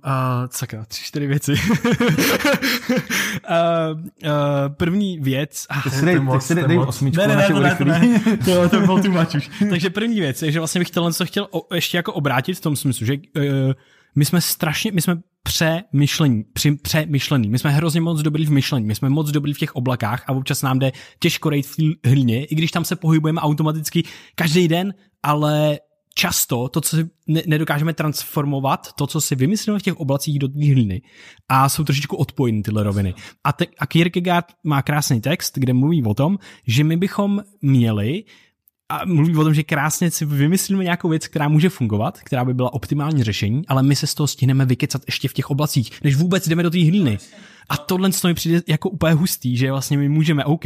sakra, 0.51 0.85
tři, 0.85 1.05
čtyři 1.05 1.27
věci. 1.27 1.53
uh, 1.53 1.59
uh, 4.25 4.31
první 4.69 5.19
věc... 5.19 5.67
Ah, 5.71 5.83
tak 5.85 5.93
si 5.93 6.05
dej, 6.05 6.21
tak 6.33 6.43
si 6.43 6.55
dej 6.55 6.79
osmičku 6.79 7.21
ne, 7.21 7.29
ne, 7.29 7.37
ne, 7.37 7.47
to, 7.49 7.61
ne, 7.61 7.75
to, 7.79 7.85
ne, 7.85 8.21
to, 8.45 8.69
to 8.69 8.81
byl 8.81 9.03
too 9.03 9.13
much 9.13 9.35
už. 9.37 9.51
Takže 9.71 9.91
první 9.91 10.21
věc 10.21 10.43
je, 10.43 10.53
že 10.53 10.59
vlastně 10.59 10.79
bych 10.79 10.91
tohle 10.91 11.13
chtěl 11.25 11.49
o, 11.51 11.75
ještě 11.75 11.97
jako 11.97 12.13
obrátit 12.13 12.55
v 12.55 12.61
tom 12.61 12.77
smyslu, 12.77 13.07
že 13.07 13.15
uh, 13.15 13.43
my 14.17 14.25
jsme 14.25 14.41
strašně, 14.41 14.93
my 14.93 15.03
jsme 15.03 15.17
přemyšlení, 15.43 16.45
při, 16.53 16.73
přemyšlený. 16.83 17.49
My 17.49 17.59
jsme 17.59 17.71
hrozně 17.71 18.01
moc 18.01 18.23
dobrý 18.23 18.47
v 18.47 18.51
myšlení, 18.51 18.87
my 18.87 18.95
jsme 18.95 19.09
moc 19.09 19.31
dobrý 19.31 19.53
v 19.53 19.59
těch 19.59 19.77
oblakách 19.77 20.25
a 20.27 20.33
občas 20.33 20.63
nám 20.63 20.79
jde 20.79 20.93
těžko 21.19 21.51
rejt 21.51 21.67
v 21.67 21.79
hlíně, 22.07 22.45
i 22.45 22.55
když 22.55 22.71
tam 22.71 22.85
se 22.85 22.97
pohybujeme 22.97 23.41
automaticky 23.41 24.05
každý 24.35 24.69
den, 24.69 24.95
ale 25.23 25.79
často 26.19 26.69
to, 26.69 26.81
co 26.81 26.97
si 26.97 27.11
nedokážeme 27.47 27.95
transformovat, 27.95 28.93
to, 28.93 29.07
co 29.07 29.21
si 29.21 29.35
vymyslíme 29.35 29.79
v 29.79 29.83
těch 29.83 29.97
oblacích 29.97 30.39
do 30.39 30.49
té 30.49 30.73
hlíny 30.73 31.03
a 31.49 31.69
jsou 31.69 31.85
trošičku 31.85 32.17
odpojeny 32.17 32.63
tyhle 32.63 32.83
roviny. 32.83 33.15
A, 33.45 33.53
te, 33.53 33.67
a 33.79 33.87
Kierkegaard 33.87 34.47
má 34.65 34.83
krásný 34.83 35.21
text, 35.21 35.59
kde 35.59 35.73
mluví 35.73 36.03
o 36.03 36.15
tom, 36.15 36.39
že 36.67 36.85
my 36.85 36.97
bychom 36.97 37.43
měli 37.63 38.25
a 38.89 39.05
mluví 39.05 39.37
o 39.37 39.45
tom, 39.45 39.55
že 39.55 39.63
krásně 39.63 40.11
si 40.11 40.25
vymyslíme 40.25 40.85
nějakou 40.85 41.09
věc, 41.09 41.27
která 41.27 41.49
může 41.49 41.69
fungovat, 41.69 42.19
která 42.25 42.45
by 42.45 42.55
byla 42.55 42.73
optimální 42.73 43.25
řešení, 43.25 43.63
ale 43.69 43.83
my 43.83 43.97
se 43.97 44.07
z 44.07 44.15
toho 44.15 44.27
stihneme 44.27 44.65
vykecat 44.65 45.03
ještě 45.07 45.29
v 45.29 45.33
těch 45.33 45.51
oblacích, 45.51 46.03
než 46.05 46.17
vůbec 46.17 46.49
jdeme 46.49 46.63
do 46.63 46.71
té 46.71 46.79
hlíny. 46.79 47.19
A 47.69 47.77
tohle 47.77 48.11
mi 48.27 48.35
přijde 48.35 48.63
jako 48.67 48.91
úplně 48.91 49.15
hustý, 49.15 49.57
že 49.57 49.71
vlastně 49.71 49.99
my 49.99 50.09
můžeme 50.09 50.45
OK, 50.45 50.65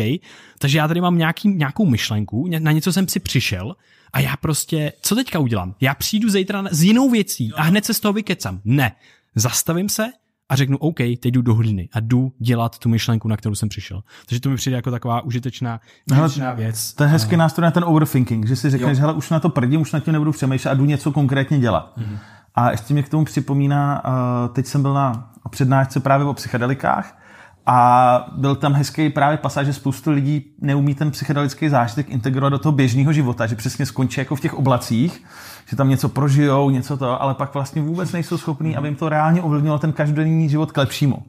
takže 0.59 0.79
já 0.79 0.89
tady 0.89 1.01
mám 1.01 1.19
nějaký, 1.19 1.49
nějakou 1.49 1.87
myšlenku, 1.87 2.49
na 2.59 2.73
něco 2.73 2.93
jsem 2.93 3.09
si 3.09 3.21
přišel 3.21 3.77
a 4.13 4.21
já 4.21 4.37
prostě, 4.37 4.93
co 5.03 5.15
teďka 5.15 5.39
udělám? 5.39 5.75
Já 5.81 5.95
přijdu 5.95 6.31
zítra 6.31 6.65
s 6.71 6.83
jinou 6.83 7.11
věcí 7.11 7.53
a 7.57 7.63
hned 7.63 7.85
se 7.85 7.95
z 7.95 8.01
toho 8.01 8.13
vykecám. 8.13 8.61
Ne, 8.65 8.93
zastavím 9.35 9.89
se 9.89 10.13
a 10.49 10.57
řeknu, 10.57 10.77
OK, 10.79 10.97
teď 10.97 11.25
jdu 11.25 11.43
do 11.43 11.55
hlíny 11.55 11.89
a 11.93 12.01
jdu 12.01 12.33
dělat 12.39 12.79
tu 12.79 12.89
myšlenku, 12.89 13.29
na 13.29 13.37
kterou 13.37 13.55
jsem 13.55 13.69
přišel. 13.69 14.03
Takže 14.27 14.41
to 14.41 14.51
mi 14.51 14.57
přijde 14.57 14.77
jako 14.77 14.91
taková 14.91 15.21
užitečná, 15.21 15.81
užitečná 16.11 16.45
hele, 16.45 16.57
věc. 16.57 16.95
To 16.95 17.05
je 17.05 17.09
hezký 17.09 17.37
nástroj 17.37 17.65
na 17.65 17.71
ten 17.71 17.85
overthinking, 17.85 18.47
že 18.47 18.57
si 18.57 18.71
řekneš, 18.71 18.99
hele, 18.99 19.13
už 19.13 19.31
na 19.31 19.41
to 19.41 19.49
prdím, 19.49 19.81
už 19.81 19.93
na 19.93 20.01
tím 20.01 20.13
nebudu 20.13 20.33
přemýšlet 20.33 20.71
a 20.71 20.75
jdu 20.75 20.85
něco 20.85 21.13
konkrétně 21.13 21.59
dělat. 21.59 21.99
Mm-hmm. 21.99 22.19
A 22.55 22.71
ještě 22.71 22.95
mě 22.95 23.03
k 23.03 23.09
tomu 23.09 23.25
připomíná, 23.25 24.05
uh, 24.05 24.55
teď 24.55 24.67
jsem 24.67 24.83
byl 24.83 24.95
na 24.95 25.32
přednášce 25.49 26.01
právě 26.01 26.27
o 26.27 26.35
psychedelikách 26.35 27.19
a 27.67 28.27
byl 28.37 28.55
tam 28.55 28.73
hezký 28.73 29.11
právě 29.11 29.39
pasáž, 29.39 29.67
že 29.67 29.73
spoustu 29.73 30.11
lidí 30.11 30.45
neumí 30.61 30.95
ten 30.95 31.11
psychedelický 31.11 31.69
zážitek 31.69 32.09
integrovat 32.09 32.53
do 32.53 32.59
toho 32.59 32.73
běžného 32.73 33.13
života, 33.13 33.47
že 33.47 33.57
přesně 33.57 33.87
skončí 33.87 34.21
jako 34.21 34.37
v 34.37 34.41
těch 34.41 34.55
oblacích, 34.55 35.25
že 35.67 35.77
tam 35.77 35.89
něco 35.89 36.09
prožijou, 36.09 36.71
něco 36.71 36.97
to, 36.97 37.23
ale 37.23 37.35
pak 37.35 37.55
vlastně 37.55 37.83
vůbec 37.83 38.13
nejsou 38.13 38.39
schopní, 38.39 38.77
aby 38.77 38.89
jim 38.89 38.97
to 38.97 39.09
reálně 39.09 39.43
ovlivnilo 39.43 39.79
ten 39.79 39.93
každodenní 39.93 40.49
život 40.49 40.73
k 40.73 40.77
lepšímu. 40.77 41.23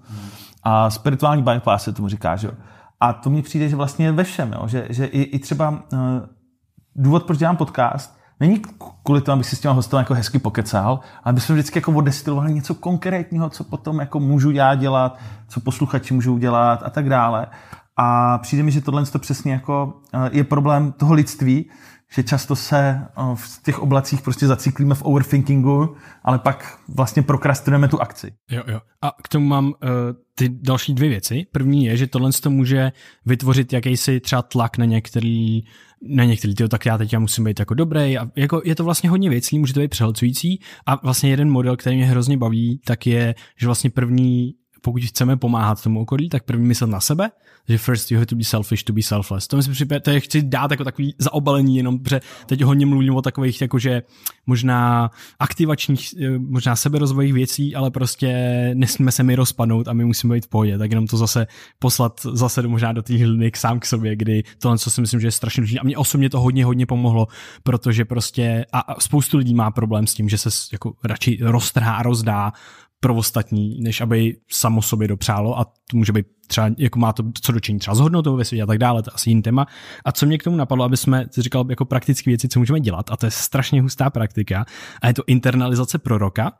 A 0.63 0.89
spirituální 0.89 1.43
bypass 1.43 1.83
se 1.83 1.93
tomu 1.93 2.07
říká, 2.07 2.35
že 2.35 2.47
jo. 2.47 2.53
A 2.99 3.13
to 3.13 3.29
mi 3.29 3.41
přijde, 3.41 3.69
že 3.69 3.75
vlastně 3.75 4.11
ve 4.11 4.23
všem, 4.23 4.53
jo? 4.53 4.67
Že, 4.67 4.87
že 4.89 5.05
i, 5.05 5.21
i 5.21 5.39
třeba 5.39 5.69
uh, 5.69 5.77
důvod, 6.95 7.23
proč 7.23 7.39
dělám 7.39 7.57
podcast, 7.57 8.17
Není 8.39 8.61
kvůli 9.03 9.21
tomu, 9.21 9.33
abych 9.33 9.47
si 9.47 9.55
s 9.55 9.59
těma 9.59 9.73
hostem 9.73 9.99
jako 9.99 10.13
hezky 10.13 10.39
pokecal, 10.39 10.99
ale 11.23 11.33
bychom 11.33 11.55
vždycky 11.55 11.77
jako 11.77 11.91
odestilovali 11.91 12.53
něco 12.53 12.75
konkrétního, 12.75 13.49
co 13.49 13.63
potom 13.63 13.99
jako 13.99 14.19
můžu 14.19 14.51
já 14.51 14.75
dělat, 14.75 15.19
co 15.47 15.59
posluchači 15.59 16.13
můžou 16.13 16.37
dělat 16.37 16.83
a 16.83 16.89
tak 16.89 17.09
dále. 17.09 17.47
A 17.97 18.37
přijde 18.37 18.63
mi, 18.63 18.71
že 18.71 18.81
tohle 18.81 19.05
to 19.05 19.19
přesně 19.19 19.53
jako 19.53 19.93
eh, 20.13 20.29
je 20.31 20.43
problém 20.43 20.91
toho 20.91 21.13
lidství, 21.13 21.65
že 22.15 22.23
často 22.23 22.55
se 22.55 22.79
eh, 22.79 23.21
v 23.35 23.63
těch 23.63 23.79
oblacích 23.79 24.21
prostě 24.21 24.47
zaciklíme 24.47 24.95
v 24.95 25.01
overthinkingu, 25.01 25.95
ale 26.23 26.39
pak 26.39 26.79
vlastně 26.87 27.21
prokrastinujeme 27.21 27.87
tu 27.87 28.01
akci. 28.01 28.33
Jo, 28.51 28.63
jo. 28.67 28.79
A 29.01 29.11
k 29.23 29.27
tomu 29.27 29.47
mám 29.47 29.65
uh, 29.65 29.73
ty 30.35 30.49
další 30.49 30.93
dvě 30.93 31.09
věci. 31.09 31.45
První 31.51 31.85
je, 31.85 31.97
že 31.97 32.07
tohle 32.07 32.31
to 32.41 32.49
může 32.49 32.91
vytvořit 33.25 33.73
jakýsi 33.73 34.19
třeba 34.19 34.41
tlak 34.41 34.77
na 34.77 34.85
některý 34.85 35.61
na 36.09 36.23
některý, 36.23 36.55
tyjo, 36.55 36.69
tak 36.69 36.85
já 36.85 36.97
teď 36.97 37.13
já 37.13 37.19
musím 37.19 37.43
být 37.43 37.59
jako 37.59 37.73
dobrý 37.73 38.17
a 38.17 38.27
jako 38.35 38.61
je 38.65 38.75
to 38.75 38.83
vlastně 38.83 39.09
hodně 39.09 39.29
věcí, 39.29 39.59
může 39.59 39.73
to 39.73 39.79
být 39.79 39.87
přehlcující 39.87 40.59
a 40.85 40.95
vlastně 41.03 41.29
jeden 41.29 41.49
model, 41.49 41.77
který 41.77 41.95
mě 41.95 42.05
hrozně 42.05 42.37
baví, 42.37 42.81
tak 42.85 43.07
je, 43.07 43.35
že 43.57 43.65
vlastně 43.65 43.89
první 43.89 44.53
pokud 44.83 45.03
chceme 45.03 45.37
pomáhat 45.37 45.83
tomu 45.83 46.01
okolí, 46.01 46.29
tak 46.29 46.43
první 46.43 46.67
myslet 46.67 46.87
na 46.87 46.99
sebe, 46.99 47.31
že 47.69 47.77
first 47.77 48.11
you 48.11 48.17
have 48.17 48.25
to 48.25 48.35
be 48.35 48.43
selfish 48.43 48.83
to 48.83 48.93
be 48.93 49.01
selfless. 49.01 49.47
To, 49.47 49.57
myslím, 49.57 49.87
to 50.01 50.09
je, 50.09 50.19
chci 50.19 50.41
dát 50.41 50.71
jako 50.71 50.83
takový 50.83 51.15
zaobalení, 51.17 51.77
jenom 51.77 51.99
protože 51.99 52.21
teď 52.45 52.61
hodně 52.61 52.85
mluvím 52.85 53.15
o 53.15 53.21
takových 53.21 53.61
jakože 53.61 54.01
možná 54.45 55.11
aktivačních, 55.39 56.13
eh, 56.21 56.39
možná 56.39 56.75
seberozvojích 56.75 57.33
věcí, 57.33 57.75
ale 57.75 57.91
prostě 57.91 58.29
nesmíme 58.73 59.11
se 59.11 59.23
mi 59.23 59.35
rozpadnout 59.35 59.87
a 59.87 59.93
my 59.93 60.05
musíme 60.05 60.35
být 60.35 60.45
v 60.45 60.49
pohodě, 60.49 60.77
tak 60.77 60.91
jenom 60.91 61.07
to 61.07 61.17
zase 61.17 61.47
poslat 61.79 62.21
zase 62.33 62.67
možná 62.67 62.93
do 62.93 63.01
té 63.01 63.17
hliny 63.17 63.51
sám 63.55 63.79
k 63.79 63.85
sobě, 63.85 64.15
kdy 64.15 64.43
to, 64.59 64.77
co 64.77 64.91
si 64.91 65.01
myslím, 65.01 65.19
že 65.19 65.27
je 65.27 65.31
strašně 65.31 65.61
důležité. 65.61 65.79
A 65.79 65.83
mě 65.83 65.97
osobně 65.97 66.29
to 66.29 66.39
hodně, 66.39 66.65
hodně 66.65 66.85
pomohlo, 66.85 67.27
protože 67.63 68.05
prostě 68.05 68.65
a 68.73 69.01
spoustu 69.01 69.37
lidí 69.37 69.53
má 69.53 69.71
problém 69.71 70.07
s 70.07 70.13
tím, 70.13 70.29
že 70.29 70.37
se 70.37 70.49
jako 70.71 70.93
radši 71.03 71.39
roztrhá 71.41 71.95
a 71.95 72.03
rozdá 72.03 72.51
pro 73.03 73.15
ostatní, 73.15 73.79
než 73.81 74.01
aby 74.01 74.35
samo 74.51 74.81
sobě 74.81 75.07
dopřálo 75.07 75.59
a 75.59 75.65
to 75.65 75.97
může 75.97 76.11
být 76.11 76.25
třeba, 76.47 76.69
jako 76.77 76.99
má 76.99 77.13
to 77.13 77.23
co 77.41 77.51
dočení 77.51 77.79
třeba 77.79 77.95
s 77.95 77.99
hodnotou 77.99 78.35
ve 78.35 78.45
světě 78.45 78.63
a 78.63 78.65
tak 78.65 78.77
dále, 78.77 79.03
to 79.03 79.09
je 79.09 79.13
asi 79.13 79.29
jiný 79.29 79.41
téma. 79.41 79.67
A 80.05 80.11
co 80.11 80.25
mě 80.25 80.37
k 80.37 80.43
tomu 80.43 80.57
napadlo, 80.57 80.85
aby 80.85 80.97
jsme, 80.97 81.27
ty 81.27 81.41
říkal, 81.41 81.65
jako 81.69 81.85
praktické 81.85 82.29
věci, 82.29 82.47
co 82.47 82.59
můžeme 82.59 82.79
dělat 82.79 83.11
a 83.11 83.17
to 83.17 83.25
je 83.25 83.31
strašně 83.31 83.81
hustá 83.81 84.09
praktika 84.09 84.65
a 85.01 85.07
je 85.07 85.13
to 85.13 85.23
internalizace 85.27 85.97
proroka 85.97 86.51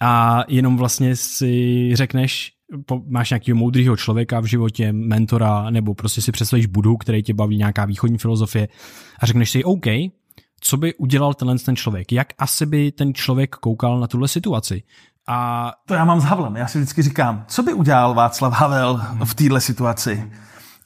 a 0.00 0.44
jenom 0.48 0.76
vlastně 0.76 1.16
si 1.16 1.90
řekneš, 1.96 2.52
máš 3.08 3.30
nějakého 3.30 3.58
moudrého 3.58 3.96
člověka 3.96 4.40
v 4.40 4.44
životě, 4.44 4.92
mentora, 4.92 5.70
nebo 5.70 5.94
prostě 5.94 6.22
si 6.22 6.32
představíš 6.32 6.66
Budu, 6.66 6.96
který 6.96 7.22
tě 7.22 7.34
baví 7.34 7.56
nějaká 7.56 7.84
východní 7.84 8.18
filozofie 8.18 8.68
a 9.20 9.26
řekneš 9.26 9.50
si, 9.50 9.64
OK, 9.64 9.86
co 10.60 10.76
by 10.76 10.94
udělal 10.94 11.34
tenhle 11.34 11.58
ten 11.58 11.76
člověk? 11.76 12.12
Jak 12.12 12.28
asi 12.38 12.66
by 12.66 12.92
ten 12.92 13.14
člověk 13.14 13.56
koukal 13.56 14.00
na 14.00 14.06
tuhle 14.06 14.28
situaci? 14.28 14.82
A 15.28 15.72
to 15.86 15.94
já 15.94 16.04
mám 16.04 16.20
s 16.20 16.24
Havlem. 16.24 16.56
Já 16.56 16.66
si 16.66 16.78
vždycky 16.78 17.02
říkám, 17.02 17.44
co 17.48 17.62
by 17.62 17.72
udělal 17.72 18.14
Václav 18.14 18.52
Havel 18.52 19.00
v 19.24 19.34
téhle 19.34 19.60
situaci? 19.60 20.32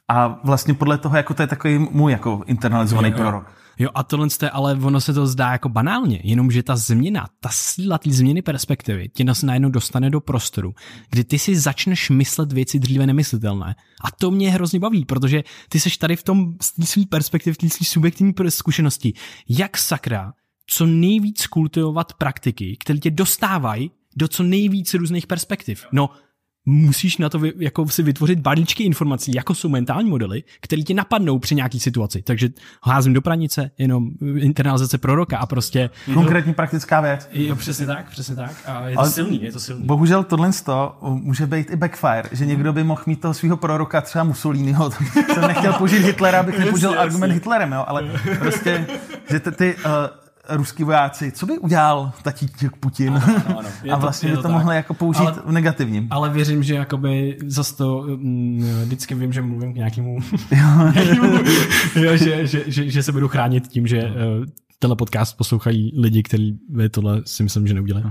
A 0.08 0.40
vlastně 0.44 0.74
podle 0.74 0.98
toho, 0.98 1.16
jako 1.16 1.34
to 1.34 1.42
je 1.42 1.46
takový 1.46 1.78
můj 1.78 2.12
jako 2.12 2.42
internalizovaný 2.46 3.08
jo, 3.08 3.14
jo. 3.16 3.22
prorok. 3.22 3.52
Jo, 3.78 3.90
a 3.94 4.02
tohle 4.02 4.28
je, 4.42 4.50
ale 4.50 4.74
ono 4.74 5.00
se 5.00 5.12
to 5.12 5.26
zdá 5.26 5.52
jako 5.52 5.68
banálně, 5.68 6.20
jenomže 6.24 6.62
ta 6.62 6.76
změna, 6.76 7.26
ta 7.40 7.48
síla 7.52 7.98
té 7.98 8.10
změny 8.10 8.42
perspektivy 8.42 9.08
tě 9.08 9.24
nás 9.24 9.42
najednou 9.42 9.68
dostane 9.68 10.10
do 10.10 10.20
prostoru, 10.20 10.74
kdy 11.10 11.24
ty 11.24 11.38
si 11.38 11.56
začneš 11.56 12.10
myslet 12.10 12.52
věci 12.52 12.78
dříve 12.78 13.06
nemyslitelné. 13.06 13.74
A 14.04 14.10
to 14.10 14.30
mě 14.30 14.50
hrozně 14.50 14.80
baví, 14.80 15.04
protože 15.04 15.42
ty 15.68 15.80
seš 15.80 15.96
tady 15.96 16.16
v 16.16 16.22
tom 16.22 16.54
svý 16.84 17.06
perspektivy, 17.06 17.54
v 17.54 17.58
té 17.58 17.84
subjektivní 17.84 18.34
zkušenosti. 18.48 19.12
Jak 19.48 19.78
sakra 19.78 20.32
co 20.66 20.86
nejvíc 20.86 21.46
kultivovat 21.46 22.12
praktiky, 22.12 22.76
které 22.80 22.98
tě 22.98 23.10
dostávají 23.10 23.90
do 24.16 24.28
co 24.28 24.42
nejvíc 24.42 24.94
různých 24.94 25.26
perspektiv. 25.26 25.86
No, 25.92 26.10
musíš 26.66 27.18
na 27.18 27.28
to 27.28 27.38
vy, 27.38 27.52
jako 27.58 27.88
si 27.88 28.02
vytvořit 28.02 28.40
balíčky 28.40 28.84
informací, 28.84 29.32
jako 29.34 29.54
jsou 29.54 29.68
mentální 29.68 30.10
modely, 30.10 30.42
které 30.60 30.82
ti 30.82 30.94
napadnou 30.94 31.38
při 31.38 31.54
nějaký 31.54 31.80
situaci. 31.80 32.22
Takže 32.22 32.48
házím 32.82 33.12
do 33.12 33.22
pranice, 33.22 33.70
jenom 33.78 34.10
internalizace 34.38 34.98
proroka 34.98 35.38
a 35.38 35.46
prostě... 35.46 35.90
Konkrétní 36.14 36.54
praktická 36.54 37.00
věc. 37.00 37.28
Jo, 37.32 37.56
přesně 37.56 37.86
tak, 37.86 38.10
přesně 38.10 38.36
tak. 38.36 38.62
A 38.66 38.88
je 38.88 38.94
to 38.94 39.00
Ale 39.00 39.10
silný, 39.10 39.42
je 39.42 39.52
to 39.52 39.60
silný. 39.60 39.86
Bohužel 39.86 40.24
tohle 40.24 40.50
může 41.02 41.46
být 41.46 41.70
i 41.70 41.76
backfire, 41.76 42.22
že 42.32 42.46
někdo 42.46 42.72
by 42.72 42.84
mohl 42.84 43.02
mít 43.06 43.20
toho 43.20 43.34
svého 43.34 43.56
proroka 43.56 44.00
třeba 44.00 44.24
Mussoliniho. 44.24 44.90
Jsem 45.34 45.48
nechtěl 45.48 45.72
použít 45.72 45.98
Hitlera, 45.98 46.40
abych 46.40 46.58
nepoužil 46.58 47.00
argument 47.00 47.32
Hitlerem, 47.32 47.72
jo, 47.72 47.84
ale 47.86 48.20
prostě, 48.38 48.86
že 49.30 49.40
ty, 49.40 49.52
ty 49.52 49.74
uh, 49.74 50.21
ruský 50.56 50.84
vojáci, 50.84 51.32
co 51.32 51.46
by 51.46 51.58
udělal 51.58 52.12
tatíček 52.22 52.76
Putin? 52.76 53.20
Ano, 53.24 53.42
ano, 53.46 53.58
ano. 53.58 53.68
a 53.92 53.96
vlastně 53.96 54.30
by 54.30 54.36
to, 54.36 54.42
to 54.42 54.48
mohli 54.48 54.76
jako 54.76 54.94
použít 54.94 55.20
ale, 55.20 55.34
v 55.46 55.52
negativním. 55.52 56.08
Ale 56.10 56.30
věřím, 56.30 56.62
že 56.62 56.74
jakoby 56.74 57.38
zase 57.46 57.76
to 57.76 58.04
mm, 58.06 58.82
vždycky 58.84 59.14
vím, 59.14 59.32
že 59.32 59.42
mluvím 59.42 59.72
k 59.72 59.76
nějakému, 59.76 60.18
nějakému 60.94 61.38
jo, 61.94 62.16
že, 62.16 62.46
že, 62.46 62.64
že, 62.66 62.90
že, 62.90 63.02
se 63.02 63.12
budu 63.12 63.28
chránit 63.28 63.68
tím, 63.68 63.86
že 63.86 64.02
uh, 64.04 64.44
tenhle 64.78 64.96
podcast 64.96 65.36
poslouchají 65.36 65.92
lidi, 66.00 66.22
kteří 66.22 66.58
tohle 66.90 67.22
si 67.24 67.42
myslím, 67.42 67.66
že 67.66 67.74
neudělají. 67.74 68.06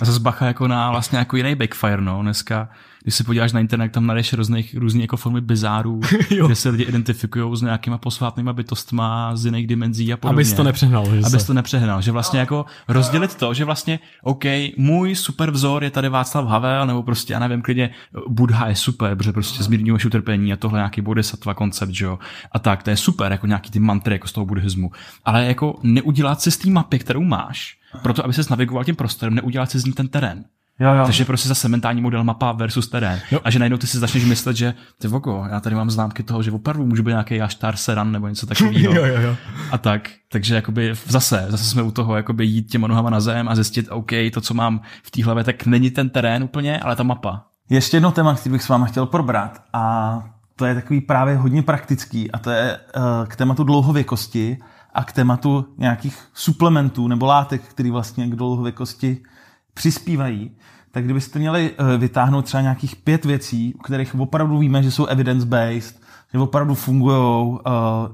A 0.00 0.04
zase 0.04 0.20
bacha 0.20 0.46
jako 0.46 0.68
na 0.68 0.90
vlastně 0.90 1.18
jako 1.18 1.36
jiný 1.36 1.54
backfire, 1.54 2.02
no. 2.02 2.22
Dneska 2.22 2.68
když 3.06 3.14
se 3.14 3.24
podíváš 3.24 3.52
na 3.52 3.60
internet, 3.60 3.92
tam 3.92 4.06
najdeš 4.06 4.32
různých, 4.32 4.74
různý 4.74 5.00
jako 5.00 5.16
formy 5.16 5.40
bizárů, 5.40 6.00
kde 6.46 6.54
se 6.54 6.68
lidi 6.68 6.82
identifikují 6.82 7.56
s 7.56 7.62
nějakýma 7.62 7.98
posvátnýma 7.98 8.52
bytostma 8.52 9.36
z 9.36 9.44
jiných 9.44 9.66
dimenzí 9.66 10.12
a 10.12 10.16
podobně. 10.16 10.36
Abys 10.36 10.52
to 10.52 10.62
nepřehnal. 10.62 11.04
Že 11.04 11.22
Abys 11.24 11.44
to 11.44 11.54
nepřehnal, 11.54 12.02
že 12.02 12.12
vlastně 12.12 12.40
jako 12.40 12.64
rozdělit 12.88 13.34
to, 13.34 13.54
že 13.54 13.64
vlastně, 13.64 13.98
OK, 14.22 14.44
můj 14.76 15.14
super 15.14 15.50
vzor 15.50 15.84
je 15.84 15.90
tady 15.90 16.08
Václav 16.08 16.46
Havel, 16.46 16.86
nebo 16.86 17.02
prostě, 17.02 17.32
já 17.32 17.38
nevím, 17.38 17.62
klidně 17.62 17.90
Buddha 18.28 18.68
je 18.68 18.74
super, 18.74 19.16
protože 19.16 19.32
prostě 19.32 19.62
zmírňuješ 19.62 20.04
utrpení 20.04 20.52
a 20.52 20.56
tohle 20.56 20.78
nějaký 20.78 21.00
bodhisattva 21.00 21.54
koncept, 21.54 21.90
že 21.90 22.04
jo, 22.04 22.18
a 22.52 22.58
tak, 22.58 22.82
to 22.82 22.90
je 22.90 22.96
super, 22.96 23.32
jako 23.32 23.46
nějaký 23.46 23.70
ty 23.70 23.78
mantry 23.78 24.14
jako 24.14 24.28
z 24.28 24.32
toho 24.32 24.46
buddhismu. 24.46 24.90
Ale 25.24 25.44
jako 25.44 25.78
neudělat 25.82 26.40
si 26.40 26.50
z 26.50 26.56
té 26.56 26.70
mapy, 26.70 26.98
kterou 26.98 27.22
máš, 27.22 27.78
proto 28.02 28.24
aby 28.24 28.32
se 28.32 28.42
navigoval 28.50 28.84
tím 28.84 28.96
prostorem, 28.96 29.34
neudělat 29.34 29.70
si 29.70 29.78
z 29.78 29.84
ní 29.84 29.92
ten 29.92 30.08
terén. 30.08 30.44
Jo, 30.80 30.94
jo. 30.94 31.04
Takže 31.04 31.24
prostě 31.24 31.48
zase 31.48 31.68
mentální 31.68 32.00
model 32.00 32.24
mapa 32.24 32.52
versus 32.52 32.88
terén. 32.88 33.20
Jo. 33.30 33.40
A 33.44 33.50
že 33.50 33.58
najednou 33.58 33.78
ty 33.78 33.86
si 33.86 33.98
začneš 33.98 34.24
myslet, 34.24 34.56
že 34.56 34.74
ty 34.98 35.08
vogo, 35.08 35.46
já 35.50 35.60
tady 35.60 35.76
mám 35.76 35.90
známky 35.90 36.22
toho, 36.22 36.42
že 36.42 36.52
opravdu 36.52 36.86
může 36.86 37.02
být 37.02 37.10
nějaký 37.10 37.40
Aštar 37.40 37.76
Seran 37.76 38.12
nebo 38.12 38.28
něco 38.28 38.46
takového. 38.46 38.94
jo, 38.94 39.04
jo, 39.04 39.20
jo. 39.20 39.36
A 39.70 39.78
tak. 39.78 40.10
Takže 40.32 40.54
jakoby 40.54 40.92
zase, 41.06 41.46
zase 41.48 41.64
jsme 41.64 41.82
u 41.82 41.90
toho 41.90 42.16
jakoby 42.16 42.46
jít 42.46 42.70
těma 42.70 42.86
nohama 42.86 43.10
na 43.10 43.20
zem 43.20 43.48
a 43.48 43.54
zjistit, 43.54 43.86
OK, 43.90 44.10
to, 44.32 44.40
co 44.40 44.54
mám 44.54 44.80
v 45.02 45.10
té 45.10 45.24
hlavě, 45.24 45.44
tak 45.44 45.66
není 45.66 45.90
ten 45.90 46.10
terén 46.10 46.42
úplně, 46.42 46.80
ale 46.80 46.96
ta 46.96 47.02
mapa. 47.02 47.44
Ještě 47.70 47.96
jedno 47.96 48.12
téma, 48.12 48.34
který 48.34 48.52
bych 48.52 48.62
s 48.62 48.68
váma 48.68 48.86
chtěl 48.86 49.06
probrat 49.06 49.62
a 49.72 50.22
to 50.56 50.64
je 50.64 50.74
takový 50.74 51.00
právě 51.00 51.36
hodně 51.36 51.62
praktický 51.62 52.30
a 52.32 52.38
to 52.38 52.50
je 52.50 52.78
uh, 52.96 53.02
k 53.26 53.36
tématu 53.36 53.64
dlouhověkosti 53.64 54.58
a 54.94 55.04
k 55.04 55.12
tématu 55.12 55.66
nějakých 55.78 56.18
suplementů 56.34 57.08
nebo 57.08 57.26
látek, 57.26 57.62
které 57.62 57.90
vlastně 57.90 58.26
k 58.26 58.36
dlouhověkosti 58.36 59.18
přispívají, 59.76 60.50
tak 60.90 61.04
kdybyste 61.04 61.38
měli 61.38 61.70
eh, 61.70 61.98
vytáhnout 61.98 62.44
třeba 62.44 62.60
nějakých 62.60 62.96
pět 62.96 63.24
věcí, 63.24 63.74
u 63.74 63.78
kterých 63.78 64.14
opravdu 64.14 64.58
víme, 64.58 64.82
že 64.82 64.90
jsou 64.90 65.06
evidence-based, 65.06 66.00
že 66.32 66.38
opravdu 66.38 66.74
fungují 66.74 67.48
uh, 67.48 67.58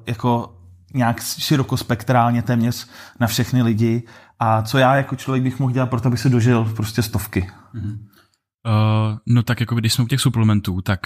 jako 0.07 0.57
nějak 0.95 1.23
širokospektrálně 1.23 2.43
téměř 2.43 2.89
na 3.21 3.27
všechny 3.27 3.63
lidi 3.63 4.03
a 4.39 4.63
co 4.63 4.79
já 4.79 4.97
jako 4.97 5.17
člověk 5.17 5.43
bych 5.43 5.59
mohl 5.59 5.73
dělat 5.73 5.91
pro 5.91 6.01
to, 6.01 6.09
aby 6.09 6.17
se 6.17 6.29
dožil 6.29 6.65
prostě 6.77 7.03
stovky. 7.03 7.51
Mm-hmm. 7.75 7.99
Uh, 8.67 9.19
no 9.27 9.43
tak 9.43 9.61
jako 9.61 9.75
když 9.75 9.93
jsme 9.93 10.05
u 10.05 10.07
těch 10.07 10.21
suplementů, 10.21 10.81
tak 10.81 11.01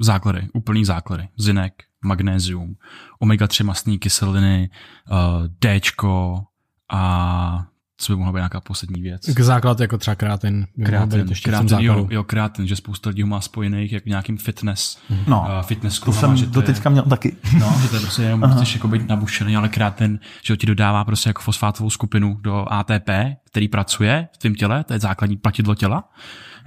základy, 0.00 0.48
úplný 0.52 0.84
základy. 0.84 1.28
Zinek, 1.36 1.72
magnézium, 2.04 2.76
omega-3 3.22 3.64
mastné 3.64 3.98
kyseliny, 3.98 4.70
uh, 5.10 5.18
Dčko 5.60 6.44
a 6.92 7.66
co 7.96 8.12
by 8.12 8.16
mohla 8.16 8.32
být 8.32 8.36
nějaká 8.36 8.60
poslední 8.60 9.02
věc. 9.02 9.22
K 9.34 9.40
základ 9.40 9.80
jako 9.80 9.98
třeba 9.98 10.14
kráten. 10.14 10.66
Kráten, 10.84 11.28
ještě 11.28 11.50
kráten 11.50 11.78
jo, 11.80 12.06
jo, 12.10 12.24
kráten, 12.24 12.66
že 12.66 12.76
spousta 12.76 13.10
lidí 13.10 13.24
má 13.24 13.40
spojených 13.40 13.92
jako 13.92 14.08
nějakým 14.08 14.38
fitness. 14.38 14.98
No, 15.26 15.40
uh, 15.40 15.66
fitness 15.66 16.00
to 16.00 16.12
jsem 16.12 16.36
že 16.36 16.46
do 16.46 16.62
teďka 16.62 16.90
měl 16.90 17.02
taky. 17.02 17.36
No, 17.58 17.74
že 17.82 17.88
to 17.88 17.96
je 17.96 18.00
prostě 18.00 18.22
jenom 18.22 18.50
chceš 18.52 18.74
jako 18.74 18.88
být 18.88 19.08
nabušený, 19.08 19.56
ale 19.56 19.68
kráten, 19.68 20.18
že 20.42 20.56
ti 20.56 20.66
dodává 20.66 21.04
prostě 21.04 21.28
jako 21.28 21.42
fosfátovou 21.42 21.90
skupinu 21.90 22.34
do 22.34 22.72
ATP, 22.72 23.10
který 23.50 23.68
pracuje 23.68 24.28
v 24.34 24.38
tvém 24.38 24.54
těle, 24.54 24.84
to 24.84 24.92
je 24.92 25.00
základní 25.00 25.36
platidlo 25.36 25.74
těla 25.74 26.04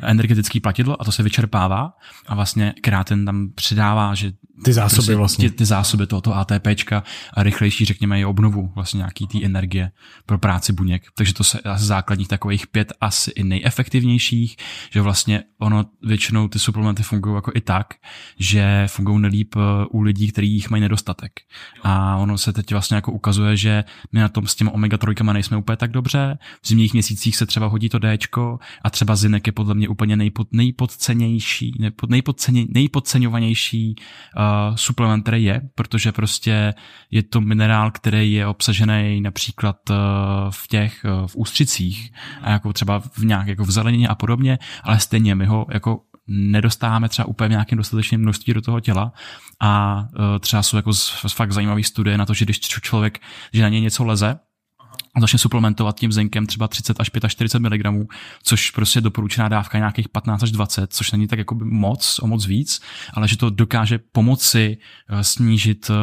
energetický 0.01 0.59
platidlo 0.59 1.01
a 1.01 1.05
to 1.05 1.11
se 1.11 1.23
vyčerpává 1.23 1.93
a 2.27 2.35
vlastně 2.35 2.73
kráten 2.81 3.25
tam 3.25 3.49
přidává, 3.55 4.15
že 4.15 4.31
ty 4.63 4.73
zásoby 4.73 4.95
prostě, 4.95 5.15
vlastně. 5.15 5.49
Ty, 5.49 5.55
ty 5.55 5.65
zásoby 5.65 6.07
tohoto 6.07 6.35
ATPčka 6.35 7.03
a 7.33 7.43
rychlejší, 7.43 7.85
řekněme, 7.85 8.19
i 8.19 8.25
obnovu 8.25 8.71
vlastně 8.75 8.97
nějaký 8.97 9.27
té 9.27 9.45
energie 9.45 9.91
pro 10.25 10.37
práci 10.37 10.73
buněk. 10.73 11.03
Takže 11.17 11.33
to 11.33 11.43
se 11.43 11.59
z 11.75 11.83
základních 11.83 12.27
takových 12.27 12.67
pět 12.67 12.93
asi 13.01 13.31
i 13.31 13.43
nejefektivnějších, 13.43 14.57
že 14.91 15.01
vlastně 15.01 15.43
ono 15.57 15.85
většinou 16.03 16.47
ty 16.47 16.59
suplementy 16.59 17.03
fungují 17.03 17.35
jako 17.35 17.51
i 17.55 17.61
tak, 17.61 17.93
že 18.39 18.85
fungují 18.87 19.21
nelíp 19.21 19.55
eh, 19.55 19.85
u 19.89 20.01
lidí, 20.01 20.31
kteří 20.31 20.51
jich 20.51 20.69
mají 20.69 20.81
nedostatek. 20.81 21.31
A 21.83 22.17
ono 22.17 22.37
se 22.37 22.53
teď 22.53 22.71
vlastně 22.71 22.95
jako 22.95 23.11
ukazuje, 23.11 23.57
že 23.57 23.83
my 24.11 24.19
na 24.19 24.29
tom 24.29 24.47
s 24.47 24.55
těmi 24.55 24.71
omega 24.71 24.97
trojkama 24.97 25.33
nejsme 25.33 25.57
úplně 25.57 25.77
tak 25.77 25.91
dobře. 25.91 26.37
V 26.61 26.67
zimních 26.67 26.93
měsících 26.93 27.35
se 27.35 27.45
třeba 27.45 27.67
hodí 27.67 27.89
to 27.89 27.99
Dčko 27.99 28.59
a 28.81 28.89
třeba 28.89 29.15
zinek 29.15 29.47
je 29.47 29.53
podle 29.53 29.75
mě 29.75 29.84
úplně 29.87 30.15
nejpod, 30.15 30.47
nejpodcenější, 30.51 31.73
nejpod, 31.79 32.09
nejpodceně, 32.09 32.65
nejpodceňovanější 32.69 33.95
uh, 33.97 34.75
suplement, 34.75 35.23
který 35.23 35.43
je, 35.43 35.61
protože 35.75 36.11
prostě 36.11 36.73
je 37.11 37.23
to 37.23 37.41
minerál, 37.41 37.91
který 37.91 38.33
je 38.33 38.47
obsažený 38.47 39.21
například 39.21 39.89
uh, 39.89 39.95
v 40.49 40.67
těch 40.67 41.05
uh, 41.05 41.27
v 41.27 41.35
ústřicích 41.35 42.11
a 42.41 42.51
jako 42.51 42.73
třeba 42.73 42.99
v 42.99 43.25
nějak 43.25 43.47
jako 43.47 43.63
v 43.63 43.71
zelenině 43.71 44.07
a 44.07 44.15
podobně, 44.15 44.59
ale 44.83 44.99
stejně 44.99 45.35
my 45.35 45.45
ho 45.45 45.65
jako 45.73 46.01
nedostáváme 46.27 47.09
třeba 47.09 47.27
úplně 47.27 47.49
nějakým 47.49 47.77
dostatečným 47.77 48.21
množství 48.21 48.53
do 48.53 48.61
toho 48.61 48.79
těla 48.79 49.13
a 49.59 49.99
uh, 49.99 50.39
třeba 50.39 50.63
jsou 50.63 50.77
jako 50.77 50.93
z 50.93 51.33
fakt 51.33 51.51
zajímavé 51.51 51.83
studie 51.83 52.17
na 52.17 52.25
to, 52.25 52.33
že 52.33 52.45
když 52.45 52.59
člověk, 52.59 53.19
že 53.53 53.61
na 53.61 53.69
něj 53.69 53.81
něco 53.81 54.05
leze, 54.05 54.39
začne 55.21 55.39
suplementovat 55.39 55.99
tím 55.99 56.11
zinkem 56.11 56.45
třeba 56.45 56.67
30 56.67 56.99
až 56.99 57.09
45 57.27 57.69
mg, 57.69 58.07
což 58.43 58.71
prostě 58.71 59.01
doporučená 59.01 59.47
dávka 59.47 59.77
nějakých 59.77 60.09
15 60.09 60.43
až 60.43 60.51
20, 60.51 60.93
což 60.93 61.11
není 61.11 61.27
tak 61.27 61.39
jako 61.39 61.55
moc, 61.61 62.19
o 62.21 62.27
moc 62.27 62.45
víc, 62.45 62.81
ale 63.13 63.27
že 63.27 63.37
to 63.37 63.49
dokáže 63.49 63.99
pomoci 64.11 64.77
eh, 65.09 65.23
snížit 65.23 65.91
eh, 65.91 65.93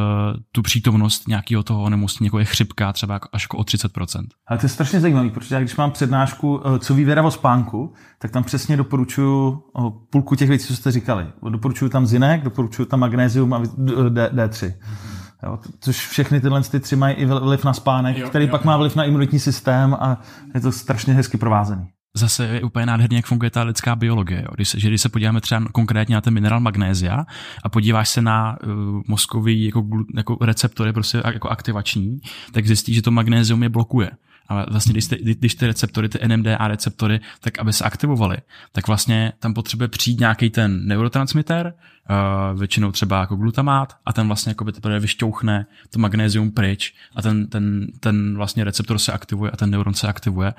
tu 0.53 0.63
přítomnost 0.63 1.29
nějakého 1.29 1.63
toho 1.63 1.83
onemocnění, 1.83 2.27
jako 2.27 2.39
je 2.39 2.45
chřipka, 2.45 2.93
třeba 2.93 3.21
až 3.33 3.43
jako 3.45 3.59
o 3.59 3.63
30%. 3.63 4.27
Ale 4.47 4.59
to 4.59 4.65
je 4.65 4.71
strašně 4.71 5.01
zajímavé, 5.01 5.31
protože 5.31 5.55
já 5.55 5.61
když 5.61 5.77
mám 5.77 5.91
přednášku 5.91 6.63
eh, 6.65 6.79
Co 6.79 6.95
ví 6.95 7.05
věda 7.05 7.23
o 7.23 7.31
spánku, 7.31 7.93
tak 8.19 8.31
tam 8.31 8.45
přesně 8.45 8.77
doporučuju 8.77 9.63
půlku 10.11 10.37
těch 10.37 10.49
věcí, 10.49 10.67
co 10.67 10.77
jste 10.77 10.91
říkali. 10.91 11.27
Doporučuju 11.51 11.89
tam 11.89 12.07
zinek, 12.07 12.43
doporučuju 12.43 12.87
tam 12.87 13.01
magnézium 13.01 13.55
a 13.55 13.63
D, 14.09 14.31
D3. 14.33 14.49
Mm-hmm. 14.49 15.12
Jo, 15.43 15.59
což 15.81 16.09
všechny 16.09 16.41
tyhle 16.41 16.63
ty 16.63 16.81
tři 16.81 16.97
mají 16.97 17.15
i 17.15 17.27
vliv 17.27 17.65
na 17.65 17.73
spánek, 17.73 18.19
jo, 18.19 18.29
který 18.29 18.45
jo, 18.45 18.51
pak 18.51 18.65
má 18.65 18.77
vliv 18.77 18.97
na 18.97 19.05
imunitní 19.05 19.39
systém 19.39 19.95
a 19.95 20.21
je 20.55 20.61
to 20.61 20.73
strašně 20.73 21.15
hezky 21.15 21.37
provázený. 21.37 21.89
Zase 22.17 22.47
je 22.47 22.63
úplně 22.63 22.87
nádherně, 22.87 23.17
jak 23.17 23.27
funguje 23.27 23.51
ta 23.51 23.63
lidská 23.63 23.97
biologie. 23.97 24.43
Jo. 24.43 24.49
Když, 24.55 24.69
se, 24.69 24.81
že 24.81 24.89
když 24.89 25.01
se 25.01 25.09
podíváme 25.09 25.41
třeba 25.41 25.65
konkrétně 25.73 26.15
na 26.15 26.21
ten 26.21 26.35
minerál 26.35 26.61
magnézia 26.61 27.25
a 27.63 27.69
podíváš 27.69 28.09
se 28.09 28.23
na 28.23 28.57
uh, 28.63 29.03
mozkový 29.07 29.65
jako, 29.65 29.87
jako 30.17 30.37
receptory 30.41 30.93
prostě 30.93 31.23
jako 31.25 31.49
aktivační, 31.49 32.21
tak 32.53 32.67
zjistíš, 32.67 32.97
že 32.97 33.03
to 33.03 33.11
magnézium 33.11 33.63
je 33.63 33.69
blokuje. 33.69 34.11
Ale 34.49 34.67
vlastně, 34.71 34.93
když, 34.93 35.07
ty, 35.07 35.17
když 35.17 35.55
ty 35.55 35.67
receptory, 35.67 36.09
ty 36.09 36.29
NMDA 36.29 36.69
receptory, 36.69 37.21
tak 37.41 37.59
aby 37.59 37.73
se 37.73 37.85
aktivovaly, 37.85 38.37
tak 38.73 38.87
vlastně 38.87 39.33
tam 39.39 39.55
potřebuje 39.55 39.89
přijít 39.89 40.21
nějaký 40.21 40.51
ten 40.51 40.87
neurotransmitter, 40.87 41.75
uh, 42.11 42.59
většinou 42.59 42.93
třeba 42.93 43.21
jako 43.21 43.37
glutamát 43.37 43.97
a 44.07 44.13
ten 44.13 44.27
vlastně 44.27 44.51
jako 44.51 44.65
by 44.65 44.73
teprve 44.73 45.01
vyšťouchne 45.01 45.67
to 45.91 45.99
magnézium 45.99 46.51
pryč 46.51 46.95
a 47.17 47.23
ten, 47.23 47.47
ten, 47.47 47.87
ten 48.01 48.37
vlastně 48.37 48.65
receptor 48.65 48.99
se 48.99 49.13
aktivuje 49.13 49.51
a 49.51 49.57
ten 49.57 49.71
neuron 49.71 49.95
se 49.95 50.09
aktivuje. 50.09 50.55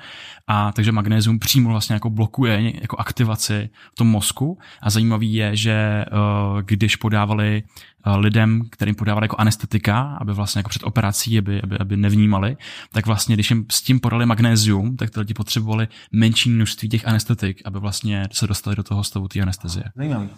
A 0.46 0.72
takže 0.72 0.92
magnézium 0.92 1.38
přímo 1.38 1.70
vlastně 1.70 1.94
jako 1.94 2.10
blokuje 2.10 2.72
jako 2.80 2.96
aktivaci 2.96 3.70
v 3.92 3.94
tom 3.94 4.08
mozku 4.08 4.58
a 4.82 4.90
zajímavý 4.90 5.34
je, 5.34 5.56
že 5.56 6.04
uh, 6.12 6.62
když 6.62 6.96
podávali 6.96 7.62
uh, 8.06 8.16
lidem, 8.16 8.62
kterým 8.70 8.94
podávali 8.94 9.24
jako 9.24 9.36
anestetika, 9.38 10.18
aby 10.20 10.32
vlastně 10.32 10.58
jako 10.58 10.68
před 10.68 10.82
operací, 10.82 11.38
aby, 11.38 11.62
aby, 11.62 11.78
aby 11.78 11.96
nevnímali, 11.96 12.56
tak 12.92 13.06
vlastně, 13.06 13.36
když 13.36 13.50
jim 13.50 13.66
s 13.70 13.82
tím 13.82 14.00
podali 14.00 14.26
magnézium, 14.26 14.96
tak 14.96 15.10
ty 15.10 15.20
lidi 15.20 15.34
potřebovali 15.34 15.88
menší 16.12 16.50
množství 16.50 16.88
těch 16.88 17.08
anestetik, 17.08 17.62
aby 17.64 17.80
vlastně 17.80 18.28
se 18.32 18.46
dostali 18.46 18.76
do 18.76 18.82
toho 18.82 19.04
stavu 19.04 19.28
té 19.28 19.40
anestezie. 19.40 19.84
Zajímavý. 19.96 20.28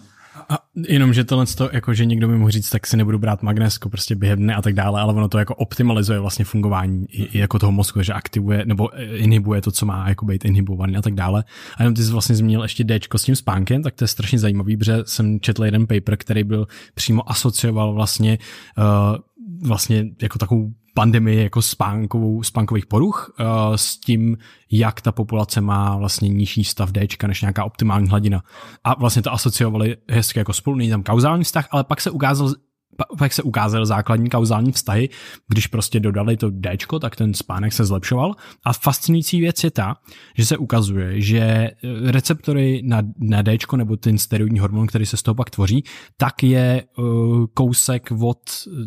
A 0.49 0.59
jenom, 0.87 1.13
že 1.13 1.23
tohle, 1.23 1.45
to, 1.45 1.69
jako, 1.73 1.93
že 1.93 2.05
někdo 2.05 2.27
mi 2.27 2.37
mohl 2.37 2.51
říct, 2.51 2.69
tak 2.69 2.87
si 2.87 2.97
nebudu 2.97 3.19
brát 3.19 3.43
magnesko 3.43 3.89
prostě 3.89 4.15
během 4.15 4.39
dne 4.39 4.55
a 4.55 4.61
tak 4.61 4.73
dále, 4.73 5.01
ale 5.01 5.13
ono 5.13 5.27
to 5.27 5.37
jako 5.37 5.55
optimalizuje 5.55 6.19
vlastně 6.19 6.45
fungování 6.45 7.05
i, 7.09 7.23
i 7.23 7.39
jako 7.39 7.59
toho 7.59 7.71
mozku, 7.71 8.01
že 8.01 8.13
aktivuje 8.13 8.65
nebo 8.65 8.99
inhibuje 8.99 9.61
to, 9.61 9.71
co 9.71 9.85
má 9.85 10.09
jako 10.09 10.25
být 10.25 10.45
inhibovaný 10.45 10.97
a 10.97 11.01
tak 11.01 11.13
dále. 11.13 11.43
A 11.77 11.83
jenom 11.83 11.93
ty 11.93 12.03
jsi 12.03 12.11
vlastně 12.11 12.35
zmínil 12.35 12.61
ještě 12.61 12.83
D 12.83 12.99
s 13.15 13.23
tím 13.23 13.35
spánkem, 13.35 13.83
tak 13.83 13.95
to 13.95 14.03
je 14.03 14.07
strašně 14.07 14.39
zajímavý, 14.39 14.77
protože 14.77 14.97
jsem 15.05 15.39
četl 15.39 15.65
jeden 15.65 15.87
paper, 15.87 16.17
který 16.17 16.43
byl 16.43 16.67
přímo 16.93 17.31
asocioval 17.31 17.93
vlastně 17.93 18.37
uh, 18.77 19.17
vlastně 19.61 20.05
jako 20.21 20.39
takovou 20.39 20.71
pandemii 20.93 21.43
jako 21.43 21.61
spánkovou, 21.61 22.43
spánkových 22.43 22.85
poruch 22.85 23.35
uh, 23.39 23.45
s 23.75 23.97
tím, 23.97 24.37
jak 24.71 25.01
ta 25.01 25.11
populace 25.11 25.61
má 25.61 25.97
vlastně 25.97 26.29
nižší 26.29 26.63
stav 26.63 26.91
D 26.91 27.07
než 27.27 27.41
nějaká 27.41 27.65
optimální 27.65 28.09
hladina. 28.09 28.43
A 28.83 28.99
vlastně 28.99 29.21
to 29.21 29.33
asociovali 29.33 29.97
hezky 30.09 30.39
jako 30.39 30.53
spolu, 30.53 30.75
není 30.75 30.89
tam 30.89 31.03
kauzální 31.03 31.43
vztah, 31.43 31.67
ale 31.71 31.83
pak 31.83 32.01
se 32.01 32.11
ukázal, 32.11 32.53
pak 33.17 33.33
se 33.33 33.43
ukázal 33.43 33.85
základní 33.85 34.29
kauzální 34.29 34.71
vztahy, 34.71 35.09
když 35.47 35.67
prostě 35.67 35.99
dodali 35.99 36.37
to 36.37 36.49
D, 36.49 36.77
tak 37.01 37.15
ten 37.15 37.33
spánek 37.33 37.73
se 37.73 37.85
zlepšoval. 37.85 38.35
A 38.65 38.73
fascinující 38.73 39.39
věc 39.39 39.63
je 39.63 39.71
ta, 39.71 39.95
že 40.37 40.45
se 40.45 40.57
ukazuje, 40.57 41.21
že 41.21 41.39
eh, 41.39 41.75
receptory 42.11 42.81
na, 42.85 43.01
na 43.19 43.41
D 43.41 43.57
nebo 43.75 43.97
ten 43.97 44.17
steroidní 44.17 44.59
hormon, 44.59 44.87
který 44.87 45.05
se 45.05 45.17
z 45.17 45.23
toho 45.23 45.35
pak 45.35 45.49
tvoří, 45.49 45.83
tak 46.17 46.43
je 46.43 46.83
uh, 46.97 47.45
kousek 47.53 48.11
od, 48.21 48.39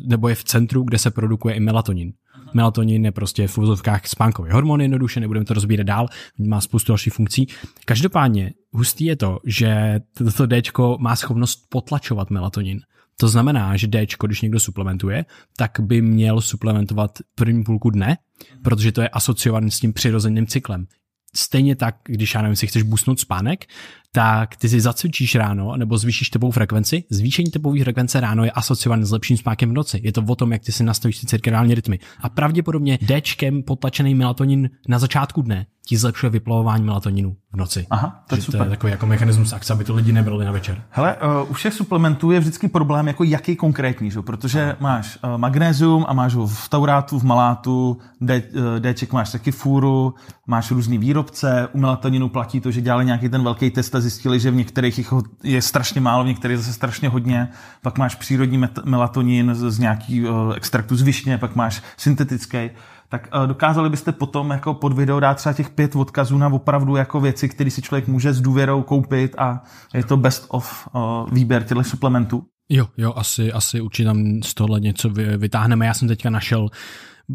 nebo 0.07 0.29
je 0.29 0.35
v 0.35 0.45
centru, 0.45 0.83
kde 0.83 0.99
se 0.99 1.11
produkuje 1.11 1.55
i 1.55 1.61
melatonin. 1.61 2.13
Melatonin 2.55 3.05
je 3.05 3.13
prostě 3.13 3.47
v 3.47 3.59
úzovkách 3.59 4.07
spánkový 4.07 4.51
hormon, 4.51 4.81
jednoduše, 4.81 5.21
nebudeme 5.21 5.45
to 5.45 5.55
rozbírat 5.55 5.87
dál, 5.87 6.09
má 6.39 6.61
spoustu 6.61 6.93
dalších 6.93 7.13
funkcí. 7.13 7.47
Každopádně 7.85 8.53
hustý 8.73 9.05
je 9.05 9.17
to, 9.17 9.39
že 9.45 10.01
toto 10.19 10.47
D 10.47 10.63
má 10.99 11.17
schopnost 11.17 11.67
potlačovat 11.69 12.31
melatonin. 12.31 12.81
To 13.21 13.29
znamená, 13.29 13.77
že 13.77 13.87
D, 13.87 14.07
když 14.27 14.41
někdo 14.41 14.61
suplementuje, 14.61 15.25
tak 15.57 15.81
by 15.81 16.03
měl 16.03 16.41
suplementovat 16.41 17.19
první 17.35 17.65
půlku 17.65 17.91
dne, 17.91 18.19
protože 18.65 18.93
to 18.93 19.01
je 19.01 19.09
asociované 19.09 19.71
s 19.71 19.81
tím 19.81 19.93
přirozeným 19.93 20.47
cyklem. 20.47 20.87
Stejně 21.35 21.77
tak, 21.77 21.97
když 22.05 22.35
já 22.35 22.43
nevím, 22.43 22.57
si 22.57 22.67
chceš 22.67 22.83
boostnout 22.83 23.21
spánek, 23.21 23.67
tak 24.13 24.57
ty 24.57 24.69
si 24.69 24.81
zacvičíš 24.81 25.35
ráno 25.35 25.77
nebo 25.77 25.99
zvýšíš 25.99 26.31
tepovou 26.31 26.51
frekvenci. 26.51 27.05
Zvýšení 27.11 27.51
tepové 27.51 27.81
frekvence 27.81 28.21
ráno 28.21 28.45
je 28.45 28.51
asociované 28.51 29.07
s 29.07 29.11
lepším 29.11 29.37
spánkem 29.37 29.71
v 29.71 29.73
noci. 29.73 30.01
Je 30.05 30.13
to 30.13 30.25
o 30.29 30.37
tom, 30.37 30.53
jak 30.53 30.63
ty 30.63 30.73
si 30.73 30.85
nastavíš 30.85 31.19
ty 31.19 31.27
cirkadiální 31.27 31.75
rytmy. 31.75 31.99
A 32.21 32.29
pravděpodobně 32.29 32.99
Dčkem 32.99 33.63
potlačený 33.63 34.15
melatonin 34.15 34.71
na 34.89 34.99
začátku 34.99 35.43
dne 35.43 35.67
ti 35.91 35.97
zlepšuje 35.97 36.31
vyplavování 36.31 36.85
melatoninu 36.85 37.37
v 37.53 37.57
noci. 37.57 37.87
Aha, 37.91 38.25
to 38.29 38.35
je, 38.35 38.43
super. 38.43 38.59
to 38.59 38.65
je 38.65 38.71
takový 38.71 38.91
jako 38.91 39.07
mechanismus 39.07 39.53
akce, 39.53 39.73
aby 39.73 39.85
to 39.85 39.95
lidi 39.95 40.13
nebrali 40.13 40.45
na 40.45 40.53
večer. 40.53 40.83
Hele, 40.91 41.17
uh, 41.17 41.51
u 41.51 41.53
všech 41.53 41.75
suplementů 41.75 42.31
je 42.31 42.41
vždycky 42.41 42.69
problém, 42.69 43.07
jako 43.07 43.25
jaký 43.25 43.57
konkrétní, 43.57 44.11
že? 44.11 44.23
protože 44.23 44.77
máš 44.81 45.19
uh, 45.25 45.39
magnézium 45.39 46.05
a 46.09 46.13
máš 46.13 46.35
ho 46.35 46.47
v 46.47 46.69
taurátu, 46.69 47.19
v 47.19 47.25
malátu, 47.25 47.99
D, 48.21 48.43
uh, 48.43 48.63
Dček 48.79 49.13
máš 49.13 49.33
taky 49.33 49.53
fůru, 49.53 50.15
máš 50.47 50.71
různý 50.71 50.99
výrobce, 50.99 51.69
u 51.73 51.79
melatoninu 51.79 52.29
platí 52.29 52.61
to, 52.61 52.71
že 52.71 52.81
dělali 52.81 53.05
nějaký 53.05 53.29
ten 53.29 53.43
velký 53.43 53.71
test 53.71 53.91
zjistili, 54.01 54.41
že 54.41 54.51
v 54.51 54.55
některých 54.55 54.99
jich 54.99 55.13
je 55.45 55.63
strašně 55.63 56.01
málo, 56.01 56.25
v 56.25 56.27
některých 56.27 56.59
zase 56.59 56.73
strašně 56.73 57.09
hodně, 57.09 57.49
pak 57.83 57.99
máš 57.99 58.15
přírodní 58.15 58.65
melatonin 58.85 59.55
z, 59.55 59.71
z 59.71 59.79
nějaký 59.79 60.29
uh, 60.29 60.53
extraktu 60.57 60.97
z 60.97 61.03
višně, 61.03 61.39
pak 61.39 61.57
máš 61.57 61.83
syntetický 61.97 62.71
tak 63.09 63.29
uh, 63.35 63.47
dokázali 63.47 63.91
byste 63.91 64.13
potom 64.13 64.51
jako 64.51 64.75
pod 64.75 64.93
video 64.93 65.21
dát 65.21 65.35
třeba 65.35 65.53
těch 65.53 65.71
pět 65.71 65.97
odkazů 65.97 66.39
na 66.39 66.49
opravdu 66.49 66.97
jako 66.97 67.21
věci, 67.21 67.49
které 67.49 67.71
si 67.71 67.83
člověk 67.83 68.09
může 68.09 68.33
s 68.33 68.41
důvěrou 68.41 68.83
koupit 68.83 69.35
a 69.39 69.63
je 69.95 70.05
to 70.05 70.17
best 70.17 70.47
of 70.49 70.89
uh, 70.93 71.31
výběr 71.33 71.63
těchto 71.63 71.85
suplementů. 71.85 72.43
Jo, 72.69 72.87
jo, 72.97 73.13
asi, 73.17 73.53
asi 73.53 73.81
určitě 73.81 74.07
tam 74.07 74.43
z 74.43 74.55
tohle 74.55 74.81
něco 74.81 75.11
vytáhneme. 75.37 75.87
Já 75.87 75.95
jsem 75.95 76.09
teďka 76.09 76.31
našel 76.31 76.69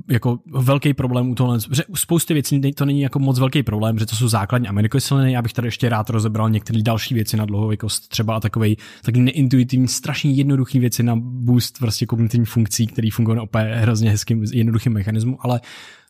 jako 0.09 0.39
velký 0.45 0.93
problém 0.93 1.29
u 1.29 1.35
tohle, 1.35 1.59
že 1.71 1.83
spousty 1.93 2.33
věcí 2.33 2.73
to 2.73 2.85
není 2.85 3.01
jako 3.01 3.19
moc 3.19 3.39
velký 3.39 3.63
problém, 3.63 3.99
že 3.99 4.05
to 4.05 4.15
jsou 4.15 4.27
základní 4.27 4.67
aminokyseliny, 4.67 5.31
já 5.31 5.41
bych 5.41 5.53
tady 5.53 5.67
ještě 5.67 5.89
rád 5.89 6.09
rozebral 6.09 6.49
některé 6.49 6.81
další 6.81 7.13
věci 7.13 7.37
na 7.37 7.45
dlouhověkost, 7.45 8.09
třeba 8.09 8.35
a 8.35 8.39
takový 8.39 8.77
taky 9.01 9.19
neintuitivní, 9.19 9.87
strašně 9.87 10.31
jednoduchý 10.31 10.79
věci 10.79 11.03
na 11.03 11.15
boost 11.19 11.79
prostě 11.79 12.05
kognitivní 12.05 12.45
funkcí, 12.45 12.87
který 12.87 13.09
fungují 13.09 13.39
opět 13.39 13.75
hrozně 13.75 14.09
hezkým, 14.09 14.43
jednoduchým 14.53 14.93
mechanismem, 14.93 15.35
ale 15.39 15.61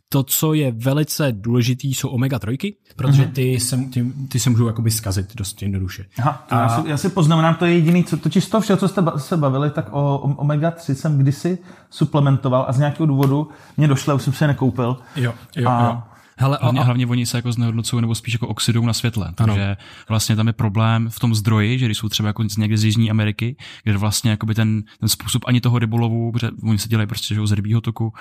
to, 0.10 0.24
co 0.24 0.54
je 0.54 0.72
velice 0.72 1.32
důležitý, 1.32 1.94
jsou 1.94 2.10
omega-3, 2.10 2.76
protože 2.96 3.22
mhm. 3.22 3.32
ty 3.32 3.60
se, 3.60 3.78
ty, 3.78 4.14
ty 4.30 4.40
se 4.40 4.50
můžou 4.50 4.68
jakoby 4.68 4.92
zkazit 4.92 5.36
dost 5.36 5.62
jednoduše. 5.62 6.06
Aha, 6.20 6.46
a... 6.50 6.62
já, 6.62 6.70
si, 6.70 6.90
já 6.90 6.98
si 6.98 7.10
poznamenám, 7.10 7.56
to 7.56 7.66
je 7.66 7.74
jediný, 7.74 8.04
co, 8.04 8.18
totiž 8.18 8.46
to 8.46 8.62
vše, 8.62 8.78
co 8.78 8.88
jste 8.88 9.04
se 9.18 9.38
bavili, 9.38 9.70
tak 9.70 9.88
o, 9.92 10.18
o 10.18 10.28
omega-3 10.28 10.94
jsem 10.94 11.18
kdysi 11.18 11.58
suplementoval 11.90 12.66
a 12.68 12.74
z 12.74 12.78
nějakého 12.78 13.06
důvodu 13.06 13.50
mě 13.78 13.88
došlo, 13.88 14.16
už 14.16 14.22
jsem 14.22 14.34
se 14.34 14.48
nekoupil. 14.48 14.98
Jo, 15.16 15.34
jo, 15.56 15.70
a, 15.70 15.86
jo. 15.86 16.15
Hele, 16.38 16.58
hlavně, 16.62 16.80
a, 16.80 16.84
hlavně 16.84 17.08
oni 17.08 17.26
se 17.26 17.38
jako 17.38 17.52
znehodnocují 17.52 18.02
nebo 18.02 18.16
spíš 18.16 18.34
jako 18.34 18.48
oxidou 18.48 18.86
na 18.86 18.94
světle. 18.94 19.32
Takže 19.36 19.66
ano. 19.66 19.76
vlastně 20.10 20.36
tam 20.36 20.48
je 20.48 20.54
problém 20.54 21.10
v 21.10 21.20
tom 21.20 21.36
zdroji, 21.36 21.80
že 21.80 21.86
když 21.86 21.98
jsou 21.98 22.10
třeba 22.10 22.28
jako 22.28 22.44
někde 22.58 22.78
z 22.78 22.84
Jižní 22.84 23.12
Ameriky, 23.12 23.56
kde 23.84 23.98
vlastně 23.98 24.32
jakoby 24.32 24.56
ten, 24.56 24.84
ten 25.00 25.10
způsob 25.10 25.44
ani 25.48 25.62
toho 25.62 25.80
rybolovu, 25.80 26.32
protože 26.32 26.50
oni 26.64 26.78
se 26.78 26.90
dělají 26.90 27.08
prostě 27.08 27.36
že 27.36 27.48
z 27.48 27.52
rybího 27.52 27.82
toku, 27.82 28.06
uh, 28.06 28.12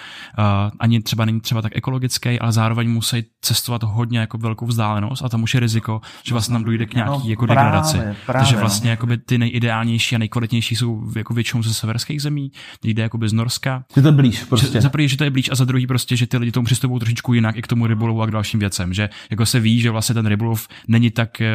ani 0.80 1.02
třeba 1.02 1.24
není 1.24 1.40
třeba 1.40 1.62
tak 1.62 1.76
ekologický, 1.76 2.40
ale 2.40 2.52
zároveň 2.52 2.90
musí 2.90 3.24
cestovat 3.40 3.82
hodně 3.82 4.18
jako 4.18 4.38
velkou 4.38 4.66
vzdálenost 4.66 5.24
a 5.24 5.28
tam 5.28 5.42
už 5.42 5.54
je 5.54 5.60
riziko, 5.60 6.00
že 6.22 6.34
vlastně 6.34 6.52
tam 6.52 6.64
dojde 6.64 6.86
k 6.86 6.94
nějaký 6.94 7.10
no, 7.10 7.30
jako 7.30 7.46
právě, 7.46 7.64
degradaci. 7.64 7.98
Právě, 7.98 8.16
Takže 8.26 8.54
no. 8.54 8.60
vlastně 8.60 8.90
jakoby 8.90 9.18
ty 9.18 9.38
nejideálnější 9.38 10.14
a 10.14 10.18
nejkvalitnější 10.18 10.76
jsou 10.76 11.02
jako 11.16 11.34
většinou 11.34 11.62
ze 11.62 11.74
severských 11.74 12.22
zemí, 12.22 12.52
jde 12.84 13.02
jakoby 13.02 13.28
z 13.28 13.32
Norska. 13.32 13.84
Je 13.96 14.02
to 14.02 14.12
blíž 14.12 14.44
prostě. 14.44 14.80
Za 14.80 14.90
první, 14.90 15.08
že 15.08 15.16
to 15.16 15.24
je 15.24 15.30
blíž 15.30 15.50
a 15.50 15.54
za 15.54 15.64
druhý 15.64 15.86
prostě, 15.86 16.16
že 16.16 16.26
ty 16.26 16.38
lidi 16.38 16.52
tomu 16.52 16.64
přistupují 16.64 17.00
trošičku 17.00 17.34
jinak 17.34 17.56
i 17.56 17.62
k 17.62 17.66
tomu 17.66 17.86
rybolovu 18.06 18.22
a 18.22 18.26
k 18.26 18.30
dalším 18.30 18.60
věcem, 18.60 18.94
že 18.94 19.08
jako 19.30 19.46
se 19.46 19.60
ví, 19.60 19.80
že 19.80 19.90
vlastně 19.90 20.14
ten 20.14 20.26
rybolov 20.26 20.68
není 20.88 21.10
tak, 21.10 21.40
eh, 21.40 21.48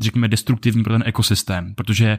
řekněme, 0.00 0.28
destruktivní 0.28 0.82
pro 0.84 0.94
ten 0.94 1.02
ekosystém, 1.06 1.74
protože 1.74 2.18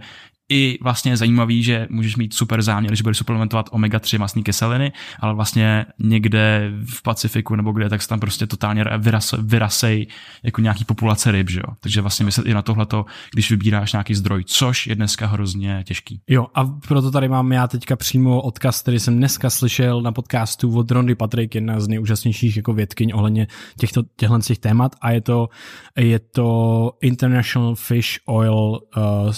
i 0.49 0.77
vlastně 0.81 1.11
je 1.11 1.17
zajímavý, 1.17 1.63
že 1.63 1.87
můžeš 1.89 2.15
mít 2.15 2.33
super 2.33 2.61
záměr, 2.61 2.95
že 2.95 3.03
budeš 3.03 3.17
suplementovat 3.17 3.69
omega-3 3.71 4.19
masní 4.19 4.43
kyseliny, 4.43 4.91
ale 5.19 5.33
vlastně 5.33 5.85
někde 5.99 6.71
v 6.85 7.01
Pacifiku 7.01 7.55
nebo 7.55 7.71
kde, 7.71 7.89
tak 7.89 8.01
se 8.01 8.07
tam 8.07 8.19
prostě 8.19 8.47
totálně 8.47 8.85
vyras, 8.97 9.35
vyrasej 9.41 10.07
jako 10.43 10.61
nějaký 10.61 10.85
populace 10.85 11.31
ryb, 11.31 11.49
že 11.49 11.59
jo. 11.59 11.73
Takže 11.79 12.01
vlastně 12.01 12.25
myslet 12.25 12.47
i 12.47 12.53
na 12.53 12.61
tohleto, 12.61 13.05
když 13.33 13.51
vybíráš 13.51 13.93
nějaký 13.93 14.15
zdroj, 14.15 14.43
což 14.43 14.87
je 14.87 14.95
dneska 14.95 15.27
hrozně 15.27 15.83
těžký. 15.87 16.21
Jo, 16.27 16.47
a 16.55 16.65
proto 16.65 17.11
tady 17.11 17.27
mám 17.27 17.51
já 17.51 17.67
teďka 17.67 17.95
přímo 17.95 18.41
odkaz, 18.41 18.81
který 18.81 18.99
jsem 18.99 19.17
dneska 19.17 19.49
slyšel 19.49 20.01
na 20.01 20.11
podcastu 20.11 20.77
od 20.77 20.91
Rondy 20.91 21.15
Patrick, 21.15 21.55
jedna 21.55 21.79
z 21.79 21.87
nejúžasnějších 21.87 22.57
jako 22.57 22.73
vědkyň 22.73 23.11
ohledně 23.13 23.47
těchto, 23.77 24.03
těchto 24.17 24.39
těch 24.39 24.59
témat 24.59 24.95
a 25.01 25.11
je 25.11 25.21
to, 25.21 25.49
je 25.97 26.19
to 26.19 26.91
International 27.01 27.75
Fish 27.75 28.19
Oil 28.25 28.79
uh, 28.97 29.31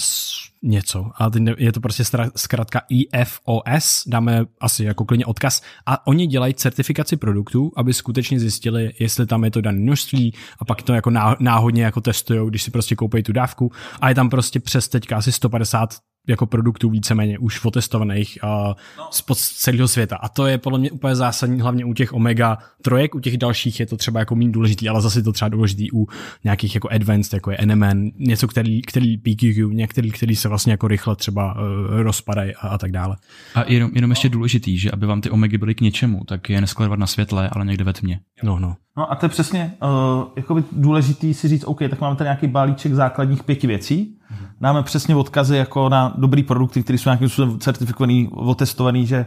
něco. 0.64 1.12
A 1.20 1.32
je 1.58 1.72
to 1.72 1.80
prostě 1.80 2.04
zkrátka 2.36 2.82
IFOS, 2.90 4.04
dáme 4.08 4.46
asi 4.60 4.84
jako 4.84 5.06
klidně 5.06 5.26
odkaz. 5.26 5.62
A 5.86 6.08
oni 6.08 6.28
dělají 6.28 6.54
certifikaci 6.54 7.18
produktů, 7.18 7.72
aby 7.76 7.94
skutečně 7.94 8.40
zjistili, 8.40 8.94
jestli 9.00 9.26
tam 9.26 9.44
je 9.44 9.52
to 9.52 9.62
dané 9.62 9.80
množství 9.80 10.34
a 10.60 10.66
pak 10.66 10.82
to 10.82 10.94
jako 10.94 11.10
náhodně 11.40 11.84
jako 11.84 12.02
testují, 12.02 12.50
když 12.50 12.64
si 12.64 12.72
prostě 12.72 12.96
koupí 12.96 13.24
tu 13.24 13.32
dávku. 13.32 13.72
A 14.02 14.10
je 14.10 14.16
tam 14.16 14.30
prostě 14.30 14.60
přes 14.60 14.88
teďka 14.88 15.18
asi 15.18 15.32
150 15.32 15.96
jako 16.28 16.46
produktů 16.46 16.90
víceméně 16.90 17.40
už 17.40 17.66
otestovaných 17.66 18.38
uh, 18.44 18.50
no. 18.98 19.34
z 19.34 19.52
celého 19.52 19.88
světa. 19.88 20.16
A 20.16 20.30
to 20.30 20.46
je 20.46 20.58
podle 20.58 20.80
mě 20.80 20.92
úplně 20.92 21.16
zásadní, 21.16 21.62
hlavně 21.62 21.86
u 21.86 21.94
těch 21.94 22.14
omega 22.14 22.58
trojek, 22.82 23.16
u 23.16 23.20
těch 23.20 23.38
dalších 23.38 23.80
je 23.80 23.86
to 23.86 23.98
třeba 23.98 24.20
jako 24.20 24.36
méně 24.36 24.52
důležitý, 24.52 24.90
ale 24.90 25.02
zase 25.02 25.24
to 25.24 25.32
třeba 25.32 25.50
důležitý 25.50 25.92
u 25.92 26.08
nějakých 26.44 26.76
jako 26.76 26.90
advanced, 26.90 27.34
jako 27.34 27.52
je 27.52 27.58
NMN, 27.66 28.12
něco, 28.18 28.48
který, 28.48 28.82
který 28.82 29.18
PQQ, 29.18 29.74
některý, 29.74 30.12
který 30.12 30.36
se 30.36 30.50
vlastně 30.50 30.74
jako 30.74 30.88
rychle 30.88 31.16
třeba 31.16 31.54
uh, 31.54 31.60
rozpadají 32.02 32.56
a, 32.56 32.68
a, 32.68 32.78
tak 32.78 32.92
dále. 32.92 33.18
A 33.56 33.72
jenom, 33.72 33.92
jenom 33.96 34.12
ještě 34.12 34.30
důležitý, 34.30 34.78
že 34.78 34.92
aby 34.92 35.06
vám 35.06 35.22
ty 35.22 35.30
omegy 35.30 35.58
byly 35.58 35.76
k 35.76 35.82
něčemu, 35.82 36.24
tak 36.28 36.50
je 36.50 36.62
neskladovat 36.62 37.00
na 37.00 37.08
světle, 37.08 37.50
ale 37.50 37.66
někde 37.66 37.84
ve 37.84 37.94
tmě. 37.94 38.20
No, 38.44 38.60
no. 38.60 38.76
No 39.02 39.12
a 39.12 39.16
to 39.16 39.26
je 39.26 39.30
přesně 39.30 39.74
uh, 39.82 40.28
jakoby 40.36 40.64
důležitý 40.72 41.34
si 41.34 41.48
říct, 41.48 41.64
OK, 41.64 41.80
tak 41.90 42.02
máme 42.02 42.16
tady 42.16 42.26
nějaký 42.26 42.48
balíček 42.48 42.94
základních 42.94 43.44
pěti 43.44 43.68
věcí, 43.68 44.18
dáme 44.62 44.84
přesně 44.84 45.16
odkazy 45.16 45.58
jako 45.58 45.90
na 45.90 46.14
dobrý 46.18 46.44
produkty, 46.44 46.84
které 46.84 46.98
jsou 46.98 47.10
nějakým 47.10 47.30
způsobem 47.30 47.60
certifikovaný, 47.60 48.30
otestovaný, 48.34 49.06
že 49.06 49.26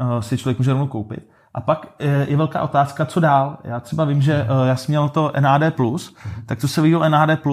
uh, 0.00 0.20
si 0.20 0.38
člověk 0.38 0.58
může 0.58 0.70
rovnou 0.70 0.86
koupit. 0.86 1.28
A 1.54 1.60
pak 1.60 1.94
je, 1.98 2.26
je 2.30 2.36
velká 2.36 2.62
otázka, 2.62 3.06
co 3.06 3.20
dál. 3.20 3.58
Já 3.64 3.80
třeba 3.80 4.04
vím, 4.04 4.22
že 4.22 4.42
uh, 4.42 4.66
já 4.66 4.76
jsem 4.76 4.92
měl 4.92 5.08
to 5.08 5.32
NAD+, 5.40 5.62
tak 6.46 6.58
co 6.58 6.68
se 6.68 6.82
viděl 6.82 7.10
NAD+, 7.10 7.46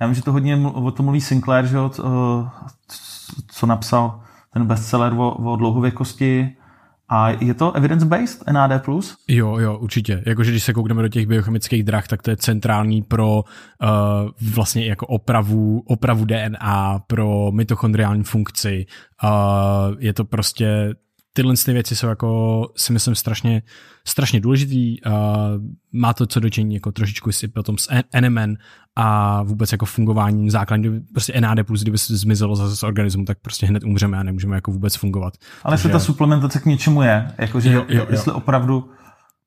já 0.00 0.06
vím, 0.06 0.14
že 0.14 0.22
to 0.22 0.32
hodně 0.32 0.56
o 0.74 0.90
tom 0.90 1.04
mluví 1.04 1.20
Sinclair, 1.20 1.66
že, 1.66 1.78
uh, 1.78 1.90
co 3.48 3.66
napsal 3.66 4.20
ten 4.52 4.66
bestseller 4.66 5.12
o, 5.12 5.30
o 5.30 5.56
dlouhověkosti, 5.56 6.56
A 7.08 7.30
je 7.30 7.54
to 7.54 7.72
evidence-based 7.72 8.52
NAD+. 8.52 8.88
Jo, 9.28 9.58
jo, 9.58 9.78
určitě. 9.78 10.22
Jakože 10.26 10.50
když 10.50 10.62
se 10.62 10.72
koukneme 10.72 11.02
do 11.02 11.08
těch 11.08 11.26
biochemických 11.26 11.84
drah, 11.84 12.08
tak 12.08 12.22
to 12.22 12.30
je 12.30 12.36
centrální 12.36 13.02
pro 13.02 13.34
uh, 13.34 13.40
vlastně 14.54 14.86
jako 14.86 15.06
opravu, 15.06 15.82
opravu 15.86 16.24
DNA, 16.24 16.98
pro 17.06 17.52
mitochondriální 17.52 18.24
funkci. 18.24 18.86
Uh, 19.24 19.96
je 19.98 20.12
to 20.12 20.24
prostě 20.24 20.94
tyhle 21.32 21.54
ty 21.64 21.72
věci 21.72 21.96
jsou 21.96 22.06
jako, 22.06 22.62
si 22.76 22.92
myslím, 22.92 23.14
strašně, 23.14 23.62
strašně 24.04 24.40
důležitý. 24.40 25.02
Uh, 25.02 25.12
má 25.92 26.14
to 26.14 26.26
co 26.26 26.40
dočení 26.40 26.74
jako 26.74 26.92
trošičku 26.92 27.32
si 27.32 27.48
potom 27.48 27.78
s 27.78 27.88
NMN 28.20 28.56
a 29.00 29.42
vůbec 29.42 29.72
jako 29.72 29.86
fungování 29.86 30.50
základní, 30.50 31.00
prostě 31.12 31.40
NAD+, 31.40 31.58
kdyby 31.82 31.98
se 31.98 32.16
zmizelo 32.16 32.56
zase 32.56 32.76
z 32.76 32.82
organismu, 32.82 33.24
tak 33.24 33.38
prostě 33.42 33.66
hned 33.66 33.84
umřeme 33.84 34.18
a 34.18 34.22
nemůžeme 34.22 34.54
jako 34.54 34.70
vůbec 34.72 34.96
fungovat. 34.96 35.34
Ale 35.64 35.74
jestli 35.74 35.90
ta 35.90 35.98
suplementace 35.98 36.60
k 36.60 36.64
něčemu 36.64 37.02
je, 37.02 37.32
jakože 37.38 37.72
jo, 37.72 37.84
jo, 37.88 38.00
jo. 38.00 38.06
jestli 38.10 38.32
opravdu 38.32 38.90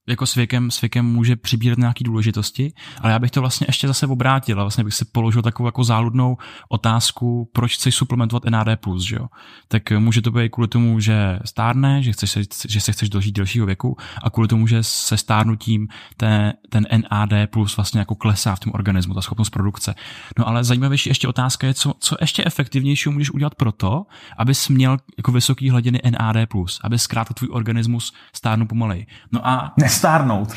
jako 0.08 0.26
s 0.26 0.36
věkem, 0.36 0.72
s 0.72 0.82
věkem 0.82 1.06
může 1.06 1.36
přibírat 1.36 1.78
nějaký 1.78 2.04
důležitosti, 2.04 2.74
ale 3.02 3.12
já 3.12 3.20
bych 3.20 3.32
to 3.32 3.42
vlastně 3.42 3.66
ještě 3.70 3.88
zase 3.88 4.08
obrátil 4.08 4.60
a 4.60 4.64
vlastně 4.64 4.84
bych 4.84 4.94
si 4.94 5.06
položil 5.06 5.42
takovou 5.42 5.68
jako 5.68 5.84
záludnou 5.84 6.38
otázku, 6.70 7.50
proč 7.54 7.76
chceš 7.76 7.96
suplementovat 7.96 8.46
NAD+, 8.46 8.68
že 9.04 9.16
jo? 9.16 9.28
Tak 9.68 9.92
může 9.92 10.22
to 10.22 10.32
být 10.32 10.50
kvůli 10.50 10.68
tomu, 10.68 11.00
že 11.00 11.40
stárne, 11.46 12.04
že, 12.04 12.12
chceš, 12.12 12.38
že 12.68 12.82
se 12.82 12.92
chceš 12.92 13.10
dožít 13.10 13.36
delšího 13.36 13.66
věku 13.66 13.98
a 14.24 14.30
kvůli 14.30 14.48
tomu, 14.48 14.68
že 14.68 14.84
se 14.84 15.18
stárnutím 15.18 15.88
ten, 16.18 16.54
ten 16.70 16.88
NAD 16.92 17.56
vlastně 17.76 18.00
jako 18.00 18.16
klesá 18.16 18.56
v 18.56 18.60
tom 18.60 18.74
organismu, 18.76 19.14
ta 19.14 19.22
schopnost 19.22 19.50
produkce. 19.50 19.96
No 20.40 20.48
ale 20.48 20.64
zajímavější 20.64 21.10
ještě 21.10 21.28
otázka 21.28 21.68
je, 21.68 21.74
co, 21.74 21.94
co 22.00 22.16
ještě 22.22 22.44
efektivnější 22.46 23.10
můžeš 23.10 23.32
udělat 23.32 23.56
pro 23.56 23.72
to, 23.72 24.06
abys 24.38 24.70
měl 24.70 24.98
jako 25.18 25.32
vysoký 25.32 25.70
hladiny 25.70 26.02
NAD+, 26.12 26.48
aby 26.84 27.00
zkrátka 27.00 27.34
tvůj 27.34 27.50
organismus 27.52 28.14
stárnul 28.36 28.68
pomalej. 28.68 29.08
No 29.32 29.48
a 29.48 29.74
stárnout. 30.02 30.54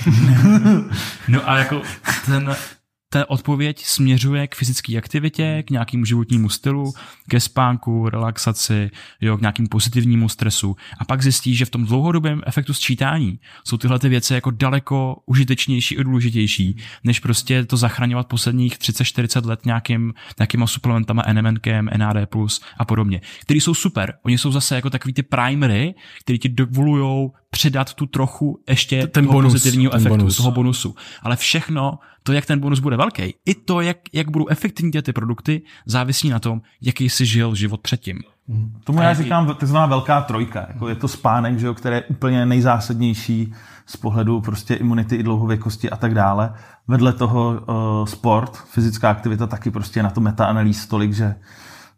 no 1.28 1.50
a 1.50 1.58
jako 1.58 1.82
ten, 2.26 2.56
ta 3.14 3.30
odpověď 3.30 3.84
směřuje 3.84 4.46
k 4.46 4.54
fyzické 4.54 4.98
aktivitě, 4.98 5.62
k 5.66 5.70
nějakému 5.70 6.04
životnímu 6.04 6.48
stylu, 6.48 6.92
ke 7.28 7.40
spánku, 7.40 8.08
relaxaci, 8.08 8.90
jo, 9.20 9.38
k 9.38 9.40
nějakému 9.40 9.68
pozitivnímu 9.68 10.28
stresu. 10.28 10.76
A 10.98 11.04
pak 11.04 11.22
zjistí, 11.22 11.54
že 11.54 11.64
v 11.64 11.70
tom 11.70 11.84
dlouhodobém 11.84 12.42
efektu 12.46 12.74
sčítání 12.74 13.38
jsou 13.64 13.76
tyhle 13.76 13.98
ty 13.98 14.08
věci 14.08 14.34
jako 14.34 14.50
daleko 14.50 15.16
užitečnější 15.26 15.98
a 15.98 16.02
důležitější, 16.02 16.76
než 17.04 17.20
prostě 17.20 17.64
to 17.64 17.76
zachraňovat 17.76 18.26
posledních 18.26 18.78
30-40 18.78 19.46
let 19.46 19.66
nějakým, 19.66 20.14
nějakýma 20.38 20.66
suplementama 20.66 21.22
NMNkem, 21.32 21.90
NAD+, 21.96 22.16
a 22.78 22.84
podobně, 22.84 23.20
který 23.40 23.60
jsou 23.60 23.74
super. 23.74 24.14
Oni 24.22 24.38
jsou 24.38 24.52
zase 24.52 24.74
jako 24.74 24.90
takový 24.90 25.14
ty 25.14 25.22
primery, 25.22 25.94
který 26.20 26.38
ti 26.38 26.48
dovolují 26.48 27.30
přidat 27.54 27.94
tu 27.94 28.06
trochu 28.06 28.58
ještě 28.68 29.06
ten 29.06 29.24
toho 29.24 29.32
bonus, 29.32 29.52
pozitivního 29.52 29.90
ten 29.90 30.00
efektu, 30.00 30.18
bonus. 30.18 30.36
toho 30.36 30.50
bonusu. 30.50 30.94
Ale 31.22 31.36
všechno, 31.36 31.98
to, 32.22 32.32
jak 32.32 32.46
ten 32.46 32.60
bonus 32.60 32.80
bude 32.80 32.96
velký, 32.96 33.34
i 33.46 33.54
to, 33.54 33.80
jak, 33.80 33.96
jak 34.12 34.30
budou 34.30 34.48
efektivní 34.48 35.02
ty 35.02 35.12
produkty, 35.12 35.62
závisí 35.86 36.28
na 36.28 36.38
tom, 36.38 36.62
jaký 36.82 37.10
si 37.10 37.26
žil 37.26 37.54
život 37.54 37.80
předtím. 37.80 38.18
Tomu 38.84 39.02
já 39.02 39.14
říkám 39.14 39.54
takzvaná 39.54 39.86
velká 39.86 40.20
trojka. 40.20 40.66
Jako 40.68 40.88
je 40.88 40.94
to 40.94 41.08
spánek, 41.08 41.58
že 41.58 41.66
jo, 41.66 41.74
které 41.74 41.96
je 41.96 42.02
úplně 42.02 42.46
nejzásadnější 42.46 43.52
z 43.86 43.96
pohledu 43.96 44.40
prostě 44.40 44.74
imunity 44.74 45.16
i 45.16 45.22
dlouhověkosti 45.22 45.90
a 45.90 45.96
tak 45.96 46.14
dále. 46.14 46.54
Vedle 46.88 47.12
toho 47.12 47.50
uh, 47.50 48.06
sport, 48.06 48.56
fyzická 48.56 49.10
aktivita 49.10 49.46
taky 49.46 49.70
prostě 49.70 50.02
na 50.02 50.10
to 50.10 50.20
meta-analýz 50.20 50.86
tolik, 50.86 51.12
že 51.12 51.34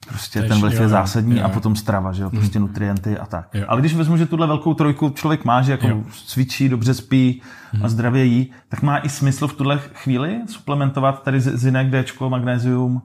prostě 0.08 0.40
Tež, 0.40 0.48
ten 0.48 0.60
vliv 0.60 0.80
je 0.80 0.88
zásadní 0.88 1.38
jo. 1.38 1.44
a 1.44 1.48
potom 1.48 1.76
strava, 1.76 2.12
že 2.12 2.22
jo, 2.22 2.30
prostě 2.30 2.58
nutrienty 2.58 3.18
a 3.18 3.26
tak. 3.26 3.48
Jo. 3.54 3.64
Ale 3.68 3.80
když 3.80 3.94
vezmu, 3.94 4.16
že 4.16 4.26
tuhle 4.26 4.46
velkou 4.46 4.74
trojku 4.74 5.10
člověk 5.10 5.44
má, 5.44 5.62
že 5.62 5.72
jako 5.72 5.88
Jo. 5.88 6.02
cvičí, 6.26 6.68
dobře 6.68 6.94
spí 6.94 7.42
a 7.82 7.88
zdravě 7.88 8.24
jí, 8.24 8.50
tak 8.68 8.82
má 8.82 8.98
i 8.98 9.08
smysl 9.08 9.48
v 9.48 9.52
tuhle 9.52 9.78
chvíli 9.94 10.40
suplementovat 10.48 11.22
tady 11.22 11.40
z- 11.40 11.56
zinek, 11.56 12.04
Dčko, 12.04 12.30
magnézium. 12.30 13.02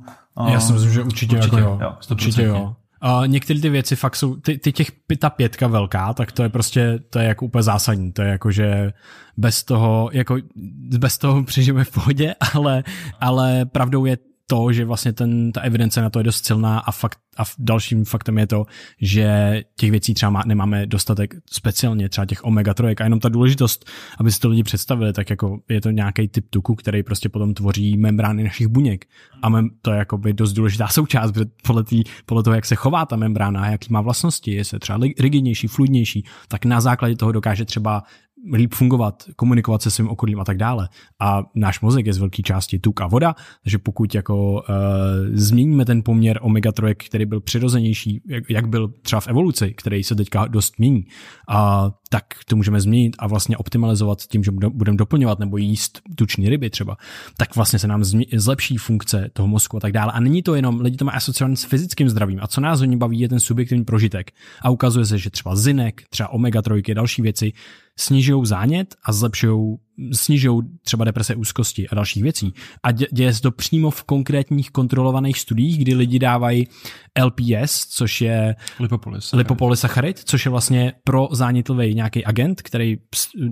Já 0.51 0.59
si 0.59 0.73
myslím, 0.73 0.91
že 0.91 1.03
určitě, 1.03 1.35
Určitě, 1.37 1.55
jako 1.55 1.69
jo. 1.69 1.79
jo, 1.81 1.93
určitě 2.11 2.43
jo. 2.43 2.75
A 3.03 3.21
některé 3.25 3.59
ty 3.59 3.69
věci 3.69 3.95
fakt 3.95 4.15
jsou, 4.15 4.35
ty, 4.35 4.57
ty 4.57 4.71
těch, 4.71 4.91
ta 5.19 5.29
pětka 5.29 5.67
velká, 5.67 6.13
tak 6.13 6.31
to 6.31 6.43
je 6.43 6.49
prostě, 6.49 6.99
to 7.09 7.19
je 7.19 7.25
jako 7.25 7.45
úplně 7.45 7.63
zásadní, 7.63 8.11
to 8.11 8.21
je 8.21 8.27
jako, 8.27 8.51
že 8.51 8.93
bez 9.37 9.63
toho, 9.63 10.09
jako 10.13 10.37
bez 10.99 11.17
toho 11.17 11.43
přežijeme 11.51 11.83
v 11.83 11.91
pohodě, 11.91 12.35
ale, 12.53 12.83
ale 13.19 13.65
pravdou 13.65 14.05
je 14.05 14.17
to, 14.51 14.71
že 14.71 14.85
vlastně 14.85 15.13
ten, 15.13 15.51
ta 15.51 15.61
evidence 15.61 16.01
na 16.01 16.09
to 16.09 16.19
je 16.19 16.23
dost 16.23 16.45
silná 16.45 16.79
a, 16.79 16.91
fakt, 16.91 17.19
a 17.37 17.43
dalším 17.59 18.05
faktem 18.05 18.37
je 18.37 18.47
to, 18.47 18.65
že 19.01 19.61
těch 19.75 19.91
věcí 19.91 20.13
třeba 20.13 20.29
má, 20.29 20.43
nemáme 20.45 20.85
dostatek 20.85 21.35
speciálně, 21.51 22.09
třeba 22.09 22.25
těch 22.25 22.43
omega-3 22.43 22.95
a 22.99 23.03
jenom 23.03 23.19
ta 23.19 23.29
důležitost, 23.29 23.89
aby 24.17 24.31
si 24.31 24.39
to 24.39 24.49
lidi 24.49 24.63
představili, 24.63 25.13
tak 25.13 25.29
jako 25.29 25.59
je 25.69 25.81
to 25.81 25.89
nějaký 25.89 26.27
typ 26.27 26.45
tuku, 26.49 26.75
který 26.75 27.03
prostě 27.03 27.29
potom 27.29 27.53
tvoří 27.53 27.97
membrány 27.97 28.43
našich 28.43 28.67
buněk. 28.67 29.05
A 29.41 29.49
mem, 29.49 29.69
to 29.81 29.91
je 29.91 29.97
jako 29.97 30.17
by 30.17 30.33
dost 30.33 30.53
důležitá 30.53 30.87
součást, 30.87 31.31
podle, 31.63 31.83
tý, 31.83 32.03
podle 32.25 32.43
toho, 32.43 32.53
jak 32.53 32.65
se 32.65 32.75
chová 32.75 33.05
ta 33.05 33.15
membrána, 33.15 33.69
jaký 33.69 33.93
má 33.93 34.01
vlastnosti, 34.01 34.51
je 34.51 34.65
se 34.65 34.79
třeba 34.79 34.99
rigidnější, 35.19 35.67
fluidnější, 35.67 36.25
tak 36.47 36.65
na 36.65 36.81
základě 36.81 37.15
toho 37.15 37.31
dokáže 37.31 37.65
třeba 37.65 38.03
líp 38.53 38.73
fungovat, 38.73 39.23
komunikovat 39.35 39.81
se 39.81 39.91
svým 39.91 40.09
okolím 40.09 40.39
a 40.39 40.45
tak 40.45 40.57
dále. 40.57 40.89
A 41.19 41.43
náš 41.55 41.81
mozek 41.81 42.05
je 42.05 42.13
z 42.13 42.17
velké 42.17 42.43
části 42.43 42.79
tuk 42.79 43.01
a 43.01 43.07
voda, 43.07 43.35
takže 43.63 43.77
pokud 43.77 44.15
jako 44.15 44.51
uh, 44.53 44.59
změníme 45.33 45.85
ten 45.85 46.03
poměr 46.03 46.39
omega-3, 46.41 46.95
který 47.07 47.25
byl 47.25 47.41
přirozenější, 47.41 48.21
jak, 48.27 48.43
jak 48.49 48.69
byl 48.69 48.87
třeba 49.01 49.19
v 49.19 49.27
evoluci, 49.27 49.73
který 49.77 50.03
se 50.03 50.15
teďka 50.15 50.47
dost 50.47 50.79
mění, 50.79 51.05
a 51.49 51.91
tak 52.13 52.25
to 52.45 52.55
můžeme 52.55 52.81
změnit 52.81 53.15
a 53.19 53.27
vlastně 53.27 53.57
optimalizovat 53.57 54.21
tím, 54.21 54.43
že 54.43 54.51
budeme 54.51 54.97
doplňovat 54.97 55.39
nebo 55.39 55.57
jíst 55.57 56.01
tuční 56.15 56.49
ryby 56.49 56.69
třeba, 56.69 56.97
tak 57.37 57.55
vlastně 57.55 57.79
se 57.79 57.87
nám 57.87 58.03
zlepší 58.33 58.77
funkce 58.77 59.29
toho 59.33 59.47
mozku 59.47 59.77
a 59.77 59.79
tak 59.79 59.91
dále. 59.91 60.11
A 60.11 60.19
není 60.19 60.43
to 60.43 60.55
jenom, 60.55 60.81
lidi 60.81 60.97
to 60.97 61.05
mají 61.05 61.15
asociované 61.15 61.55
s 61.55 61.63
fyzickým 61.63 62.09
zdravím. 62.09 62.39
A 62.41 62.47
co 62.47 62.61
nás 62.61 62.79
hodně 62.79 62.97
baví, 62.97 63.19
je 63.19 63.29
ten 63.29 63.39
subjektivní 63.39 63.83
prožitek. 63.83 64.31
A 64.61 64.69
ukazuje 64.69 65.05
se, 65.05 65.17
že 65.17 65.29
třeba 65.29 65.55
zinek, 65.55 66.03
třeba 66.09 66.33
omega-3, 66.33 66.93
další 66.93 67.21
věci 67.21 67.53
snižují 67.97 68.45
zánět 68.45 68.95
a 69.05 69.13
zlepšují, 69.13 69.77
snižují 70.13 70.61
třeba 70.81 71.05
deprese 71.05 71.35
úzkosti 71.35 71.89
a 71.89 71.95
dalších 71.95 72.23
věcí. 72.23 72.53
A 72.83 72.91
dě, 72.91 73.07
děje 73.11 73.33
se 73.33 73.41
to 73.41 73.51
přímo 73.51 73.91
v 73.91 74.03
konkrétních 74.03 74.71
kontrolovaných 74.71 75.39
studiích, 75.39 75.77
kdy 75.77 75.93
lidi 75.93 76.19
dávají 76.19 76.67
LPS, 77.23 77.85
což 77.85 78.21
je 78.21 78.55
lipopolysacharid, 79.33 80.19
což 80.19 80.45
je 80.45 80.51
vlastně 80.51 80.93
pro 81.03 81.27
zánětlivý 81.31 81.95
nějaký 81.95 82.25
agent, 82.25 82.61
který 82.61 82.97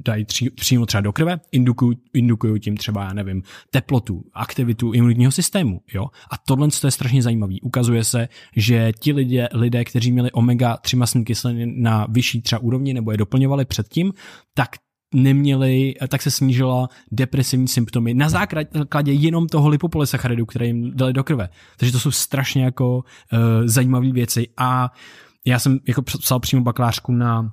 dají 0.05 0.25
tři, 0.25 0.49
přímo 0.49 0.85
třeba 0.85 1.01
do 1.01 1.13
krve, 1.13 1.39
indukují, 1.51 1.97
indukují 2.13 2.59
tím 2.59 2.77
třeba, 2.77 3.03
já 3.03 3.13
nevím, 3.13 3.43
teplotu, 3.71 4.23
aktivitu 4.33 4.91
imunitního 4.91 5.31
systému. 5.31 5.81
Jo? 5.93 6.05
A 6.31 6.37
tohle 6.47 6.67
je 6.83 6.91
strašně 6.91 7.21
zajímavý. 7.21 7.61
Ukazuje 7.61 8.03
se, 8.03 8.29
že 8.55 8.91
ti 8.99 9.13
lidé, 9.13 9.49
lidé 9.53 9.85
kteří 9.85 10.11
měli 10.11 10.31
omega-3 10.31 10.97
masní 10.97 11.25
kyseliny 11.25 11.73
na 11.77 12.07
vyšší 12.09 12.41
třeba 12.41 12.59
úrovni 12.59 12.93
nebo 12.93 13.11
je 13.11 13.17
doplňovali 13.17 13.65
předtím, 13.65 14.13
tak 14.53 14.69
neměli, 15.13 15.93
tak 16.07 16.21
se 16.21 16.31
snížila 16.31 16.89
depresivní 17.11 17.67
symptomy 17.67 18.13
na 18.13 18.29
základě 18.29 19.11
jenom 19.11 19.47
toho 19.47 19.69
lipopolysacharidu, 19.69 20.45
který 20.45 20.67
jim 20.67 20.91
dali 20.95 21.13
do 21.13 21.23
krve. 21.23 21.49
Takže 21.77 21.91
to 21.91 21.99
jsou 21.99 22.11
strašně 22.11 22.63
jako 22.63 22.97
uh, 22.97 23.39
zajímavé 23.65 24.11
věci 24.11 24.47
a 24.57 24.91
já 25.45 25.59
jsem 25.59 25.79
jako 25.87 26.01
psal 26.01 26.39
přímo 26.39 26.61
bakalářku 26.61 27.11
na 27.11 27.51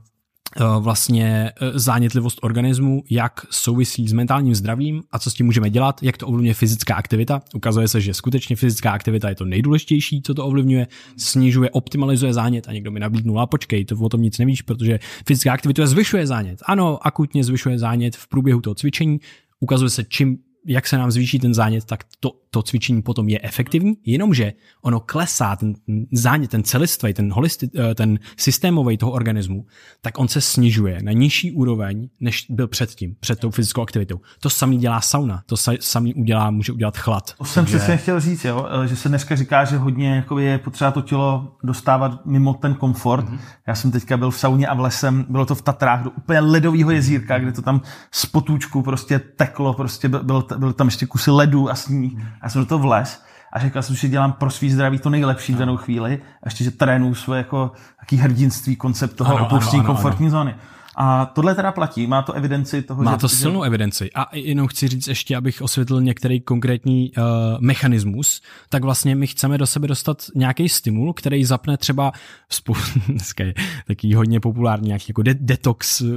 vlastně 0.80 1.52
uh, 1.62 1.68
zánětlivost 1.74 2.38
organismu, 2.42 3.02
jak 3.10 3.46
souvisí 3.50 4.08
s 4.08 4.12
mentálním 4.12 4.54
zdravím 4.54 5.02
a 5.12 5.18
co 5.18 5.30
s 5.30 5.34
tím 5.34 5.46
můžeme 5.46 5.70
dělat, 5.70 6.02
jak 6.02 6.16
to 6.16 6.26
ovlivňuje 6.26 6.54
fyzická 6.54 6.94
aktivita. 6.94 7.42
Ukazuje 7.54 7.88
se, 7.88 8.00
že 8.00 8.14
skutečně 8.14 8.56
fyzická 8.56 8.90
aktivita 8.90 9.28
je 9.28 9.34
to 9.34 9.44
nejdůležitější, 9.44 10.22
co 10.22 10.34
to 10.34 10.46
ovlivňuje, 10.46 10.86
snižuje, 11.16 11.70
optimalizuje 11.70 12.32
zánět 12.32 12.68
a 12.68 12.72
někdo 12.72 12.90
mi 12.90 13.00
nabídnul, 13.00 13.40
a 13.40 13.46
počkej, 13.46 13.84
to 13.84 13.96
o 13.96 14.08
tom 14.08 14.22
nic 14.22 14.38
nevíš, 14.38 14.62
protože 14.62 14.98
fyzická 15.26 15.52
aktivita 15.52 15.86
zvyšuje 15.86 16.26
zánět. 16.26 16.62
Ano, 16.66 17.06
akutně 17.06 17.44
zvyšuje 17.44 17.78
zánět 17.78 18.16
v 18.16 18.28
průběhu 18.28 18.60
toho 18.60 18.74
cvičení, 18.74 19.20
ukazuje 19.60 19.90
se, 19.90 20.04
čím 20.04 20.38
jak 20.66 20.86
se 20.86 20.98
nám 20.98 21.10
zvýší 21.10 21.38
ten 21.38 21.54
zánět, 21.54 21.84
tak 21.84 22.04
to, 22.20 22.32
to 22.50 22.62
cvičení 22.62 23.02
potom 23.02 23.28
je 23.28 23.40
efektivní, 23.42 23.96
jenomže 24.04 24.52
ono 24.82 25.00
klesá, 25.00 25.56
ten 25.56 25.74
zánět, 26.12 26.50
ten 26.50 26.62
celistvý, 26.62 27.14
ten, 27.14 27.32
holisti, 27.32 27.70
ten 27.94 28.18
systémový 28.36 28.96
toho 28.96 29.12
organismu, 29.12 29.66
tak 30.00 30.18
on 30.18 30.28
se 30.28 30.40
snižuje 30.40 31.02
na 31.02 31.12
nižší 31.12 31.52
úroveň, 31.52 32.08
než 32.20 32.46
byl 32.50 32.68
předtím, 32.68 33.16
před 33.20 33.38
tou 33.38 33.50
fyzickou 33.50 33.82
aktivitou. 33.82 34.20
To 34.40 34.50
samý 34.50 34.78
dělá 34.78 35.00
sauna, 35.00 35.42
to 35.46 35.56
samý 35.80 36.14
udělá, 36.14 36.50
může 36.50 36.72
udělat 36.72 36.96
chlad. 36.96 37.34
To 37.38 37.44
jsem 37.44 37.64
Takže... 37.64 37.78
přesně 37.78 37.96
chtěl 37.96 38.20
říct, 38.20 38.44
jo, 38.44 38.68
že 38.86 38.96
se 38.96 39.08
dneska 39.08 39.36
říká, 39.36 39.64
že 39.64 39.76
hodně 39.76 40.16
jako 40.16 40.38
je 40.38 40.58
potřeba 40.58 40.90
to 40.90 41.02
tělo 41.02 41.56
dostávat 41.62 42.26
mimo 42.26 42.54
ten 42.54 42.74
komfort. 42.74 43.28
Mm-hmm. 43.28 43.38
Já 43.66 43.74
jsem 43.74 43.90
teďka 43.90 44.16
byl 44.16 44.30
v 44.30 44.38
sauně 44.38 44.66
a 44.66 44.74
v 44.74 44.80
lesem, 44.80 45.26
bylo 45.28 45.46
to 45.46 45.54
v 45.54 45.62
Tatrách, 45.62 46.02
do 46.02 46.10
úplně 46.10 46.40
ledového 46.40 46.90
jezírka, 46.90 47.38
kde 47.38 47.52
to 47.52 47.62
tam 47.62 47.80
z 48.10 48.26
potůčku 48.26 48.82
prostě 48.82 49.18
teklo, 49.18 49.74
prostě 49.74 50.08
byl, 50.08 50.24
byl, 50.24 50.46
byl 50.58 50.72
tam 50.72 50.86
ještě 50.86 51.06
kusy 51.06 51.30
ledu 51.30 51.70
a 51.70 51.74
sníh. 51.74 52.12
Já 52.42 52.48
jsem 52.48 52.62
do 52.62 52.66
toho 52.66 52.78
vles 52.78 53.22
a 53.52 53.58
řekl 53.58 53.82
jsem, 53.82 53.96
že 53.96 54.08
dělám 54.08 54.32
pro 54.32 54.50
svý 54.50 54.70
zdraví 54.70 54.98
to 54.98 55.10
nejlepší 55.10 55.52
v 55.54 55.56
danou 55.58 55.76
chvíli. 55.76 56.22
A 56.42 56.46
ještě, 56.46 56.64
že 56.64 56.70
trénuju 56.70 57.14
svoje 57.14 57.38
jako 57.38 57.72
taký 58.00 58.16
hrdinství, 58.16 58.76
koncept 58.76 59.16
toho 59.16 59.46
opouštění 59.46 59.84
komfortní 59.84 60.26
ano. 60.26 60.30
zóny. 60.30 60.54
A 60.98 61.26
tohle 61.26 61.54
teda 61.54 61.72
platí, 61.72 62.06
má 62.06 62.22
to 62.22 62.32
evidenci 62.32 62.82
toho, 62.82 63.02
Má 63.02 63.12
že... 63.12 63.18
to 63.18 63.28
že- 63.28 63.36
silnou 63.36 63.62
evidenci. 63.62 64.10
A 64.14 64.26
jenom 64.36 64.68
chci 64.68 64.88
říct 64.88 65.08
ještě, 65.08 65.36
abych 65.36 65.62
osvětlil 65.62 66.00
některý 66.02 66.40
konkrétní 66.40 67.12
uh, 67.18 67.24
mechanismus, 67.60 68.42
tak 68.68 68.84
vlastně 68.84 69.14
my 69.14 69.26
chceme 69.26 69.58
do 69.58 69.66
sebe 69.66 69.88
dostat 69.88 70.22
nějaký 70.34 70.68
stimul, 70.68 71.12
který 71.12 71.44
zapne 71.44 71.76
třeba 71.76 72.12
spou- 72.52 73.06
dneska 73.08 73.44
je 73.44 73.54
taký 73.86 74.14
hodně 74.14 74.40
populární 74.40 74.86
nějaký 74.86 75.04
jako 75.08 75.22
de- 75.22 75.34
detox, 75.34 76.00
uh, 76.00 76.08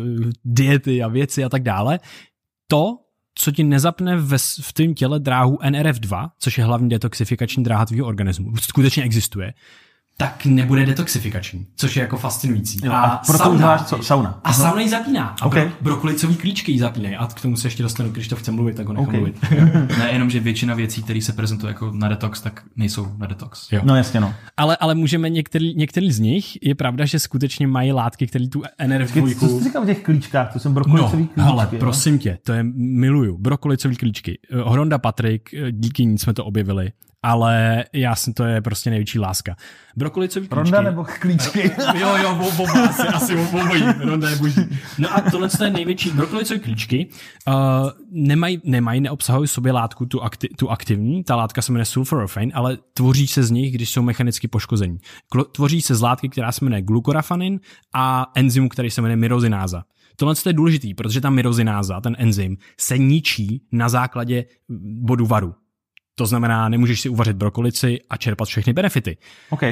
diety 0.45 1.03
a 1.03 1.07
věci 1.07 1.43
a 1.43 1.49
tak 1.49 1.63
dále. 1.63 1.99
To, 2.67 2.97
co 3.41 3.51
ti 3.51 3.63
nezapne 3.63 4.17
ve, 4.17 4.37
v 4.61 4.73
tom 4.73 4.93
těle 4.93 5.19
dráhu 5.19 5.57
NRF2, 5.57 6.29
což 6.39 6.57
je 6.57 6.63
hlavní 6.63 6.89
detoxifikační 6.89 7.63
dráha 7.63 7.85
tvýho 7.85 8.07
organismu, 8.07 8.57
skutečně 8.57 9.03
existuje, 9.03 9.53
tak 10.21 10.45
nebude 10.45 10.85
detoxifikační, 10.85 11.65
což 11.75 11.95
je 11.95 12.01
jako 12.01 12.17
fascinující. 12.17 12.79
Jo, 12.83 12.91
a 12.93 13.21
proto 13.27 13.51
uděláš 13.51 13.81
co? 13.81 14.03
Sauna. 14.03 14.39
A 14.43 14.53
sauna 14.53 14.81
ji 14.81 14.89
zapíná. 14.89 15.35
A 15.41 15.45
Ok. 15.45 15.53
bro- 15.55 15.71
brokolicový 15.81 16.35
klíčky 16.35 16.71
ji 16.71 16.79
zapínají. 16.79 17.15
A 17.15 17.27
k 17.27 17.41
tomu 17.41 17.57
se 17.57 17.67
ještě 17.67 17.83
dostanu, 17.83 18.09
když 18.09 18.27
to 18.27 18.35
chce 18.35 18.51
mluvit, 18.51 18.75
tak 18.75 18.87
ho 18.87 18.93
nechám 18.93 19.07
Ok. 19.07 19.13
mluvit. 19.13 19.37
Ne, 19.99 20.09
jenom, 20.11 20.29
že 20.29 20.39
větčina 20.39 20.75
věcí, 20.75 21.03
které 21.03 21.21
se 21.21 21.33
prezentují 21.33 21.69
jako 21.69 21.91
na 21.91 22.07
detox, 22.07 22.41
tak 22.41 22.63
nejsou 22.75 23.07
na 23.17 23.27
detox. 23.27 23.71
Jo. 23.71 23.81
No 23.83 23.95
jasně, 23.95 24.19
no. 24.19 24.33
ale, 24.57 24.77
ale 24.77 24.95
můžeme 24.95 25.29
některý, 25.29 25.75
některý 25.75 26.11
z 26.11 26.19
nich, 26.19 26.63
je 26.63 26.75
pravda, 26.75 27.05
že 27.05 27.19
skutečně 27.19 27.67
mají 27.67 27.91
látky, 27.91 28.27
které 28.27 28.47
tu 28.47 28.61
NRF2... 28.83 29.39
Co 29.39 29.47
jsi 29.47 29.63
říkal 29.63 29.83
o 29.83 29.85
těch 29.85 30.03
klíčkách? 30.03 30.53
To 30.53 30.59
jsem 30.59 30.73
brokolicový 30.73 31.21
No, 31.23 31.27
klíčky. 31.27 31.41
hele, 31.41 31.69
jo? 31.71 31.79
prosím 31.79 32.19
tě, 32.19 32.37
to 32.43 32.53
je, 32.53 32.63
miluju, 32.75 33.37
brokolicový 33.37 33.95
klíčky. 33.95 34.39
Eh, 34.51 34.69
Hronda 34.69 34.97
Patrik, 34.97 35.53
eh, 35.53 35.71
díky 35.71 36.05
ní 36.05 36.17
jsme 36.17 36.33
to 36.33 36.45
objevili, 36.45 36.91
ale 37.23 37.85
já 37.93 38.15
jsem, 38.15 38.33
to 38.33 38.43
je 38.43 38.61
prostě 38.61 38.89
největší 38.89 39.19
láska. 39.19 39.55
Brokolicový 39.95 40.47
klíčky... 40.47 40.55
Ronda 40.55 40.81
nebo 40.81 41.05
klíčky? 41.19 41.71
jo, 41.95 42.17
jo, 42.17 42.35
bo- 42.35 42.63
oba, 42.63 42.87
asi, 42.89 43.07
asi 43.07 43.35
obojí, 43.35 43.83
Ronda 44.03 44.29
je 44.29 44.35
boží. 44.35 44.61
No 44.97 45.17
a 45.17 45.21
tohle 45.21 45.49
je 45.63 45.69
největší, 45.69 46.09
brokolicové 46.09 46.59
klíčky 46.59 47.09
uh, 47.47 47.53
nemají, 48.11 48.61
nemají, 48.63 49.01
neobsahují 49.01 49.47
sobě 49.47 49.71
látku 49.71 50.05
tu, 50.05 50.23
akti, 50.23 50.47
tu 50.47 50.69
aktivní, 50.69 51.23
ta 51.23 51.35
látka 51.35 51.61
se 51.61 51.71
jmenuje 51.71 51.85
sulforafane, 51.85 52.51
ale 52.53 52.77
tvoří 52.93 53.27
se 53.27 53.43
z 53.43 53.51
nich, 53.51 53.73
když 53.73 53.89
jsou 53.89 54.01
mechanicky 54.01 54.47
poškození. 54.47 54.97
Klo, 55.29 55.43
tvoří 55.43 55.81
se 55.81 55.95
z 55.95 56.01
látky, 56.01 56.29
která 56.29 56.51
se 56.51 56.65
jmenuje 56.65 56.81
glukorafanin 56.81 57.59
a 57.93 58.31
enzymu, 58.35 58.69
který 58.69 58.91
se 58.91 59.01
jmenuje 59.01 59.15
myrozináza. 59.15 59.83
Tohle 60.15 60.35
je 60.45 60.53
důležitý, 60.53 60.93
protože 60.93 61.21
ta 61.21 61.29
myrozináza, 61.29 62.01
ten 62.01 62.15
enzym, 62.19 62.57
se 62.79 62.97
ničí 62.97 63.67
na 63.71 63.89
základě 63.89 64.45
bodu 65.01 65.25
varu. 65.25 65.55
To 66.19 66.25
znamená, 66.25 66.69
nemůžeš 66.69 67.01
si 67.01 67.09
uvařit 67.09 67.37
brokolici 67.37 67.99
a 68.09 68.17
čerpat 68.17 68.47
všechny 68.47 68.73
benefity. 68.73 69.17
OK. 69.49 69.61
Uh, 69.63 69.69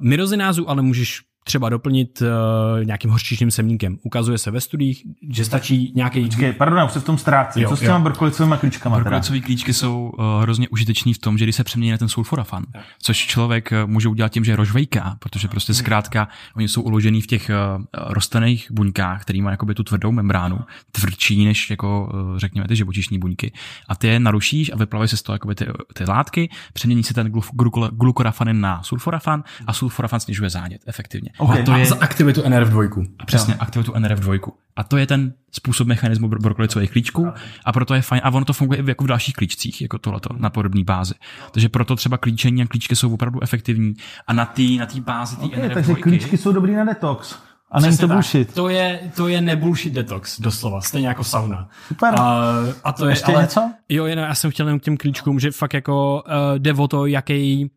myrozinázu 0.00 0.70
ale 0.70 0.82
můžeš 0.82 1.20
třeba 1.46 1.68
doplnit 1.68 2.22
uh, 2.22 2.84
nějakým 2.84 3.10
hořčičným 3.10 3.50
semníkem. 3.50 3.98
Ukazuje 4.02 4.38
se 4.38 4.50
ve 4.50 4.60
studiích, 4.60 5.02
že 5.30 5.44
stačí 5.44 5.92
nějaký... 5.94 6.24
Počkej, 6.24 6.52
pardon, 6.52 6.78
já 6.78 6.84
už 6.84 6.92
se 6.92 7.00
v 7.00 7.04
tom 7.04 7.18
ztrácím. 7.18 7.62
Jo, 7.62 7.68
Co 7.68 7.76
s 7.76 7.80
těma 7.80 7.98
brokolicovými 7.98 8.56
klíčkama 8.60 8.96
teda? 8.96 9.10
Brokolicové 9.10 9.40
klíčky 9.40 9.72
jsou 9.72 10.14
uh, 10.18 10.24
hrozně 10.42 10.68
užitečný 10.68 11.14
v 11.14 11.18
tom, 11.18 11.38
že 11.38 11.44
když 11.44 11.56
se 11.56 11.64
přemění 11.64 11.90
na 11.90 11.98
ten 11.98 12.08
sulforafan, 12.08 12.64
což 13.02 13.26
člověk 13.26 13.72
uh, 13.72 13.90
může 13.90 14.08
udělat 14.08 14.32
tím, 14.32 14.44
že 14.44 14.56
rožvejká, 14.56 15.16
protože 15.18 15.48
prostě 15.48 15.74
zkrátka 15.74 16.28
oni 16.56 16.68
jsou 16.68 16.82
uložený 16.82 17.22
v 17.22 17.26
těch 17.26 17.50
uh, 17.78 17.84
rostlinných 18.08 18.68
buňkách, 18.70 19.22
který 19.22 19.42
má 19.42 19.50
jakoby 19.50 19.74
tu 19.74 19.82
tvrdou 19.82 20.12
membránu, 20.12 20.58
tvrdší 20.92 21.44
než 21.44 21.70
jako 21.70 22.12
uh, 22.14 22.38
řekněme 22.38 22.68
ty 22.68 22.76
živočišní 22.76 23.18
buňky. 23.18 23.52
A 23.88 23.96
ty 23.96 24.06
je 24.06 24.20
narušíš 24.20 24.72
a 24.72 24.76
vyplaví 24.76 25.08
se 25.08 25.16
z 25.16 25.22
toho 25.22 25.34
jakoby 25.34 25.54
ty, 25.54 25.66
ty 25.94 26.04
látky, 26.08 26.50
přemění 26.72 27.02
se 27.02 27.14
ten 27.14 27.26
glu- 27.26 27.56
glukol- 27.56 27.90
glukorafanin 27.92 28.60
na 28.60 28.82
sulforafan 28.82 29.44
a 29.66 29.72
sulforafan 29.72 30.20
snižuje 30.20 30.50
zánět 30.50 30.82
efektivně. 30.86 31.30
Ok. 31.38 31.50
A 31.50 31.62
to 31.62 31.72
je 31.72 31.86
Za 31.86 31.96
aktivitu 32.00 32.40
NRF2. 32.42 33.06
a 33.18 33.26
přesně 33.26 33.54
aktivitu 33.54 33.92
NRF2. 33.92 34.52
A 34.76 34.84
to 34.84 34.96
je 34.96 35.06
ten 35.06 35.32
způsob 35.52 35.88
mechanismu 35.88 36.28
bro- 36.28 36.40
brokolicových 36.42 36.90
klíčků 36.90 37.28
a 37.64 37.72
proto 37.72 37.94
je 37.94 38.02
fajn. 38.02 38.20
A 38.24 38.30
ono 38.30 38.44
to 38.44 38.52
funguje 38.52 38.80
i 38.80 38.88
jako 38.88 39.04
v 39.04 39.06
dalších 39.06 39.34
klíčcích, 39.34 39.82
jako 39.82 39.98
tohleto, 39.98 40.28
na 40.38 40.50
podobné 40.50 40.84
bázi. 40.84 41.14
Takže 41.52 41.68
proto 41.68 41.96
třeba 41.96 42.18
klíčení 42.18 42.62
a 42.62 42.66
klíčky 42.66 42.96
jsou 42.96 43.14
opravdu 43.14 43.42
efektivní. 43.42 43.94
A 44.26 44.32
na 44.32 44.44
té 44.46 44.62
na 44.62 44.86
tý 44.86 45.00
bázi 45.00 45.36
té 45.36 45.44
Okay, 45.44 45.60
NRF2, 45.68 45.74
takže 45.74 45.94
klíčky 45.94 46.36
jsou 46.36 46.52
dobrý 46.52 46.74
na 46.74 46.84
detox. 46.84 47.36
A 47.70 47.80
není 47.80 47.96
to 47.96 48.08
bullshit. 48.08 48.54
To 48.54 48.68
je, 48.68 49.00
to 49.16 49.28
je 49.28 49.40
nebullshit 49.40 49.92
detox, 49.92 50.40
doslova, 50.40 50.80
stejně 50.80 51.08
jako 51.08 51.24
sauna. 51.24 51.68
Super. 51.88 52.14
A, 52.20 52.50
a 52.84 52.92
to 52.92 53.06
je, 53.06 53.12
Ještě 53.12 53.32
ale, 53.32 53.42
něco? 53.42 53.70
Jo, 53.88 54.06
jen 54.06 54.18
já 54.18 54.34
jsem 54.34 54.50
chtěl 54.50 54.66
jenom 54.66 54.80
k 54.80 54.82
těm 54.82 54.96
klíčkům, 54.96 55.40
že 55.40 55.50
fakt 55.50 55.74
jako 55.74 56.22
uh, 56.26 56.58
jde 56.58 56.72
o 56.72 56.88
to, 56.88 57.06
jaký 57.06 57.70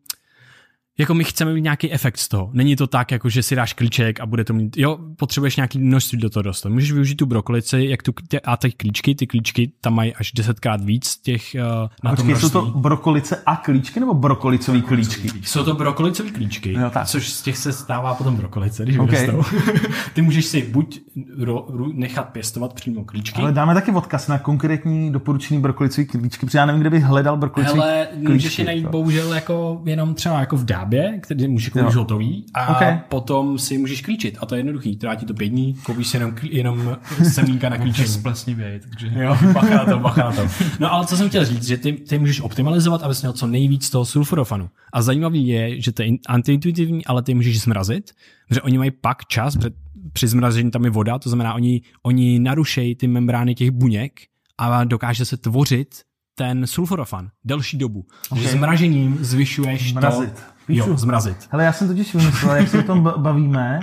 jako 1.00 1.14
my 1.14 1.24
chceme 1.24 1.54
mít 1.54 1.60
nějaký 1.62 1.92
efekt 1.92 2.16
z 2.18 2.28
toho. 2.28 2.50
Není 2.52 2.76
to 2.76 2.86
tak, 2.86 3.10
jako 3.10 3.28
že 3.28 3.42
si 3.42 3.56
dáš 3.56 3.72
klíček 3.72 4.20
a 4.20 4.26
bude 4.26 4.44
to 4.44 4.52
mít, 4.52 4.76
jo, 4.76 4.98
potřebuješ 5.16 5.56
nějaký 5.56 5.78
množství 5.78 6.18
do 6.18 6.30
toho 6.30 6.42
dostat. 6.42 6.68
Můžeš 6.68 6.92
využít 6.92 7.14
tu 7.14 7.26
brokolici, 7.26 7.86
jak 7.88 8.02
tu, 8.02 8.12
tě, 8.28 8.40
a 8.40 8.56
ty 8.56 8.72
klíčky, 8.72 9.14
ty 9.14 9.26
klíčky 9.26 9.72
tam 9.80 9.94
mají 9.94 10.14
až 10.14 10.32
desetkrát 10.32 10.84
víc 10.84 11.16
těch 11.16 11.42
uh, 11.54 11.60
na 12.04 12.16
tom 12.16 12.26
Počkej, 12.26 12.34
jsou 12.34 12.40
množství. 12.60 12.72
to 12.72 12.78
brokolice 12.78 13.42
a 13.46 13.56
klíčky 13.56 14.00
nebo 14.00 14.14
brokolicový 14.14 14.82
klíčky? 14.82 15.28
Jsou 15.42 15.64
to 15.64 15.74
brokolicové 15.74 16.30
klíčky, 16.30 16.72
Jo, 16.72 16.90
tak. 16.90 17.06
což 17.06 17.28
z 17.30 17.42
těch 17.42 17.56
se 17.56 17.72
stává 17.72 18.14
potom 18.14 18.36
brokolice, 18.36 18.82
když 18.82 18.98
Ok. 18.98 19.10
vyrostou. 19.10 19.42
Ty 20.14 20.22
můžeš 20.22 20.44
si 20.46 20.62
buď 20.62 21.00
ro, 21.38 21.66
ro, 21.68 21.86
nechat 21.92 22.22
pěstovat 22.28 22.72
přímo 22.74 23.04
klíčky, 23.04 23.42
Ale 23.42 23.52
dáme 23.52 23.74
taky 23.74 23.90
odkaz 23.92 24.28
na 24.28 24.38
konkrétní 24.38 25.12
doporučený 25.12 25.60
brokolicový 25.60 26.06
klíčky, 26.06 26.46
protože 26.46 26.58
já 26.58 26.66
nevím, 26.66 26.80
kde 26.80 26.90
bych 26.90 27.04
hledal 27.04 27.36
brokolicový 27.36 27.80
Ale 27.80 28.08
klíčky. 28.12 28.32
můžeš 28.32 28.58
je 28.58 28.64
najít 28.64 28.86
bohužel 28.86 29.34
jako 29.34 29.82
jenom 29.84 30.14
třeba 30.14 30.40
jako 30.40 30.56
v 30.56 30.64
dábě, 30.90 31.18
který 31.22 31.48
můžeš 31.48 31.68
koupit 31.68 31.94
hotový 31.94 32.46
a 32.54 32.68
Ok. 32.68 32.98
potom 33.08 33.58
si 33.58 33.78
můžeš 33.78 34.02
klíčit. 34.02 34.38
A 34.40 34.46
to 34.46 34.54
je 34.54 34.58
jednoduchý, 34.58 34.96
trvá 34.96 35.14
ti 35.14 35.26
to 35.26 35.34
pět 35.34 35.48
dní, 35.48 35.74
koupíš 35.74 36.08
si 36.08 36.16
jenom, 36.16 36.34
jenom 36.42 36.96
semínka 37.32 37.68
na 37.68 37.78
klíčení. 37.82 38.08
splesnivěj, 38.08 38.80
takže... 38.80 39.10
Jo, 39.14 39.36
bacha 39.52 39.74
na 39.76 39.84
to, 39.84 39.98
bacha 39.98 40.22
na 40.24 40.32
to. 40.32 40.42
No 40.80 40.92
ale 40.92 41.06
co 41.06 41.16
jsem 41.16 41.28
chtěl 41.28 41.44
říct, 41.44 41.66
že 41.66 41.76
ty, 41.76 41.92
ty 41.92 42.18
můžeš 42.18 42.40
optimalizovat, 42.40 43.02
abys 43.02 43.22
měl 43.22 43.32
co 43.32 43.46
nejvíc 43.46 43.90
toho 43.90 44.04
sulforofanu. 44.04 44.70
A 44.92 45.02
zajímavý 45.02 45.46
je, 45.48 45.80
že 45.80 45.92
to 45.92 46.02
je 46.02 46.08
in- 46.08 46.18
antiintuitivní, 46.28 47.04
ale 47.06 47.22
ty 47.22 47.34
můžeš 47.34 47.60
zmrazit, 47.60 48.10
protože 48.48 48.62
oni 48.62 48.78
mají 48.78 48.90
pak 48.90 49.24
čas, 49.26 49.56
protože 49.56 49.70
při 50.12 50.28
zmrazení 50.28 50.70
tam 50.70 50.84
je 50.84 50.90
voda, 50.90 51.18
to 51.18 51.28
znamená, 51.28 51.54
oni, 51.54 51.80
oni 52.02 52.38
narušejí 52.38 52.94
ty 52.94 53.06
membrány 53.08 53.54
těch 53.54 53.70
buněk 53.70 54.20
a 54.58 54.84
dokáže 54.84 55.24
se 55.24 55.36
tvořit 55.36 55.94
ten 56.34 56.66
sulforofan 56.66 57.28
delší 57.44 57.78
dobu. 57.78 58.04
Okay. 58.30 58.42
Že 58.44 58.48
zmražením 58.50 59.18
zvyšuješ 59.20 59.90
Zmrazit. 59.90 60.32
to... 60.34 60.40
Píšu. 60.70 60.90
Jo, 60.90 60.96
zmrazit. 60.96 61.48
Hele, 61.50 61.64
já 61.64 61.72
jsem 61.72 61.88
totiž 61.88 62.14
vymyslel, 62.14 62.56
jak 62.56 62.68
se 62.68 62.78
o 62.78 62.82
tom 62.82 63.02
ba- 63.02 63.14
bavíme, 63.18 63.80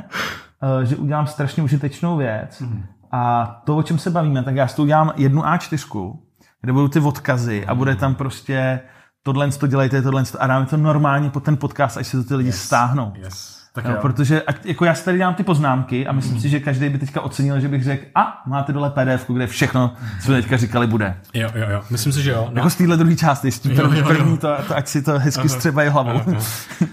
eh, 0.81 0.85
že 0.85 0.95
udělám 0.95 1.27
strašně 1.27 1.63
užitečnou 1.63 2.17
věc. 2.17 2.63
A 3.11 3.45
to, 3.65 3.77
o 3.77 3.83
čem 3.83 3.99
se 3.99 4.09
bavíme, 4.11 4.43
tak 4.43 4.55
já 4.55 4.67
s 4.67 4.73
tou 4.73 4.83
udělám 4.83 5.13
jednu 5.15 5.41
A4, 5.41 6.17
kde 6.61 6.73
budou 6.73 6.87
ty 6.87 6.99
odkazy 6.99 7.65
a 7.65 7.75
bude 7.75 7.95
tam 7.95 8.15
prostě 8.15 8.79
tohle 9.23 9.51
to 9.51 9.67
dělejte, 9.67 10.01
tohle 10.01 10.23
to 10.23 10.41
a 10.41 10.47
dáme 10.47 10.65
to 10.65 10.77
normálně 10.77 11.29
pod 11.29 11.43
ten 11.43 11.57
podcast, 11.57 11.97
až 11.97 12.07
se 12.07 12.17
to 12.17 12.23
ty 12.23 12.35
lidi 12.35 12.51
stáhnou. 12.51 13.13
Yes. 13.15 13.56
Tak 13.77 13.85
Jo, 13.85 13.97
protože 14.01 14.39
ak- 14.47 14.55
jako 14.65 14.85
já 14.85 14.93
si 14.95 15.05
tady 15.05 15.17
dělám 15.17 15.33
ty 15.33 15.43
poznámky 15.43 16.07
a 16.07 16.11
myslím 16.11 16.39
si, 16.39 16.49
že 16.49 16.59
každý 16.59 16.89
by 16.89 16.97
teďka 16.97 17.21
ocenil, 17.21 17.59
že 17.59 17.67
bych 17.67 17.83
řekl, 17.83 18.05
a 18.15 18.41
máte 18.45 18.73
dole 18.73 18.89
PDF, 18.89 19.27
kde 19.31 19.47
všechno, 19.47 19.93
co 20.19 20.25
jsme 20.25 20.35
teďka 20.41 20.57
říkali, 20.57 20.87
bude. 20.87 21.15
Jo, 21.33 21.49
jo, 21.55 21.65
jo. 21.69 21.81
Myslím 21.89 22.13
si, 22.13 22.21
že 22.23 22.31
jo. 22.31 22.45
No. 22.49 22.51
Jako 22.55 22.69
z 22.69 22.75
téhle 22.75 22.97
druhé 22.97 23.15
části, 23.15 23.47
Jo, 23.47 23.75
první, 23.75 23.99
jo, 23.99 24.05
jo. 24.05 24.07
první 24.07 24.37
to, 24.37 24.47
to, 24.67 24.75
ať 24.77 24.87
si 24.87 25.01
to 25.01 25.19
hezky 25.19 25.49
střebají 25.49 25.89
hlavou. 25.89 26.21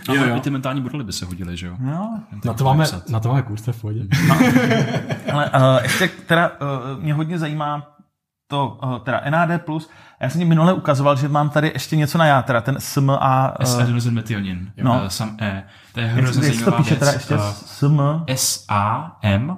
Jo, 0.08 0.14
jo. 0.14 0.36
I 0.36 0.40
ty 0.40 0.50
mentální 0.50 0.80
modely 0.80 1.04
by 1.04 1.12
se 1.12 1.26
hodily, 1.26 1.56
že 1.56 1.66
jo? 1.66 1.74
No, 1.80 2.20
Na 2.44 2.52
to 2.52 2.64
máme, 2.64 2.84
na 3.08 3.20
to 3.20 3.28
máme 3.28 3.42
kurz, 3.42 3.62
to 3.62 3.70
je 3.70 3.72
v 3.74 3.80
pohodě. 3.80 4.00
Ale 5.32 5.50
uh, 5.50 5.82
ještě 5.82 6.08
teda 6.26 6.48
uh, 6.96 7.02
mě 7.02 7.14
hodně 7.14 7.38
zajímá 7.38 7.93
to, 8.54 8.78
uh, 8.84 8.98
teda 8.98 9.22
NAD+, 9.30 9.50
já 10.20 10.30
jsem 10.30 10.38
ti 10.40 10.44
minule 10.44 10.72
ukazoval, 10.72 11.16
že 11.16 11.28
mám 11.28 11.50
tady 11.50 11.70
ještě 11.74 11.96
něco 11.96 12.18
na 12.18 12.26
já, 12.26 12.42
teda 12.42 12.60
ten 12.60 12.76
SM 12.78 13.10
a... 13.10 13.54
Uh, 13.60 13.66
S-adenosin 13.66 14.14
metionin, 14.14 14.72
No. 14.82 14.94
no. 15.02 15.10
sam 15.10 15.36
E. 15.40 15.62
To 15.92 16.00
je 16.00 16.06
hrozně 16.06 16.46
jak 16.46 16.54
se 16.54 16.58
to 16.64 16.70
zajímavá 16.70 16.78
píše 16.82 16.96
teda 16.96 17.10
věc. 17.10 17.20
ještě? 17.20 17.34
Eh, 17.34 17.52
SM, 17.66 18.00
S-A-M 18.26 19.56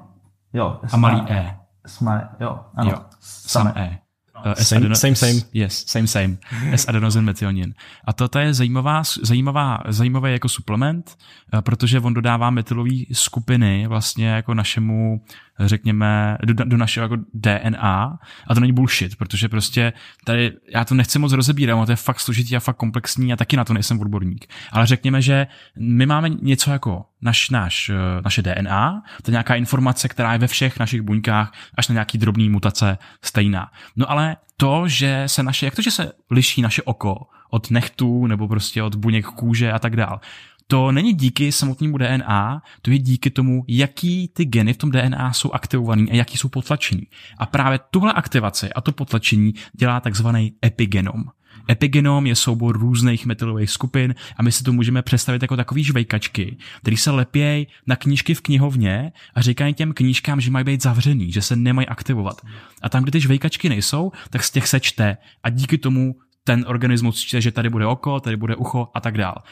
jo. 0.53 0.81
a 0.93 0.97
malý 0.97 1.21
E. 1.29 1.57
Sme, 1.87 2.29
jo, 2.41 2.59
ano. 2.77 2.91
Jo, 2.91 2.99
sam 3.21 3.73
E. 3.77 3.99
Uh, 4.47 4.53
Same- 4.53 4.95
same, 4.95 5.15
same. 5.17 5.33
Yes, 5.53 5.85
same, 5.87 6.07
same. 6.07 6.37
S-adenosin 6.73 7.25
metionin. 7.25 7.75
A 8.05 8.13
toto 8.13 8.39
je 8.39 8.55
zajímavá, 8.55 9.03
zajímavá, 9.23 9.79
zajímavý 9.89 10.33
jako 10.33 10.49
suplement, 10.49 11.17
eh, 11.55 11.63
protože 11.63 12.01
on 12.01 12.15
dodává 12.15 12.51
metylové 12.51 12.91
skupiny 13.13 13.87
vlastně 13.87 14.29
jako 14.29 14.55
našemu, 14.55 15.21
řekněme, 15.61 16.39
do, 16.45 16.65
do 16.65 16.77
našeho 16.77 17.05
jako 17.05 17.17
DNA 17.35 18.19
a 18.47 18.55
to 18.55 18.61
není 18.61 18.73
bullshit, 18.73 19.17
protože 19.17 19.49
prostě 19.49 19.93
tady, 20.25 20.53
já 20.75 20.85
to 20.85 20.95
nechci 20.95 21.19
moc 21.19 21.33
rozebírat, 21.33 21.77
ono 21.77 21.87
to 21.87 21.93
je 21.93 21.97
fakt 21.97 22.21
složitý 22.21 22.57
a 22.57 22.61
fakt 22.61 22.77
komplexní 22.77 23.33
a 23.33 23.37
taky 23.37 23.57
na 23.57 23.65
to 23.65 23.75
nejsem 23.75 24.01
odborník. 24.01 24.47
Ale 24.73 24.87
řekněme, 24.87 25.23
že 25.23 25.47
my 25.79 26.07
máme 26.07 26.29
něco 26.29 26.71
jako 26.71 27.05
naš, 27.23 27.51
naš, 27.51 27.89
eh, 27.89 28.23
naše 28.25 28.43
DNA, 28.43 29.03
to 29.23 29.31
je 29.31 29.33
nějaká 29.33 29.55
informace, 29.55 30.09
která 30.09 30.33
je 30.33 30.39
ve 30.39 30.47
všech 30.47 30.79
našich 30.79 31.03
buňkách, 31.03 31.53
až 31.75 31.89
na 31.89 31.93
nějaký 31.93 32.19
drobný 32.19 32.49
mutace 32.49 32.99
stejná. 33.23 33.71
No 33.97 34.11
ale 34.11 34.37
to, 34.57 34.89
že 34.89 35.23
se 35.27 35.43
naše, 35.43 35.67
jak 35.67 35.75
to, 35.75 35.83
že 35.83 35.91
se 35.91 36.13
liší 36.31 36.63
naše 36.63 36.83
oko 36.83 37.17
od 37.51 37.71
nechtů 37.71 38.27
nebo 38.27 38.49
prostě 38.49 38.83
od 38.83 38.95
buněk 38.95 39.27
kůže 39.27 39.73
a 39.73 39.79
tak 39.79 39.97
dál, 39.97 40.21
to 40.67 40.93
není 40.93 41.13
díky 41.13 41.53
samotnému 41.53 41.99
DNA, 41.99 42.63
to 42.83 42.91
je 42.91 42.99
díky 42.99 43.31
tomu, 43.31 43.65
jaký 43.69 44.29
ty 44.29 44.45
geny 44.45 44.73
v 44.73 44.77
tom 44.77 44.91
DNA 44.91 45.33
jsou 45.33 45.53
aktivovaný 45.53 46.11
a 46.11 46.15
jaký 46.15 46.39
jsou 46.39 46.49
potlačení. 46.49 47.03
A 47.39 47.47
právě 47.47 47.81
tuhle 47.91 48.13
aktivaci 48.13 48.73
a 48.73 48.81
to 48.81 48.93
potlačení 48.93 49.55
dělá 49.73 50.01
takzvaný 50.01 50.53
epigenom. 50.65 51.25
Epigenom 51.71 52.27
je 52.27 52.37
soubor 52.37 52.79
různých 52.79 53.27
metylových 53.27 53.71
skupin 53.71 54.15
a 54.37 54.43
my 54.43 54.53
si 54.53 54.65
to 54.65 54.73
můžeme 54.73 55.03
představit 55.03 55.43
jako 55.43 55.57
takový 55.57 55.85
žvejkačky, 55.85 56.57
který 56.81 56.97
se 56.97 57.11
lepějí 57.11 57.67
na 57.87 57.97
knížky 57.97 58.35
v 58.35 58.41
knihovně 58.41 59.13
a 59.35 59.41
říkají 59.43 59.75
těm 59.75 59.93
knížkám, 59.93 60.41
že 60.41 60.51
mají 60.51 60.65
být 60.65 60.83
zavřený, 60.83 61.33
že 61.33 61.43
se 61.43 61.57
nemají 61.57 61.89
aktivovat. 61.89 62.41
A 62.83 62.89
tam, 62.89 63.03
kde 63.03 63.13
ty 63.13 63.21
žvejkačky 63.21 63.69
nejsou, 63.69 64.13
tak 64.31 64.45
z 64.45 64.51
těch 64.51 64.69
se 64.69 64.81
čte 64.81 65.17
a 65.43 65.51
díky 65.51 65.79
tomu 65.79 66.15
ten 66.45 66.65
organismus 66.69 67.21
čte, 67.21 67.41
že 67.41 67.53
tady 67.53 67.71
bude 67.71 67.87
oko, 67.87 68.21
tady 68.21 68.37
bude 68.37 68.57
ucho 68.57 68.89
a 68.95 69.01
tak 69.01 69.19
dál. 69.19 69.43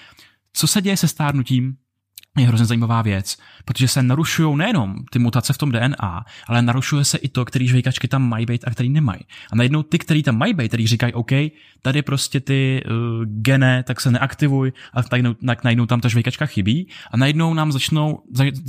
Co 0.56 0.66
se 0.66 0.82
děje 0.82 0.96
se 0.96 1.08
stárnutím? 1.08 1.76
Je 2.38 2.46
hrozně 2.46 2.66
zajímavá 2.66 3.02
věc, 3.02 3.38
protože 3.64 3.88
se 3.88 4.02
narušují 4.02 4.56
nejenom 4.56 4.94
ty 5.10 5.18
mutace 5.18 5.52
v 5.52 5.58
tom 5.58 5.72
DNA, 5.72 6.24
ale 6.46 6.62
narušuje 6.62 7.04
se 7.04 7.18
i 7.18 7.28
to, 7.28 7.44
který 7.44 7.68
žvejkačky 7.68 8.08
tam 8.08 8.28
mají 8.28 8.46
být 8.46 8.64
a 8.66 8.70
který 8.70 8.88
nemají. 8.88 9.20
A 9.52 9.56
najednou 9.56 9.82
ty, 9.82 9.98
který 9.98 10.22
tam 10.22 10.38
mají 10.38 10.54
být, 10.54 10.68
který 10.68 10.86
říkají, 10.86 11.12
OK, 11.12 11.30
tady 11.82 12.02
prostě 12.02 12.40
ty 12.40 12.82
uh, 12.86 13.24
gene, 13.24 13.82
tak 13.82 14.00
se 14.00 14.10
neaktivuj, 14.10 14.72
a 14.94 15.00
najednou, 15.12 15.34
najednou 15.64 15.86
tam 15.86 16.00
ta 16.00 16.08
žvejkačka 16.08 16.46
chybí 16.46 16.88
a 17.10 17.16
najednou 17.16 17.54
nám 17.54 17.72
začnou, 17.72 18.22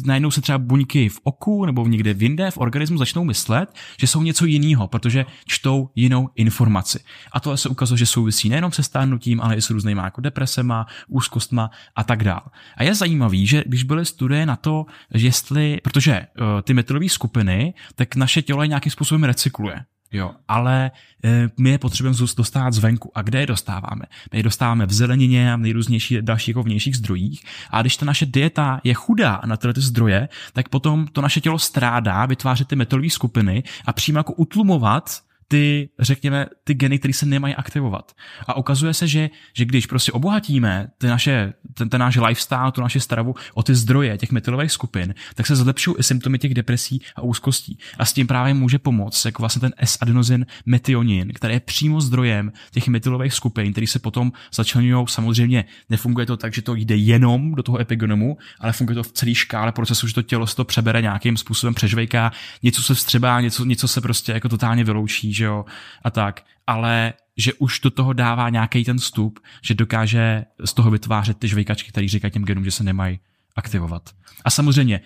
najednou 0.06 0.32
se 0.32 0.42
třeba 0.42 0.58
buňky 0.58 1.10
v 1.10 1.20
oku 1.24 1.66
nebo 1.66 1.88
někde 1.88 2.14
v 2.14 2.24
jinde 2.24 2.52
v 2.52 2.58
organismu 2.58 2.98
začnou 2.98 3.24
myslet, 3.24 3.74
že 4.00 4.08
jsou 4.08 4.22
něco 4.22 4.46
jiného, 4.46 4.88
protože 4.88 5.26
čtou 5.46 5.90
jinou 5.96 6.30
informaci. 6.36 7.00
A 7.32 7.40
to 7.40 7.58
se 7.58 7.70
ukazuje, 7.70 7.98
že 7.98 8.06
souvisí 8.06 8.50
nejenom 8.50 8.72
se 8.72 8.84
stárnutím, 8.84 9.42
ale 9.42 9.56
i 9.56 9.62
s 9.62 9.70
různýma 9.70 10.04
jako 10.04 10.22
depresema, 10.22 10.88
úzkostma 11.08 11.72
a 11.96 12.04
tak 12.04 12.24
dále. 12.24 12.42
A 12.78 12.84
je 12.84 12.96
zajímavý, 12.96 13.48
že 13.48 13.55
že 13.56 13.64
když 13.66 13.84
byly 13.84 14.06
studie 14.06 14.46
na 14.46 14.56
to, 14.56 14.86
že 15.14 15.28
jestli, 15.28 15.80
protože 15.84 16.20
uh, 16.20 16.62
ty 16.62 16.74
metylové 16.74 17.10
skupiny, 17.10 17.74
tak 17.96 18.16
naše 18.16 18.42
tělo 18.42 18.62
je 18.62 18.68
nějakým 18.68 18.92
způsobem 18.92 19.24
recykluje. 19.24 19.86
Jo, 20.12 20.32
ale 20.48 20.92
e, 21.24 21.50
my 21.58 21.70
je 21.70 21.78
potřebujeme 21.78 22.18
dostávat 22.38 22.74
zvenku. 22.74 23.12
A 23.16 23.22
kde 23.22 23.40
je 23.40 23.46
dostáváme? 23.46 24.06
My 24.32 24.40
je 24.40 24.44
dostáváme 24.44 24.86
v 24.86 24.94
zelenině 24.94 25.54
a 25.54 25.56
v 25.56 25.60
nejrůznějších 25.60 26.22
dalších 26.22 26.48
jako 26.48 26.64
vnějších 26.64 26.98
zdrojích. 26.98 27.44
A 27.70 27.82
když 27.82 27.98
ta 27.98 28.06
naše 28.06 28.26
dieta 28.26 28.82
je 28.84 28.94
chudá 28.94 29.42
na 29.46 29.58
tyhle 29.58 29.74
ty 29.74 29.82
zdroje, 29.82 30.30
tak 30.54 30.70
potom 30.70 31.08
to 31.08 31.22
naše 31.22 31.42
tělo 31.42 31.60
strádá 31.60 32.26
vytvářet 32.26 32.68
ty 32.68 32.76
metylové 32.76 33.10
skupiny 33.10 33.64
a 33.86 33.94
přímo 33.94 34.20
jako 34.20 34.34
utlumovat 34.34 35.22
ty, 35.48 35.90
řekněme, 36.00 36.46
ty 36.64 36.74
geny, 36.74 37.00
které 37.00 37.14
se 37.14 37.26
nemají 37.26 37.56
aktivovat. 37.56 38.12
A 38.48 38.58
ukazuje 38.58 38.94
se, 38.94 39.08
že, 39.08 39.30
že 39.54 39.66
když 39.66 39.86
prostě 39.86 40.12
obohatíme 40.12 40.88
ty 40.98 41.08
naše, 41.08 41.54
ten, 41.74 41.90
ten 41.90 42.02
náš 42.02 42.16
lifestyle, 42.16 42.72
tu 42.72 42.82
naši 42.82 43.00
stravu 43.00 43.36
o 43.54 43.64
ty 43.64 43.76
zdroje 43.76 44.18
těch 44.18 44.32
metylových 44.32 44.72
skupin, 44.72 45.16
tak 45.36 45.48
se 45.48 45.56
zlepšují 45.56 45.96
i 46.00 46.04
symptomy 46.04 46.40
těch 46.40 46.54
depresí 46.54 47.02
a 47.16 47.22
úzkostí. 47.22 47.78
A 47.98 48.06
s 48.06 48.14
tím 48.14 48.28
právě 48.28 48.54
může 48.54 48.80
pomoct 48.80 49.26
jako 49.26 49.42
vlastně 49.42 49.60
ten 49.60 49.74
S-adenozin 49.78 50.46
metionin, 50.66 51.34
který 51.34 51.54
je 51.54 51.60
přímo 51.60 52.02
zdrojem 52.02 52.52
těch 52.72 52.88
metylových 52.88 53.34
skupin, 53.34 53.72
který 53.72 53.88
se 53.88 54.00
potom 54.00 54.32
začlenují. 54.54 55.06
Samozřejmě 55.08 55.66
nefunguje 55.90 56.26
to 56.26 56.38
tak, 56.38 56.54
že 56.54 56.62
to 56.62 56.76
jde 56.76 56.96
jenom 56.96 57.56
do 57.56 57.64
toho 57.64 57.82
epigenomu, 57.82 58.38
ale 58.60 58.74
funguje 58.74 58.96
to 58.96 59.04
v 59.04 59.12
celé 59.12 59.36
škále 59.36 59.72
procesu, 59.72 60.08
že 60.08 60.14
to 60.14 60.22
tělo 60.22 60.48
se 60.48 60.56
to 60.56 60.66
přebere 60.66 61.02
nějakým 61.02 61.38
způsobem, 61.38 61.74
přežvejká, 61.74 62.32
něco 62.64 62.82
se 62.82 62.94
vstřebá, 62.94 63.42
něco, 63.42 63.66
něco 63.66 63.88
se 63.88 64.02
prostě 64.02 64.32
jako 64.32 64.50
totálně 64.50 64.84
vyloučí 64.84 65.34
že 65.36 65.46
jo, 65.46 65.66
a 66.04 66.12
tak, 66.12 66.44
ale 66.68 67.14
že 67.38 67.54
už 67.54 67.80
do 67.80 67.92
toho 67.92 68.14
dává 68.14 68.50
nějaký 68.50 68.84
ten 68.84 68.98
vstup, 68.98 69.40
že 69.62 69.74
dokáže 69.74 70.46
z 70.66 70.74
toho 70.74 70.92
vytvářet 70.92 71.38
ty 71.38 71.48
žvejkačky, 71.48 71.92
které 71.92 72.08
říkají 72.08 72.32
těm 72.32 72.46
genům, 72.46 72.66
že 72.66 72.72
se 72.72 72.84
nemají 72.84 73.20
aktivovat. 73.56 74.10
A 74.46 74.50
samozřejmě, 74.50 75.02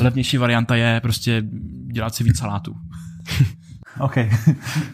levnější 0.00 0.38
varianta 0.38 0.74
je 0.74 1.00
prostě 1.00 1.42
dělat 1.92 2.14
si 2.14 2.24
víc 2.24 2.38
salátů. 2.38 2.76
OK. 3.98 4.16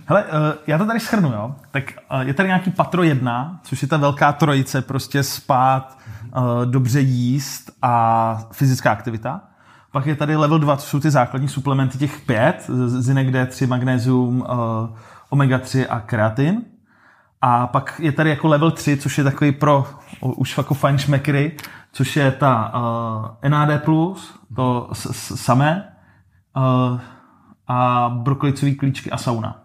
Hele, 0.06 0.24
eh, 0.24 0.59
já 0.66 0.78
to 0.78 0.86
tady 0.86 1.01
schrnu, 1.01 1.32
jo. 1.32 1.55
Tak 1.70 1.93
eh, 2.10 2.24
je 2.24 2.35
tady 2.35 2.47
nějaký 2.47 2.70
patro 2.70 3.02
jedna, 3.02 3.60
což 3.65 3.82
je 3.82 3.89
ta 3.89 3.97
velká 3.97 4.32
trojice, 4.32 4.82
prostě 4.82 5.23
spát, 5.23 5.98
eh, 6.24 6.66
dobře 6.66 7.01
jíst 7.01 7.70
a 7.82 8.48
fyzická 8.52 8.93
aktivita. 8.93 9.48
Pak 9.99 10.07
je 10.07 10.15
tady 10.16 10.37
level 10.37 10.59
2, 10.59 10.77
to 10.77 10.83
jsou 10.83 11.01
ty 11.01 11.11
základní 11.11 11.49
suplementy 11.49 11.99
těch 11.99 12.20
pět, 12.20 12.70
zinek 12.87 13.29
D3, 13.29 13.69
magnézium, 13.69 14.41
uh, 14.41 14.47
omega-3 15.31 15.87
a 15.91 16.01
kreatin. 16.01 16.62
A 17.41 17.66
pak 17.66 18.01
je 18.01 18.12
tady 18.12 18.31
jako 18.31 18.49
level 18.49 18.70
3, 18.70 18.97
což 18.97 19.19
je 19.19 19.25
takový 19.25 19.53
pro 19.53 19.87
už 20.20 20.59
jako 20.59 20.75
fajn 20.75 20.99
šmekry, 20.99 21.57
což 21.93 22.16
je 22.16 22.31
ta 22.31 22.73
uh, 23.43 23.51
NAD+, 23.51 23.83
to 24.57 24.89
s- 24.93 25.11
s- 25.12 25.41
samé, 25.45 25.93
uh, 26.57 27.01
a 27.69 28.09
brokolicový 28.23 28.75
klíčky 28.75 29.11
a 29.11 29.16
sauna. 29.16 29.62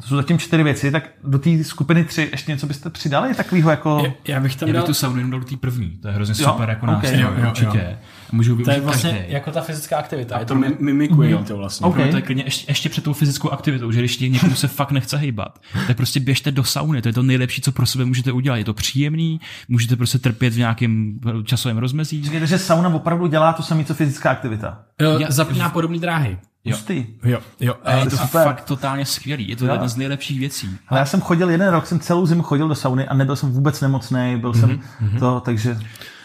To 0.00 0.08
jsou 0.08 0.16
zatím 0.16 0.38
čtyři 0.38 0.62
věci, 0.62 0.90
tak 0.90 1.10
do 1.24 1.38
té 1.38 1.64
skupiny 1.64 2.04
tři 2.04 2.28
ještě 2.32 2.52
něco 2.52 2.66
byste 2.66 2.90
přidali 2.90 3.34
takového 3.34 3.70
jako... 3.70 4.14
Já 4.28 4.40
bych 4.40 4.56
tam 4.56 4.68
Já 4.68 4.72
bych 4.72 4.78
dal... 4.78 4.86
tu 4.86 4.94
saunu 4.94 5.16
jenom 5.16 5.30
dal 5.30 5.40
do 5.40 5.46
té 5.46 5.56
první, 5.56 5.90
to 5.90 6.08
je 6.08 6.14
hrozně 6.14 6.34
Jo, 6.44 6.50
super 6.52 6.68
jako 6.68 6.86
okay. 6.86 6.94
nástroj, 6.94 7.20
Jo, 7.20 7.32
jo, 7.38 7.48
určitě. 7.48 7.86
jo. 7.90 7.96
Můžu 8.32 8.56
To 8.64 8.70
je 8.70 8.80
vlastně 8.80 9.10
každý. 9.12 9.32
jako 9.32 9.50
ta 9.50 9.60
fyzická 9.60 9.96
aktivita. 9.98 10.38
Je 10.38 10.44
to 10.44 10.54
mi- 10.54 10.76
mimikuje 10.78 11.36
to 11.38 11.56
vlastně. 11.56 11.86
Ok. 11.86 11.96
Okay. 11.96 12.10
To 12.10 12.16
je 12.16 12.22
klidně 12.22 12.44
ještě, 12.44 12.70
ještě 12.70 12.88
před 12.88 13.04
tou 13.04 13.12
fyzickou 13.12 13.50
aktivitou, 13.50 13.92
že 13.92 14.00
když 14.00 14.18
někomu 14.18 14.54
se 14.54 14.68
fakt 14.68 14.90
nechce 14.92 15.16
hýbat, 15.16 15.58
tak 15.86 15.96
prostě 15.96 16.20
běžte 16.20 16.50
do 16.50 16.64
sauny, 16.64 17.02
to 17.02 17.08
je 17.08 17.12
to 17.12 17.22
nejlepší, 17.22 17.62
co 17.62 17.72
pro 17.72 17.86
sebe 17.86 18.04
můžete 18.04 18.32
udělat. 18.32 18.56
Je 18.56 18.64
to 18.64 18.74
příjemný, 18.74 19.40
můžete 19.68 19.96
prostě 19.96 20.18
trpět 20.18 20.54
v 20.54 20.58
nějakém 20.58 21.18
časovém 21.44 21.78
rozmezí. 21.78 22.24
Říkáte, 22.24 22.46
že 22.46 22.58
sauna 22.58 22.88
opravdu 22.88 23.26
dělá 23.26 23.52
to 23.52 23.62
samé, 23.62 23.84
co 23.84 23.94
fyzická 23.94 24.30
aktivita. 24.30 24.78
Jo, 25.00 25.18
Já- 25.18 25.30
Zapíná 25.30 25.70
podobné 25.70 25.98
dráhy. 25.98 26.38
Hustý. 26.72 27.06
Jo, 27.24 27.38
jo. 27.60 27.74
A 27.84 27.92
je 27.92 28.04
to 28.04 28.10
to 28.10 28.16
super. 28.16 28.44
fakt 28.44 28.64
totálně 28.64 29.06
skvělý, 29.06 29.48
je 29.48 29.56
to 29.56 29.66
Jo. 29.66 29.72
jedna 29.72 29.88
z 29.88 29.96
nejlepších 29.96 30.38
věcí. 30.40 30.70
Ale 30.88 31.00
já 31.00 31.06
jsem 31.06 31.20
chodil 31.20 31.50
jeden 31.50 31.68
rok, 31.70 31.86
jsem 31.86 32.00
celou 32.00 32.26
zimu 32.26 32.42
chodil 32.42 32.68
do 32.68 32.74
sauny 32.74 33.08
a 33.08 33.14
nebyl 33.14 33.36
jsem 33.36 33.52
vůbec 33.52 33.80
nemocný, 33.80 34.36
byl 34.40 34.54
jsem 34.54 34.80
to, 35.18 35.40
takže 35.40 35.78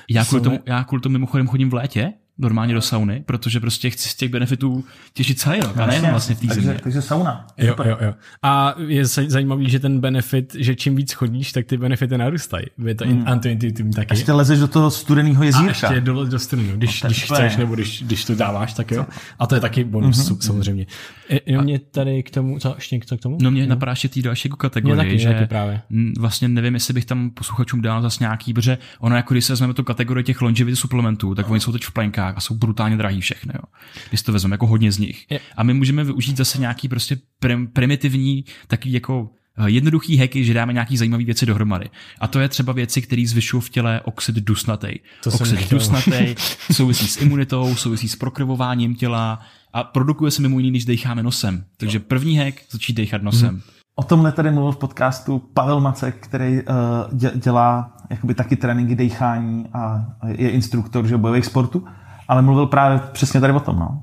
Já 0.09 0.25
kvůli, 0.25 0.41
tomu, 0.41 0.59
já 0.65 0.83
kvůli 0.83 1.01
tomu 1.01 1.13
mimochodem 1.13 1.47
chodím 1.47 1.69
v 1.69 1.73
létě, 1.73 2.13
normálně 2.41 2.73
do 2.73 2.81
sauny, 2.81 3.23
protože 3.25 3.59
prostě 3.59 3.89
chci 3.89 4.09
z 4.09 4.15
těch 4.15 4.29
benefitů 4.31 4.83
těžit 5.13 5.39
celý 5.39 5.59
rok, 5.59 5.77
a 5.77 5.85
nejenom 5.85 6.11
vlastně 6.11 6.35
v 6.35 6.39
té 6.39 6.47
takže, 6.47 6.79
takže 6.83 7.01
sauna. 7.01 7.47
Jo, 7.57 7.75
jo, 7.85 7.97
jo. 8.01 8.13
A 8.43 8.75
je 8.87 9.03
zaj- 9.03 9.29
zajímavý, 9.29 9.69
že 9.69 9.79
ten 9.79 9.99
benefit, 9.99 10.55
že 10.59 10.75
čím 10.75 10.95
víc 10.95 11.13
chodíš, 11.13 11.51
tak 11.51 11.65
ty 11.65 11.77
benefity 11.77 12.17
narůstají. 12.17 12.65
Je 12.85 12.95
to 12.95 13.05
mm. 13.05 13.23
antiintuitivní 13.27 13.93
taky. 13.93 14.13
Ještě 14.13 14.31
lezeš 14.31 14.59
do 14.59 14.67
toho 14.67 14.91
studeného 14.91 15.41
a 15.41 15.45
jezírka. 15.45 15.69
ještě 15.69 16.01
do, 16.01 16.25
do 16.25 16.39
studiu, 16.39 16.77
když, 16.77 17.03
No, 17.03 17.07
je 17.07 17.13
když 17.13 17.23
chceš, 17.23 17.57
nebo 17.57 17.75
když, 17.75 18.03
když 18.03 18.25
to 18.25 18.35
dáváš, 18.35 18.73
tak 18.73 18.91
jo. 18.91 19.05
A 19.39 19.47
to 19.47 19.55
je 19.55 19.61
taky 19.61 19.83
bonus, 19.83 20.31
mm-hmm. 20.31 20.39
samozřejmě. 20.39 20.85
E, 21.29 21.39
Jenom 21.45 21.63
mě 21.63 21.79
tady 21.79 22.23
k 22.23 22.29
tomu, 22.31 22.59
co 22.59 22.73
ještě 22.75 22.95
něco 22.95 23.17
k 23.17 23.21
tomu? 23.21 23.37
No 23.41 23.51
mě 23.51 23.67
napadá 23.67 23.91
ještě 23.91 24.21
další 24.21 24.47
jako 24.47 24.57
kategorii, 24.57 24.95
Mě 24.95 25.03
taky, 25.03 25.19
že 25.19 25.33
taky 25.33 25.45
právě. 25.45 25.81
vlastně 26.19 26.47
nevím, 26.47 26.73
jestli 26.73 26.93
bych 26.93 27.05
tam 27.05 27.29
posluchačům 27.29 27.81
dal 27.81 28.01
zase 28.01 28.23
nějaký, 28.23 28.53
protože 28.53 28.77
ono 28.99 29.15
jako 29.15 29.33
když 29.33 29.45
se 29.45 29.53
vezmeme 29.53 29.73
tu 29.73 29.83
kategorii 29.83 30.23
těch 30.23 30.41
longevity 30.41 30.75
suplementů, 30.75 31.35
tak 31.35 31.49
oni 31.49 31.59
jsou 31.59 31.71
teď 31.71 31.83
v 31.83 31.91
plenkách 31.91 32.30
a 32.37 32.41
jsou 32.41 32.55
brutálně 32.55 32.97
drahý 32.97 33.21
všechny, 33.21 33.53
jo. 33.55 33.63
Když 34.09 34.21
to 34.21 34.31
vezmeme 34.31 34.53
jako 34.53 34.67
hodně 34.67 34.91
z 34.91 34.97
nich. 34.97 35.25
Je. 35.29 35.39
A 35.57 35.63
my 35.63 35.73
můžeme 35.73 36.03
využít 36.03 36.37
zase 36.37 36.59
nějaký 36.59 36.87
prostě 36.87 37.17
prim, 37.39 37.67
primitivní, 37.67 38.45
takový 38.67 38.93
jako 38.93 39.29
eh, 39.57 39.69
jednoduchý 39.69 40.17
hacky, 40.17 40.45
že 40.45 40.53
dáme 40.53 40.73
nějaký 40.73 40.97
zajímavé 40.97 41.23
věci 41.23 41.45
dohromady. 41.45 41.89
A 42.19 42.27
to 42.27 42.39
je 42.39 42.49
třeba 42.49 42.73
věci, 42.73 43.01
které 43.01 43.23
zvyšují 43.27 43.61
v 43.61 43.69
těle 43.69 44.01
oxid 44.01 44.35
dusnatý. 44.35 44.93
To 45.23 45.29
Oxid 45.29 45.71
dusnatý 45.71 46.35
souvisí 46.71 47.07
s 47.07 47.17
imunitou, 47.21 47.75
souvisí 47.75 48.09
s 48.09 48.15
prokrvováním 48.15 48.95
těla 48.95 49.39
a 49.73 49.83
produkuje 49.83 50.31
se 50.31 50.41
mimo 50.41 50.59
jiný, 50.59 50.69
když 50.69 50.85
decháme 50.85 51.23
nosem. 51.23 51.63
Takže 51.77 51.99
první 51.99 52.37
hack, 52.37 52.61
začít 52.71 52.93
dechat 52.93 53.23
nosem. 53.23 53.61
O 53.95 54.03
tomhle 54.03 54.31
tady 54.31 54.51
mluvil 54.51 54.71
v 54.71 54.77
podcastu 54.77 55.39
Pavel 55.39 55.79
Macek, 55.79 56.15
který 56.19 56.53
uh, 56.53 56.63
dě, 57.11 57.31
dělá 57.35 57.97
jakoby 58.09 58.33
taky 58.33 58.55
tréninky 58.55 58.95
dechání 58.95 59.65
a 59.73 60.05
je 60.27 60.49
instruktor 60.49 61.07
že, 61.07 61.17
bojových 61.17 61.45
sportů, 61.45 61.85
ale 62.31 62.41
mluvil 62.41 62.67
právě 62.67 62.99
přesně 63.11 63.41
tady 63.41 63.53
o 63.53 63.59
tom. 63.59 63.79
No. 63.79 64.01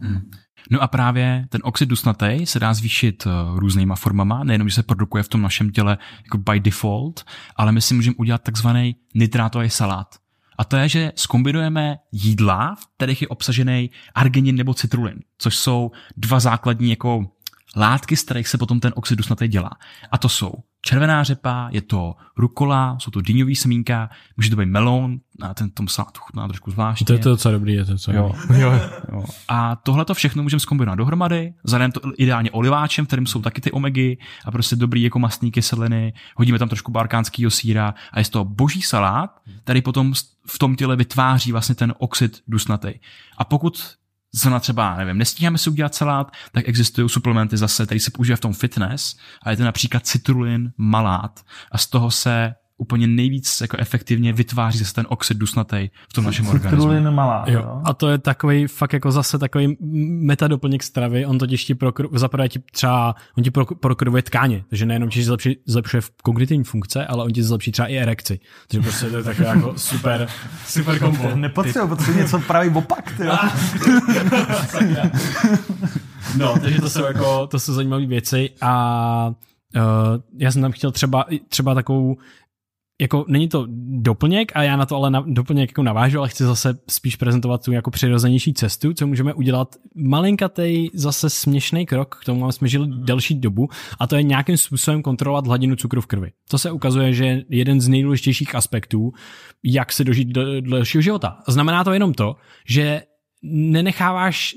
No 0.71 0.83
a 0.83 0.89
právě 0.89 1.47
ten 1.49 1.61
oxid 1.65 1.89
dusnatý 1.89 2.47
se 2.47 2.61
dá 2.61 2.75
zvýšit 2.75 3.27
eh, 3.27 3.31
různýma 3.55 3.97
formama, 3.97 4.45
nejenom, 4.45 4.69
že 4.69 4.75
se 4.75 4.83
produkuje 4.83 5.23
v 5.23 5.29
tom 5.29 5.43
našem 5.43 5.71
těle 5.71 5.99
jako 6.25 6.39
by 6.39 6.61
default, 6.61 7.25
ale 7.57 7.73
my 7.73 7.81
si 7.81 7.95
můžeme 7.95 8.17
udělat 8.19 8.43
takzvaný 8.43 8.97
nitrátový 9.15 9.71
salát. 9.71 10.07
A 10.59 10.65
to 10.65 10.77
je, 10.77 10.89
že 10.89 11.13
skombinujeme 11.17 11.97
jídla, 12.13 12.75
v 12.75 12.87
kterých 12.97 13.23
je 13.23 13.29
obsažený 13.29 13.91
arginin 14.15 14.57
nebo 14.57 14.75
citrulin, 14.75 15.19
což 15.39 15.57
jsou 15.57 15.91
dva 16.17 16.41
základní 16.41 16.91
jako 16.91 17.27
látky, 17.77 18.17
z 18.17 18.23
kterých 18.23 18.49
se 18.49 18.59
potom 18.59 18.81
ten 18.81 18.93
oxid 18.97 19.17
dusnatý 19.17 19.49
dělá. 19.49 19.71
A 20.13 20.19
to 20.19 20.29
jsou 20.29 20.53
červená 20.89 21.25
řepa, 21.25 21.69
je 21.73 21.83
to 21.83 22.15
rukola, 22.37 22.97
jsou 23.01 23.11
to 23.11 23.21
dýňový 23.21 23.57
semínka, 23.57 24.11
může 24.37 24.51
to 24.51 24.57
být 24.57 24.67
melon, 24.67 25.19
a 25.43 25.55
ten 25.55 25.71
tom 25.71 25.89
salátu 25.89 26.21
chutná 26.21 26.49
trošku 26.49 26.71
zvláštně. 26.71 27.07
To 27.07 27.13
je 27.13 27.19
to 27.19 27.29
docela 27.29 27.53
dobrý, 27.53 27.73
je 27.75 27.85
to 27.85 27.93
docela 27.93 28.17
Jo, 28.17 28.33
jo, 28.55 28.73
jo. 29.13 29.25
A 29.49 29.77
tohle 29.77 30.05
to 30.05 30.15
všechno 30.15 30.43
můžeme 30.43 30.61
zkombinovat 30.61 30.99
dohromady, 30.99 31.55
zadajeme 31.65 31.93
to 31.93 32.01
ideálně 32.17 32.51
oliváčem, 32.51 33.05
v 33.05 33.09
kterým 33.09 33.27
jsou 33.27 33.43
taky 33.43 33.61
ty 33.61 33.73
omegy 33.73 34.19
a 34.45 34.51
prostě 34.51 34.77
dobrý 34.77 35.03
jako 35.03 35.19
mastní 35.19 35.51
kyseliny, 35.51 36.13
hodíme 36.37 36.59
tam 36.59 36.69
trošku 36.69 36.93
barkánského 36.93 37.51
síra 37.51 37.95
a 38.13 38.19
je 38.19 38.25
z 38.25 38.31
toho 38.31 38.45
boží 38.45 38.83
salát, 38.83 39.31
který 39.65 39.83
potom 39.83 40.13
v 40.47 40.59
tom 40.59 40.77
těle 40.77 40.97
vytváří 40.97 41.53
vlastně 41.53 41.75
ten 41.75 41.95
oxid 41.99 42.41
dusnatý. 42.49 42.95
A 43.39 43.45
pokud 43.45 43.99
zrovna 44.39 44.61
třeba, 44.61 44.97
nevím, 44.97 45.19
nestíháme 45.19 45.59
si 45.59 45.71
udělat 45.71 45.95
salát, 45.95 46.33
tak 46.53 46.69
existují 46.69 47.09
suplementy 47.09 47.57
zase, 47.57 47.87
který 47.87 48.01
se 48.01 48.11
používá 48.11 48.37
v 48.37 48.41
tom 48.41 48.53
fitness 48.53 49.17
a 49.43 49.51
je 49.51 49.57
to 49.57 49.65
například 49.65 50.07
citrulin 50.07 50.73
malát. 50.77 51.41
A 51.73 51.79
z 51.79 51.87
toho 51.87 52.11
se 52.11 52.55
úplně 52.79 53.07
nejvíc 53.07 53.61
jako 53.61 53.77
efektivně 53.77 54.33
vytváří 54.33 54.79
zase 54.79 54.95
ten 54.95 55.07
oxid 55.09 55.37
dusnatý 55.37 55.89
v 56.09 56.13
tom 56.13 56.25
našem 56.25 56.49
organismu. 56.49 57.11
Malá. 57.11 57.45
Jo. 57.49 57.61
Jo. 57.61 57.81
A 57.85 57.95
to 57.95 58.09
je 58.09 58.19
takový 58.19 58.67
fakt 58.67 58.93
jako 58.93 59.13
zase 59.13 59.39
takový 59.39 59.77
metadoplněk 60.21 60.83
stravy. 60.83 61.27
On 61.27 61.39
totiž 61.39 61.65
ti 61.65 61.75
pro, 61.75 61.93
zaprvé 62.15 62.49
ti 62.49 62.59
třeba, 62.73 63.15
on 63.39 63.45
ti 63.45 63.51
pro, 63.51 63.67
prokrvuje 63.67 64.23
tkáně, 64.23 64.65
takže 64.69 64.87
nejenom 64.87 65.11
ti 65.11 65.25
zlepší, 65.25 65.57
zlepšuje 65.67 66.03
kognitivní 66.23 66.65
funkce, 66.65 67.07
ale 67.07 67.25
on 67.25 67.33
ti 67.33 67.43
zlepší 67.43 67.73
třeba 67.73 67.89
i 67.89 67.97
erekci. 67.97 68.41
Takže 68.69 68.83
prostě 68.83 69.07
to 69.07 69.17
je 69.17 69.23
takové 69.23 69.49
jako 69.49 69.75
super, 69.77 70.29
super 70.67 70.99
kombo. 70.99 71.37
Nepotřebuji, 71.37 71.89
potřebuji 71.89 72.19
něco 72.19 72.39
pravý 72.39 72.71
opak. 72.71 73.15
Ty. 73.17 73.27
jo. 73.27 73.39
No, 76.37 76.59
takže 76.59 76.81
to 76.81 76.91
jsou 76.91 77.05
jako, 77.05 77.47
to 77.47 77.59
jsou 77.59 77.73
zajímavé 77.73 78.07
věci 78.07 78.51
a 78.61 79.35
uh, 79.77 79.83
já 80.39 80.53
jsem 80.53 80.63
tam 80.63 80.73
chtěl 80.73 80.91
třeba, 80.91 81.25
třeba 81.49 81.75
takovou 81.75 82.17
jako 83.01 83.25
není 83.29 83.49
to 83.49 83.67
doplněk 83.89 84.53
a 84.55 84.63
já 84.63 84.77
na 84.77 84.87
to 84.87 84.97
ale 84.97 85.11
na, 85.11 85.25
doplněk 85.27 85.71
jako 85.71 85.83
navážu, 85.83 86.19
ale 86.19 86.29
chci 86.29 86.45
zase 86.45 86.79
spíš 86.91 87.17
prezentovat 87.17 87.65
tu 87.65 87.73
jako 87.73 87.91
přirozenější 87.91 88.55
cestu, 88.55 88.95
co 88.95 89.07
můžeme 89.07 89.35
udělat 89.35 89.77
malinkatej 89.95 90.91
zase 90.95 91.31
směšný 91.31 91.87
krok 91.87 92.19
k 92.23 92.25
tomu, 92.25 92.45
aby 92.45 92.53
jsme 92.53 92.69
žili 92.69 92.87
delší 92.89 93.35
dobu 93.35 93.69
a 94.01 94.07
to 94.07 94.17
je 94.17 94.23
nějakým 94.23 94.57
způsobem 94.57 95.03
kontrolovat 95.03 95.47
hladinu 95.47 95.77
cukru 95.77 96.01
v 96.01 96.07
krvi. 96.07 96.33
To 96.51 96.59
se 96.59 96.71
ukazuje, 96.71 97.13
že 97.13 97.25
je 97.25 97.45
jeden 97.49 97.81
z 97.81 97.89
nejdůležitějších 97.89 98.55
aspektů, 98.55 99.13
jak 99.65 99.93
se 99.93 100.05
dožít 100.05 100.29
do 100.29 100.61
delšího 100.61 101.03
života. 101.03 101.39
Znamená 101.49 101.85
to 101.85 101.93
jenom 101.93 102.15
to, 102.15 102.37
že 102.69 103.03
nenecháváš, 103.43 104.55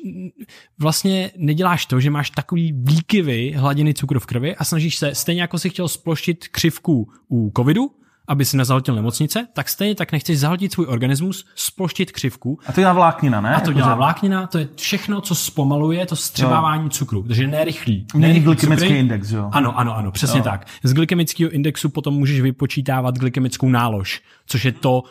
vlastně 0.80 1.32
neděláš 1.38 1.86
to, 1.86 2.00
že 2.00 2.10
máš 2.10 2.30
takový 2.30 2.74
výkyvy 2.76 3.54
hladiny 3.58 3.94
cukru 3.94 4.20
v 4.20 4.26
krvi 4.26 4.56
a 4.56 4.64
snažíš 4.64 4.96
se, 4.96 5.16
stejně 5.16 5.42
jako 5.42 5.60
si 5.60 5.70
chtěl 5.70 5.88
sploštit 5.88 6.48
křivku 6.48 7.10
u 7.30 7.52
covidu, 7.58 7.92
aby 8.32 8.46
si 8.46 8.58
nezahltil 8.58 8.96
nemocnice, 8.96 9.48
tak 9.54 9.70
stejně 9.70 9.96
tak 9.96 10.12
nechceš 10.12 10.40
zahltit 10.40 10.74
svůj 10.74 10.86
organismus, 10.86 11.46
sploštit 11.56 12.12
křivku. 12.12 12.60
A 12.66 12.72
to 12.72 12.82
dělá 12.82 12.94
vláknina, 12.94 13.42
ne? 13.42 13.56
A 13.56 13.60
to 13.60 13.74
dělá 13.74 13.96
vláknina, 13.96 14.48
to 14.48 14.58
je 14.58 14.68
všechno, 14.76 15.22
co 15.22 15.36
zpomaluje 15.36 16.06
to 16.06 16.16
střebávání 16.16 16.90
cukru, 16.90 17.24
takže 17.24 17.48
ne 17.48 17.64
rychlý. 17.64 18.06
Mění 18.14 18.22
ne 18.22 18.28
rychlý 18.28 18.44
glykemický 18.44 18.88
cukry. 18.88 19.00
index, 19.00 19.32
jo? 19.32 19.50
Ano, 19.52 19.80
ano, 19.80 19.98
ano, 19.98 20.12
přesně 20.12 20.38
Jo. 20.38 20.44
tak. 20.44 20.68
Z 20.84 20.94
glykemického 20.94 21.52
indexu 21.52 21.90
potom 21.90 22.14
můžeš 22.14 22.42
vypočítávat 22.42 23.18
glykemickou 23.18 23.70
nálož, 23.70 24.22
což 24.46 24.66
je 24.66 24.72
to, 24.72 25.04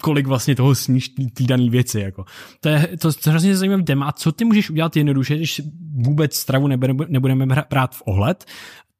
kolik 0.00 0.26
vlastně 0.26 0.54
toho 0.54 0.74
sníš 0.74 1.08
té 1.08 1.44
dané 1.44 1.70
věci. 1.70 2.00
Jako. 2.00 2.24
To 2.60 2.68
je 2.68 2.88
to 3.00 3.08
je 3.08 3.14
hrozně 3.26 3.56
zajímavý 3.56 3.84
téma. 3.84 4.06
A 4.06 4.12
co 4.12 4.32
ty 4.32 4.44
můžeš 4.44 4.70
udělat 4.70 4.96
jednoduše, 4.96 5.36
když 5.36 5.60
vůbec 5.94 6.34
stravu 6.36 6.68
nebudeme, 7.08 7.46
brát 7.70 7.94
v 7.94 8.02
ohled, 8.04 8.44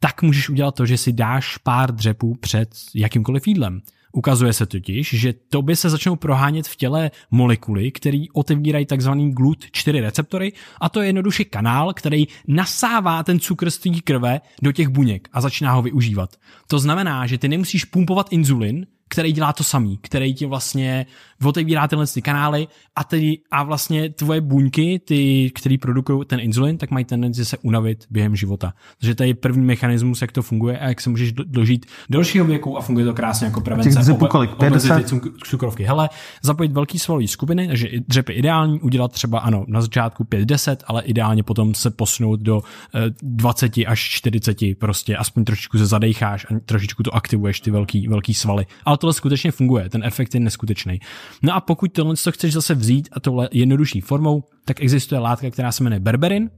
tak 0.01 0.23
můžeš 0.23 0.49
udělat 0.49 0.75
to, 0.75 0.87
že 0.87 0.99
si 0.99 1.13
dáš 1.13 1.57
pár 1.57 1.95
dřepů 1.95 2.35
před 2.41 2.71
jakýmkoliv 2.95 3.47
jídlem. 3.47 3.83
Ukazuje 4.13 4.53
se 4.53 4.67
totiž, 4.67 5.15
že 5.15 5.33
tobě 5.33 5.77
se 5.77 5.91
začnou 5.91 6.17
prohánět 6.17 6.69
v 6.69 6.77
těle 6.77 7.11
molekuly, 7.31 7.91
které 7.91 8.25
otevírají 8.33 8.87
takzvaný 8.87 9.35
GLUT4 9.35 10.01
receptory 10.01 10.53
a 10.81 10.89
to 10.89 11.01
je 11.01 11.09
jednoduše 11.09 11.45
kanál, 11.45 11.93
který 11.93 12.27
nasává 12.49 13.23
ten 13.23 13.41
cukr 13.41 13.71
z 13.71 13.79
té 13.79 13.91
krve 14.05 14.41
do 14.63 14.73
těch 14.73 14.89
buněk 14.89 15.29
a 15.33 15.41
začíná 15.41 15.73
ho 15.73 15.83
využívat. 15.83 16.37
To 16.67 16.79
znamená, 16.79 17.27
že 17.27 17.39
ty 17.39 17.49
nemusíš 17.49 17.85
pumpovat 17.85 18.33
inzulin, 18.33 18.87
který 19.11 19.33
dělá 19.33 19.53
to 19.53 19.65
samý, 19.65 19.99
který 20.03 20.35
ti 20.35 20.47
vlastně 20.47 21.07
otevírá 21.45 21.89
tyhle 21.89 22.07
ty 22.07 22.23
kanály 22.23 22.69
a, 22.97 23.05
tedy, 23.05 23.39
a 23.51 23.63
vlastně 23.63 24.11
tvoje 24.11 24.41
buňky, 24.41 25.01
ty, 25.05 25.51
který 25.55 25.79
produkují 25.79 26.25
ten 26.27 26.41
inzulin, 26.41 26.79
tak 26.79 26.91
mají 26.91 27.05
tendenci 27.05 27.45
se 27.45 27.59
unavit 27.59 28.05
během 28.11 28.37
života. 28.37 28.73
Takže 28.99 29.15
to 29.15 29.23
je 29.23 29.35
první 29.35 29.65
mechanismus, 29.65 30.23
jak 30.23 30.33
to 30.33 30.43
funguje 30.43 30.79
a 30.79 30.89
jak 30.89 31.01
se 31.01 31.11
můžeš 31.11 31.33
do- 31.33 31.45
dožít 31.45 31.87
delšího 32.11 32.45
věku 32.45 32.79
a 32.79 32.81
funguje 32.81 33.07
to 33.07 33.15
krásně 33.15 33.47
jako 33.47 33.61
prevence 33.61 34.01
obe- 34.01 34.29
kolik? 34.29 34.51
obezity, 34.53 34.89
50? 34.89 35.13
cuk- 35.13 35.33
cukrovky. 35.45 35.85
Hele, 35.85 36.09
zapojit 36.43 36.73
velký 36.73 36.99
svalový 36.99 37.29
skupiny, 37.29 37.67
takže 37.69 37.87
i 37.87 38.01
dřep 38.01 38.29
je 38.29 38.35
ideální, 38.35 38.81
udělat 38.81 39.13
třeba 39.13 39.39
ano, 39.39 39.65
na 39.69 39.81
začátku 39.81 40.25
5-10, 40.25 40.77
ale 40.87 41.03
ideálně 41.03 41.43
potom 41.43 41.75
se 41.75 41.91
posunout 41.91 42.41
do 42.41 42.63
eh, 42.95 43.01
20 43.23 43.73
až 43.87 44.01
40, 44.01 44.57
prostě 44.79 45.17
aspoň 45.17 45.45
trošičku 45.45 45.79
se 45.79 45.87
zadejcháš 45.87 46.47
a 46.51 46.61
trošičku 46.65 47.03
to 47.03 47.15
aktivuješ, 47.15 47.61
ty 47.61 47.71
velký, 47.71 48.09
velký 48.09 48.35
svaly. 48.35 48.67
Ale 48.85 49.00
tohle 49.01 49.15
skutečně 49.15 49.51
funguje, 49.51 49.89
ten 49.89 50.05
efekt 50.05 50.35
je 50.35 50.41
neskutečný. 50.41 51.01
No 51.43 51.55
a 51.55 51.61
pokud 51.61 51.93
tohle 51.93 52.15
to 52.25 52.33
chceš 52.33 52.53
zase 52.53 52.75
vzít 52.75 53.09
a 53.13 53.21
tohle 53.21 53.49
jednodušší 53.53 54.01
formou, 54.01 54.45
tak 54.65 54.81
existuje 54.81 55.19
látka, 55.19 55.51
která 55.51 55.73
se 55.73 55.85
jmenuje 55.85 56.01
berberin, 56.01 56.51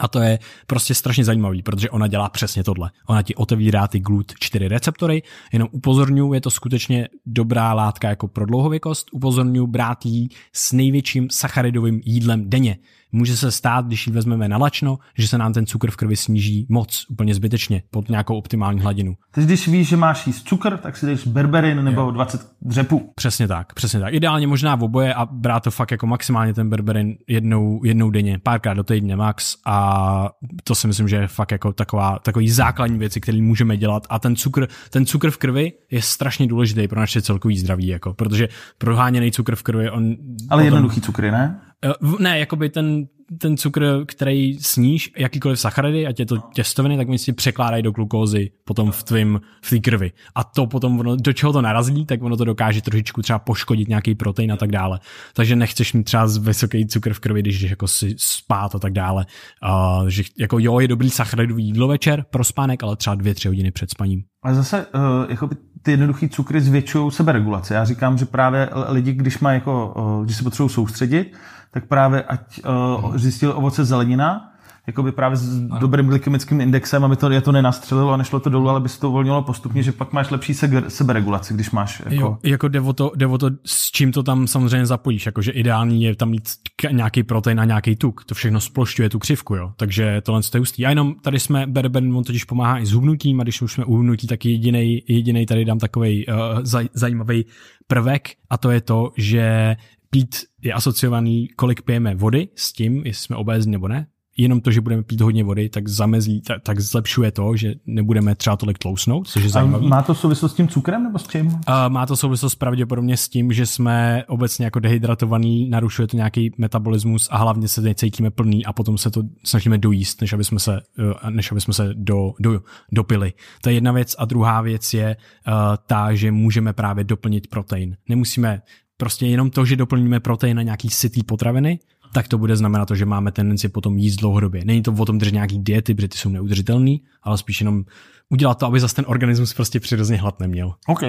a 0.00 0.08
to 0.08 0.20
je 0.20 0.38
prostě 0.66 0.94
strašně 0.94 1.24
zajímavý, 1.24 1.62
protože 1.62 1.90
ona 1.90 2.06
dělá 2.06 2.28
přesně 2.28 2.64
tohle. 2.64 2.90
Ona 3.06 3.22
ti 3.22 3.34
otevírá 3.34 3.88
ty 3.88 4.00
GLUT4 4.00 4.68
receptory, 4.68 5.22
jenom 5.52 5.68
upozorňuji, 5.72 6.34
je 6.34 6.40
to 6.40 6.50
skutečně 6.50 7.08
dobrá 7.26 7.72
látka 7.72 8.08
jako 8.08 8.28
pro 8.28 8.46
dlouhověkost, 8.46 9.08
upozorňuji 9.12 9.66
brát 9.66 10.06
jí 10.06 10.28
s 10.52 10.72
největším 10.72 11.30
sacharidovým 11.30 12.00
jídlem 12.04 12.50
denně. 12.50 12.78
Může 13.12 13.36
se 13.36 13.52
stát, 13.52 13.86
když 13.86 14.06
ji 14.06 14.12
vezmeme 14.12 14.48
na 14.48 14.56
lačno, 14.56 14.98
že 15.18 15.28
se 15.28 15.38
nám 15.38 15.52
ten 15.52 15.66
cukr 15.66 15.90
v 15.90 15.96
krvi 15.96 16.16
sníží 16.16 16.66
moc, 16.68 17.06
úplně 17.08 17.34
zbytečně, 17.34 17.82
pod 17.90 18.08
nějakou 18.08 18.38
optimální 18.38 18.80
hladinu. 18.80 19.14
Teď 19.30 19.44
když 19.44 19.68
víš, 19.68 19.88
že 19.88 19.96
máš 19.96 20.26
jíst 20.26 20.48
cukr, 20.48 20.76
tak 20.76 20.96
si 20.96 21.06
jdeš 21.06 21.26
berberin 21.26 21.84
nebo 21.84 22.10
20 22.10 22.50
dřepů. 22.62 23.12
Přesně 23.14 23.48
tak, 23.48 23.74
přesně 23.74 24.00
tak. 24.00 24.14
Ideálně 24.14 24.46
možná 24.46 24.74
v 24.74 24.82
oboje 24.82 25.14
a 25.14 25.26
brát 25.26 25.62
to 25.62 25.70
fakt 25.70 25.90
jako 25.90 26.06
maximálně 26.06 26.54
ten 26.54 26.70
berberin 26.70 27.16
jednou, 27.28 27.84
jednou 27.84 28.10
denně, 28.10 28.38
párkrát 28.38 28.74
do 28.74 28.84
týdne 28.84 29.16
max 29.16 29.56
a 29.66 30.30
to 30.64 30.74
si 30.74 30.86
myslím, 30.86 31.08
že 31.08 31.16
je 31.16 31.28
fakt 31.28 31.50
jako 31.50 31.72
taková, 31.72 32.18
takový 32.18 32.50
základní 32.50 32.98
věci, 32.98 33.20
které 33.20 33.42
můžeme 33.42 33.76
dělat 33.76 34.06
a 34.10 34.18
ten 34.18 34.36
cukr, 34.36 34.66
ten 34.90 35.06
cukr 35.06 35.30
v 35.30 35.36
krvi 35.36 35.72
je 35.90 36.02
strašně 36.02 36.46
důležitý 36.46 36.88
pro 36.88 37.00
naše 37.00 37.22
celkový 37.22 37.58
zdraví, 37.58 37.86
jako, 37.86 38.14
protože 38.14 38.48
proháněný 38.78 39.32
cukr 39.32 39.56
v 39.56 39.62
krvi, 39.62 39.90
on... 39.90 40.04
Ale 40.04 40.16
potom- 40.48 40.64
jednoduchý 40.64 41.00
cukry, 41.00 41.30
ne? 41.30 41.60
Eh, 41.84 41.92
Ne, 42.18 42.38
jakoby 42.38 42.68
ten, 42.68 43.06
ten 43.38 43.56
cukr, 43.56 44.04
který 44.06 44.58
sníš, 44.60 45.12
jakýkoliv 45.18 45.60
sacharidy, 45.60 46.06
ať 46.06 46.20
je 46.20 46.26
to 46.26 46.36
těstoviny, 46.54 46.96
tak 46.96 47.08
oni 47.08 47.18
si 47.18 47.32
překládají 47.32 47.82
do 47.82 47.90
glukózy 47.90 48.50
potom 48.64 48.90
v 48.90 49.02
tvým, 49.02 49.40
v 49.62 49.70
té 49.70 49.78
krvi. 49.78 50.12
A 50.34 50.44
to 50.44 50.66
potom, 50.66 51.00
ono, 51.00 51.16
do 51.16 51.32
čeho 51.32 51.52
to 51.52 51.62
narazí, 51.62 52.06
tak 52.06 52.22
ono 52.22 52.36
to 52.36 52.44
dokáže 52.44 52.82
trošičku 52.82 53.22
třeba 53.22 53.38
poškodit 53.38 53.88
nějaký 53.88 54.14
protein 54.14 54.52
a 54.52 54.56
tak 54.56 54.70
dále. 54.70 55.00
Takže 55.34 55.56
nechceš 55.56 55.92
mít 55.92 56.04
třeba 56.04 56.26
vysoký 56.40 56.86
cukr 56.86 57.12
v 57.12 57.20
krvi, 57.20 57.40
když 57.42 57.60
jdeš 57.60 57.70
jako 57.70 57.88
si 57.88 58.14
spát 58.18 58.74
a 58.74 58.78
tak 58.78 58.92
dále. 58.92 59.26
Uh, 59.68 60.08
že 60.08 60.22
jako 60.38 60.58
jo, 60.58 60.80
je 60.80 60.88
dobrý 60.88 61.10
sacharidový 61.10 61.64
jídlo 61.64 61.88
večer 61.88 62.24
pro 62.30 62.44
spánek, 62.44 62.82
ale 62.82 62.96
třeba 62.96 63.14
dvě, 63.14 63.34
tři 63.34 63.48
hodiny 63.48 63.70
před 63.70 63.90
spaním. 63.90 64.22
Ale 64.42 64.54
zase 64.54 64.86
uh, 64.86 65.30
jako 65.30 65.48
ty 65.82 65.90
jednoduchý 65.90 66.28
cukry 66.28 66.60
zvětšují 66.60 67.10
seberegulaci. 67.10 67.74
Já 67.74 67.84
říkám, 67.84 68.18
že 68.18 68.24
právě 68.24 68.70
lidi, 68.88 69.12
když 69.12 69.38
mají 69.38 69.54
jako, 69.54 69.94
když 70.24 70.36
se 70.36 70.42
potřebují 70.42 70.70
soustředit, 70.70 71.32
tak 71.70 71.84
právě 71.84 72.22
ať 72.22 72.60
uh, 72.64 73.16
zjistili 73.16 73.52
ovoce 73.52 73.84
zelenina, 73.84 74.52
jakoby 74.88 75.12
právě 75.12 75.36
s 75.36 75.60
dobrým 75.60 76.06
glykemickým 76.06 76.60
indexem, 76.60 77.04
aby 77.04 77.16
to, 77.16 77.30
je 77.30 77.40
to 77.40 77.52
nenastřelilo 77.52 78.12
a 78.12 78.16
nešlo 78.16 78.40
to 78.40 78.50
dolů, 78.50 78.68
ale 78.68 78.80
by 78.80 78.88
se 78.88 79.00
to 79.00 79.08
uvolnilo 79.08 79.42
postupně, 79.42 79.82
že 79.82 79.92
pak 79.92 80.12
máš 80.12 80.30
lepší 80.30 80.52
seger- 80.52 80.86
seberegulaci, 80.86 81.54
když 81.54 81.70
máš 81.70 82.02
jako... 82.04 82.14
Jo, 82.14 82.38
jako 82.42 82.68
jde 82.68 82.80
o, 82.80 82.92
to, 82.92 83.12
jde 83.16 83.26
o 83.26 83.38
to, 83.38 83.50
s 83.64 83.90
čím 83.90 84.12
to 84.12 84.22
tam 84.22 84.46
samozřejmě 84.46 84.86
zapojíš, 84.86 85.26
jakože 85.26 85.52
ideální 85.52 86.02
je 86.02 86.16
tam 86.16 86.30
mít 86.30 86.48
nějaký 86.90 87.22
protein 87.22 87.60
a 87.60 87.64
nějaký 87.64 87.96
tuk, 87.96 88.24
to 88.24 88.34
všechno 88.34 88.60
splošťuje 88.60 89.10
tu 89.10 89.18
křivku, 89.18 89.54
jo, 89.54 89.72
takže 89.76 90.20
tohle 90.20 90.40
je 90.54 90.60
hustý. 90.60 90.86
A 90.86 90.90
jenom 90.90 91.14
tady 91.14 91.40
jsme, 91.40 91.66
Berben, 91.66 92.16
on 92.16 92.24
totiž 92.24 92.44
pomáhá 92.44 92.78
i 92.78 92.86
s 92.86 92.92
hubnutím 92.92 93.40
a 93.40 93.42
když 93.42 93.62
už 93.62 93.72
jsme 93.72 93.84
u 93.84 93.94
hubnutí, 93.94 94.26
tak 94.26 94.44
jedinej, 94.44 95.02
jedinej 95.08 95.46
tady 95.46 95.64
dám 95.64 95.78
takový 95.78 96.26
uh, 96.26 96.34
zaj, 96.62 96.88
zajímavý 96.94 97.44
prvek 97.86 98.28
a 98.50 98.58
to 98.58 98.70
je 98.70 98.80
to, 98.80 99.12
že 99.16 99.76
pít 100.10 100.36
je 100.62 100.72
asociovaný, 100.72 101.48
kolik 101.56 101.82
pijeme 101.82 102.14
vody 102.14 102.48
s 102.54 102.72
tím, 102.72 103.02
jestli 103.06 103.24
jsme 103.24 103.36
obézní 103.36 103.72
nebo 103.72 103.88
ne, 103.88 104.06
jenom 104.38 104.60
to, 104.60 104.70
že 104.70 104.80
budeme 104.80 105.02
pít 105.02 105.20
hodně 105.20 105.44
vody, 105.44 105.68
tak 105.68 105.88
zamezí, 105.88 106.40
tak, 106.40 106.62
tak 106.62 106.80
zlepšuje 106.80 107.32
to, 107.32 107.56
že 107.56 107.74
nebudeme 107.86 108.34
třeba 108.34 108.56
tolik 108.56 108.78
tlousnout, 108.78 109.28
což 109.28 109.42
je 109.44 109.50
zajímavé. 109.50 109.88
Má 109.88 110.02
to 110.02 110.14
souvislost 110.14 110.52
s 110.52 110.54
tím 110.54 110.68
cukrem 110.68 111.02
nebo 111.02 111.18
s 111.18 111.28
čím? 111.28 111.46
Uh, 111.46 111.54
má 111.88 112.06
to 112.06 112.16
souvislost 112.16 112.54
pravděpodobně 112.54 113.16
s 113.16 113.28
tím, 113.28 113.52
že 113.52 113.66
jsme 113.66 114.24
obecně 114.28 114.64
jako 114.64 114.78
dehydratovaný, 114.78 115.68
narušuje 115.68 116.08
to 116.08 116.16
nějaký 116.16 116.52
metabolismus 116.58 117.28
a 117.30 117.36
hlavně 117.38 117.68
se 117.68 117.80
necítíme 117.80 118.30
plný 118.30 118.64
a 118.64 118.72
potom 118.72 118.98
se 118.98 119.10
to 119.10 119.22
snažíme 119.44 119.78
dojíst, 119.78 120.20
než 120.20 120.32
aby 120.32 120.44
jsme 120.44 120.58
se, 120.58 120.80
uh, 120.98 121.30
než 121.30 121.52
aby 121.52 121.60
jsme 121.60 121.74
se 121.74 121.90
do, 121.94 122.32
do, 122.40 122.60
dopili. 122.92 123.32
To 123.62 123.68
je 123.68 123.74
jedna 123.74 123.92
věc 123.92 124.16
a 124.18 124.24
druhá 124.24 124.60
věc 124.60 124.94
je 124.94 125.16
uh, 125.16 125.52
ta, 125.86 126.14
že 126.14 126.32
můžeme 126.32 126.72
právě 126.72 127.04
doplnit 127.04 127.46
protein. 127.46 127.96
Nemusíme 128.08 128.62
prostě 128.96 129.26
jenom 129.26 129.50
to, 129.50 129.64
že 129.64 129.76
doplníme 129.76 130.20
protein 130.20 130.56
na 130.56 130.62
nějaký 130.62 130.90
sytý 130.90 131.22
potraviny, 131.22 131.78
tak 132.12 132.28
to 132.28 132.38
bude 132.38 132.56
znamenat 132.56 132.88
to, 132.88 132.94
že 132.94 133.06
máme 133.06 133.32
tendenci 133.32 133.68
potom 133.68 133.98
jíst 133.98 134.16
dlouhodobě. 134.16 134.64
Není 134.64 134.82
to 134.82 134.92
o 134.92 135.04
tom 135.04 135.18
držet 135.18 135.34
nějaký 135.34 135.58
diety, 135.58 135.94
protože 135.94 136.08
ty 136.08 136.18
jsou 136.18 136.28
neudržitelné, 136.28 136.96
ale 137.22 137.38
spíš 137.38 137.60
jenom 137.60 137.84
udělat 138.28 138.58
to, 138.58 138.66
aby 138.66 138.80
zase 138.80 138.94
ten 138.94 139.04
organismus 139.08 139.54
prostě 139.54 139.80
přirozeně 139.80 140.20
hlad 140.20 140.40
neměl. 140.40 140.74
OK. 140.86 141.00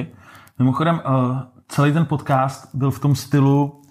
Mimochodem, 0.59 0.95
uh, 0.95 1.38
celý 1.67 1.93
ten 1.93 2.05
podcast 2.05 2.69
byl 2.73 2.91
v 2.91 2.99
tom 2.99 3.15
stylu 3.15 3.81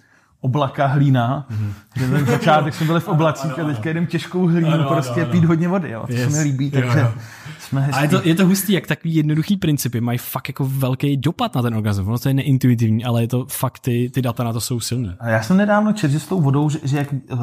oblaka 0.40 0.86
hlína, 0.86 1.46
mm-hmm. 1.50 1.72
že 1.96 2.08
ten 2.08 2.26
začátek 2.26 2.74
jsme 2.74 2.86
byli 2.86 3.00
v 3.00 3.08
oblacích 3.08 3.58
a 3.58 3.64
teďka 3.64 3.90
jdem 3.90 4.06
těžkou 4.06 4.46
hlínu, 4.46 4.68
ano, 4.68 4.84
prostě 4.88 5.22
ano, 5.22 5.30
pít 5.30 5.44
hodně 5.44 5.68
vody, 5.68 5.90
jo. 5.90 6.04
To 6.06 6.12
yes. 6.12 6.32
se 6.32 6.38
mi 6.38 6.44
líbí, 6.44 6.70
takže 6.70 6.98
jo, 6.98 7.04
jo. 7.04 7.20
jsme 7.58 7.80
hezký. 7.80 7.98
A 7.98 8.02
je 8.02 8.08
to, 8.08 8.20
je 8.24 8.34
to 8.34 8.46
hustý, 8.46 8.72
jak 8.72 8.86
takový 8.86 9.14
jednoduchý 9.14 9.56
principy 9.56 10.00
mají 10.00 10.18
fakt 10.18 10.48
jako 10.48 10.68
velký 10.68 11.16
dopad 11.16 11.54
na 11.54 11.62
ten 11.62 11.74
organismus. 11.74 12.08
Ono 12.08 12.18
to 12.18 12.28
je 12.28 12.34
neintuitivní, 12.34 13.04
ale 13.04 13.22
je 13.22 13.28
to 13.28 13.46
fakt, 13.48 13.78
ty, 13.78 14.10
ty 14.14 14.22
data 14.22 14.44
na 14.44 14.52
to 14.52 14.60
jsou 14.60 14.80
silné. 14.80 15.16
A 15.20 15.28
já 15.28 15.42
jsem 15.42 15.56
nedávno 15.56 15.92
četl, 15.92 16.12
že 16.12 16.20
s 16.20 16.26
tou 16.26 16.40
vodou, 16.40 16.70
že, 16.70 16.78
že 16.82 16.96
jak 16.98 17.12
uh, 17.12 17.38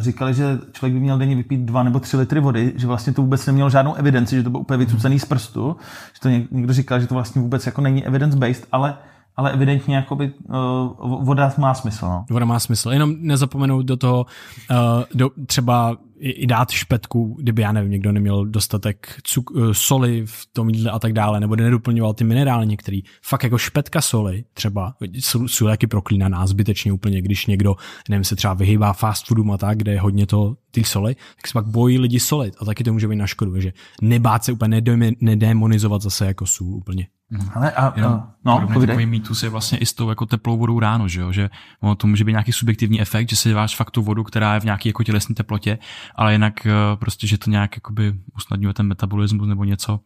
říkali, 0.00 0.34
že 0.34 0.58
člověk 0.72 0.94
by 0.94 1.00
měl 1.00 1.18
denně 1.18 1.36
vypít 1.36 1.60
dva 1.60 1.82
nebo 1.82 2.00
tři 2.00 2.16
litry 2.16 2.40
vody, 2.40 2.72
že 2.76 2.86
vlastně 2.86 3.12
to 3.12 3.22
vůbec 3.22 3.46
nemělo 3.46 3.70
žádnou 3.70 3.94
evidenci, 3.94 4.36
že 4.36 4.42
to 4.42 4.50
bylo 4.50 4.60
úplně 4.60 4.76
vycucený 4.76 5.18
z 5.18 5.24
prstu, 5.24 5.76
že 6.14 6.20
to 6.20 6.28
někdo 6.56 6.72
říkal, 6.72 7.00
že 7.00 7.06
to 7.06 7.14
vlastně 7.14 7.42
vůbec 7.42 7.66
jako 7.66 7.80
není 7.80 8.06
evidence-based, 8.06 8.66
ale 8.72 8.94
ale 9.36 9.52
evidentně 9.52 9.96
jakoby, 9.96 10.32
uh, 10.48 11.24
voda 11.24 11.52
má 11.58 11.74
smysl. 11.74 12.06
No. 12.06 12.24
Voda 12.30 12.44
má 12.44 12.60
smysl. 12.60 12.90
Jenom 12.90 13.14
nezapomenout 13.18 13.86
do 13.86 13.96
toho 13.96 14.26
uh, 14.70 14.76
do, 15.14 15.30
třeba 15.46 15.96
i, 16.18 16.30
i 16.30 16.46
dát 16.46 16.70
špetku, 16.70 17.36
kdyby, 17.40 17.62
já 17.62 17.72
nevím, 17.72 17.90
někdo 17.90 18.12
neměl 18.12 18.46
dostatek 18.46 19.20
cuk, 19.22 19.50
uh, 19.50 19.72
soli 19.72 20.26
v 20.26 20.46
tom 20.52 20.70
jídle 20.70 20.90
a 20.90 20.98
tak 20.98 21.12
dále, 21.12 21.40
nebo 21.40 21.56
nedoplňoval 21.56 22.14
ty 22.14 22.24
minerály 22.24 22.66
některý. 22.66 23.02
Fakt 23.22 23.44
jako 23.44 23.58
špetka 23.58 24.00
soli 24.00 24.44
třeba 24.54 24.94
jsou, 25.00 25.66
taky 25.66 25.86
proklínaná 25.86 26.46
zbytečně 26.46 26.92
úplně, 26.92 27.22
když 27.22 27.46
někdo, 27.46 27.76
nevím, 28.08 28.24
se 28.24 28.36
třeba 28.36 28.54
vyhýbá 28.54 28.92
fast 28.92 29.26
foodům 29.26 29.50
a 29.50 29.58
tak, 29.58 29.78
kde 29.78 29.92
je 29.92 30.00
hodně 30.00 30.26
to 30.26 30.54
ty 30.70 30.84
soli, 30.84 31.14
tak 31.14 31.46
se 31.46 31.52
pak 31.52 31.66
bojí 31.66 31.98
lidi 31.98 32.20
solit 32.20 32.54
a 32.60 32.64
taky 32.64 32.84
to 32.84 32.92
může 32.92 33.08
být 33.08 33.16
na 33.16 33.26
škodu, 33.26 33.60
že 33.60 33.72
nebát 34.02 34.44
se 34.44 34.52
úplně 34.52 34.82
nedemonizovat 35.20 36.02
zase 36.02 36.26
jako 36.26 36.46
sůl 36.46 36.74
úplně. 36.74 37.06
Mhm. 37.30 37.50
Ale 37.54 37.72
a, 37.72 37.92
Jenom, 37.96 38.12
a 38.12 38.34
no, 38.44 38.68
takový 38.86 39.06
mýtus 39.06 39.42
je 39.42 39.48
vlastně 39.48 39.78
i 39.78 39.86
s 39.86 39.92
tou 39.92 40.08
jako 40.08 40.26
teplou 40.26 40.58
vodou 40.58 40.80
ráno, 40.80 41.08
že, 41.08 41.20
jo? 41.20 41.32
že 41.32 41.50
ono 41.80 41.94
to 41.94 42.06
může 42.06 42.24
být 42.24 42.32
nějaký 42.32 42.52
subjektivní 42.52 43.00
efekt, 43.00 43.30
že 43.30 43.36
si 43.36 43.48
dáváš 43.48 43.76
fakt 43.76 43.90
tu 43.90 44.02
vodu, 44.02 44.24
která 44.24 44.54
je 44.54 44.60
v 44.60 44.64
nějaké 44.64 44.88
jako 44.88 45.04
tělesné 45.04 45.34
teplotě, 45.34 45.78
ale 46.14 46.32
jinak 46.32 46.66
eh, 46.66 46.72
prostě, 46.96 47.26
že 47.26 47.38
to 47.38 47.50
nějak 47.50 47.76
jakoby 47.76 48.14
usnadňuje 48.36 48.74
ten 48.74 48.86
metabolismus 48.86 49.48
nebo 49.48 49.64
něco. 49.64 50.00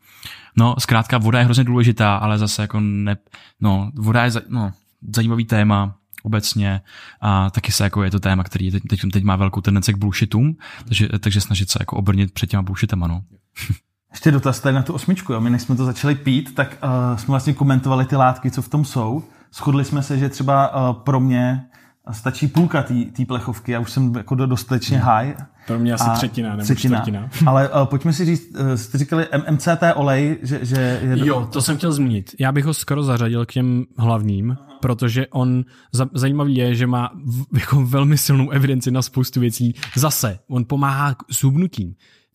No, 0.57 0.74
zkrátka 0.78 1.19
voda 1.19 1.39
je 1.39 1.45
hrozně 1.45 1.65
důležitá, 1.65 2.16
ale 2.16 2.39
zase 2.39 2.62
jako 2.62 2.81
ne, 2.81 3.16
no, 3.61 3.91
voda 3.95 4.24
je 4.24 4.31
no, 4.49 4.73
zajímavý 5.15 5.45
téma, 5.45 5.97
obecně 6.25 6.81
a 7.21 7.51
taky 7.51 7.73
se 7.73 7.85
jako 7.85 8.03
je 8.03 8.11
to 8.11 8.21
téma, 8.21 8.45
který 8.45 8.71
teď, 8.71 8.83
teď, 8.91 9.01
teď 9.13 9.25
má 9.25 9.37
velkou 9.37 9.61
tendenci 9.61 9.93
k 9.93 9.97
bullshitům, 9.97 10.57
takže, 10.85 11.09
takže 11.21 11.41
snažit 11.41 11.71
se 11.71 11.79
jako 11.81 11.97
obrnit 11.97 12.33
před 12.33 12.51
těma 12.51 12.63
bullshitama, 12.63 13.07
no. 13.07 13.23
Ještě 14.13 14.31
dotaz 14.31 14.61
tady 14.61 14.75
na 14.75 14.83
tu 14.83 14.93
osmičku. 14.93 15.33
Jo. 15.33 15.41
My 15.41 15.51
než 15.51 15.63
jsme 15.63 15.77
to 15.77 15.85
začali 15.85 16.15
pít, 16.15 16.55
tak 16.55 16.79
uh, 16.85 17.19
jsme 17.19 17.33
vlastně 17.33 17.53
komentovali 17.53 18.05
ty 18.05 18.17
látky, 18.17 18.51
co 18.51 18.63
v 18.63 18.69
tom 18.69 18.85
jsou. 18.85 19.23
Shodli 19.53 19.85
jsme 19.85 20.03
se, 20.03 20.19
že 20.19 20.29
třeba 20.29 20.75
uh, 20.91 20.97
pro 21.03 21.21
mě 21.21 21.67
stačí 22.13 22.49
půlka 22.49 22.83
té 22.83 23.25
plechovky, 23.27 23.73
já 23.73 23.81
už 23.81 23.91
jsem 23.91 24.15
jako 24.15 24.35
dostatečně 24.35 24.99
hmm. 24.99 25.07
high. 25.07 25.35
Pro 25.66 25.78
mě 25.78 25.93
asi 25.95 26.11
třetina 26.15 26.51
nebo 26.51 26.62
třetina. 26.62 27.01
čtvrtina. 27.01 27.31
Ale 27.47 27.69
uh, 27.69 27.85
pojďme 27.85 28.12
si 28.12 28.24
říct, 28.24 28.57
uh, 28.61 28.74
jste 28.74 28.99
říkali 28.99 29.27
MCT 29.51 29.82
olej, 29.95 30.39
že, 30.43 30.65
že 30.65 31.01
je... 31.03 31.27
Jo, 31.27 31.49
to 31.53 31.62
jsem 31.62 31.77
chtěl 31.77 31.93
zmínit. 31.93 32.35
Já 32.41 32.53
bych 32.53 32.65
ho 32.65 32.74
skoro 32.74 33.03
zařadil 33.03 33.47
k 33.47 33.53
těm 33.53 33.85
hlavním, 33.99 34.57
protože 34.81 35.27
on, 35.27 35.65
za, 35.93 36.09
zajímavý 36.15 36.57
je, 36.57 36.74
že 36.74 36.86
má 36.86 37.11
v, 37.24 37.45
jako 37.61 37.86
velmi 37.86 38.19
silnou 38.19 38.51
evidenci 38.51 38.91
na 38.91 39.03
spoustu 39.03 39.41
věcí. 39.41 39.74
Zase, 39.97 40.39
on 40.49 40.65
pomáhá 40.65 41.16
s 41.31 41.43
hubnutím 41.43 41.95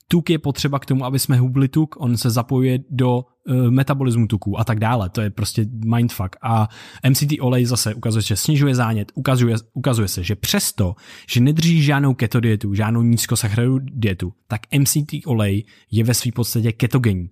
tuk 0.10 0.30
je 0.30 0.39
potřeba 0.39 0.80
k 0.80 0.85
tomu, 0.85 1.06
aby 1.06 1.19
jsme 1.19 1.38
hubli 1.38 1.68
tuk, 1.68 1.95
on 1.99 2.18
se 2.18 2.30
zapojuje 2.30 2.80
do 2.89 3.26
metabolismu 3.69 4.27
tuku 4.27 4.59
a 4.59 4.63
tak 4.63 4.80
dále. 4.80 5.09
To 5.09 5.21
je 5.21 5.30
prostě 5.30 5.65
mindfuck. 5.85 6.35
A 6.41 6.67
MCT 7.09 7.31
olej 7.39 7.65
zase 7.65 7.93
ukazuje, 7.93 8.21
že 8.21 8.35
snižuje 8.35 8.76
zánět, 8.76 9.11
ukazuje, 9.15 9.55
ukazuje 9.73 10.07
se, 10.07 10.23
že 10.23 10.35
přesto, 10.35 10.95
že 11.30 11.41
nedrží 11.41 11.81
žádnou 11.81 12.13
keto 12.13 12.39
dietu, 12.39 12.73
žádnou 12.73 13.01
nízkosacharidovou 13.01 13.80
dietu, 13.80 14.34
tak 14.47 14.61
MCT 14.80 15.13
olej 15.26 15.65
je 15.91 16.03
ve 16.03 16.13
své 16.13 16.31
podstatě 16.31 16.71
ketogenní. 16.71 17.30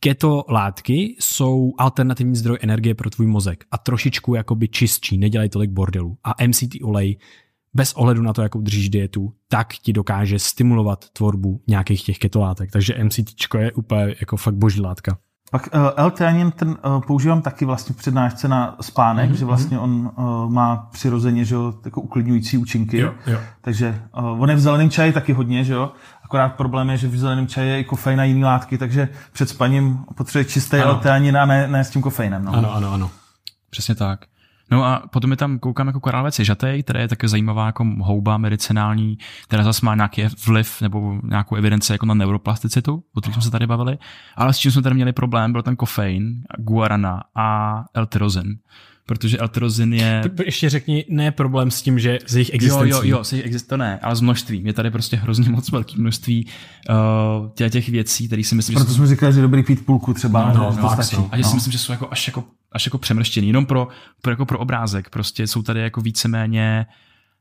Keto 0.00 0.44
látky 0.48 1.16
jsou 1.20 1.72
alternativní 1.78 2.36
zdroj 2.36 2.58
energie 2.60 2.94
pro 2.94 3.10
tvůj 3.10 3.26
mozek 3.26 3.64
a 3.70 3.78
trošičku 3.78 4.34
jakoby 4.34 4.68
čistší, 4.68 5.18
nedělají 5.18 5.50
tolik 5.50 5.70
bordelu. 5.70 6.18
A 6.24 6.46
MCT 6.46 6.74
olej 6.82 7.18
bez 7.74 7.92
ohledu 7.92 8.22
na 8.22 8.32
to, 8.32 8.42
jakou 8.42 8.60
držíš 8.60 8.88
dietu, 8.88 9.32
tak 9.48 9.74
ti 9.74 9.92
dokáže 9.92 10.38
stimulovat 10.38 11.10
tvorbu 11.10 11.62
nějakých 11.68 12.02
těch 12.02 12.18
ketolátek. 12.18 12.70
Takže 12.70 13.04
MCT 13.04 13.54
je 13.58 13.72
úplně 13.72 14.14
jako 14.20 14.36
fakt 14.36 14.54
boží 14.54 14.80
látka. 14.80 15.18
Pak 15.50 15.68
uh, 15.74 15.80
L-theanin 15.96 16.50
ten 16.50 16.68
uh, 16.68 17.00
používám 17.06 17.42
taky 17.42 17.64
vlastně 17.64 17.92
v 17.92 17.96
přednášce 17.96 18.48
na 18.48 18.76
spánek, 18.80 19.30
mm-hmm. 19.30 19.34
že 19.34 19.44
vlastně 19.44 19.78
on 19.78 19.90
uh, 20.16 20.50
má 20.50 20.88
přirozeně 20.92 21.44
že 21.44 21.54
jo, 21.54 21.74
jako 21.84 22.00
uklidňující 22.00 22.58
účinky. 22.58 22.98
Jo, 22.98 23.14
jo. 23.26 23.38
Takže 23.60 24.02
uh, 24.18 24.42
on 24.42 24.50
je 24.50 24.56
v 24.56 24.60
zeleném 24.60 24.90
čaji 24.90 25.12
taky 25.12 25.32
hodně, 25.32 25.64
že 25.64 25.72
jo. 25.72 25.92
Akorát 26.24 26.48
problém 26.48 26.90
je, 26.90 26.96
že 26.96 27.08
v 27.08 27.18
zeleném 27.18 27.46
čaji 27.46 27.68
je 27.70 27.80
i 27.80 27.84
kofein 27.84 28.20
a 28.20 28.24
jiný 28.24 28.44
látky, 28.44 28.78
takže 28.78 29.08
před 29.32 29.48
spaním 29.48 30.04
potřebuje 30.14 30.44
čistý 30.44 30.76
L-theanin 30.76 31.36
a 31.36 31.46
ne, 31.46 31.68
ne 31.68 31.84
s 31.84 31.90
tím 31.90 32.02
kofeinem. 32.02 32.44
No. 32.44 32.54
Ano, 32.54 32.74
ano, 32.74 32.92
ano. 32.92 33.10
Přesně 33.70 33.94
tak. 33.94 34.20
No 34.70 34.84
a 34.84 35.02
potom 35.10 35.30
je 35.30 35.36
tam, 35.36 35.58
koukám 35.58 35.86
jako 35.86 36.00
korálové 36.00 36.32
cižatej, 36.32 36.82
která 36.82 37.00
je 37.00 37.08
také 37.08 37.28
zajímavá 37.28 37.66
jako 37.66 37.86
houba 37.98 38.38
medicinální, 38.38 39.18
která 39.44 39.64
zase 39.64 39.86
má 39.86 39.94
nějaký 39.94 40.22
vliv 40.46 40.80
nebo 40.80 41.18
nějakou 41.22 41.56
evidenci 41.56 41.92
jako 41.92 42.06
na 42.06 42.14
neuroplasticitu, 42.14 43.04
o 43.14 43.20
kterém 43.20 43.32
jsme 43.34 43.42
se 43.42 43.50
tady 43.50 43.66
bavili, 43.66 43.98
ale 44.36 44.52
s 44.52 44.58
čím 44.58 44.72
jsme 44.72 44.82
tady 44.82 44.94
měli 44.94 45.12
problém, 45.12 45.52
byl 45.52 45.62
ten 45.62 45.76
kofein, 45.76 46.42
guarana 46.58 47.22
a 47.34 47.74
L-tyrozin 47.94 48.58
protože 49.06 49.38
L-tyrozin 49.38 49.94
je... 49.94 50.22
Ještě 50.44 50.70
řekni, 50.70 51.04
ne 51.08 51.30
problém 51.30 51.70
s 51.70 51.82
tím, 51.82 51.98
že 51.98 52.18
z 52.26 52.34
jejich 52.34 52.50
existencí. 52.54 52.90
Jo, 52.90 52.96
jo, 52.96 53.02
jo, 53.04 53.24
s 53.24 53.32
jejich 53.32 53.46
existencí, 53.46 53.68
to 53.68 53.76
ne, 53.76 53.98
ale 54.02 54.16
s 54.16 54.20
množstvím. 54.20 54.66
Je 54.66 54.72
tady 54.72 54.90
prostě 54.90 55.16
hrozně 55.16 55.50
moc 55.50 55.70
velké 55.70 55.96
množství 55.96 56.46
uh, 56.46 57.50
těch, 57.50 57.72
těch 57.72 57.88
věcí, 57.88 58.26
které 58.26 58.44
si 58.44 58.54
myslím, 58.54 58.74
Proto 58.74 58.90
že... 58.90 58.96
jsme 58.96 59.06
říkali, 59.06 59.32
že 59.32 59.40
dobrý 59.40 59.62
pít 59.62 59.86
půlku 59.86 60.14
třeba. 60.14 60.48
No, 60.48 60.54
no, 60.54 60.60
no, 60.60 60.82
no, 60.82 60.96
no. 61.16 61.28
A 61.32 61.36
že 61.36 61.44
si 61.44 61.54
myslím, 61.54 61.72
že 61.72 61.78
jsou 61.78 61.92
jako 61.92 62.08
až 62.10 62.26
jako 62.26 62.44
až 62.72 62.86
jako 62.86 62.98
přemrštěný, 62.98 63.46
jenom 63.46 63.66
pro, 63.66 63.88
pro, 64.22 64.32
jako 64.32 64.46
pro 64.46 64.58
obrázek. 64.58 65.10
Prostě 65.10 65.46
jsou 65.46 65.62
tady 65.62 65.80
jako 65.80 66.00
víceméně 66.00 66.86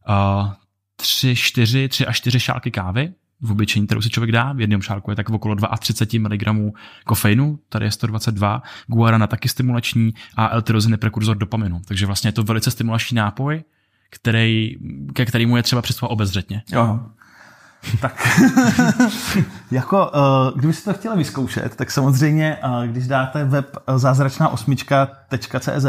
uh, 0.09 0.51
tři, 0.95 1.35
čtyři, 1.35 1.89
tři 1.89 2.05
až 2.05 2.17
čtyři 2.17 2.39
šálky 2.39 2.71
kávy, 2.71 3.13
v 3.41 3.51
obyčejní, 3.51 3.87
kterou 3.87 4.01
si 4.01 4.09
člověk 4.09 4.31
dá, 4.31 4.53
v 4.53 4.61
jednom 4.61 4.81
šálku 4.81 5.11
je 5.11 5.15
tak 5.15 5.29
okolo 5.29 5.55
32 5.79 6.29
mg 6.29 6.73
kofeinu, 7.05 7.59
tady 7.69 7.85
je 7.85 7.91
122, 7.91 8.61
guarana 8.87 9.27
taky 9.27 9.49
stimulační 9.49 10.13
a 10.35 10.49
L-tyrozin 10.55 10.91
je 10.91 10.97
prekurzor 10.97 11.37
dopaminu. 11.37 11.81
Takže 11.87 12.05
vlastně 12.05 12.27
je 12.27 12.31
to 12.31 12.43
velice 12.43 12.71
stimulační 12.71 13.15
nápoj, 13.15 13.63
který, 14.09 14.75
ke 15.13 15.25
kterému 15.25 15.57
je 15.57 15.63
třeba 15.63 15.81
přistupovat 15.81 16.13
obezřetně. 16.13 16.63
Jo. 16.71 16.99
tak 18.01 18.27
jako, 19.71 20.11
uh, 20.11 20.57
kdybyste 20.59 20.93
to 20.93 20.99
chtěli 20.99 21.17
vyzkoušet, 21.17 21.75
tak 21.75 21.91
samozřejmě, 21.91 22.57
uh, 22.65 22.85
když 22.85 23.07
dáte 23.07 23.45
web 23.45 23.77
zázračná 23.95 24.49
osmička.cz, 24.49 25.85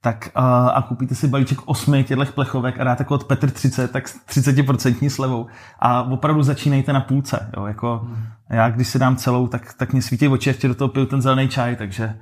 tak 0.00 0.30
uh, 0.36 0.42
a 0.68 0.82
koupíte 0.88 1.14
si 1.14 1.28
balíček 1.28 1.58
osmi 1.64 2.04
těchto 2.04 2.24
plechovek 2.24 2.80
a 2.80 2.84
dáte 2.84 3.04
kód 3.04 3.24
Petr 3.24 3.50
30, 3.50 3.90
tak 3.90 4.08
s 4.08 4.26
30% 4.26 5.08
slevou. 5.08 5.46
A 5.78 6.02
opravdu 6.02 6.42
začínejte 6.42 6.92
na 6.92 7.00
půlce. 7.00 7.50
Jo? 7.56 7.66
Jako, 7.66 8.00
hmm. 8.04 8.26
Já 8.50 8.70
když 8.70 8.88
si 8.88 8.98
dám 8.98 9.16
celou, 9.16 9.46
tak, 9.46 9.74
tak 9.74 9.92
mě 9.92 10.02
svítí 10.02 10.28
oči, 10.28 10.50
ještě 10.50 10.68
do 10.68 10.74
toho 10.74 10.88
piju 10.88 11.06
ten 11.06 11.22
zelený 11.22 11.48
čaj, 11.48 11.76
takže 11.76 12.16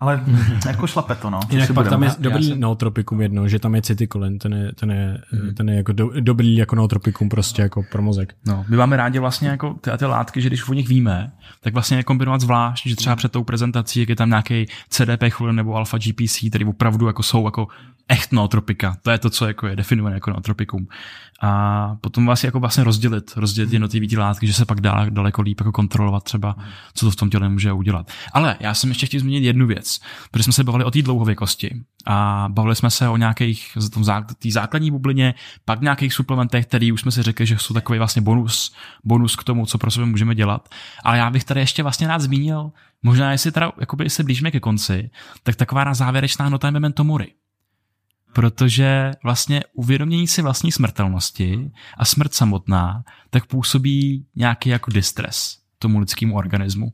Ale 0.00 0.24
jako 0.66 0.86
šlape 0.86 1.14
to, 1.14 1.30
no. 1.30 1.40
Jinak 1.50 1.72
pak 1.72 1.88
tam 1.88 2.02
je 2.02 2.10
dobrý 2.18 2.48
já 2.48 2.54
se- 2.54 2.60
nootropikum 2.60 3.20
jedno, 3.20 3.48
že 3.48 3.58
tam 3.58 3.74
je 3.74 3.82
citykolin, 3.82 4.38
ten 4.38 4.54
je, 4.54 4.72
ten 4.72 4.90
je, 4.90 5.18
ten 5.56 5.68
je 5.68 5.76
jako 5.76 5.92
do, 5.92 6.10
dobrý 6.20 6.56
jako 6.56 6.76
nootropikum 6.76 7.28
prostě 7.28 7.62
jako 7.62 7.82
pro 7.92 8.02
mozek. 8.02 8.34
No, 8.46 8.64
my 8.68 8.76
máme 8.76 8.96
rádi 8.96 9.18
vlastně 9.18 9.48
jako 9.48 9.74
ty, 9.80 9.90
ty 9.98 10.06
látky, 10.06 10.40
že 10.42 10.48
když 10.48 10.68
o 10.68 10.72
nich 10.72 10.88
víme, 10.88 11.32
tak 11.60 11.72
vlastně 11.72 11.96
je 11.96 12.02
kombinovat 12.02 12.40
zvlášť, 12.40 12.86
že 12.86 12.96
třeba 12.96 13.16
před 13.16 13.32
tou 13.32 13.44
prezentací, 13.44 14.00
jak 14.00 14.08
je 14.08 14.16
tam 14.16 14.28
nějaký 14.28 14.66
CDP 14.88 15.22
nebo 15.52 15.74
alpha 15.74 15.98
GPC, 15.98 16.38
který 16.48 16.64
opravdu 16.64 17.06
jako 17.06 17.22
jsou 17.22 17.44
jako 17.44 17.68
echt 18.08 18.32
nootropika. 18.32 18.96
To 19.02 19.10
je 19.10 19.18
to, 19.18 19.30
co 19.30 19.46
jako 19.46 19.66
je 19.66 19.76
definované 19.76 20.16
jako 20.16 20.30
nootropikum. 20.30 20.88
A 21.42 21.96
potom 22.00 22.26
vlastně 22.26 22.46
jako 22.46 22.60
vlastně 22.60 22.84
rozdělit, 22.84 23.32
rozdělit 23.36 23.72
jednotlivé 23.72 24.06
ty 24.06 24.16
látky, 24.16 24.46
že 24.46 24.52
se 24.52 24.64
pak 24.64 24.80
dá 24.80 25.06
daleko 25.10 25.42
líp 25.42 25.60
jako 25.60 25.72
kontrolovat 25.72 26.22
třeba, 26.22 26.56
co 26.94 27.06
to 27.06 27.10
v 27.10 27.16
tom 27.16 27.30
těle 27.30 27.48
může 27.48 27.72
udělat. 27.72 28.10
Ale 28.32 28.56
já 28.60 28.74
jsem 28.74 28.90
ještě 28.90 29.06
chtěl 29.06 29.20
zmínit 29.20 29.44
jednu 29.44 29.66
věc, 29.66 29.89
protože 30.30 30.44
jsme 30.44 30.52
se 30.52 30.64
bavili 30.64 30.84
o 30.84 30.90
té 30.90 31.02
dlouhověkosti 31.02 31.80
a 32.06 32.46
bavili 32.48 32.76
jsme 32.76 32.90
se 32.90 33.08
o 33.08 33.16
nějakých 33.16 33.78
tom 33.92 34.02
zá- 34.02 34.34
té 34.34 34.50
základní 34.50 34.90
bublině, 34.90 35.34
pak 35.64 35.80
nějakých 35.80 36.14
suplementech, 36.14 36.66
který 36.66 36.92
už 36.92 37.00
jsme 37.00 37.10
si 37.10 37.22
řekli, 37.22 37.46
že 37.46 37.58
jsou 37.58 37.74
takový 37.74 37.98
vlastně 37.98 38.22
bonus, 38.22 38.74
bonus 39.04 39.36
k 39.36 39.44
tomu, 39.44 39.66
co 39.66 39.78
pro 39.78 39.90
sebe 39.90 40.06
můžeme 40.06 40.34
dělat. 40.34 40.68
Ale 41.04 41.18
já 41.18 41.30
bych 41.30 41.44
tady 41.44 41.60
ještě 41.60 41.82
vlastně 41.82 42.08
rád 42.08 42.20
zmínil, 42.20 42.72
možná 43.02 43.32
jestli 43.32 43.52
teda 43.52 43.72
jakoby 43.80 44.10
se 44.10 44.24
blížíme 44.24 44.50
ke 44.50 44.60
konci, 44.60 45.10
tak 45.42 45.56
taková 45.56 45.84
na 45.84 45.94
závěrečná 45.94 46.48
nota 46.48 46.68
je 46.68 46.72
memento 46.72 47.04
mori. 47.04 47.32
Protože 48.32 49.12
vlastně 49.22 49.62
uvědomění 49.72 50.26
si 50.26 50.42
vlastní 50.42 50.72
smrtelnosti 50.72 51.70
a 51.96 52.04
smrt 52.04 52.34
samotná 52.34 53.04
tak 53.30 53.46
působí 53.46 54.26
nějaký 54.36 54.68
jako 54.68 54.90
distress 54.90 55.58
tomu 55.78 55.98
lidskému 55.98 56.36
organismu. 56.36 56.92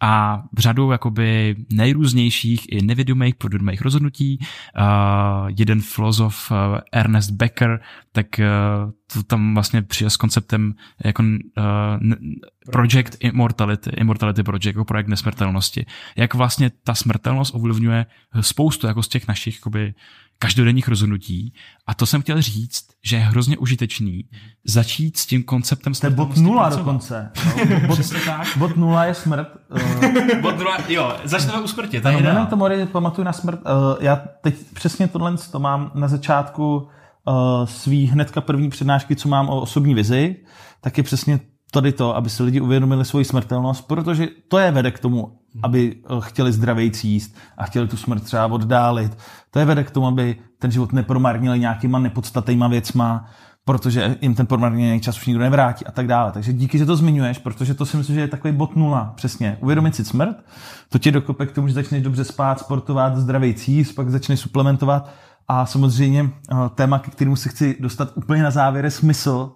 A 0.00 0.42
v 0.52 0.58
řadu 0.58 0.90
jakoby 0.90 1.56
nejrůznějších 1.72 2.72
i 2.72 2.82
nevědomých 2.82 3.34
podvědomých 3.34 3.82
rozhodnutí. 3.82 4.38
Uh, 4.38 5.50
jeden 5.58 5.80
filozof 5.80 6.50
uh, 6.50 6.56
Ernest 6.92 7.30
Becker, 7.30 7.80
tak 8.12 8.26
uh, 8.38 8.90
to 9.12 9.22
tam 9.22 9.54
vlastně 9.54 9.82
přijel 9.82 10.10
s 10.10 10.16
konceptem 10.16 10.74
jako 11.04 11.22
uh, 11.22 12.12
Project 12.72 13.16
Immortality, 13.20 13.90
Immortality 13.96 14.42
Project, 14.42 14.66
jako 14.66 14.84
projekt 14.84 15.08
nesmrtelnosti. 15.08 15.86
Jak 16.16 16.34
vlastně 16.34 16.70
ta 16.84 16.94
smrtelnost 16.94 17.54
ovlivňuje 17.54 18.06
spoustu 18.40 18.86
jako 18.86 19.02
z 19.02 19.08
těch 19.08 19.28
našich 19.28 19.54
jakoby, 19.54 19.94
každodenních 20.38 20.88
rozhodnutí. 20.88 21.52
A 21.86 21.94
to 21.94 22.06
jsem 22.06 22.22
chtěl 22.22 22.42
říct, 22.42 22.84
že 23.04 23.16
je 23.16 23.22
hrozně 23.22 23.58
užitečný 23.58 24.24
začít 24.64 25.16
s 25.16 25.26
tím 25.26 25.42
konceptem 25.42 25.94
To 25.94 26.06
je 26.06 26.10
bod 26.10 26.36
nula 26.36 26.62
pracovat. 26.62 26.84
dokonce. 26.84 27.30
No, 27.82 27.88
přesně 27.94 28.20
tak. 28.20 28.56
Bod 28.56 28.76
nula 28.76 29.04
je 29.04 29.14
smrt. 29.14 29.48
Uh, 29.70 30.40
Bod 30.40 30.58
nula, 30.58 30.78
jo, 30.88 31.16
začneme 31.24 31.60
u 31.60 31.66
smrti, 31.68 32.00
to 32.00 32.08
je 32.08 32.14
No. 32.14 32.20
Memento 32.20 32.56
Mori, 32.56 32.86
pamatuju 32.86 33.24
na 33.24 33.32
smrt. 33.32 33.60
Uh, 33.60 34.04
já 34.04 34.16
teď 34.42 34.54
přesně 34.74 35.08
tohle 35.08 35.36
to 35.50 35.58
mám 35.58 35.90
na 35.94 36.08
začátku 36.08 36.76
uh, 36.76 36.84
svý 37.64 38.06
hnedka 38.06 38.40
první 38.40 38.70
přednášky, 38.70 39.16
co 39.16 39.28
mám 39.28 39.48
o 39.48 39.60
osobní 39.60 39.94
vizi, 39.94 40.36
tak 40.80 40.98
je 40.98 41.04
přesně 41.04 41.40
tady 41.70 41.92
to, 41.92 42.16
aby 42.16 42.30
si 42.30 42.42
lidi 42.42 42.60
uvědomili 42.60 43.04
svoji 43.04 43.24
smrtelnost, 43.24 43.86
protože 43.86 44.28
to 44.48 44.58
je 44.58 44.70
vede 44.70 44.90
k 44.90 44.98
tomu, 44.98 45.38
aby 45.62 45.96
eh, 45.96 46.14
chtěli 46.20 46.52
zdravejc 46.52 47.04
jíst 47.04 47.36
a 47.58 47.64
chtěli 47.64 47.88
tu 47.88 47.96
smrt 47.96 48.22
třeba 48.22 48.46
oddálit. 48.46 49.18
To 49.50 49.58
je 49.58 49.64
vede 49.64 49.84
k 49.84 49.90
tomu, 49.90 50.06
aby 50.06 50.36
ten 50.58 50.70
život 50.70 50.92
nepromarnili 50.92 51.58
nějakýma 51.58 51.98
nepodstatnýma 51.98 52.68
věcma, 52.68 53.30
protože 53.64 54.16
jim 54.22 54.34
ten 54.34 54.46
promarněný 54.46 55.00
čas 55.00 55.16
už 55.16 55.26
nikdo 55.26 55.42
nevrátí 55.42 55.86
a 55.86 55.92
tak 55.92 56.06
dále. 56.06 56.32
Takže 56.32 56.52
díky, 56.52 56.78
že 56.78 56.86
to 56.86 56.96
zmiňuješ, 56.96 57.38
protože 57.38 57.74
to 57.74 57.86
si 57.86 57.96
myslím, 57.96 58.14
že 58.14 58.20
je 58.20 58.28
takový 58.28 58.54
bod 58.54 58.76
nula. 58.76 59.12
Přesně. 59.16 59.58
Uvědomit 59.60 59.94
si 59.94 60.04
smrt, 60.04 60.36
to 60.88 60.98
tě 60.98 61.12
dokope 61.12 61.46
k 61.46 61.52
tomu, 61.52 61.68
že 61.68 61.74
začneš 61.74 62.02
dobře 62.02 62.24
spát, 62.24 62.60
sportovat, 62.60 63.16
zdravý 63.16 63.54
jíst, 63.66 63.92
pak 63.92 64.10
začneš 64.10 64.40
suplementovat 64.40 65.10
a 65.48 65.66
samozřejmě 65.66 66.30
eh, 66.50 66.54
téma, 66.74 66.98
k 66.98 67.08
kterému 67.08 67.36
se 67.36 67.48
chci 67.48 67.76
dostat 67.80 68.12
úplně 68.14 68.42
na 68.42 68.50
závěr, 68.50 68.84
je 68.84 68.90
smysl 68.90 69.52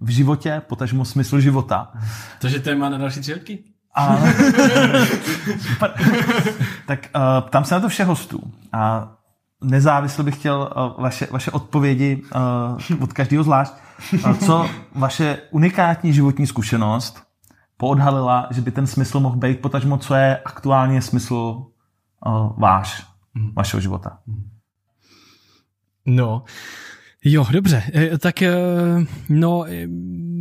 v 0.00 0.08
životě, 0.08 0.62
potažmo 0.68 1.04
smysl 1.04 1.40
života. 1.40 1.92
Takže 2.40 2.60
téma 2.60 2.88
na 2.88 2.98
další 2.98 3.20
tři? 3.20 3.58
A... 3.94 4.16
Tak 6.86 7.10
uh, 7.16 7.48
ptám 7.48 7.64
se 7.64 7.74
na 7.74 7.80
to 7.80 7.88
všech 7.88 8.06
hostů. 8.06 8.52
A 8.72 9.12
nezávisle 9.60 10.24
bych 10.24 10.38
chtěl 10.38 10.70
uh, 10.76 11.02
vaše, 11.02 11.28
vaše 11.30 11.50
odpovědi 11.50 12.22
uh, 12.90 13.02
od 13.02 13.12
každého 13.12 13.44
zvlášť. 13.44 13.72
Uh, 14.24 14.36
co 14.38 14.70
vaše 14.94 15.38
unikátní 15.50 16.12
životní 16.12 16.46
zkušenost 16.46 17.22
poodhalila, 17.76 18.48
že 18.50 18.60
by 18.60 18.70
ten 18.70 18.86
smysl 18.86 19.20
mohl 19.20 19.36
být, 19.36 19.60
potažmo, 19.60 19.98
co 19.98 20.14
je 20.14 20.38
aktuálně 20.44 21.02
smysl 21.02 21.34
uh, 21.34 22.52
váš, 22.58 23.06
vašeho 23.56 23.80
života. 23.80 24.18
No, 26.06 26.44
jo, 27.24 27.46
dobře, 27.50 27.82
Eh, 27.94 28.18
tak 28.18 28.42
eh, 28.42 28.54
no, 29.28 29.64
eh, 29.68 29.86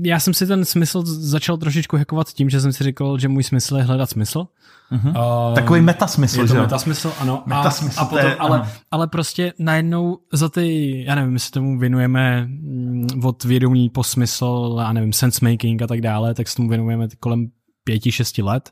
já 0.03 0.19
jsem 0.19 0.33
si 0.33 0.47
ten 0.47 0.65
smysl 0.65 1.01
začal 1.05 1.57
trošičku 1.57 1.97
hackovat 1.97 2.27
tím, 2.33 2.49
že 2.49 2.61
jsem 2.61 2.73
si 2.73 2.83
říkal, 2.83 3.19
že 3.19 3.27
můj 3.27 3.43
smysl 3.43 3.77
je 3.77 3.83
hledat 3.83 4.09
smysl. 4.09 4.47
Mhm. 4.91 5.07
Uh, 5.09 5.55
Takový 5.55 5.81
metasmysl, 5.81 6.41
je 6.41 6.47
že 6.47 6.53
to 6.53 6.57
jo? 6.57 6.63
metasmysl, 6.63 7.11
ano. 7.19 7.43
Metasmysl, 7.45 7.99
a, 7.99 8.01
a 8.03 8.05
to 8.05 8.09
potom, 8.09 8.25
je- 8.29 8.35
ale, 8.35 8.59
ano. 8.59 8.69
ale 8.91 9.07
prostě 9.07 9.53
najednou 9.59 10.17
za 10.33 10.49
ty, 10.49 11.03
já 11.07 11.15
nevím, 11.15 11.31
my 11.33 11.39
se 11.39 11.51
tomu 11.51 11.79
věnujeme 11.79 12.45
mm, 12.45 13.07
od 13.23 13.43
vědomí 13.43 13.89
po 13.89 14.03
smysl, 14.03 14.77
já 14.79 14.93
nevím, 14.93 15.13
sense 15.13 15.49
making 15.51 15.81
a 15.81 15.87
tak 15.87 16.01
dále, 16.01 16.33
tak 16.33 16.47
se 16.47 16.55
tomu 16.55 16.69
věnujeme 16.69 17.07
kolem 17.19 17.47
pěti, 17.83 18.11
šesti 18.11 18.41
let. 18.41 18.71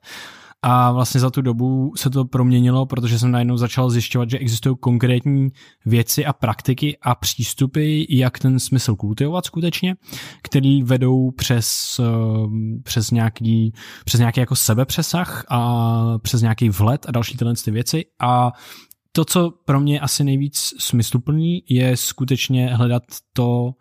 A 0.68 0.92
vlastně 0.92 1.20
za 1.22 1.30
tu 1.30 1.42
dobu 1.42 1.94
se 1.96 2.10
to 2.10 2.26
proměnilo, 2.26 2.86
protože 2.86 3.20
jsem 3.20 3.32
najednou 3.32 3.58
začal 3.58 3.90
zjišťovat, 3.90 4.30
že 4.30 4.38
existují 4.38 4.76
konkrétní 4.80 5.50
věci 5.86 6.26
a 6.26 6.34
praktiky 6.34 6.98
a 7.02 7.16
přístupy, 7.16 8.06
jak 8.10 8.40
ten 8.40 8.60
smysl 8.60 8.96
kultivovat 8.96 9.46
skutečně, 9.46 9.96
který 10.44 10.84
vedou 10.84 11.32
přes, 11.32 12.00
eh, 12.00 12.04
přes 12.84 13.12
nějaký, 13.12 13.74
přes 14.06 14.20
nějaký 14.20 14.40
jako 14.40 14.56
sebepřesah 14.56 15.46
a 15.50 16.20
přes 16.22 16.42
nějaký 16.42 16.70
vhled 16.70 17.06
a 17.08 17.12
další 17.12 17.38
tyhle 17.38 17.54
ty 17.66 17.72
věci. 17.72 18.06
A 18.20 18.52
to, 19.12 19.26
co 19.26 19.52
pro 19.66 19.80
mě 19.80 20.00
asi 20.00 20.24
nejvíc 20.24 20.74
smysluplný, 20.80 21.64
je 21.70 21.98
skutečně 21.98 22.76
hledat 22.76 23.04
to, 23.34 23.72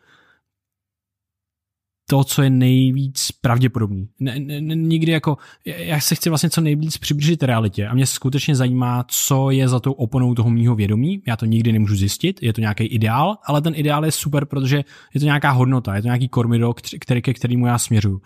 to, 2.07 2.25
co 2.25 2.43
je 2.43 2.51
nejvíc 2.51 3.29
pravděpodobný. 3.41 4.09
Ne, 4.21 4.39
ne, 4.39 4.75
nikdy 4.75 5.13
jako, 5.13 5.37
já 5.65 6.01
se 6.01 6.15
chci 6.15 6.29
vlastně 6.29 6.51
co 6.51 6.61
nejvíc 6.61 6.99
přiblížit 6.99 7.43
realitě 7.43 7.87
a 7.87 7.95
mě 7.95 8.07
skutečně 8.07 8.57
zajímá, 8.57 9.05
co 9.09 9.51
je 9.51 9.69
za 9.69 9.81
tou 9.81 9.93
oponou 9.93 10.35
toho 10.35 10.51
mýho 10.51 10.75
vědomí. 10.75 11.23
Já 11.27 11.37
to 11.37 11.47
nikdy 11.47 11.73
nemůžu 11.73 11.97
zjistit, 11.97 12.43
je 12.43 12.53
to 12.53 12.61
nějaký 12.61 12.85
ideál, 12.85 13.37
ale 13.47 13.63
ten 13.63 13.73
ideál 13.77 14.05
je 14.05 14.13
super, 14.13 14.45
protože 14.45 14.85
je 15.15 15.21
to 15.21 15.27
nějaká 15.27 15.51
hodnota, 15.51 15.97
je 15.97 16.03
to 16.03 16.09
nějaký 16.09 16.29
kormidor, 16.29 16.75
který, 17.01 17.23
ke 17.23 17.35
kterému 17.35 17.67
já 17.67 17.79
směřuju. 17.79 18.21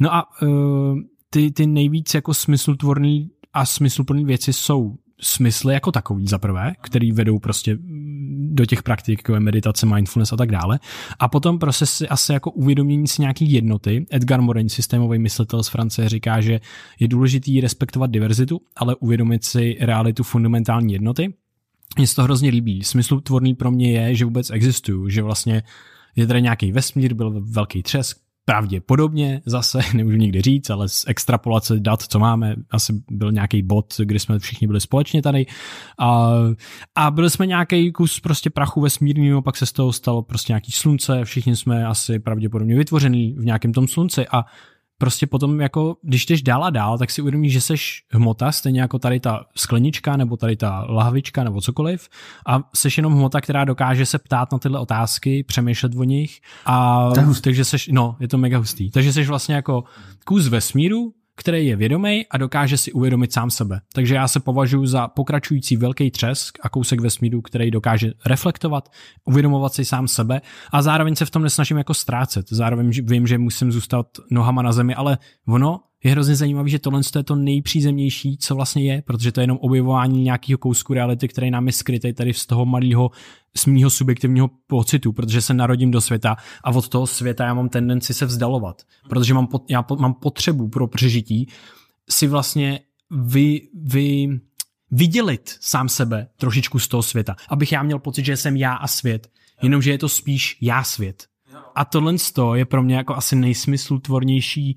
No 0.00 0.14
a 0.14 0.42
uh, 0.42 0.98
ty, 1.30 1.50
ty 1.50 1.66
nejvíc 1.66 2.14
jako 2.14 2.34
smyslutvorný 2.34 3.30
a 3.52 3.66
smysluplný 3.66 4.24
věci 4.24 4.52
jsou 4.52 4.96
smysly 5.20 5.74
jako 5.74 5.92
takový 5.92 6.26
za 6.26 6.38
prvé, 6.38 6.72
který 6.80 7.12
vedou 7.12 7.38
prostě 7.38 7.78
do 8.30 8.66
těch 8.66 8.82
praktik, 8.82 9.18
jako 9.18 9.34
je 9.34 9.40
meditace, 9.40 9.86
mindfulness 9.86 10.32
a 10.32 10.36
tak 10.36 10.50
dále. 10.50 10.78
A 11.18 11.28
potom 11.28 11.58
si 11.72 12.08
asi 12.08 12.32
jako 12.32 12.50
uvědomění 12.50 13.08
si 13.08 13.22
nějaký 13.22 13.52
jednoty. 13.52 14.06
Edgar 14.10 14.40
Morin, 14.40 14.68
systémový 14.68 15.18
myslitel 15.18 15.62
z 15.62 15.68
Francie, 15.68 16.08
říká, 16.08 16.40
že 16.40 16.60
je 17.00 17.08
důležitý 17.08 17.60
respektovat 17.60 18.10
diverzitu, 18.10 18.60
ale 18.76 18.94
uvědomit 18.94 19.44
si 19.44 19.76
realitu 19.80 20.22
fundamentální 20.22 20.92
jednoty. 20.92 21.34
Mně 21.98 22.06
se 22.06 22.14
to 22.14 22.22
hrozně 22.22 22.50
líbí. 22.50 22.84
Smyslutvorný 22.84 23.54
pro 23.54 23.70
mě 23.70 23.92
je, 23.92 24.14
že 24.14 24.24
vůbec 24.24 24.50
existuju, 24.50 25.08
že 25.08 25.22
vlastně 25.22 25.62
je 26.16 26.26
tady 26.26 26.42
nějaký 26.42 26.72
vesmír, 26.72 27.14
byl 27.14 27.42
velký 27.44 27.82
třesk, 27.82 28.23
pravděpodobně 28.44 29.42
zase, 29.46 29.78
nemůžu 29.94 30.16
nikdy 30.16 30.42
říct, 30.42 30.70
ale 30.70 30.88
z 30.88 31.04
extrapolace 31.06 31.80
dat, 31.80 32.02
co 32.02 32.18
máme, 32.18 32.56
asi 32.70 32.92
byl 33.10 33.32
nějaký 33.32 33.62
bod, 33.62 33.94
kdy 34.04 34.18
jsme 34.18 34.38
všichni 34.38 34.66
byli 34.66 34.80
společně 34.80 35.22
tady. 35.22 35.46
A, 35.98 36.30
a 36.94 37.10
byli 37.10 37.30
jsme 37.30 37.46
nějaký 37.46 37.92
kus 37.92 38.20
prostě 38.20 38.50
prachu 38.50 38.80
vesmírného, 38.80 39.42
pak 39.42 39.56
se 39.56 39.66
z 39.66 39.72
toho 39.72 39.92
stalo 39.92 40.22
prostě 40.22 40.52
nějaký 40.52 40.72
slunce, 40.72 41.24
všichni 41.24 41.56
jsme 41.56 41.86
asi 41.86 42.18
pravděpodobně 42.18 42.76
vytvořený 42.76 43.34
v 43.38 43.44
nějakém 43.44 43.72
tom 43.72 43.88
slunci. 43.88 44.26
A 44.28 44.44
prostě 44.98 45.26
potom 45.26 45.60
jako, 45.60 45.96
když 46.02 46.26
jdeš 46.26 46.42
dál 46.42 46.64
a 46.64 46.70
dál, 46.70 46.98
tak 46.98 47.10
si 47.10 47.22
uvědomíš, 47.22 47.52
že 47.52 47.60
seš 47.60 48.04
hmota, 48.12 48.52
stejně 48.52 48.80
jako 48.80 48.98
tady 48.98 49.20
ta 49.20 49.44
sklenička, 49.56 50.16
nebo 50.16 50.36
tady 50.36 50.56
ta 50.56 50.86
lahvička, 50.88 51.44
nebo 51.44 51.60
cokoliv. 51.60 52.08
A 52.46 52.60
seš 52.74 52.96
jenom 52.96 53.12
hmota, 53.12 53.40
která 53.40 53.64
dokáže 53.64 54.06
se 54.06 54.18
ptát 54.18 54.52
na 54.52 54.58
tyhle 54.58 54.78
otázky, 54.78 55.44
přemýšlet 55.44 55.92
o 55.96 56.04
nich. 56.04 56.40
A 56.66 57.10
takže 57.40 57.64
seš, 57.64 57.88
no, 57.92 58.16
je 58.20 58.28
to 58.28 58.38
mega 58.38 58.58
hustý. 58.58 58.90
Takže 58.90 59.12
seš 59.12 59.28
vlastně 59.28 59.54
jako 59.54 59.84
kus 60.24 60.48
vesmíru, 60.48 61.12
který 61.36 61.66
je 61.66 61.76
vědomý 61.76 62.26
a 62.30 62.38
dokáže 62.38 62.76
si 62.76 62.92
uvědomit 62.92 63.32
sám 63.32 63.50
sebe. 63.50 63.80
Takže 63.92 64.14
já 64.14 64.28
se 64.28 64.40
považuji 64.40 64.86
za 64.86 65.08
pokračující 65.08 65.76
velký 65.76 66.10
třesk 66.10 66.58
a 66.62 66.68
kousek 66.68 67.00
vesmíru, 67.00 67.42
který 67.42 67.70
dokáže 67.70 68.12
reflektovat, 68.26 68.88
uvědomovat 69.24 69.74
si 69.74 69.84
sám 69.84 70.08
sebe 70.08 70.40
a 70.72 70.82
zároveň 70.82 71.16
se 71.16 71.24
v 71.24 71.30
tom 71.30 71.42
nesnažím 71.42 71.76
jako 71.76 71.94
ztrácet. 71.94 72.46
Zároveň 72.50 72.90
vím, 73.02 73.26
že 73.26 73.38
musím 73.38 73.72
zůstat 73.72 74.06
nohama 74.30 74.62
na 74.62 74.72
zemi, 74.72 74.94
ale 74.94 75.18
ono 75.48 75.80
je 76.04 76.10
hrozně 76.10 76.36
zajímavý, 76.36 76.70
že 76.70 76.78
tohle 76.78 77.00
je 77.16 77.24
to 77.24 77.36
nejpřízemnější, 77.36 78.36
co 78.38 78.54
vlastně 78.54 78.92
je, 78.92 79.02
protože 79.02 79.32
to 79.32 79.40
je 79.40 79.42
jenom 79.42 79.58
objevování 79.60 80.22
nějakého 80.22 80.58
kousku 80.58 80.94
reality, 80.94 81.28
který 81.28 81.50
nám 81.50 81.66
je 81.66 81.72
skrytý 81.72 82.12
tady 82.12 82.34
z 82.34 82.46
toho 82.46 82.66
malého 82.66 83.10
z 83.56 83.66
mýho 83.66 83.90
subjektivního 83.90 84.50
pocitu, 84.66 85.12
protože 85.12 85.42
se 85.42 85.54
narodím 85.54 85.90
do 85.90 86.00
světa 86.00 86.36
a 86.64 86.70
od 86.70 86.88
toho 86.88 87.06
světa 87.06 87.44
já 87.44 87.54
mám 87.54 87.68
tendenci 87.68 88.14
se 88.14 88.26
vzdalovat, 88.26 88.82
protože 89.08 89.34
mám, 89.34 89.46
pot, 89.46 89.70
já 89.70 89.82
po, 89.82 89.96
mám 89.96 90.14
potřebu 90.14 90.68
pro 90.68 90.86
přežití 90.86 91.48
si 92.10 92.26
vlastně 92.26 92.80
vy, 93.10 93.68
vy, 93.74 94.28
vydělit 94.90 95.56
sám 95.60 95.88
sebe 95.88 96.28
trošičku 96.36 96.78
z 96.78 96.88
toho 96.88 97.02
světa, 97.02 97.36
abych 97.48 97.72
já 97.72 97.82
měl 97.82 97.98
pocit, 97.98 98.24
že 98.24 98.36
jsem 98.36 98.56
já 98.56 98.74
a 98.74 98.86
svět, 98.86 99.30
jenomže 99.62 99.90
je 99.90 99.98
to 99.98 100.08
spíš 100.08 100.58
já 100.60 100.84
svět. 100.84 101.33
A 101.74 101.84
tohle 101.84 102.14
je 102.54 102.64
pro 102.64 102.82
mě 102.82 102.96
jako 102.96 103.14
asi 103.14 103.36
nejsmyslutvornější 103.36 104.76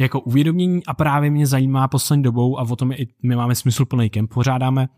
jako 0.00 0.20
uvědomění 0.20 0.86
a 0.86 0.94
právě 0.94 1.30
mě 1.30 1.46
zajímá 1.46 1.88
poslední 1.88 2.22
dobou 2.22 2.58
a 2.58 2.62
o 2.62 2.76
tom 2.76 2.92
i, 2.92 3.06
my 3.22 3.36
máme 3.36 3.54
smysluplný 3.54 4.10
kemp, 4.10 4.34
pořádáme, 4.34 4.88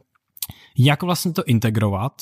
jak 0.79 1.03
vlastně 1.03 1.33
to 1.33 1.45
integrovat, 1.45 2.13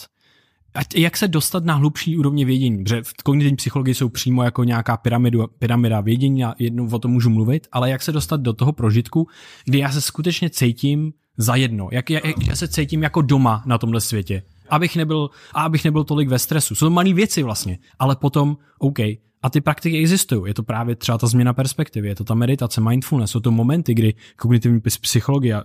a 0.75 0.81
jak 0.97 1.17
se 1.17 1.29
dostat 1.29 1.65
na 1.65 1.75
hlubší 1.75 2.19
úrovně 2.19 2.45
vědění, 2.45 2.85
protože 2.85 3.03
v 3.03 3.13
kognitivní 3.25 3.57
psychologii 3.57 3.95
jsou 3.95 4.09
přímo 4.09 4.43
jako 4.43 4.65
nějaká 4.65 4.97
pyramidu, 4.97 5.47
pyramida 5.59 6.01
vědění 6.01 6.45
a 6.45 6.55
jednou 6.59 6.89
o 6.93 6.99
tom 6.99 7.11
můžu 7.11 7.31
mluvit, 7.31 7.67
ale 7.73 7.91
jak 7.91 8.03
se 8.03 8.13
dostat 8.13 8.41
do 8.41 8.53
toho 8.53 8.73
prožitku, 8.73 9.29
kdy 9.65 9.79
já 9.79 9.93
se 9.93 10.01
skutečně 10.01 10.51
cítím 10.51 11.13
za 11.37 11.55
jedno, 11.57 11.89
jak, 11.93 12.11
jak, 12.11 12.25
jak 12.25 12.47
já 12.47 12.57
se 12.57 12.69
cítím 12.69 13.03
jako 13.03 13.23
doma 13.23 13.63
na 13.67 13.79
tomhle 13.79 14.01
světě, 14.01 14.43
abych 14.71 14.97
nebyl, 14.97 15.31
a 15.55 15.63
abych 15.63 15.85
nebyl 15.85 16.05
tolik 16.05 16.29
ve 16.29 16.39
stresu. 16.39 16.75
Jsou 16.75 16.87
to 16.87 16.91
malé 16.91 17.13
věci 17.13 17.43
vlastně, 17.43 17.79
ale 17.99 18.17
potom, 18.17 18.57
OK, 18.79 18.99
a 19.43 19.51
ty 19.51 19.61
praktiky 19.61 19.99
existují. 19.99 20.43
Je 20.47 20.55
to 20.55 20.63
právě 20.63 20.97
třeba 20.97 21.19
ta 21.19 21.27
změna 21.27 21.53
perspektivy, 21.53 22.09
je 22.09 22.15
to 22.15 22.25
ta 22.25 22.35
meditace, 22.35 22.81
mindfulness, 22.81 23.31
jsou 23.31 23.41
to 23.41 23.51
momenty, 23.51 23.95
kdy 23.95 24.15
kognitivní 24.37 24.81
psychologie 24.81 25.57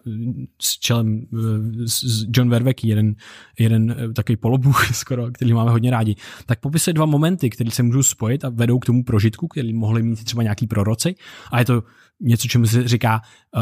s 0.62 0.80
čelem 0.80 1.26
eh, 1.34 1.88
s 1.88 2.26
John 2.30 2.50
Verveky, 2.50 2.88
jeden, 2.88 3.16
jeden 3.60 3.96
eh, 3.98 4.14
takový 4.14 4.36
polobuch 4.36 4.86
skoro, 4.96 5.32
který 5.32 5.54
máme 5.54 5.72
hodně 5.72 5.92
rádi, 5.92 6.16
tak 6.46 6.60
popisuje 6.60 6.94
dva 6.94 7.06
momenty, 7.06 7.50
které 7.50 7.72
se 7.72 7.84
můžou 7.84 8.04
spojit 8.04 8.46
a 8.46 8.50
vedou 8.50 8.80
k 8.80 8.86
tomu 8.86 9.04
prožitku, 9.04 9.48
který 9.48 9.74
mohli 9.74 10.04
mít 10.04 10.24
třeba 10.24 10.44
nějaký 10.44 10.68
proroci. 10.68 11.16
A 11.52 11.60
je 11.60 11.66
to 11.66 11.84
něco, 12.22 12.48
čemu 12.48 12.66
se 12.66 12.88
říká 12.88 13.22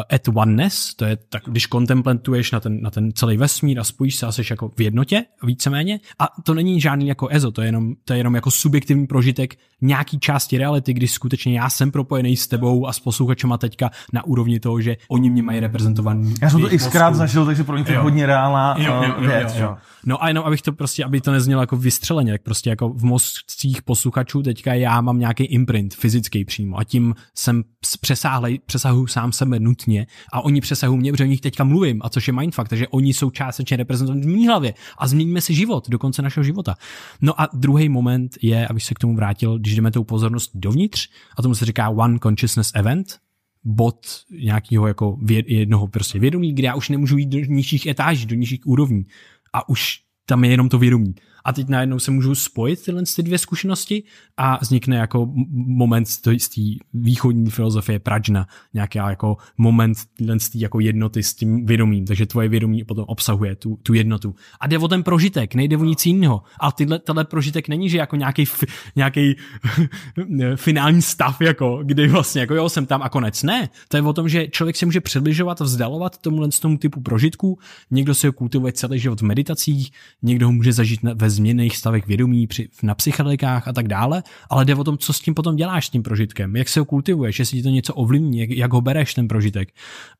at 0.09 0.27
oneness, 0.35 0.95
to 0.95 1.05
je 1.05 1.18
tak, 1.30 1.43
když 1.47 1.65
kontemplentuješ 1.65 2.51
na 2.51 2.59
ten, 2.59 2.81
na 2.81 2.89
ten 2.89 3.11
celý 3.13 3.38
vesmír 3.38 3.80
a 3.80 3.84
spojíš 3.84 4.15
se 4.15 4.26
asi 4.26 4.41
jako 4.49 4.69
v 4.77 4.81
jednotě, 4.81 5.23
víceméně, 5.43 5.99
a 6.19 6.27
to 6.43 6.53
není 6.53 6.81
žádný 6.81 7.07
jako 7.07 7.27
EZO, 7.31 7.51
to 7.51 7.61
je 7.61 7.68
jenom, 7.68 7.93
to 8.05 8.13
je 8.13 8.19
jenom 8.19 8.35
jako 8.35 8.51
subjektivní 8.51 9.07
prožitek 9.07 9.55
nějaký 9.81 10.19
části 10.19 10.57
reality, 10.57 10.93
kdy 10.93 11.07
skutečně 11.07 11.59
já 11.59 11.69
jsem 11.69 11.91
propojený 11.91 12.38
s 12.38 12.47
tebou 12.47 12.88
a 12.88 12.93
s 12.93 12.99
posluchačema 12.99 13.57
teďka 13.57 13.89
na 14.13 14.26
úrovni 14.26 14.59
toho, 14.59 14.81
že 14.81 14.97
oni 15.09 15.30
mě 15.30 15.43
mají 15.43 15.59
reprezentovaný. 15.59 16.34
Já 16.41 16.49
jsem 16.49 16.61
to 16.61 16.77
xkrát 16.77 17.15
zažil, 17.15 17.45
takže 17.45 17.63
pro 17.63 17.76
mě 17.76 17.84
to 17.84 17.91
je 17.91 17.97
hodně 17.97 18.26
reálná 18.26 18.76
jo, 18.77 18.93
jo, 18.93 19.13
jo, 19.19 19.27
věc. 19.27 19.55
Jo, 19.55 19.61
jo. 19.61 19.77
No 20.05 20.23
a 20.23 20.27
jenom, 20.27 20.45
abych 20.45 20.61
to 20.61 20.73
prostě, 20.73 21.03
aby 21.03 21.22
to 21.22 21.31
neznělo 21.31 21.61
jako 21.61 21.77
vystřeleně, 21.77 22.31
tak 22.31 22.41
prostě 22.41 22.69
jako 22.69 22.89
v 22.89 23.03
mozcích 23.03 23.81
posluchačů 23.81 24.41
teďka 24.41 24.73
já 24.73 25.01
mám 25.01 25.19
nějaký 25.19 25.43
imprint 25.43 25.95
fyzický 25.95 26.45
přímo 26.45 26.77
a 26.80 26.84
tím 26.84 27.15
jsem 27.35 27.63
přesáhlej, 28.01 28.59
přesahuju 28.65 29.07
sám 29.07 29.31
sebe 29.31 29.59
nutně 29.82 30.08
a 30.34 30.41
oni 30.41 30.62
přesahují 30.62 30.99
mě, 30.99 31.12
protože 31.12 31.24
o 31.24 31.28
nich 31.28 31.41
teďka 31.41 31.64
mluvím, 31.64 32.02
a 32.03 32.10
což 32.10 32.28
je 32.28 32.34
mindfuck, 32.34 32.70
takže 32.70 32.88
oni 32.88 33.14
jsou 33.14 33.30
částečně 33.30 33.78
reprezentovaní 33.78 34.22
v 34.22 34.28
mý 34.28 34.48
hlavě 34.48 34.74
a 34.98 35.08
změníme 35.08 35.41
si 35.41 35.53
život 35.53 35.90
do 35.90 35.99
konce 35.99 36.22
našeho 36.22 36.44
života. 36.44 36.76
No 37.22 37.41
a 37.41 37.49
druhý 37.53 37.90
moment 37.90 38.38
je, 38.41 38.68
abych 38.68 38.84
se 38.84 38.94
k 38.94 38.99
tomu 38.99 39.16
vrátil, 39.16 39.60
když 39.60 39.76
jdeme 39.76 39.91
tou 39.91 40.03
pozornost 40.03 40.52
dovnitř, 40.56 41.10
a 41.38 41.41
tomu 41.41 41.56
se 41.56 41.66
říká 41.66 41.90
One 41.90 42.20
Consciousness 42.20 42.72
Event, 42.76 43.08
bod 43.64 44.06
nějakého 44.41 44.88
jako 44.88 45.18
jednoho 45.45 45.88
prostě 45.88 46.20
vědomí, 46.20 46.53
kde 46.53 46.66
já 46.66 46.76
už 46.76 46.90
nemůžu 46.90 47.18
jít 47.18 47.30
do 47.30 47.40
nižších 47.40 47.86
etáží, 47.86 48.26
do 48.26 48.36
nižších 48.36 48.68
úrovní 48.68 49.06
a 49.53 49.70
už 49.70 49.99
tam 50.26 50.44
je 50.44 50.52
jenom 50.52 50.70
to 50.70 50.80
vědomí 50.80 51.16
a 51.43 51.53
teď 51.53 51.68
najednou 51.68 51.99
se 51.99 52.11
můžou 52.11 52.35
spojit 52.35 52.84
tyhle 52.85 53.03
ty 53.15 53.23
dvě 53.23 53.38
zkušenosti 53.38 54.03
a 54.38 54.57
vznikne 54.61 54.97
jako 54.97 55.34
moment 55.51 56.05
z 56.05 56.18
té 56.22 56.31
východní 56.93 57.49
filozofie 57.51 57.99
Prajna, 57.99 58.47
nějaký 58.73 58.97
jako 58.97 59.38
moment 59.57 59.97
tyhle 60.13 60.38
jako 60.55 60.80
jednoty 60.80 61.23
s 61.23 61.34
tím 61.34 61.65
vědomím, 61.65 62.05
takže 62.05 62.26
tvoje 62.26 62.49
vědomí 62.49 62.84
potom 62.84 63.05
obsahuje 63.07 63.55
tu, 63.55 63.80
tu 63.84 63.93
jednotu. 63.93 64.35
A 64.59 64.68
jde 64.68 64.77
o 64.77 64.88
ten 64.88 65.03
prožitek, 65.03 65.55
nejde 65.55 65.77
o 65.77 65.84
nic 65.84 66.05
jiného. 66.05 66.43
A 66.59 66.72
tyhle, 66.72 66.99
tenhle 66.99 67.26
prožitek 67.26 67.68
není, 67.68 67.89
že 67.89 67.97
jako 67.97 68.15
nějaký, 68.15 68.43
nějaký 68.95 69.35
finální 70.55 71.01
stav, 71.01 71.41
jako, 71.41 71.80
kdy 71.84 72.07
vlastně 72.07 72.41
jako 72.41 72.55
jo, 72.55 72.69
jsem 72.69 72.85
tam 72.85 73.01
a 73.01 73.09
konec. 73.09 73.43
Ne, 73.43 73.69
to 73.88 73.97
je 73.97 74.03
o 74.03 74.13
tom, 74.13 74.30
že 74.30 74.47
člověk 74.47 74.76
se 74.76 74.85
může 74.85 75.01
přibližovat 75.01 75.61
a 75.61 75.63
vzdalovat 75.63 76.18
tomuhle 76.18 76.49
tomu 76.61 76.77
typu 76.77 77.01
prožitků, 77.01 77.59
někdo 77.91 78.15
se 78.15 78.27
ho 78.27 78.34
kultivuje 78.34 78.73
celý 78.73 78.99
život 78.99 79.22
v 79.22 79.23
meditacích, 79.23 79.91
někdo 80.22 80.45
ho 80.45 80.51
může 80.51 80.73
zažít 80.73 80.99
ve 81.15 81.30
změněných 81.32 81.78
stavech 81.78 82.08
vědomí 82.08 82.48
při, 82.48 82.70
na 82.84 82.95
psychedelikách 82.95 83.68
a 83.68 83.74
tak 83.74 83.88
dále, 83.88 84.24
ale 84.49 84.66
jde 84.66 84.76
o 84.76 84.84
tom, 84.84 84.98
co 84.98 85.14
s 85.14 85.20
tím 85.20 85.34
potom 85.34 85.56
děláš 85.56 85.88
s 85.88 85.90
tím 85.90 86.03
prožitkem, 86.03 86.56
jak 86.56 86.70
se 86.70 86.80
ho 86.80 86.86
kultivuješ, 86.86 87.40
jestli 87.40 87.58
ti 87.58 87.64
to 87.64 87.70
něco 87.70 87.94
ovlivní, 87.94 88.40
jak, 88.40 88.49
jak 88.49 88.74
ho 88.74 88.82
bereš 88.82 89.14
ten 89.14 89.28
prožitek. 89.28 89.70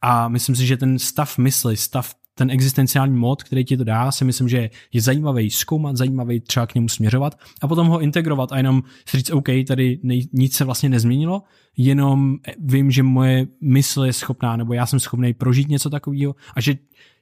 A 0.02 0.28
myslím 0.28 0.56
si, 0.56 0.66
že 0.66 0.78
ten 0.78 1.00
stav 1.00 1.38
mysli, 1.38 1.78
stav 1.78 2.16
ten 2.36 2.52
existenciální 2.52 3.18
mod, 3.18 3.44
který 3.44 3.66
ti 3.66 3.78
to 3.78 3.84
dá, 3.84 4.12
si 4.12 4.26
myslím, 4.26 4.50
že 4.50 4.70
je 4.94 5.02
zajímavý 5.02 5.50
zkoumat, 5.50 5.98
zajímavý 5.98 6.40
třeba 6.40 6.68
k 6.68 6.76
němu 6.76 6.90
směřovat 6.90 7.40
a 7.62 7.68
potom 7.68 7.88
ho 7.88 8.00
integrovat 8.00 8.52
a 8.52 8.58
jenom 8.58 8.84
si 9.08 9.18
říct, 9.18 9.32
OK, 9.32 9.48
tady 9.68 10.00
nej, 10.04 10.28
nic 10.34 10.56
se 10.56 10.66
vlastně 10.66 10.90
nezměnilo, 10.90 11.44
jenom 11.78 12.38
vím, 12.60 12.92
že 12.92 13.04
moje 13.04 13.48
mysl 13.62 14.04
je 14.04 14.14
schopná, 14.14 14.58
nebo 14.58 14.74
já 14.74 14.86
jsem 14.86 15.00
schopný 15.00 15.34
prožít 15.34 15.68
něco 15.68 15.90
takového 15.90 16.36
a 16.56 16.62
že 16.62 16.76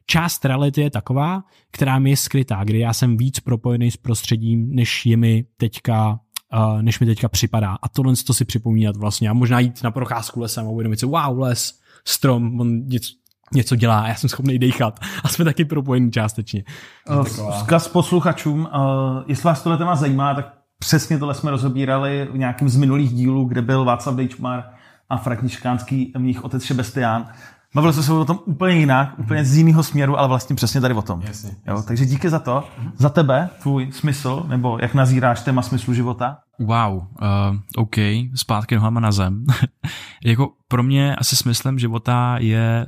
část 0.09 0.45
reality 0.45 0.81
je 0.81 0.89
taková, 0.89 1.43
která 1.71 1.99
mi 1.99 2.09
je 2.09 2.17
skrytá, 2.17 2.63
kdy 2.63 2.79
já 2.79 2.93
jsem 2.93 3.17
víc 3.17 3.39
propojený 3.39 3.91
s 3.91 3.97
prostředím, 3.97 4.75
než 4.75 5.05
je 5.05 5.17
mi 5.17 5.45
teďka 5.57 6.19
Uh, 6.53 6.81
než 6.81 6.99
mi 6.99 7.05
teďka 7.05 7.29
připadá. 7.29 7.77
A 7.81 7.89
tohle 7.89 8.13
to 8.27 8.33
si 8.33 8.45
připomínat 8.45 8.97
vlastně. 8.97 9.29
A 9.29 9.33
možná 9.33 9.59
jít 9.59 9.83
na 9.83 9.91
procházku 9.91 10.39
lesem 10.39 10.65
a 10.65 10.69
uvědomit 10.69 10.99
si, 10.99 11.05
wow, 11.05 11.39
les, 11.39 11.79
strom, 12.07 12.59
on 12.59 12.87
něco, 12.87 13.13
něco 13.53 13.75
dělá, 13.75 14.07
já 14.07 14.15
jsem 14.15 14.29
schopný 14.29 14.59
dechat. 14.59 14.99
A 15.23 15.27
jsme 15.27 15.45
taky 15.45 15.65
propojení 15.65 16.11
částečně. 16.11 16.63
Uh, 17.09 17.23
vzkaz 17.23 17.87
posluchačům, 17.87 18.59
uh, 18.59 19.23
jestli 19.27 19.47
vás 19.47 19.63
tohle 19.63 19.77
téma 19.77 19.95
zajímá, 19.95 20.33
tak 20.33 20.53
přesně 20.79 21.19
tohle 21.19 21.33
jsme 21.33 21.51
rozobírali 21.51 22.27
v 22.31 22.37
nějakém 22.37 22.69
z 22.69 22.77
minulých 22.77 23.13
dílů, 23.13 23.45
kde 23.45 23.61
byl 23.61 23.85
Václav 23.85 24.15
Dejčmar 24.15 24.63
a 25.09 25.17
Františkánský 25.17 26.13
mých 26.17 26.43
otec 26.43 26.63
Šebestián. 26.63 27.31
Bavili 27.75 27.93
jsme 27.93 28.03
se 28.03 28.13
o 28.13 28.25
tom 28.25 28.39
úplně 28.45 28.75
jinak, 28.75 29.19
úplně 29.19 29.45
z 29.45 29.57
jiného 29.57 29.83
směru, 29.83 30.19
ale 30.19 30.27
vlastně 30.27 30.55
přesně 30.55 30.81
tady 30.81 30.93
o 30.93 31.01
tom. 31.01 31.21
Jasně, 31.21 31.49
jasně. 31.49 31.61
Jo, 31.67 31.83
takže 31.87 32.05
díky 32.05 32.29
za 32.29 32.39
to. 32.39 32.63
Za 32.97 33.09
tebe, 33.09 33.49
tvůj 33.61 33.91
smysl, 33.91 34.45
nebo 34.47 34.77
jak 34.81 34.93
nazíráš 34.93 35.41
téma 35.41 35.61
smyslu 35.61 35.93
života? 35.93 36.37
Wow, 36.59 36.95
uh, 36.95 37.05
OK, 37.75 37.95
zpátky 38.35 38.75
nohama 38.75 38.99
na 38.99 39.11
zem. 39.11 39.45
jako 40.25 40.53
pro 40.67 40.83
mě 40.83 41.15
asi 41.15 41.35
smyslem 41.35 41.79
života 41.79 42.37
je 42.39 42.85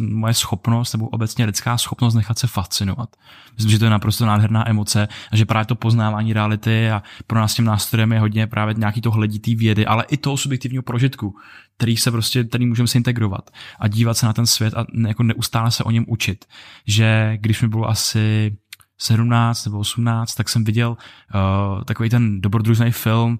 moje 0.00 0.34
schopnost, 0.34 0.92
nebo 0.92 1.08
obecně 1.08 1.44
lidská 1.44 1.78
schopnost 1.78 2.14
nechat 2.14 2.38
se 2.38 2.46
fascinovat. 2.46 3.16
Myslím, 3.56 3.70
že 3.70 3.78
to 3.78 3.84
je 3.84 3.90
naprosto 3.90 4.26
nádherná 4.26 4.68
emoce 4.68 5.08
a 5.32 5.36
že 5.36 5.44
právě 5.44 5.66
to 5.66 5.74
poznávání 5.74 6.32
reality 6.32 6.90
a 6.90 7.02
pro 7.26 7.38
nás 7.40 7.54
tím 7.54 7.64
nástrojem 7.64 8.12
je 8.12 8.20
hodně 8.20 8.46
právě 8.46 8.74
nějaký 8.74 9.00
to 9.00 9.10
hleditý 9.10 9.56
vědy, 9.56 9.86
ale 9.86 10.04
i 10.08 10.16
toho 10.16 10.36
subjektivního 10.36 10.82
prožitku, 10.82 11.36
který 11.76 11.96
se 11.96 12.10
prostě, 12.10 12.44
který 12.44 12.66
můžeme 12.66 12.88
se 12.88 12.98
integrovat 12.98 13.50
a 13.78 13.88
dívat 13.88 14.16
se 14.16 14.26
na 14.26 14.32
ten 14.32 14.46
svět 14.46 14.74
a 14.74 14.84
jako 15.08 15.22
neustále 15.22 15.70
se 15.70 15.84
o 15.84 15.90
něm 15.90 16.04
učit. 16.08 16.44
Že 16.86 17.36
když 17.40 17.62
mi 17.62 17.68
bylo 17.68 17.88
asi 17.88 18.56
17 19.04 19.64
nebo 19.64 19.78
18, 19.78 20.34
tak 20.34 20.48
jsem 20.48 20.64
viděl 20.64 20.90
uh, 20.90 21.84
takový 21.84 22.10
ten 22.10 22.40
dobrodružný 22.40 22.90
film, 22.90 23.38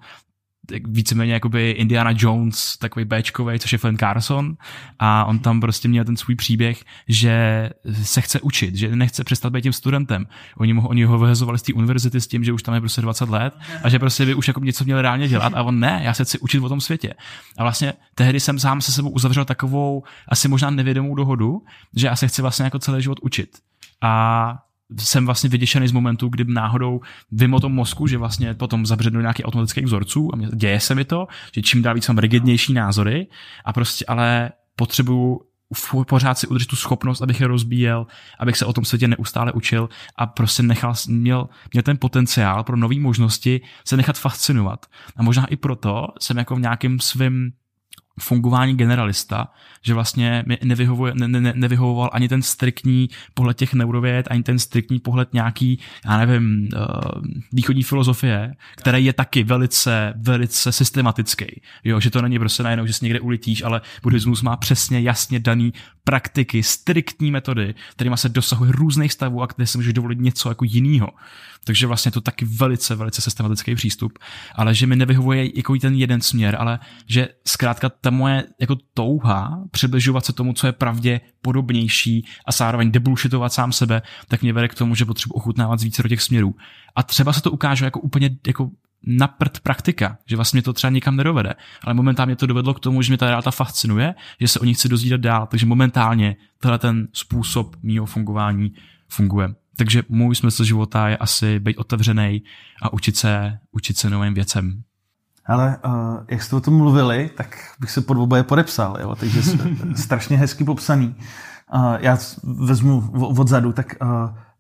víceméně 0.89 1.33
jakoby 1.33 1.71
Indiana 1.71 2.11
Jones, 2.17 2.77
takový 2.77 3.05
Bčkový, 3.05 3.59
což 3.59 3.73
je 3.73 3.79
Flynn 3.79 3.99
Carson 3.99 4.57
a 4.99 5.25
on 5.25 5.39
tam 5.39 5.61
prostě 5.61 5.89
měl 5.89 6.05
ten 6.05 6.17
svůj 6.17 6.35
příběh, 6.35 6.85
že 7.09 7.71
se 8.03 8.21
chce 8.21 8.41
učit, 8.41 8.75
že 8.75 8.97
nechce 8.97 9.25
přestat 9.25 9.53
být 9.53 9.63
tím 9.63 9.73
studentem. 9.73 10.27
Oni, 10.57 10.73
mu, 10.73 10.89
oni 10.89 11.05
ho 11.05 11.19
vyhazovali 11.19 11.59
z 11.59 11.63
té 11.63 11.73
univerzity 11.73 12.21
s 12.21 12.27
tím, 12.27 12.45
že 12.45 12.53
už 12.53 12.63
tam 12.63 12.75
je 12.75 12.81
prostě 12.81 13.01
20 13.01 13.29
let 13.29 13.55
a 13.83 13.89
že 13.89 13.99
prostě 13.99 14.27
by 14.27 14.35
už 14.35 14.49
jako 14.49 14.61
něco 14.61 14.85
měl 14.85 15.03
reálně 15.03 15.29
dělat 15.29 15.53
a 15.55 15.63
on 15.63 15.81
ne, 15.81 16.01
já 16.05 16.15
se 16.15 16.25
chci 16.25 16.39
učit 16.39 16.61
o 16.61 16.69
tom 16.69 16.81
světě. 16.81 17.15
A 17.59 17.63
vlastně 17.63 17.93
tehdy 18.15 18.41
jsem 18.41 18.59
sám 18.59 18.81
se 18.81 18.93
sebou 18.93 19.11
uzavřel 19.11 19.45
takovou 19.45 20.03
asi 20.29 20.49
možná 20.49 20.71
nevědomou 20.71 21.15
dohodu, 21.15 21.63
že 21.97 22.07
já 22.07 22.17
se 22.17 22.29
chci 22.29 22.43
vlastně 22.43 22.65
jako 22.65 22.79
celý 22.79 23.03
život 23.03 23.19
učit. 23.23 23.51
A 24.03 24.55
jsem 24.99 25.27
vlastně 25.27 25.51
vyděšený 25.51 25.89
z 25.89 25.93
momentu, 25.93 26.29
kdy 26.29 26.45
náhodou 26.45 27.01
vím 27.33 27.55
o 27.55 27.61
tom 27.61 27.73
mozku, 27.73 28.07
že 28.07 28.19
vlastně 28.19 28.55
potom 28.55 28.87
zabřednu 28.87 29.21
nějaký 29.21 29.45
automatických 29.45 29.85
vzorců 29.85 30.31
a 30.33 30.37
mě, 30.37 30.49
děje 30.55 30.81
se 30.81 30.95
mi 30.95 31.05
to, 31.05 31.27
že 31.55 31.63
čím 31.63 31.83
dál 31.83 31.95
víc 31.95 32.09
mám 32.09 32.19
rigidnější 32.19 32.73
názory 32.73 33.27
a 33.65 33.73
prostě 33.73 34.05
ale 34.09 34.51
potřebuju 34.77 35.41
pořád 36.09 36.39
si 36.39 36.47
udržet 36.47 36.69
tu 36.69 36.77
schopnost, 36.77 37.23
abych 37.23 37.41
je 37.41 37.47
rozbíjel, 37.47 38.07
abych 38.41 38.57
se 38.57 38.67
o 38.67 38.73
tom 38.73 38.85
světě 38.85 39.09
neustále 39.09 39.53
učil 39.53 39.89
a 40.17 40.27
prostě 40.27 40.63
nechal, 40.63 40.95
měl, 41.09 41.49
měl 41.73 41.83
ten 41.83 41.99
potenciál 41.99 42.65
pro 42.65 42.77
nové 42.77 43.01
možnosti 43.01 43.61
se 43.85 43.97
nechat 43.97 44.19
fascinovat. 44.19 44.87
A 45.17 45.23
možná 45.23 45.47
i 45.47 45.57
proto 45.57 46.07
jsem 46.21 46.37
jako 46.37 46.57
v 46.57 46.61
nějakém 46.61 47.01
svém 47.01 47.51
fungování 48.21 48.77
generalista, 48.77 49.49
že 49.83 49.95
vlastně 49.95 50.45
mi 50.47 50.59
nevyhovuje, 50.65 51.13
ne, 51.17 51.29
ne, 51.29 51.53
nevyhovoval 51.57 52.11
ani 52.13 52.29
ten 52.29 52.43
striktní 52.43 53.09
pohled 53.35 53.57
těch 53.57 53.75
neurověd, 53.75 54.27
ani 54.31 54.43
ten 54.43 54.59
striktní 54.59 55.01
pohled 55.01 55.35
nějaký, 55.35 55.79
já 56.05 56.19
nevím, 56.19 56.69
uh, 56.77 56.81
východní 57.53 57.83
filozofie, 57.83 58.55
který 58.77 59.05
je 59.05 59.13
taky 59.13 59.43
velice, 59.43 60.15
velice 60.17 60.73
systematický. 60.73 61.61
Jo, 61.85 62.01
že 62.01 62.11
to 62.11 62.23
není 62.23 62.39
prostě 62.39 62.63
najednou, 62.63 62.87
že 62.87 62.93
si 62.93 63.05
někde 63.05 63.21
ulitíš, 63.21 63.63
ale 63.63 63.81
buddhismus 64.03 64.43
má 64.43 64.57
přesně 64.57 65.01
jasně 65.01 65.41
daný 65.41 65.73
praktiky, 66.05 66.63
striktní 66.63 67.31
metody, 67.31 67.75
kterými 67.93 68.17
se 68.17 68.29
dosahuje 68.29 68.73
různých 68.73 69.13
stavů 69.13 69.43
a 69.43 69.49
kde 69.57 69.67
si 69.67 69.79
můžeš 69.79 69.93
dovolit 69.93 70.21
něco 70.21 70.49
jako 70.49 70.65
jiného. 70.65 71.09
Takže 71.65 71.87
vlastně 71.87 72.11
to 72.11 72.21
taky 72.21 72.45
velice, 72.45 72.95
velice 72.95 73.21
systematický 73.21 73.75
přístup, 73.75 74.19
ale 74.55 74.75
že 74.75 74.87
mi 74.87 74.97
nevyhovuje 74.97 75.59
jako 75.59 75.77
ten 75.77 75.95
jeden 75.95 76.21
směr, 76.21 76.57
ale 76.59 76.79
že 77.07 77.29
zkrátka 77.47 77.89
ta 77.89 78.11
moje 78.11 78.45
jako 78.61 78.77
touha 78.95 79.65
přibližovat 79.71 80.25
se 80.25 80.33
tomu, 80.33 80.53
co 80.53 80.67
je 80.67 80.73
pravdě 80.73 81.21
podobnější 81.43 82.27
a 82.47 82.53
zároveň 82.53 82.93
debullshitovat 82.93 83.53
sám 83.53 83.73
sebe, 83.73 84.03
tak 84.29 84.43
mě 84.43 84.53
vede 84.53 84.69
k 84.69 84.75
tomu, 84.75 84.95
že 84.95 85.05
potřebuji 85.05 85.33
ochutnávat 85.33 85.83
více 85.83 86.03
do 86.03 86.09
těch 86.09 86.23
směrů. 86.23 86.55
A 86.97 87.03
třeba 87.03 87.33
se 87.33 87.43
to 87.43 87.51
ukáže 87.51 87.85
jako 87.85 88.01
úplně 88.01 88.31
jako 88.47 88.71
na 89.07 89.29
prd 89.29 89.61
praktika, 89.61 90.19
že 90.27 90.37
vlastně 90.37 90.63
to 90.63 90.73
třeba 90.73 90.91
nikam 90.91 91.17
nedovede. 91.17 91.55
Ale 91.83 91.95
momentálně 91.95 92.37
to 92.37 92.47
dovedlo 92.47 92.75
k 92.75 92.81
tomu, 92.81 93.03
že 93.03 93.11
mě 93.11 93.19
ta 93.19 93.27
realita 93.27 93.51
fascinuje, 93.51 94.15
že 94.41 94.49
se 94.49 94.61
o 94.61 94.65
ní 94.65 94.75
chci 94.75 94.89
dozvídat 94.89 95.21
dál, 95.21 95.47
takže 95.47 95.67
momentálně 95.67 96.37
tenhle 96.61 96.79
ten 96.79 97.09
způsob 97.13 97.77
mýho 97.83 98.07
fungování 98.07 98.73
funguje. 99.09 99.55
Takže 99.77 100.03
můj 100.09 100.35
smysl 100.35 100.65
života 100.65 101.09
je 101.09 101.17
asi 101.17 101.61
být 101.61 101.77
otevřený 101.77 102.43
a 102.83 102.93
učit 102.93 103.17
se, 103.17 103.59
učit 103.73 103.97
se 103.97 104.11
novým 104.11 104.35
věcem. 104.35 104.83
Ale 105.47 105.79
uh, 105.85 105.93
jak 106.29 106.43
jste 106.43 106.57
o 106.57 106.61
tom 106.61 106.77
mluvili, 106.77 107.31
tak 107.37 107.57
bych 107.81 107.91
se 107.91 108.01
pod 108.01 108.17
oboje 108.19 108.43
podepsal, 108.43 108.97
jo? 109.01 109.15
takže 109.15 109.43
strašně 109.95 110.37
hezky 110.37 110.65
popsaný. 110.65 111.15
Uh, 111.75 111.97
já 112.01 112.19
vezmu 112.43 113.11
odzadu, 113.13 113.73
tak 113.73 113.95
uh, 114.03 114.09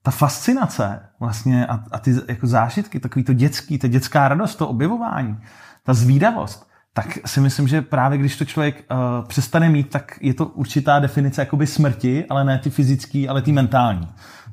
ta 0.03 0.11
fascinace 0.11 1.01
vlastně 1.20 1.66
a, 1.66 1.85
a 1.93 1.99
ty 1.99 2.15
jako 2.28 2.47
zážitky, 2.47 3.01
takový 3.01 3.24
to 3.24 3.32
dětský, 3.32 3.78
ta 3.78 3.89
dětská 3.89 4.28
radost, 4.28 4.57
to 4.57 4.69
objevování, 4.69 5.39
ta 5.82 5.95
zvídavost, 5.95 6.69
tak 6.97 7.19
si 7.27 7.41
myslím, 7.41 7.69
že 7.69 7.83
právě 7.83 8.19
když 8.19 8.37
to 8.37 8.45
člověk 8.45 8.85
uh, 8.91 9.29
přestane 9.29 9.69
mít, 9.69 9.91
tak 9.91 10.19
je 10.21 10.35
to 10.35 10.47
určitá 10.47 10.99
definice 10.99 11.43
jakoby 11.43 11.66
smrti, 11.66 12.25
ale 12.31 12.45
ne 12.45 12.59
ty 12.59 12.71
fyzický, 12.71 13.29
ale 13.29 13.43
ty 13.43 13.53
mentální. 13.53 14.09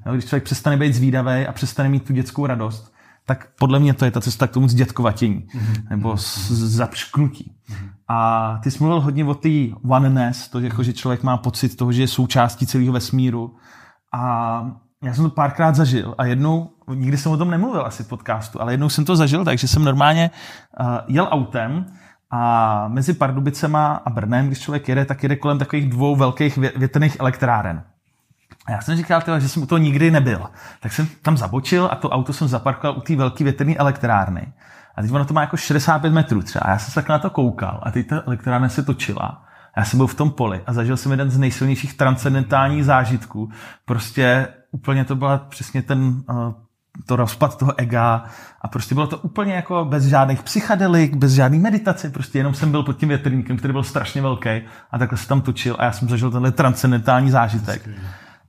Jo, 0.06 0.14
když 0.14 0.26
člověk 0.26 0.44
přestane 0.44 0.78
být 0.78 0.94
zvídavý 0.94 1.48
a 1.48 1.52
přestane 1.52 1.90
mít 1.90 2.04
tu 2.08 2.14
dětskou 2.14 2.46
radost, 2.46 2.94
tak 3.26 3.48
podle 3.60 3.80
mě 3.80 3.94
to 3.94 4.06
je 4.06 4.12
ta 4.12 4.22
cesta 4.22 4.48
k 4.48 4.52
tomu 4.52 4.68
zdětkovatění 4.68 5.48
mm-hmm. 5.56 5.90
nebo 5.90 6.16
zapšknutí. 6.50 7.56
Mm-hmm. 7.70 7.90
A 8.08 8.60
ty 8.64 8.72
jsi 8.72 8.80
mluvil 8.80 9.02
hodně 9.02 9.26
o 9.26 9.34
té 9.34 9.50
oneness, 9.90 10.48
to 10.48 10.60
jako, 10.60 10.84
že 10.84 10.94
člověk 10.94 11.24
má 11.24 11.38
pocit 11.38 11.76
toho, 11.76 11.92
že 11.92 12.04
je 12.04 12.08
součástí 12.08 12.68
celého 12.68 12.94
vesmíru. 12.94 13.56
A 14.14 14.64
já 15.04 15.14
jsem 15.14 15.24
to 15.24 15.30
párkrát 15.30 15.76
zažil 15.76 16.16
a 16.18 16.26
jednou, 16.26 16.70
nikdy 16.94 17.18
jsem 17.18 17.32
o 17.32 17.38
tom 17.38 17.50
nemluvil 17.50 17.86
asi 17.86 18.04
v 18.04 18.08
podcastu, 18.08 18.62
ale 18.62 18.74
jednou 18.74 18.90
jsem 18.90 19.06
to 19.06 19.16
zažil, 19.16 19.46
takže 19.46 19.68
jsem 19.68 19.84
normálně 19.84 20.32
uh, 20.80 20.88
jel 21.08 21.28
autem 21.32 21.86
a 22.32 22.88
mezi 22.88 23.14
Pardubicema 23.14 24.02
a 24.06 24.10
Brnem, 24.10 24.48
když 24.48 24.60
člověk 24.60 24.90
jede, 24.90 25.06
tak 25.06 25.24
jede 25.24 25.36
kolem 25.36 25.60
takových 25.60 25.90
dvou 25.90 26.16
velkých 26.16 26.58
větrných 26.58 27.20
elektráren. 27.20 27.84
A 28.66 28.72
já 28.72 28.82
jsem 28.82 28.98
říkal, 28.98 29.22
že 29.40 29.50
jsem 29.50 29.64
u 29.64 29.66
toho 29.66 29.80
nikdy 29.80 30.12
nebyl. 30.12 30.42
Tak 30.80 30.94
jsem 30.94 31.08
tam 31.22 31.38
zabočil 31.38 31.90
a 31.92 31.96
to 31.96 32.10
auto 32.10 32.34
jsem 32.34 32.48
zaparkoval 32.48 32.98
u 32.98 33.02
té 33.02 33.16
velké 33.16 33.44
větrné 33.44 33.76
elektrárny. 33.76 34.54
A 34.96 35.02
teď 35.02 35.12
ono 35.12 35.26
to 35.26 35.34
má 35.34 35.42
jako 35.42 35.58
65 35.58 36.14
metrů 36.14 36.42
třeba. 36.42 36.66
A 36.66 36.70
já 36.70 36.80
jsem 36.80 36.90
se 36.90 36.96
tak 36.96 37.10
na 37.10 37.20
to 37.20 37.30
koukal 37.30 37.80
a 37.84 37.92
teď 37.92 38.08
ta 38.08 38.24
elektrárna 38.28 38.70
se 38.70 38.84
točila. 38.84 39.46
A 39.74 39.80
já 39.80 39.86
jsem 39.86 39.98
byl 39.98 40.08
v 40.08 40.16
tom 40.16 40.32
poli 40.32 40.62
a 40.66 40.74
zažil 40.74 40.98
jsem 40.98 41.12
jeden 41.12 41.30
z 41.30 41.38
nejsilnějších 41.38 41.98
transcendentálních 41.98 42.86
zážitků. 42.86 43.52
Prostě 43.86 44.48
úplně 44.72 45.06
to 45.06 45.16
byla 45.16 45.38
přesně 45.38 45.82
ten 45.82 46.00
uh, 46.02 46.54
to 47.06 47.16
rozpad 47.16 47.58
toho 47.58 47.74
ega 47.80 48.24
a 48.62 48.68
prostě 48.68 48.96
bylo 48.96 49.08
to 49.08 49.18
úplně 49.18 49.54
jako 49.54 49.86
bez 49.86 50.04
žádných 50.04 50.44
psychadelik, 50.44 51.16
bez 51.16 51.32
žádný 51.32 51.60
meditace, 51.60 52.10
prostě 52.10 52.38
jenom 52.38 52.54
jsem 52.54 52.72
byl 52.72 52.84
pod 52.84 52.98
tím 52.98 53.10
větrníkem, 53.10 53.58
který 53.58 53.72
byl 53.72 53.84
strašně 53.84 54.22
velký 54.22 54.50
a 54.92 54.98
takhle 54.98 55.18
se 55.18 55.28
tam 55.28 55.42
točil 55.42 55.76
a 55.80 55.86
já 55.86 55.92
jsem 55.92 56.10
zažil 56.10 56.32
tenhle 56.32 56.52
transcendentální 56.52 57.32
zážitek. 57.32 57.90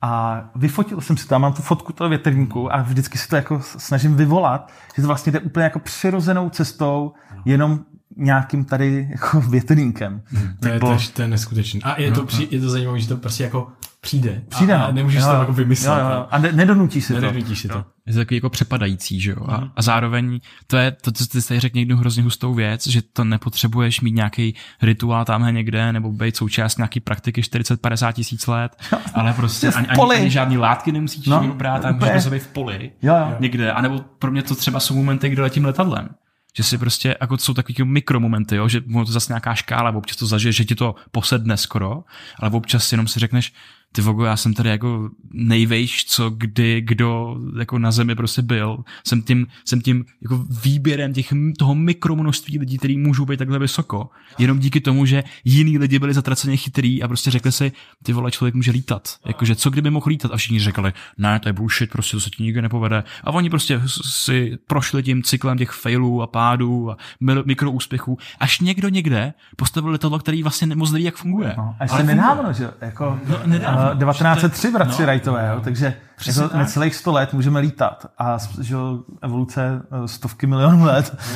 A 0.04 0.42
vyfotil 0.54 1.00
jsem 1.00 1.16
si 1.16 1.28
to, 1.28 1.38
mám 1.38 1.52
tu 1.52 1.62
fotku 1.62 1.92
toho 1.92 2.10
větrníku 2.10 2.74
a 2.74 2.82
vždycky 2.82 3.18
si 3.18 3.28
to 3.28 3.36
jako 3.36 3.60
snažím 3.62 4.16
vyvolat, 4.16 4.72
že 4.96 5.02
to 5.02 5.08
vlastně 5.08 5.32
jde 5.32 5.40
úplně 5.40 5.64
jako 5.64 5.78
přirozenou 5.78 6.50
cestou, 6.50 7.12
jenom 7.44 7.80
nějakým 8.16 8.64
tady 8.64 9.08
jako 9.10 9.40
větrníkem. 9.50 10.22
Hmm, 10.26 10.56
to, 10.60 10.68
je, 10.68 10.80
to, 10.80 10.92
je, 10.92 10.98
to 11.12 11.22
je 11.22 11.28
neskutečné. 11.28 11.80
A 11.84 12.00
je 12.00 12.12
to, 12.12 12.20
no, 12.20 12.26
při, 12.26 12.48
je 12.50 12.60
to 12.60 12.70
zajímavé, 12.70 13.00
že 13.00 13.08
to 13.08 13.16
prostě 13.16 13.44
jako 13.44 13.68
přijde. 14.04 14.42
Přijde, 14.48 14.74
a, 14.74 14.82
a 14.82 14.86
no. 14.86 14.92
nemůžeš 14.92 15.20
jo, 15.20 15.26
to 15.26 15.34
jako 15.34 15.52
vymyslet. 15.52 15.98
Jo, 15.98 16.10
jo. 16.10 16.26
A 16.30 16.38
ne, 16.38 16.52
nedonutí 16.52 17.00
si 17.00 17.14
nedonutí 17.14 17.56
Si 17.56 17.68
to. 17.68 17.84
Je 18.06 18.12
to 18.12 18.18
takový 18.18 18.36
jako 18.36 18.50
přepadající, 18.50 19.20
že 19.20 19.30
jo? 19.30 19.46
A, 19.48 19.56
mhm. 19.56 19.70
a 19.76 19.82
zároveň 19.82 20.40
to 20.66 20.76
je 20.76 20.90
to, 20.90 21.12
co 21.12 21.26
ty 21.26 21.42
jsi 21.42 21.60
řekl 21.60 21.76
někdo 21.76 21.96
hrozně 21.96 22.22
hustou 22.22 22.54
věc, 22.54 22.86
že 22.86 23.02
to 23.02 23.24
nepotřebuješ 23.24 24.00
mít 24.00 24.12
nějaký 24.12 24.54
rituál 24.82 25.24
tamhle 25.24 25.52
někde, 25.52 25.92
nebo 25.92 26.12
být 26.12 26.36
součást 26.36 26.76
nějaký 26.76 27.00
praktiky 27.00 27.40
40-50 27.40 28.12
tisíc 28.12 28.46
let, 28.46 28.76
ale 29.14 29.32
prostě 29.32 29.68
ani, 29.68 29.86
ani, 29.86 30.14
ani, 30.14 30.30
žádný 30.30 30.58
látky 30.58 30.92
nemusíš 30.92 31.26
no, 31.26 31.54
brát, 31.54 31.82
tam 31.82 31.98
můžeš 31.98 32.26
být 32.26 32.42
v 32.42 32.48
poli 32.48 32.92
jo, 33.02 33.14
jo. 33.14 33.36
někde. 33.40 33.72
A 33.72 33.82
nebo 33.82 34.00
pro 34.18 34.30
mě 34.30 34.42
to 34.42 34.54
třeba 34.54 34.80
jsou 34.80 34.96
momenty, 34.96 35.28
kdy 35.28 35.42
letím 35.42 35.64
letadlem 35.64 36.08
že 36.56 36.62
si 36.62 36.78
prostě, 36.78 37.16
jako 37.20 37.36
to 37.36 37.42
jsou 37.42 37.54
takový 37.54 37.84
mikromomenty, 37.84 38.56
jo, 38.56 38.68
že 38.68 38.80
to 38.80 39.04
zase 39.04 39.32
nějaká 39.32 39.54
škála, 39.54 39.90
občas 39.90 40.16
to 40.16 40.26
zažije, 40.26 40.52
že 40.52 40.64
ti 40.64 40.74
to 40.74 40.94
posedne 41.10 41.56
skoro, 41.56 42.04
ale 42.38 42.50
občas 42.50 42.92
jenom 42.92 43.08
si 43.08 43.20
řekneš, 43.20 43.52
ty 43.92 44.02
vogo, 44.02 44.24
já 44.24 44.36
jsem 44.36 44.54
tady 44.54 44.68
jako 44.68 45.10
nejvejš, 45.32 46.04
co 46.04 46.30
kdy, 46.30 46.80
kdo 46.80 47.36
jako 47.58 47.78
na 47.78 47.90
zemi 47.90 48.14
prostě 48.14 48.42
byl. 48.42 48.84
Jsem 49.06 49.22
tím, 49.22 49.46
jsem 49.64 49.80
tím 49.80 50.04
jako 50.22 50.44
výběrem 50.64 51.12
těch, 51.12 51.32
toho 51.58 51.74
mikromnožství 51.74 52.58
lidí, 52.58 52.78
kteří 52.78 52.98
můžou 52.98 53.24
být 53.24 53.36
takhle 53.36 53.58
vysoko. 53.58 54.10
Jenom 54.38 54.58
díky 54.58 54.80
tomu, 54.80 55.06
že 55.06 55.24
jiní 55.44 55.78
lidi 55.78 55.98
byli 55.98 56.14
zatraceně 56.14 56.56
chytrý 56.56 57.02
a 57.02 57.08
prostě 57.08 57.30
řekli 57.30 57.52
si, 57.52 57.72
ty 58.02 58.12
vole, 58.12 58.30
člověk 58.30 58.54
může 58.54 58.70
lítat. 58.70 59.16
Jakože 59.26 59.54
co 59.54 59.70
kdyby 59.70 59.90
mohl 59.90 60.06
lítat? 60.08 60.32
A 60.32 60.36
všichni 60.36 60.60
řekli, 60.60 60.92
ne, 61.18 61.40
to 61.40 61.48
je 61.48 61.52
bullshit, 61.52 61.90
prostě 61.90 62.16
to 62.16 62.20
se 62.20 62.30
ti 62.30 62.42
nikdy 62.42 62.62
nepovede. 62.62 63.04
A 63.24 63.30
oni 63.30 63.50
prostě 63.50 63.82
si 64.04 64.58
prošli 64.66 65.02
tím 65.02 65.22
cyklem 65.22 65.58
těch 65.58 65.70
failů 65.70 66.22
a 66.22 66.26
pádů 66.26 66.90
a 66.90 66.96
mikroúspěchů, 67.44 68.18
až 68.38 68.60
někdo 68.60 68.88
někde 68.88 69.34
postavil 69.56 69.90
letadlo, 69.90 70.18
který 70.18 70.42
vlastně 70.42 70.66
nemoc 70.66 70.92
neví, 70.92 71.04
jak 71.04 71.16
funguje. 71.16 71.54
No, 71.56 71.76
až 71.80 71.90
se 71.90 72.02
nedávno, 72.02 72.52
že 72.52 72.70
jako, 72.80 73.18
no, 73.28 73.38
nedávno 73.46 73.81
1903 73.98 74.70
bratři 74.70 75.02
no, 75.02 75.06
Wrightové, 75.06 75.50
jo? 75.54 75.60
takže 75.64 75.96
jako 76.26 76.56
necelých 76.56 76.94
100 76.94 77.12
let 77.12 77.32
můžeme 77.32 77.60
lítat 77.60 78.06
a 78.18 78.38
že 78.60 78.76
evoluce 79.22 79.82
eh, 80.04 80.08
stovky 80.08 80.46
milionů 80.46 80.84
let. 80.84 81.16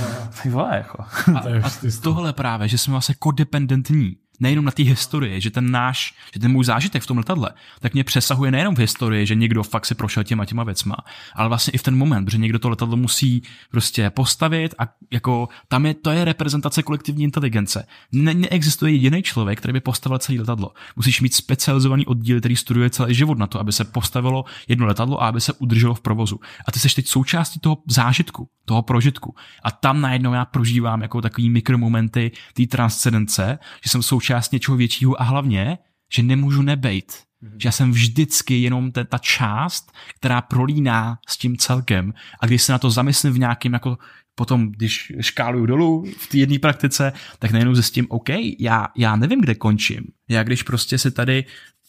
Tak 0.43 0.53
vole, 0.53 0.71
jako. 0.73 1.05
A, 1.35 1.39
a 1.39 1.71
tohle 2.03 2.33
právě, 2.33 2.69
že 2.69 2.79
jsme 2.79 2.91
vlastně 2.91 3.15
kodependentní 3.19 4.17
nejenom 4.41 4.65
na 4.65 4.71
té 4.71 4.83
historii, 4.83 5.41
že 5.41 5.51
ten 5.51 5.71
náš, 5.71 6.15
že 6.35 6.41
ten 6.41 6.53
můj 6.53 6.65
zážitek 6.65 7.03
v 7.03 7.07
tom 7.07 7.19
letadle, 7.19 7.51
tak 7.81 7.95
mě 7.95 8.05
přesahuje 8.05 8.51
nejenom 8.51 8.75
v 8.75 8.79
historii, 8.79 9.27
že 9.27 9.35
někdo 9.35 9.63
fakt 9.63 9.87
si 9.87 9.95
prošel 9.95 10.25
těma 10.25 10.45
těma 10.45 10.65
věcma, 10.65 10.97
ale 11.35 11.49
vlastně 11.49 11.71
i 11.71 11.79
v 11.79 11.83
ten 11.83 11.97
moment, 11.97 12.25
protože 12.25 12.39
někdo 12.39 12.59
to 12.59 12.69
letadlo 12.69 12.97
musí 12.97 13.43
prostě 13.71 14.11
postavit 14.11 14.75
a 14.79 14.89
jako 15.11 15.49
tam 15.69 15.87
je, 15.87 15.95
to 15.95 16.11
je 16.11 16.25
reprezentace 16.25 16.83
kolektivní 16.83 17.25
inteligence. 17.25 17.87
Ne, 18.13 18.35
neexistuje 18.35 18.93
jediný 18.93 19.23
člověk, 19.23 19.59
který 19.59 19.73
by 19.73 19.81
postavil 19.81 20.19
celé 20.19 20.39
letadlo. 20.39 20.73
Musíš 20.97 21.21
mít 21.21 21.35
specializovaný 21.35 22.07
oddíl, 22.07 22.39
který 22.39 22.57
studuje 22.57 22.91
celý 22.91 23.15
život 23.15 23.39
na 23.39 23.47
to, 23.47 23.61
aby 23.61 23.73
se 23.73 23.85
postavilo 23.85 24.45
jedno 24.69 24.87
letadlo 24.87 25.23
a 25.23 25.29
aby 25.29 25.41
se 25.41 25.53
udrželo 25.53 25.95
v 25.95 26.01
provozu. 26.01 26.41
A 26.69 26.73
ty 26.73 26.79
jsi 26.79 26.95
teď 26.95 27.07
součástí 27.09 27.61
toho 27.61 27.79
zážitku, 27.87 28.49
toho 28.65 28.83
prožitku. 28.83 29.35
A 29.63 29.71
tam 29.71 30.01
najednou 30.01 30.33
já 30.33 30.45
prožívám 30.45 31.03
jako 31.03 31.21
takový 31.21 31.51
mikromomenty 31.51 32.31
té 32.55 32.67
transcendence, 32.67 33.59
že 33.85 33.91
jsem 33.91 34.03
součástí 34.03 34.26
součást 34.27 34.53
něčeho 34.53 34.77
většího 34.77 35.21
a 35.21 35.25
hlavně, 35.25 35.79
že 36.15 36.23
nemůžu 36.23 36.63
nebejt. 36.63 37.13
Mm-hmm. 37.13 37.57
Že 37.63 37.69
já 37.69 37.73
jsem 37.73 37.93
vždycky 37.93 38.63
jenom 38.63 38.93
ta, 38.93 39.05
ta 39.05 39.19
část, 39.19 39.93
která 40.19 40.41
prolíná 40.41 41.19
s 41.29 41.39
tím 41.39 41.57
celkem. 41.57 42.15
A 42.41 42.47
když 42.47 42.63
se 42.63 42.73
na 42.73 42.79
to 42.79 42.91
zamyslím 42.91 43.33
v 43.33 43.39
nějakém 43.39 43.73
jako 43.73 43.99
potom, 44.35 44.73
když 44.73 45.13
škáluju 45.21 45.67
dolů 45.67 46.05
v 46.19 46.27
té 46.27 46.39
jedné 46.39 46.59
praktice, 46.59 47.13
tak 47.39 47.51
najednou 47.51 47.75
zjistím, 47.75 48.07
OK, 48.09 48.29
já, 48.59 48.89
já 48.97 49.17
nevím, 49.17 49.41
kde 49.41 49.55
končím. 49.55 50.05
Já 50.29 50.43
když 50.43 50.63
prostě 50.63 50.99
se 50.99 51.11
tady 51.11 51.45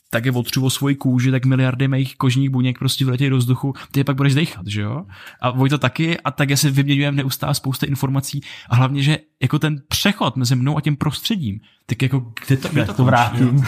tak 0.09 0.25
je 0.25 0.31
otřu 0.31 0.65
o 0.65 0.69
svoji 0.69 0.95
kůži, 0.95 1.31
tak 1.31 1.45
miliardy 1.45 1.87
mých 1.87 2.15
kožních 2.15 2.49
buněk 2.49 2.79
prostě 2.79 3.05
vyletějí 3.05 3.29
do 3.29 3.37
vzduchu, 3.37 3.73
ty 3.91 3.99
je 3.99 4.03
pak 4.03 4.15
budeš 4.15 4.33
dechat, 4.33 4.67
že 4.67 4.81
jo? 4.81 5.05
A 5.41 5.49
Vojta 5.49 5.77
taky 5.77 6.19
a 6.19 6.31
tak 6.31 6.49
si 6.55 6.71
vyměňujeme 6.71 7.17
neustále 7.17 7.55
spousta 7.55 7.85
informací 7.85 8.41
a 8.69 8.75
hlavně, 8.75 9.01
že 9.01 9.17
jako 9.41 9.59
ten 9.59 9.81
přechod 9.87 10.35
mezi 10.35 10.55
mnou 10.55 10.77
a 10.77 10.81
tím 10.81 10.95
prostředím, 10.95 11.59
tak 11.85 12.01
jako 12.01 12.33
kde 12.47 12.57
to, 12.57 12.69
kde 12.69 12.85
to, 12.85 12.93
to 12.93 13.03
vrátím? 13.03 13.63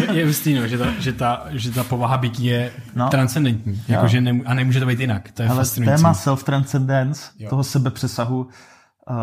je, 0.00 0.18
je 0.18 0.26
hustý, 0.26 0.54
no, 0.54 0.68
že, 0.68 0.78
ta, 0.78 0.92
že, 0.98 1.12
ta, 1.12 1.46
že 1.50 1.70
ta 1.70 1.84
povaha 1.84 2.18
bytí 2.18 2.44
je 2.44 2.72
no. 2.96 3.08
transcendentní 3.08 3.82
jako, 3.88 4.08
že 4.08 4.20
nemů- 4.20 4.42
a 4.46 4.54
nemůže 4.54 4.80
to 4.80 4.86
být 4.86 5.00
jinak. 5.00 5.32
To 5.32 5.42
je 5.42 5.48
Ale 5.48 5.64
téma 5.66 6.12
self-transcendence, 6.14 7.30
jo. 7.38 7.50
toho 7.50 7.64
sebepřesahu, 7.64 8.40
uh, 8.40 9.16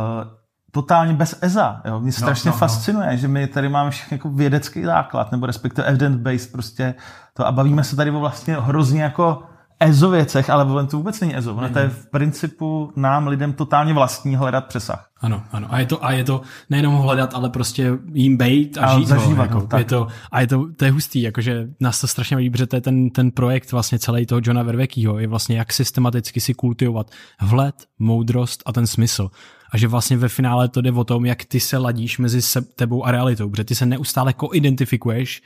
totálně 0.71 1.13
bez 1.13 1.35
EZA. 1.41 1.81
Jo? 1.85 1.99
Mě 1.99 2.11
strašně 2.11 2.49
no, 2.49 2.55
no. 2.55 2.59
fascinuje, 2.59 3.17
že 3.17 3.27
my 3.27 3.47
tady 3.47 3.69
máme 3.69 3.91
všechno 3.91 4.15
jako 4.15 4.29
vědecký 4.29 4.83
základ, 4.83 5.31
nebo 5.31 5.45
respektive 5.45 5.87
evidence-based 5.87 6.51
prostě 6.51 6.95
to 7.33 7.47
a 7.47 7.51
bavíme 7.51 7.83
se 7.83 7.95
tady 7.95 8.11
o 8.11 8.19
vlastně 8.19 8.55
hrozně 8.55 9.03
jako 9.03 9.43
EZO 9.79 10.09
věcech, 10.09 10.49
ale 10.49 10.87
to 10.87 10.97
vůbec 10.97 11.19
není 11.19 11.37
EZO. 11.37 11.55
Ono 11.55 11.69
to 11.69 11.79
je 11.79 11.89
v 11.89 12.09
principu 12.09 12.93
nám 12.95 13.27
lidem 13.27 13.53
totálně 13.53 13.93
vlastní 13.93 14.35
hledat 14.35 14.65
přesah. 14.65 15.09
Ano, 15.21 15.43
ano. 15.51 15.67
A 15.69 15.79
je 15.79 15.85
to, 15.85 16.05
a 16.05 16.11
je 16.11 16.23
to 16.23 16.41
nejenom 16.69 16.95
hledat, 16.95 17.33
ale 17.33 17.49
prostě 17.49 17.91
jim 18.13 18.37
bejt 18.37 18.77
a, 18.77 18.85
A 18.85 18.99
žít 18.99 19.07
zažívat 19.07 19.51
ho. 19.51 19.57
Jako, 19.57 19.67
tak. 19.67 19.79
je 19.79 19.85
to, 19.85 20.07
a 20.31 20.41
je 20.41 20.47
to, 20.47 20.67
to 20.75 20.85
je 20.85 20.91
hustý, 20.91 21.21
jakože 21.21 21.67
nás 21.79 22.01
to 22.01 22.07
strašně 22.07 22.37
baví, 22.37 22.49
protože 22.49 22.67
to 22.67 22.75
je 22.75 22.81
ten, 22.81 23.09
ten 23.09 23.31
projekt 23.31 23.71
vlastně 23.71 23.99
celý 23.99 24.25
toho 24.25 24.41
Johna 24.43 24.63
Vervekýho, 24.63 25.19
je 25.19 25.27
vlastně 25.27 25.57
jak 25.57 25.73
systematicky 25.73 26.41
si 26.41 26.53
kultivovat 26.53 27.11
vhled, 27.41 27.75
moudrost 27.99 28.63
a 28.65 28.73
ten 28.73 28.87
smysl. 28.87 29.29
A 29.71 29.77
že 29.77 29.87
vlastně 29.87 30.17
ve 30.17 30.29
finále 30.29 30.67
to 30.67 30.81
jde 30.81 30.91
o 30.91 31.03
tom, 31.03 31.25
jak 31.25 31.45
ty 31.45 31.59
se 31.59 31.77
ladíš 31.77 32.17
mezi 32.17 32.61
tebou 32.75 33.05
a 33.05 33.11
realitou, 33.11 33.49
protože 33.49 33.63
ty 33.63 33.75
se 33.75 33.85
neustále 33.85 34.33
koidentifikuješ 34.33 35.41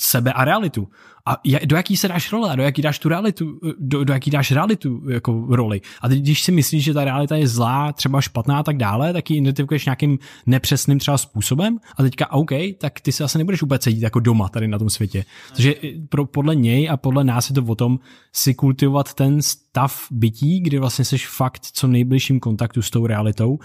sebe 0.00 0.32
a 0.32 0.44
realitu. 0.44 0.88
A 1.26 1.36
do 1.64 1.76
jaký 1.76 1.96
se 1.96 2.08
dáš 2.08 2.32
role 2.32 2.50
a 2.50 2.56
do 2.56 2.62
jaký 2.62 2.82
dáš 2.82 2.98
tu 2.98 3.08
realitu, 3.08 3.60
do, 3.78 4.04
do 4.04 4.12
jaký 4.12 4.30
dáš 4.30 4.52
realitu 4.52 5.10
jako 5.10 5.46
roli. 5.50 5.80
A 6.00 6.08
teď, 6.08 6.18
když 6.18 6.42
si 6.42 6.52
myslíš, 6.52 6.84
že 6.84 6.94
ta 6.94 7.04
realita 7.04 7.36
je 7.36 7.48
zlá, 7.48 7.92
třeba 7.92 8.20
špatná 8.20 8.58
a 8.58 8.62
tak 8.62 8.76
dále, 8.76 9.12
tak 9.12 9.30
ji 9.30 9.36
identifikuješ 9.36 9.84
nějakým 9.84 10.18
nepřesným 10.46 10.98
třeba 10.98 11.18
způsobem 11.18 11.78
a 11.96 12.02
teďka 12.02 12.32
OK, 12.32 12.50
tak 12.78 13.00
ty 13.00 13.12
se 13.12 13.24
asi 13.24 13.38
nebudeš 13.38 13.62
úplně 13.62 13.78
cítit 13.78 14.02
jako 14.02 14.20
doma 14.20 14.48
tady 14.48 14.68
na 14.68 14.78
tom 14.78 14.90
světě. 14.90 15.24
Takže 15.52 15.74
pro, 16.08 16.26
podle 16.26 16.56
něj 16.56 16.90
a 16.90 16.96
podle 16.96 17.24
nás 17.24 17.48
je 17.48 17.54
to 17.54 17.62
o 17.62 17.74
tom 17.74 17.98
si 18.32 18.54
kultivovat 18.54 19.14
ten 19.14 19.42
stav 19.42 20.06
bytí, 20.10 20.60
kdy 20.60 20.78
vlastně 20.78 21.04
jsi 21.04 21.18
fakt 21.18 21.62
co 21.72 21.86
nejbližším 21.86 22.40
kontaktu 22.40 22.82
s 22.82 22.90
tou 22.90 23.06
realitou 23.06 23.58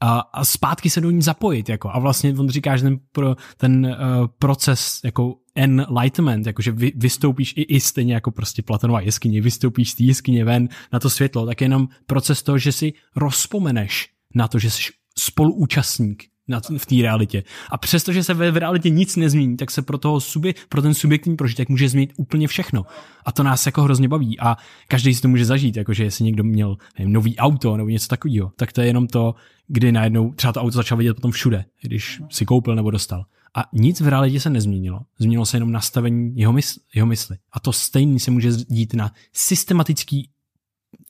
a, 0.00 0.18
a 0.18 0.44
zpátky 0.44 0.90
se 0.90 1.00
do 1.00 1.10
ní 1.10 1.22
zapojit. 1.22 1.68
Jako. 1.68 1.90
A 1.92 1.98
vlastně 1.98 2.34
on 2.38 2.48
říká, 2.48 2.76
že 2.76 2.82
ten, 2.82 2.98
pro, 3.12 3.36
ten 3.56 3.86
uh, 3.86 4.26
proces 4.38 5.00
jako 5.04 5.34
enlightenment, 5.54 6.46
jakože 6.46 6.72
vy, 6.72 6.92
vystoupíš 6.96 7.54
i, 7.56 7.62
i 7.62 7.80
stejně 7.80 8.14
jako 8.14 8.30
prostě 8.30 8.62
Platonová 8.62 9.00
jeskyně, 9.00 9.40
vystoupíš 9.40 9.90
z 9.90 9.94
té 9.94 10.04
jeskyně 10.04 10.44
ven 10.44 10.68
na 10.92 11.00
to 11.00 11.10
světlo, 11.10 11.46
tak 11.46 11.60
je 11.60 11.64
jenom 11.64 11.88
proces 12.06 12.42
toho, 12.42 12.58
že 12.58 12.72
si 12.72 12.92
rozpomeneš 13.16 14.08
na 14.34 14.48
to, 14.48 14.58
že 14.58 14.70
jsi 14.70 14.82
spoluúčastník 15.18 16.24
na, 16.48 16.60
v 16.78 16.86
té 16.86 16.94
realitě. 17.02 17.44
A 17.70 17.78
přestože 17.78 18.24
se 18.24 18.34
ve 18.34 18.50
v 18.50 18.56
realitě 18.56 18.90
nic 18.90 19.16
nezmění, 19.16 19.56
tak 19.56 19.70
se 19.70 19.82
pro, 19.82 19.98
toho 19.98 20.20
subje, 20.20 20.54
pro 20.68 20.82
ten 20.82 20.94
subjektní 20.94 21.36
prožitek 21.36 21.68
může 21.68 21.88
změnit 21.88 22.12
úplně 22.16 22.48
všechno. 22.48 22.86
A 23.24 23.32
to 23.32 23.42
nás 23.42 23.66
jako 23.66 23.82
hrozně 23.82 24.08
baví. 24.08 24.40
A 24.40 24.56
každý 24.88 25.14
si 25.14 25.22
to 25.22 25.28
může 25.28 25.44
zažít, 25.44 25.76
jakože 25.76 26.04
jestli 26.04 26.24
někdo 26.24 26.44
měl 26.44 26.76
nevím, 26.98 27.12
nový 27.12 27.36
auto 27.36 27.76
nebo 27.76 27.88
něco 27.88 28.08
takového, 28.08 28.52
tak 28.56 28.72
to 28.72 28.80
je 28.80 28.86
jenom 28.86 29.06
to, 29.06 29.34
kdy 29.68 29.92
najednou 29.92 30.32
třeba 30.32 30.52
to 30.52 30.60
auto 30.60 30.76
začal 30.76 30.98
vidět 30.98 31.14
potom 31.14 31.30
všude, 31.30 31.64
když 31.82 32.22
si 32.30 32.44
koupil 32.44 32.74
nebo 32.74 32.90
dostal. 32.90 33.24
A 33.54 33.64
nic 33.72 34.00
v 34.00 34.08
realitě 34.08 34.40
se 34.40 34.50
nezměnilo. 34.50 35.00
Změnilo 35.18 35.46
se 35.46 35.56
jenom 35.56 35.72
nastavení 35.72 36.36
jeho, 36.36 36.52
mysl, 36.52 36.80
jeho 36.94 37.06
mysli. 37.06 37.36
A 37.52 37.60
to 37.60 37.72
stejný 37.72 38.20
se 38.20 38.30
může 38.30 38.50
dít 38.50 38.94
na 38.94 39.12
systematický 39.32 40.30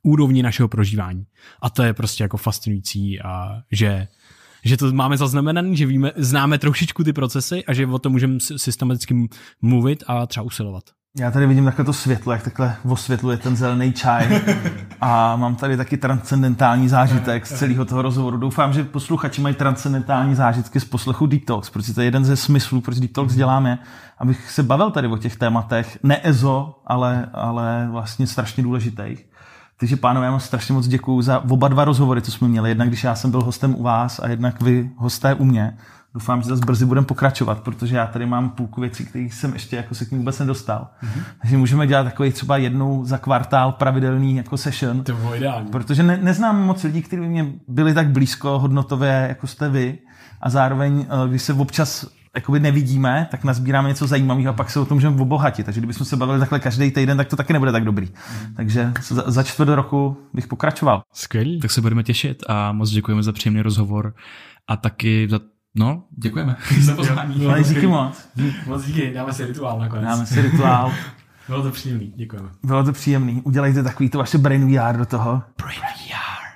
úrovni 0.03 0.43
našeho 0.43 0.69
prožívání. 0.69 1.27
A 1.63 1.71
to 1.71 1.83
je 1.83 1.95
prostě 1.95 2.25
jako 2.25 2.37
fascinující 2.37 3.21
a 3.21 3.63
že 3.71 4.09
že 4.65 4.77
to 4.77 4.93
máme 4.93 5.17
zaznamenané, 5.17 5.77
že 5.77 5.87
víme, 5.87 6.13
známe 6.17 6.59
trošičku 6.59 7.05
ty 7.05 7.13
procesy 7.13 7.65
a 7.65 7.75
že 7.75 7.87
o 7.87 7.99
tom 7.99 8.13
můžeme 8.13 8.41
sy- 8.41 8.59
systematicky 8.59 9.29
mluvit 9.63 10.05
a 10.07 10.27
třeba 10.27 10.45
usilovat. 10.45 10.85
Já 11.19 11.31
tady 11.31 11.47
vidím 11.47 11.65
takhle 11.65 11.85
to 11.85 11.93
světlo, 11.93 12.33
jak 12.33 12.43
takhle 12.43 12.77
osvětluje 12.89 13.37
ten 13.37 13.57
zelený 13.57 13.93
čaj. 13.93 14.43
A 15.01 15.37
mám 15.37 15.57
tady 15.57 15.77
taky 15.77 15.97
transcendentální 15.97 16.89
zážitek 16.89 17.47
z 17.47 17.59
celého 17.59 17.85
toho 17.85 18.03
rozhovoru. 18.03 18.37
Doufám, 18.37 18.73
že 18.73 18.85
posluchači 18.85 19.41
mají 19.41 19.55
transcendentální 19.55 20.35
zážitky 20.35 20.81
z 20.81 20.85
poslechu 20.85 21.27
Deep 21.27 21.45
Talks, 21.45 21.71
protože 21.71 21.95
to 21.95 22.01
je 22.01 22.05
jeden 22.05 22.25
ze 22.25 22.37
smyslů, 22.37 22.81
proč 22.81 22.99
Deep 22.99 23.13
Talks 23.13 23.35
děláme, 23.35 23.79
abych 24.19 24.51
se 24.51 24.63
bavil 24.63 24.91
tady 24.91 25.09
o 25.09 25.17
těch 25.17 25.37
tématech, 25.37 25.99
ne 26.03 26.21
EZO, 26.23 26.81
ale, 26.87 27.29
ale 27.33 27.89
vlastně 27.91 28.27
strašně 28.27 28.63
důležitých. 28.63 29.27
Takže 29.81 29.97
pánové, 29.97 30.27
já 30.27 30.31
vám 30.31 30.41
strašně 30.41 30.75
moc 30.75 30.87
děkuju 30.87 31.23
za 31.23 31.45
oba 31.51 31.69
dva 31.69 31.85
rozhovory, 31.85 32.23
co 32.23 32.31
jsme 32.31 32.49
měli. 32.49 32.69
Jednak 32.69 32.89
když 32.89 33.05
já 33.05 33.15
jsem 33.15 33.31
byl 33.31 33.43
hostem 33.43 33.75
u 33.75 33.83
vás 33.83 34.21
a 34.21 34.29
jednak 34.29 34.63
vy 34.63 34.91
hosté 34.97 35.35
u 35.35 35.45
mě. 35.45 35.77
Doufám, 36.15 36.43
že 36.43 36.49
zase 36.49 36.65
brzy 36.67 36.87
budeme 36.87 37.07
pokračovat, 37.07 37.61
protože 37.61 37.97
já 37.97 38.07
tady 38.07 38.27
mám 38.27 38.51
půlku 38.51 38.81
věcí, 38.81 39.07
kterých 39.07 39.35
jsem 39.35 39.53
ještě 39.53 39.77
jako 39.77 39.95
se 39.95 40.05
k 40.05 40.11
ním 40.11 40.21
vůbec 40.21 40.39
nedostal. 40.39 40.89
Mm-hmm. 41.03 41.23
Takže 41.43 41.57
můžeme 41.57 41.87
dělat 41.87 42.05
takový 42.05 42.33
třeba 42.33 42.57
jednou 42.57 43.05
za 43.05 43.19
kvartál 43.19 43.73
pravidelný 43.73 44.37
jako 44.37 44.57
session. 44.57 45.05
To 45.05 45.13
bylo 45.13 45.37
ideální. 45.37 45.71
Protože 45.71 46.03
ne, 46.03 46.17
neznám 46.23 46.63
moc 46.63 46.83
lidí, 46.83 47.03
kteří 47.03 47.23
by 47.23 47.29
mě 47.29 47.53
byli 47.69 47.95
tak 47.95 48.11
blízko 48.11 48.59
hodnotově, 48.59 49.27
jako 49.29 49.47
jste 49.47 49.69
vy. 49.69 49.99
A 50.41 50.51
zároveň, 50.51 51.07
eh, 51.09 51.29
když 51.29 51.43
se 51.43 51.53
občas 51.53 52.07
jakoby 52.35 52.61
nevidíme, 52.61 53.29
tak 53.31 53.45
nazbíráme 53.45 53.89
něco 53.89 54.07
zajímavého 54.07 54.51
a 54.51 54.53
pak 54.53 54.71
se 54.71 54.81
o 54.81 54.85
tom 54.85 54.97
můžeme 54.97 55.21
obohatit. 55.21 55.67
Takže 55.67 55.81
kdybychom 55.81 56.07
se 56.07 56.17
bavili 56.17 56.39
takhle 56.39 56.61
každý 56.61 56.91
týden, 56.91 57.17
tak 57.17 57.29
to 57.29 57.37
taky 57.37 57.53
nebude 57.53 57.73
tak 57.73 57.85
dobrý. 57.85 58.09
Takže 58.57 58.93
za, 59.03 59.31
za 59.31 59.43
čtvrt 59.43 59.69
roku 59.69 60.17
bych 60.35 60.47
pokračoval. 60.47 61.03
Skvělý. 61.13 61.61
Tak 61.61 61.71
se 61.71 61.81
budeme 61.81 62.03
těšit 62.03 62.43
a 62.49 62.73
moc 62.73 62.91
děkujeme 62.91 63.23
za 63.23 63.33
příjemný 63.33 63.63
rozhovor 63.63 64.15
a 64.69 64.77
taky 64.77 65.29
za, 65.31 65.41
no, 65.75 66.05
děkujeme 66.19 66.57
za 66.81 66.95
pozvání. 66.95 67.47
Ale 67.47 67.63
díky 67.63 67.87
moc. 67.87 68.29
Moc 68.67 68.85
díky, 68.85 69.13
dáme 69.15 69.33
si 69.33 69.47
rituál 69.47 69.79
nakonec. 69.79 70.05
Dáme 70.05 70.27
si 70.27 70.43
rituál. 70.43 70.93
Bylo 71.49 71.63
to 71.63 71.71
příjemný, 71.71 72.13
děkujeme. 72.17 72.49
Bylo 72.63 72.85
to 72.85 72.93
příjemný. 72.93 73.43
Udělejte 73.45 73.83
takový 73.83 74.09
to 74.09 74.19
vaše 74.19 74.39
brain 74.39 74.79
VR 74.79 74.97
do 74.97 75.07
toho. 75.07 75.43
Brain 75.59 75.81
VR. 75.81 76.47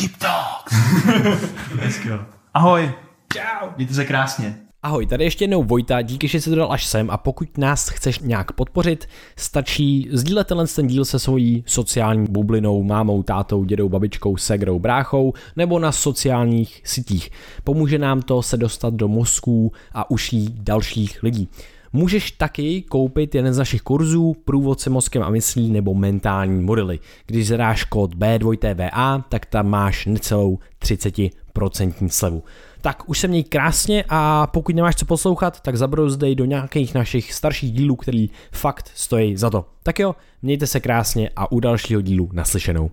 Deep 0.00 0.16
Talks. 0.16 0.72
Hezky. 1.80 2.10
Ahoj. 2.54 2.92
Čau. 3.32 3.68
Mějte 3.76 3.94
se 3.94 4.04
krásně. 4.04 4.65
Ahoj, 4.86 5.06
tady 5.06 5.24
ještě 5.24 5.44
jednou 5.44 5.62
Vojta, 5.62 6.02
díky, 6.02 6.28
že 6.28 6.40
jsi 6.40 6.50
to 6.50 6.56
dal 6.56 6.72
až 6.72 6.86
sem 6.86 7.10
a 7.10 7.16
pokud 7.16 7.58
nás 7.58 7.88
chceš 7.88 8.18
nějak 8.18 8.52
podpořit, 8.52 9.08
stačí 9.36 10.08
sdílet 10.12 10.46
tenhle 10.46 10.66
ten 10.66 10.86
díl 10.86 11.04
se 11.04 11.18
svojí 11.18 11.64
sociální 11.66 12.26
bublinou, 12.30 12.82
mámou, 12.82 13.22
tátou, 13.22 13.64
dědou, 13.64 13.88
babičkou, 13.88 14.36
segrou, 14.36 14.78
bráchou 14.78 15.32
nebo 15.56 15.78
na 15.78 15.92
sociálních 15.92 16.80
sítích. 16.84 17.30
Pomůže 17.64 17.98
nám 17.98 18.22
to 18.22 18.42
se 18.42 18.56
dostat 18.56 18.94
do 18.94 19.08
mozků 19.08 19.72
a 19.92 20.10
uší 20.10 20.48
dalších 20.58 21.22
lidí. 21.22 21.48
Můžeš 21.92 22.30
taky 22.30 22.82
koupit 22.82 23.34
jeden 23.34 23.54
z 23.54 23.58
našich 23.58 23.82
kurzů 23.82 24.36
Průvodce 24.44 24.90
mozkem 24.90 25.22
a 25.22 25.30
myslí 25.30 25.70
nebo 25.70 25.94
mentální 25.94 26.62
modely. 26.62 26.98
Když 27.26 27.48
zadáš 27.48 27.84
kód 27.84 28.14
B2TVA, 28.14 29.24
tak 29.28 29.46
tam 29.46 29.68
máš 29.68 30.06
necelou 30.06 30.58
30% 30.82 32.08
slevu. 32.08 32.42
Tak 32.86 33.08
už 33.08 33.18
se 33.18 33.28
měj 33.28 33.44
krásně 33.44 34.04
a 34.08 34.46
pokud 34.46 34.74
nemáš 34.74 34.96
co 34.96 35.06
poslouchat, 35.06 35.60
tak 35.60 35.76
zabrouzdej 35.76 36.34
do 36.34 36.44
nějakých 36.44 36.94
našich 36.94 37.32
starších 37.32 37.72
dílů, 37.72 37.96
který 37.96 38.30
fakt 38.52 38.90
stojí 38.94 39.36
za 39.36 39.50
to. 39.50 39.64
Tak 39.82 39.98
jo, 39.98 40.14
mějte 40.42 40.66
se 40.66 40.80
krásně 40.80 41.30
a 41.36 41.52
u 41.52 41.60
dalšího 41.60 42.00
dílu 42.00 42.28
naslyšenou. 42.32 42.90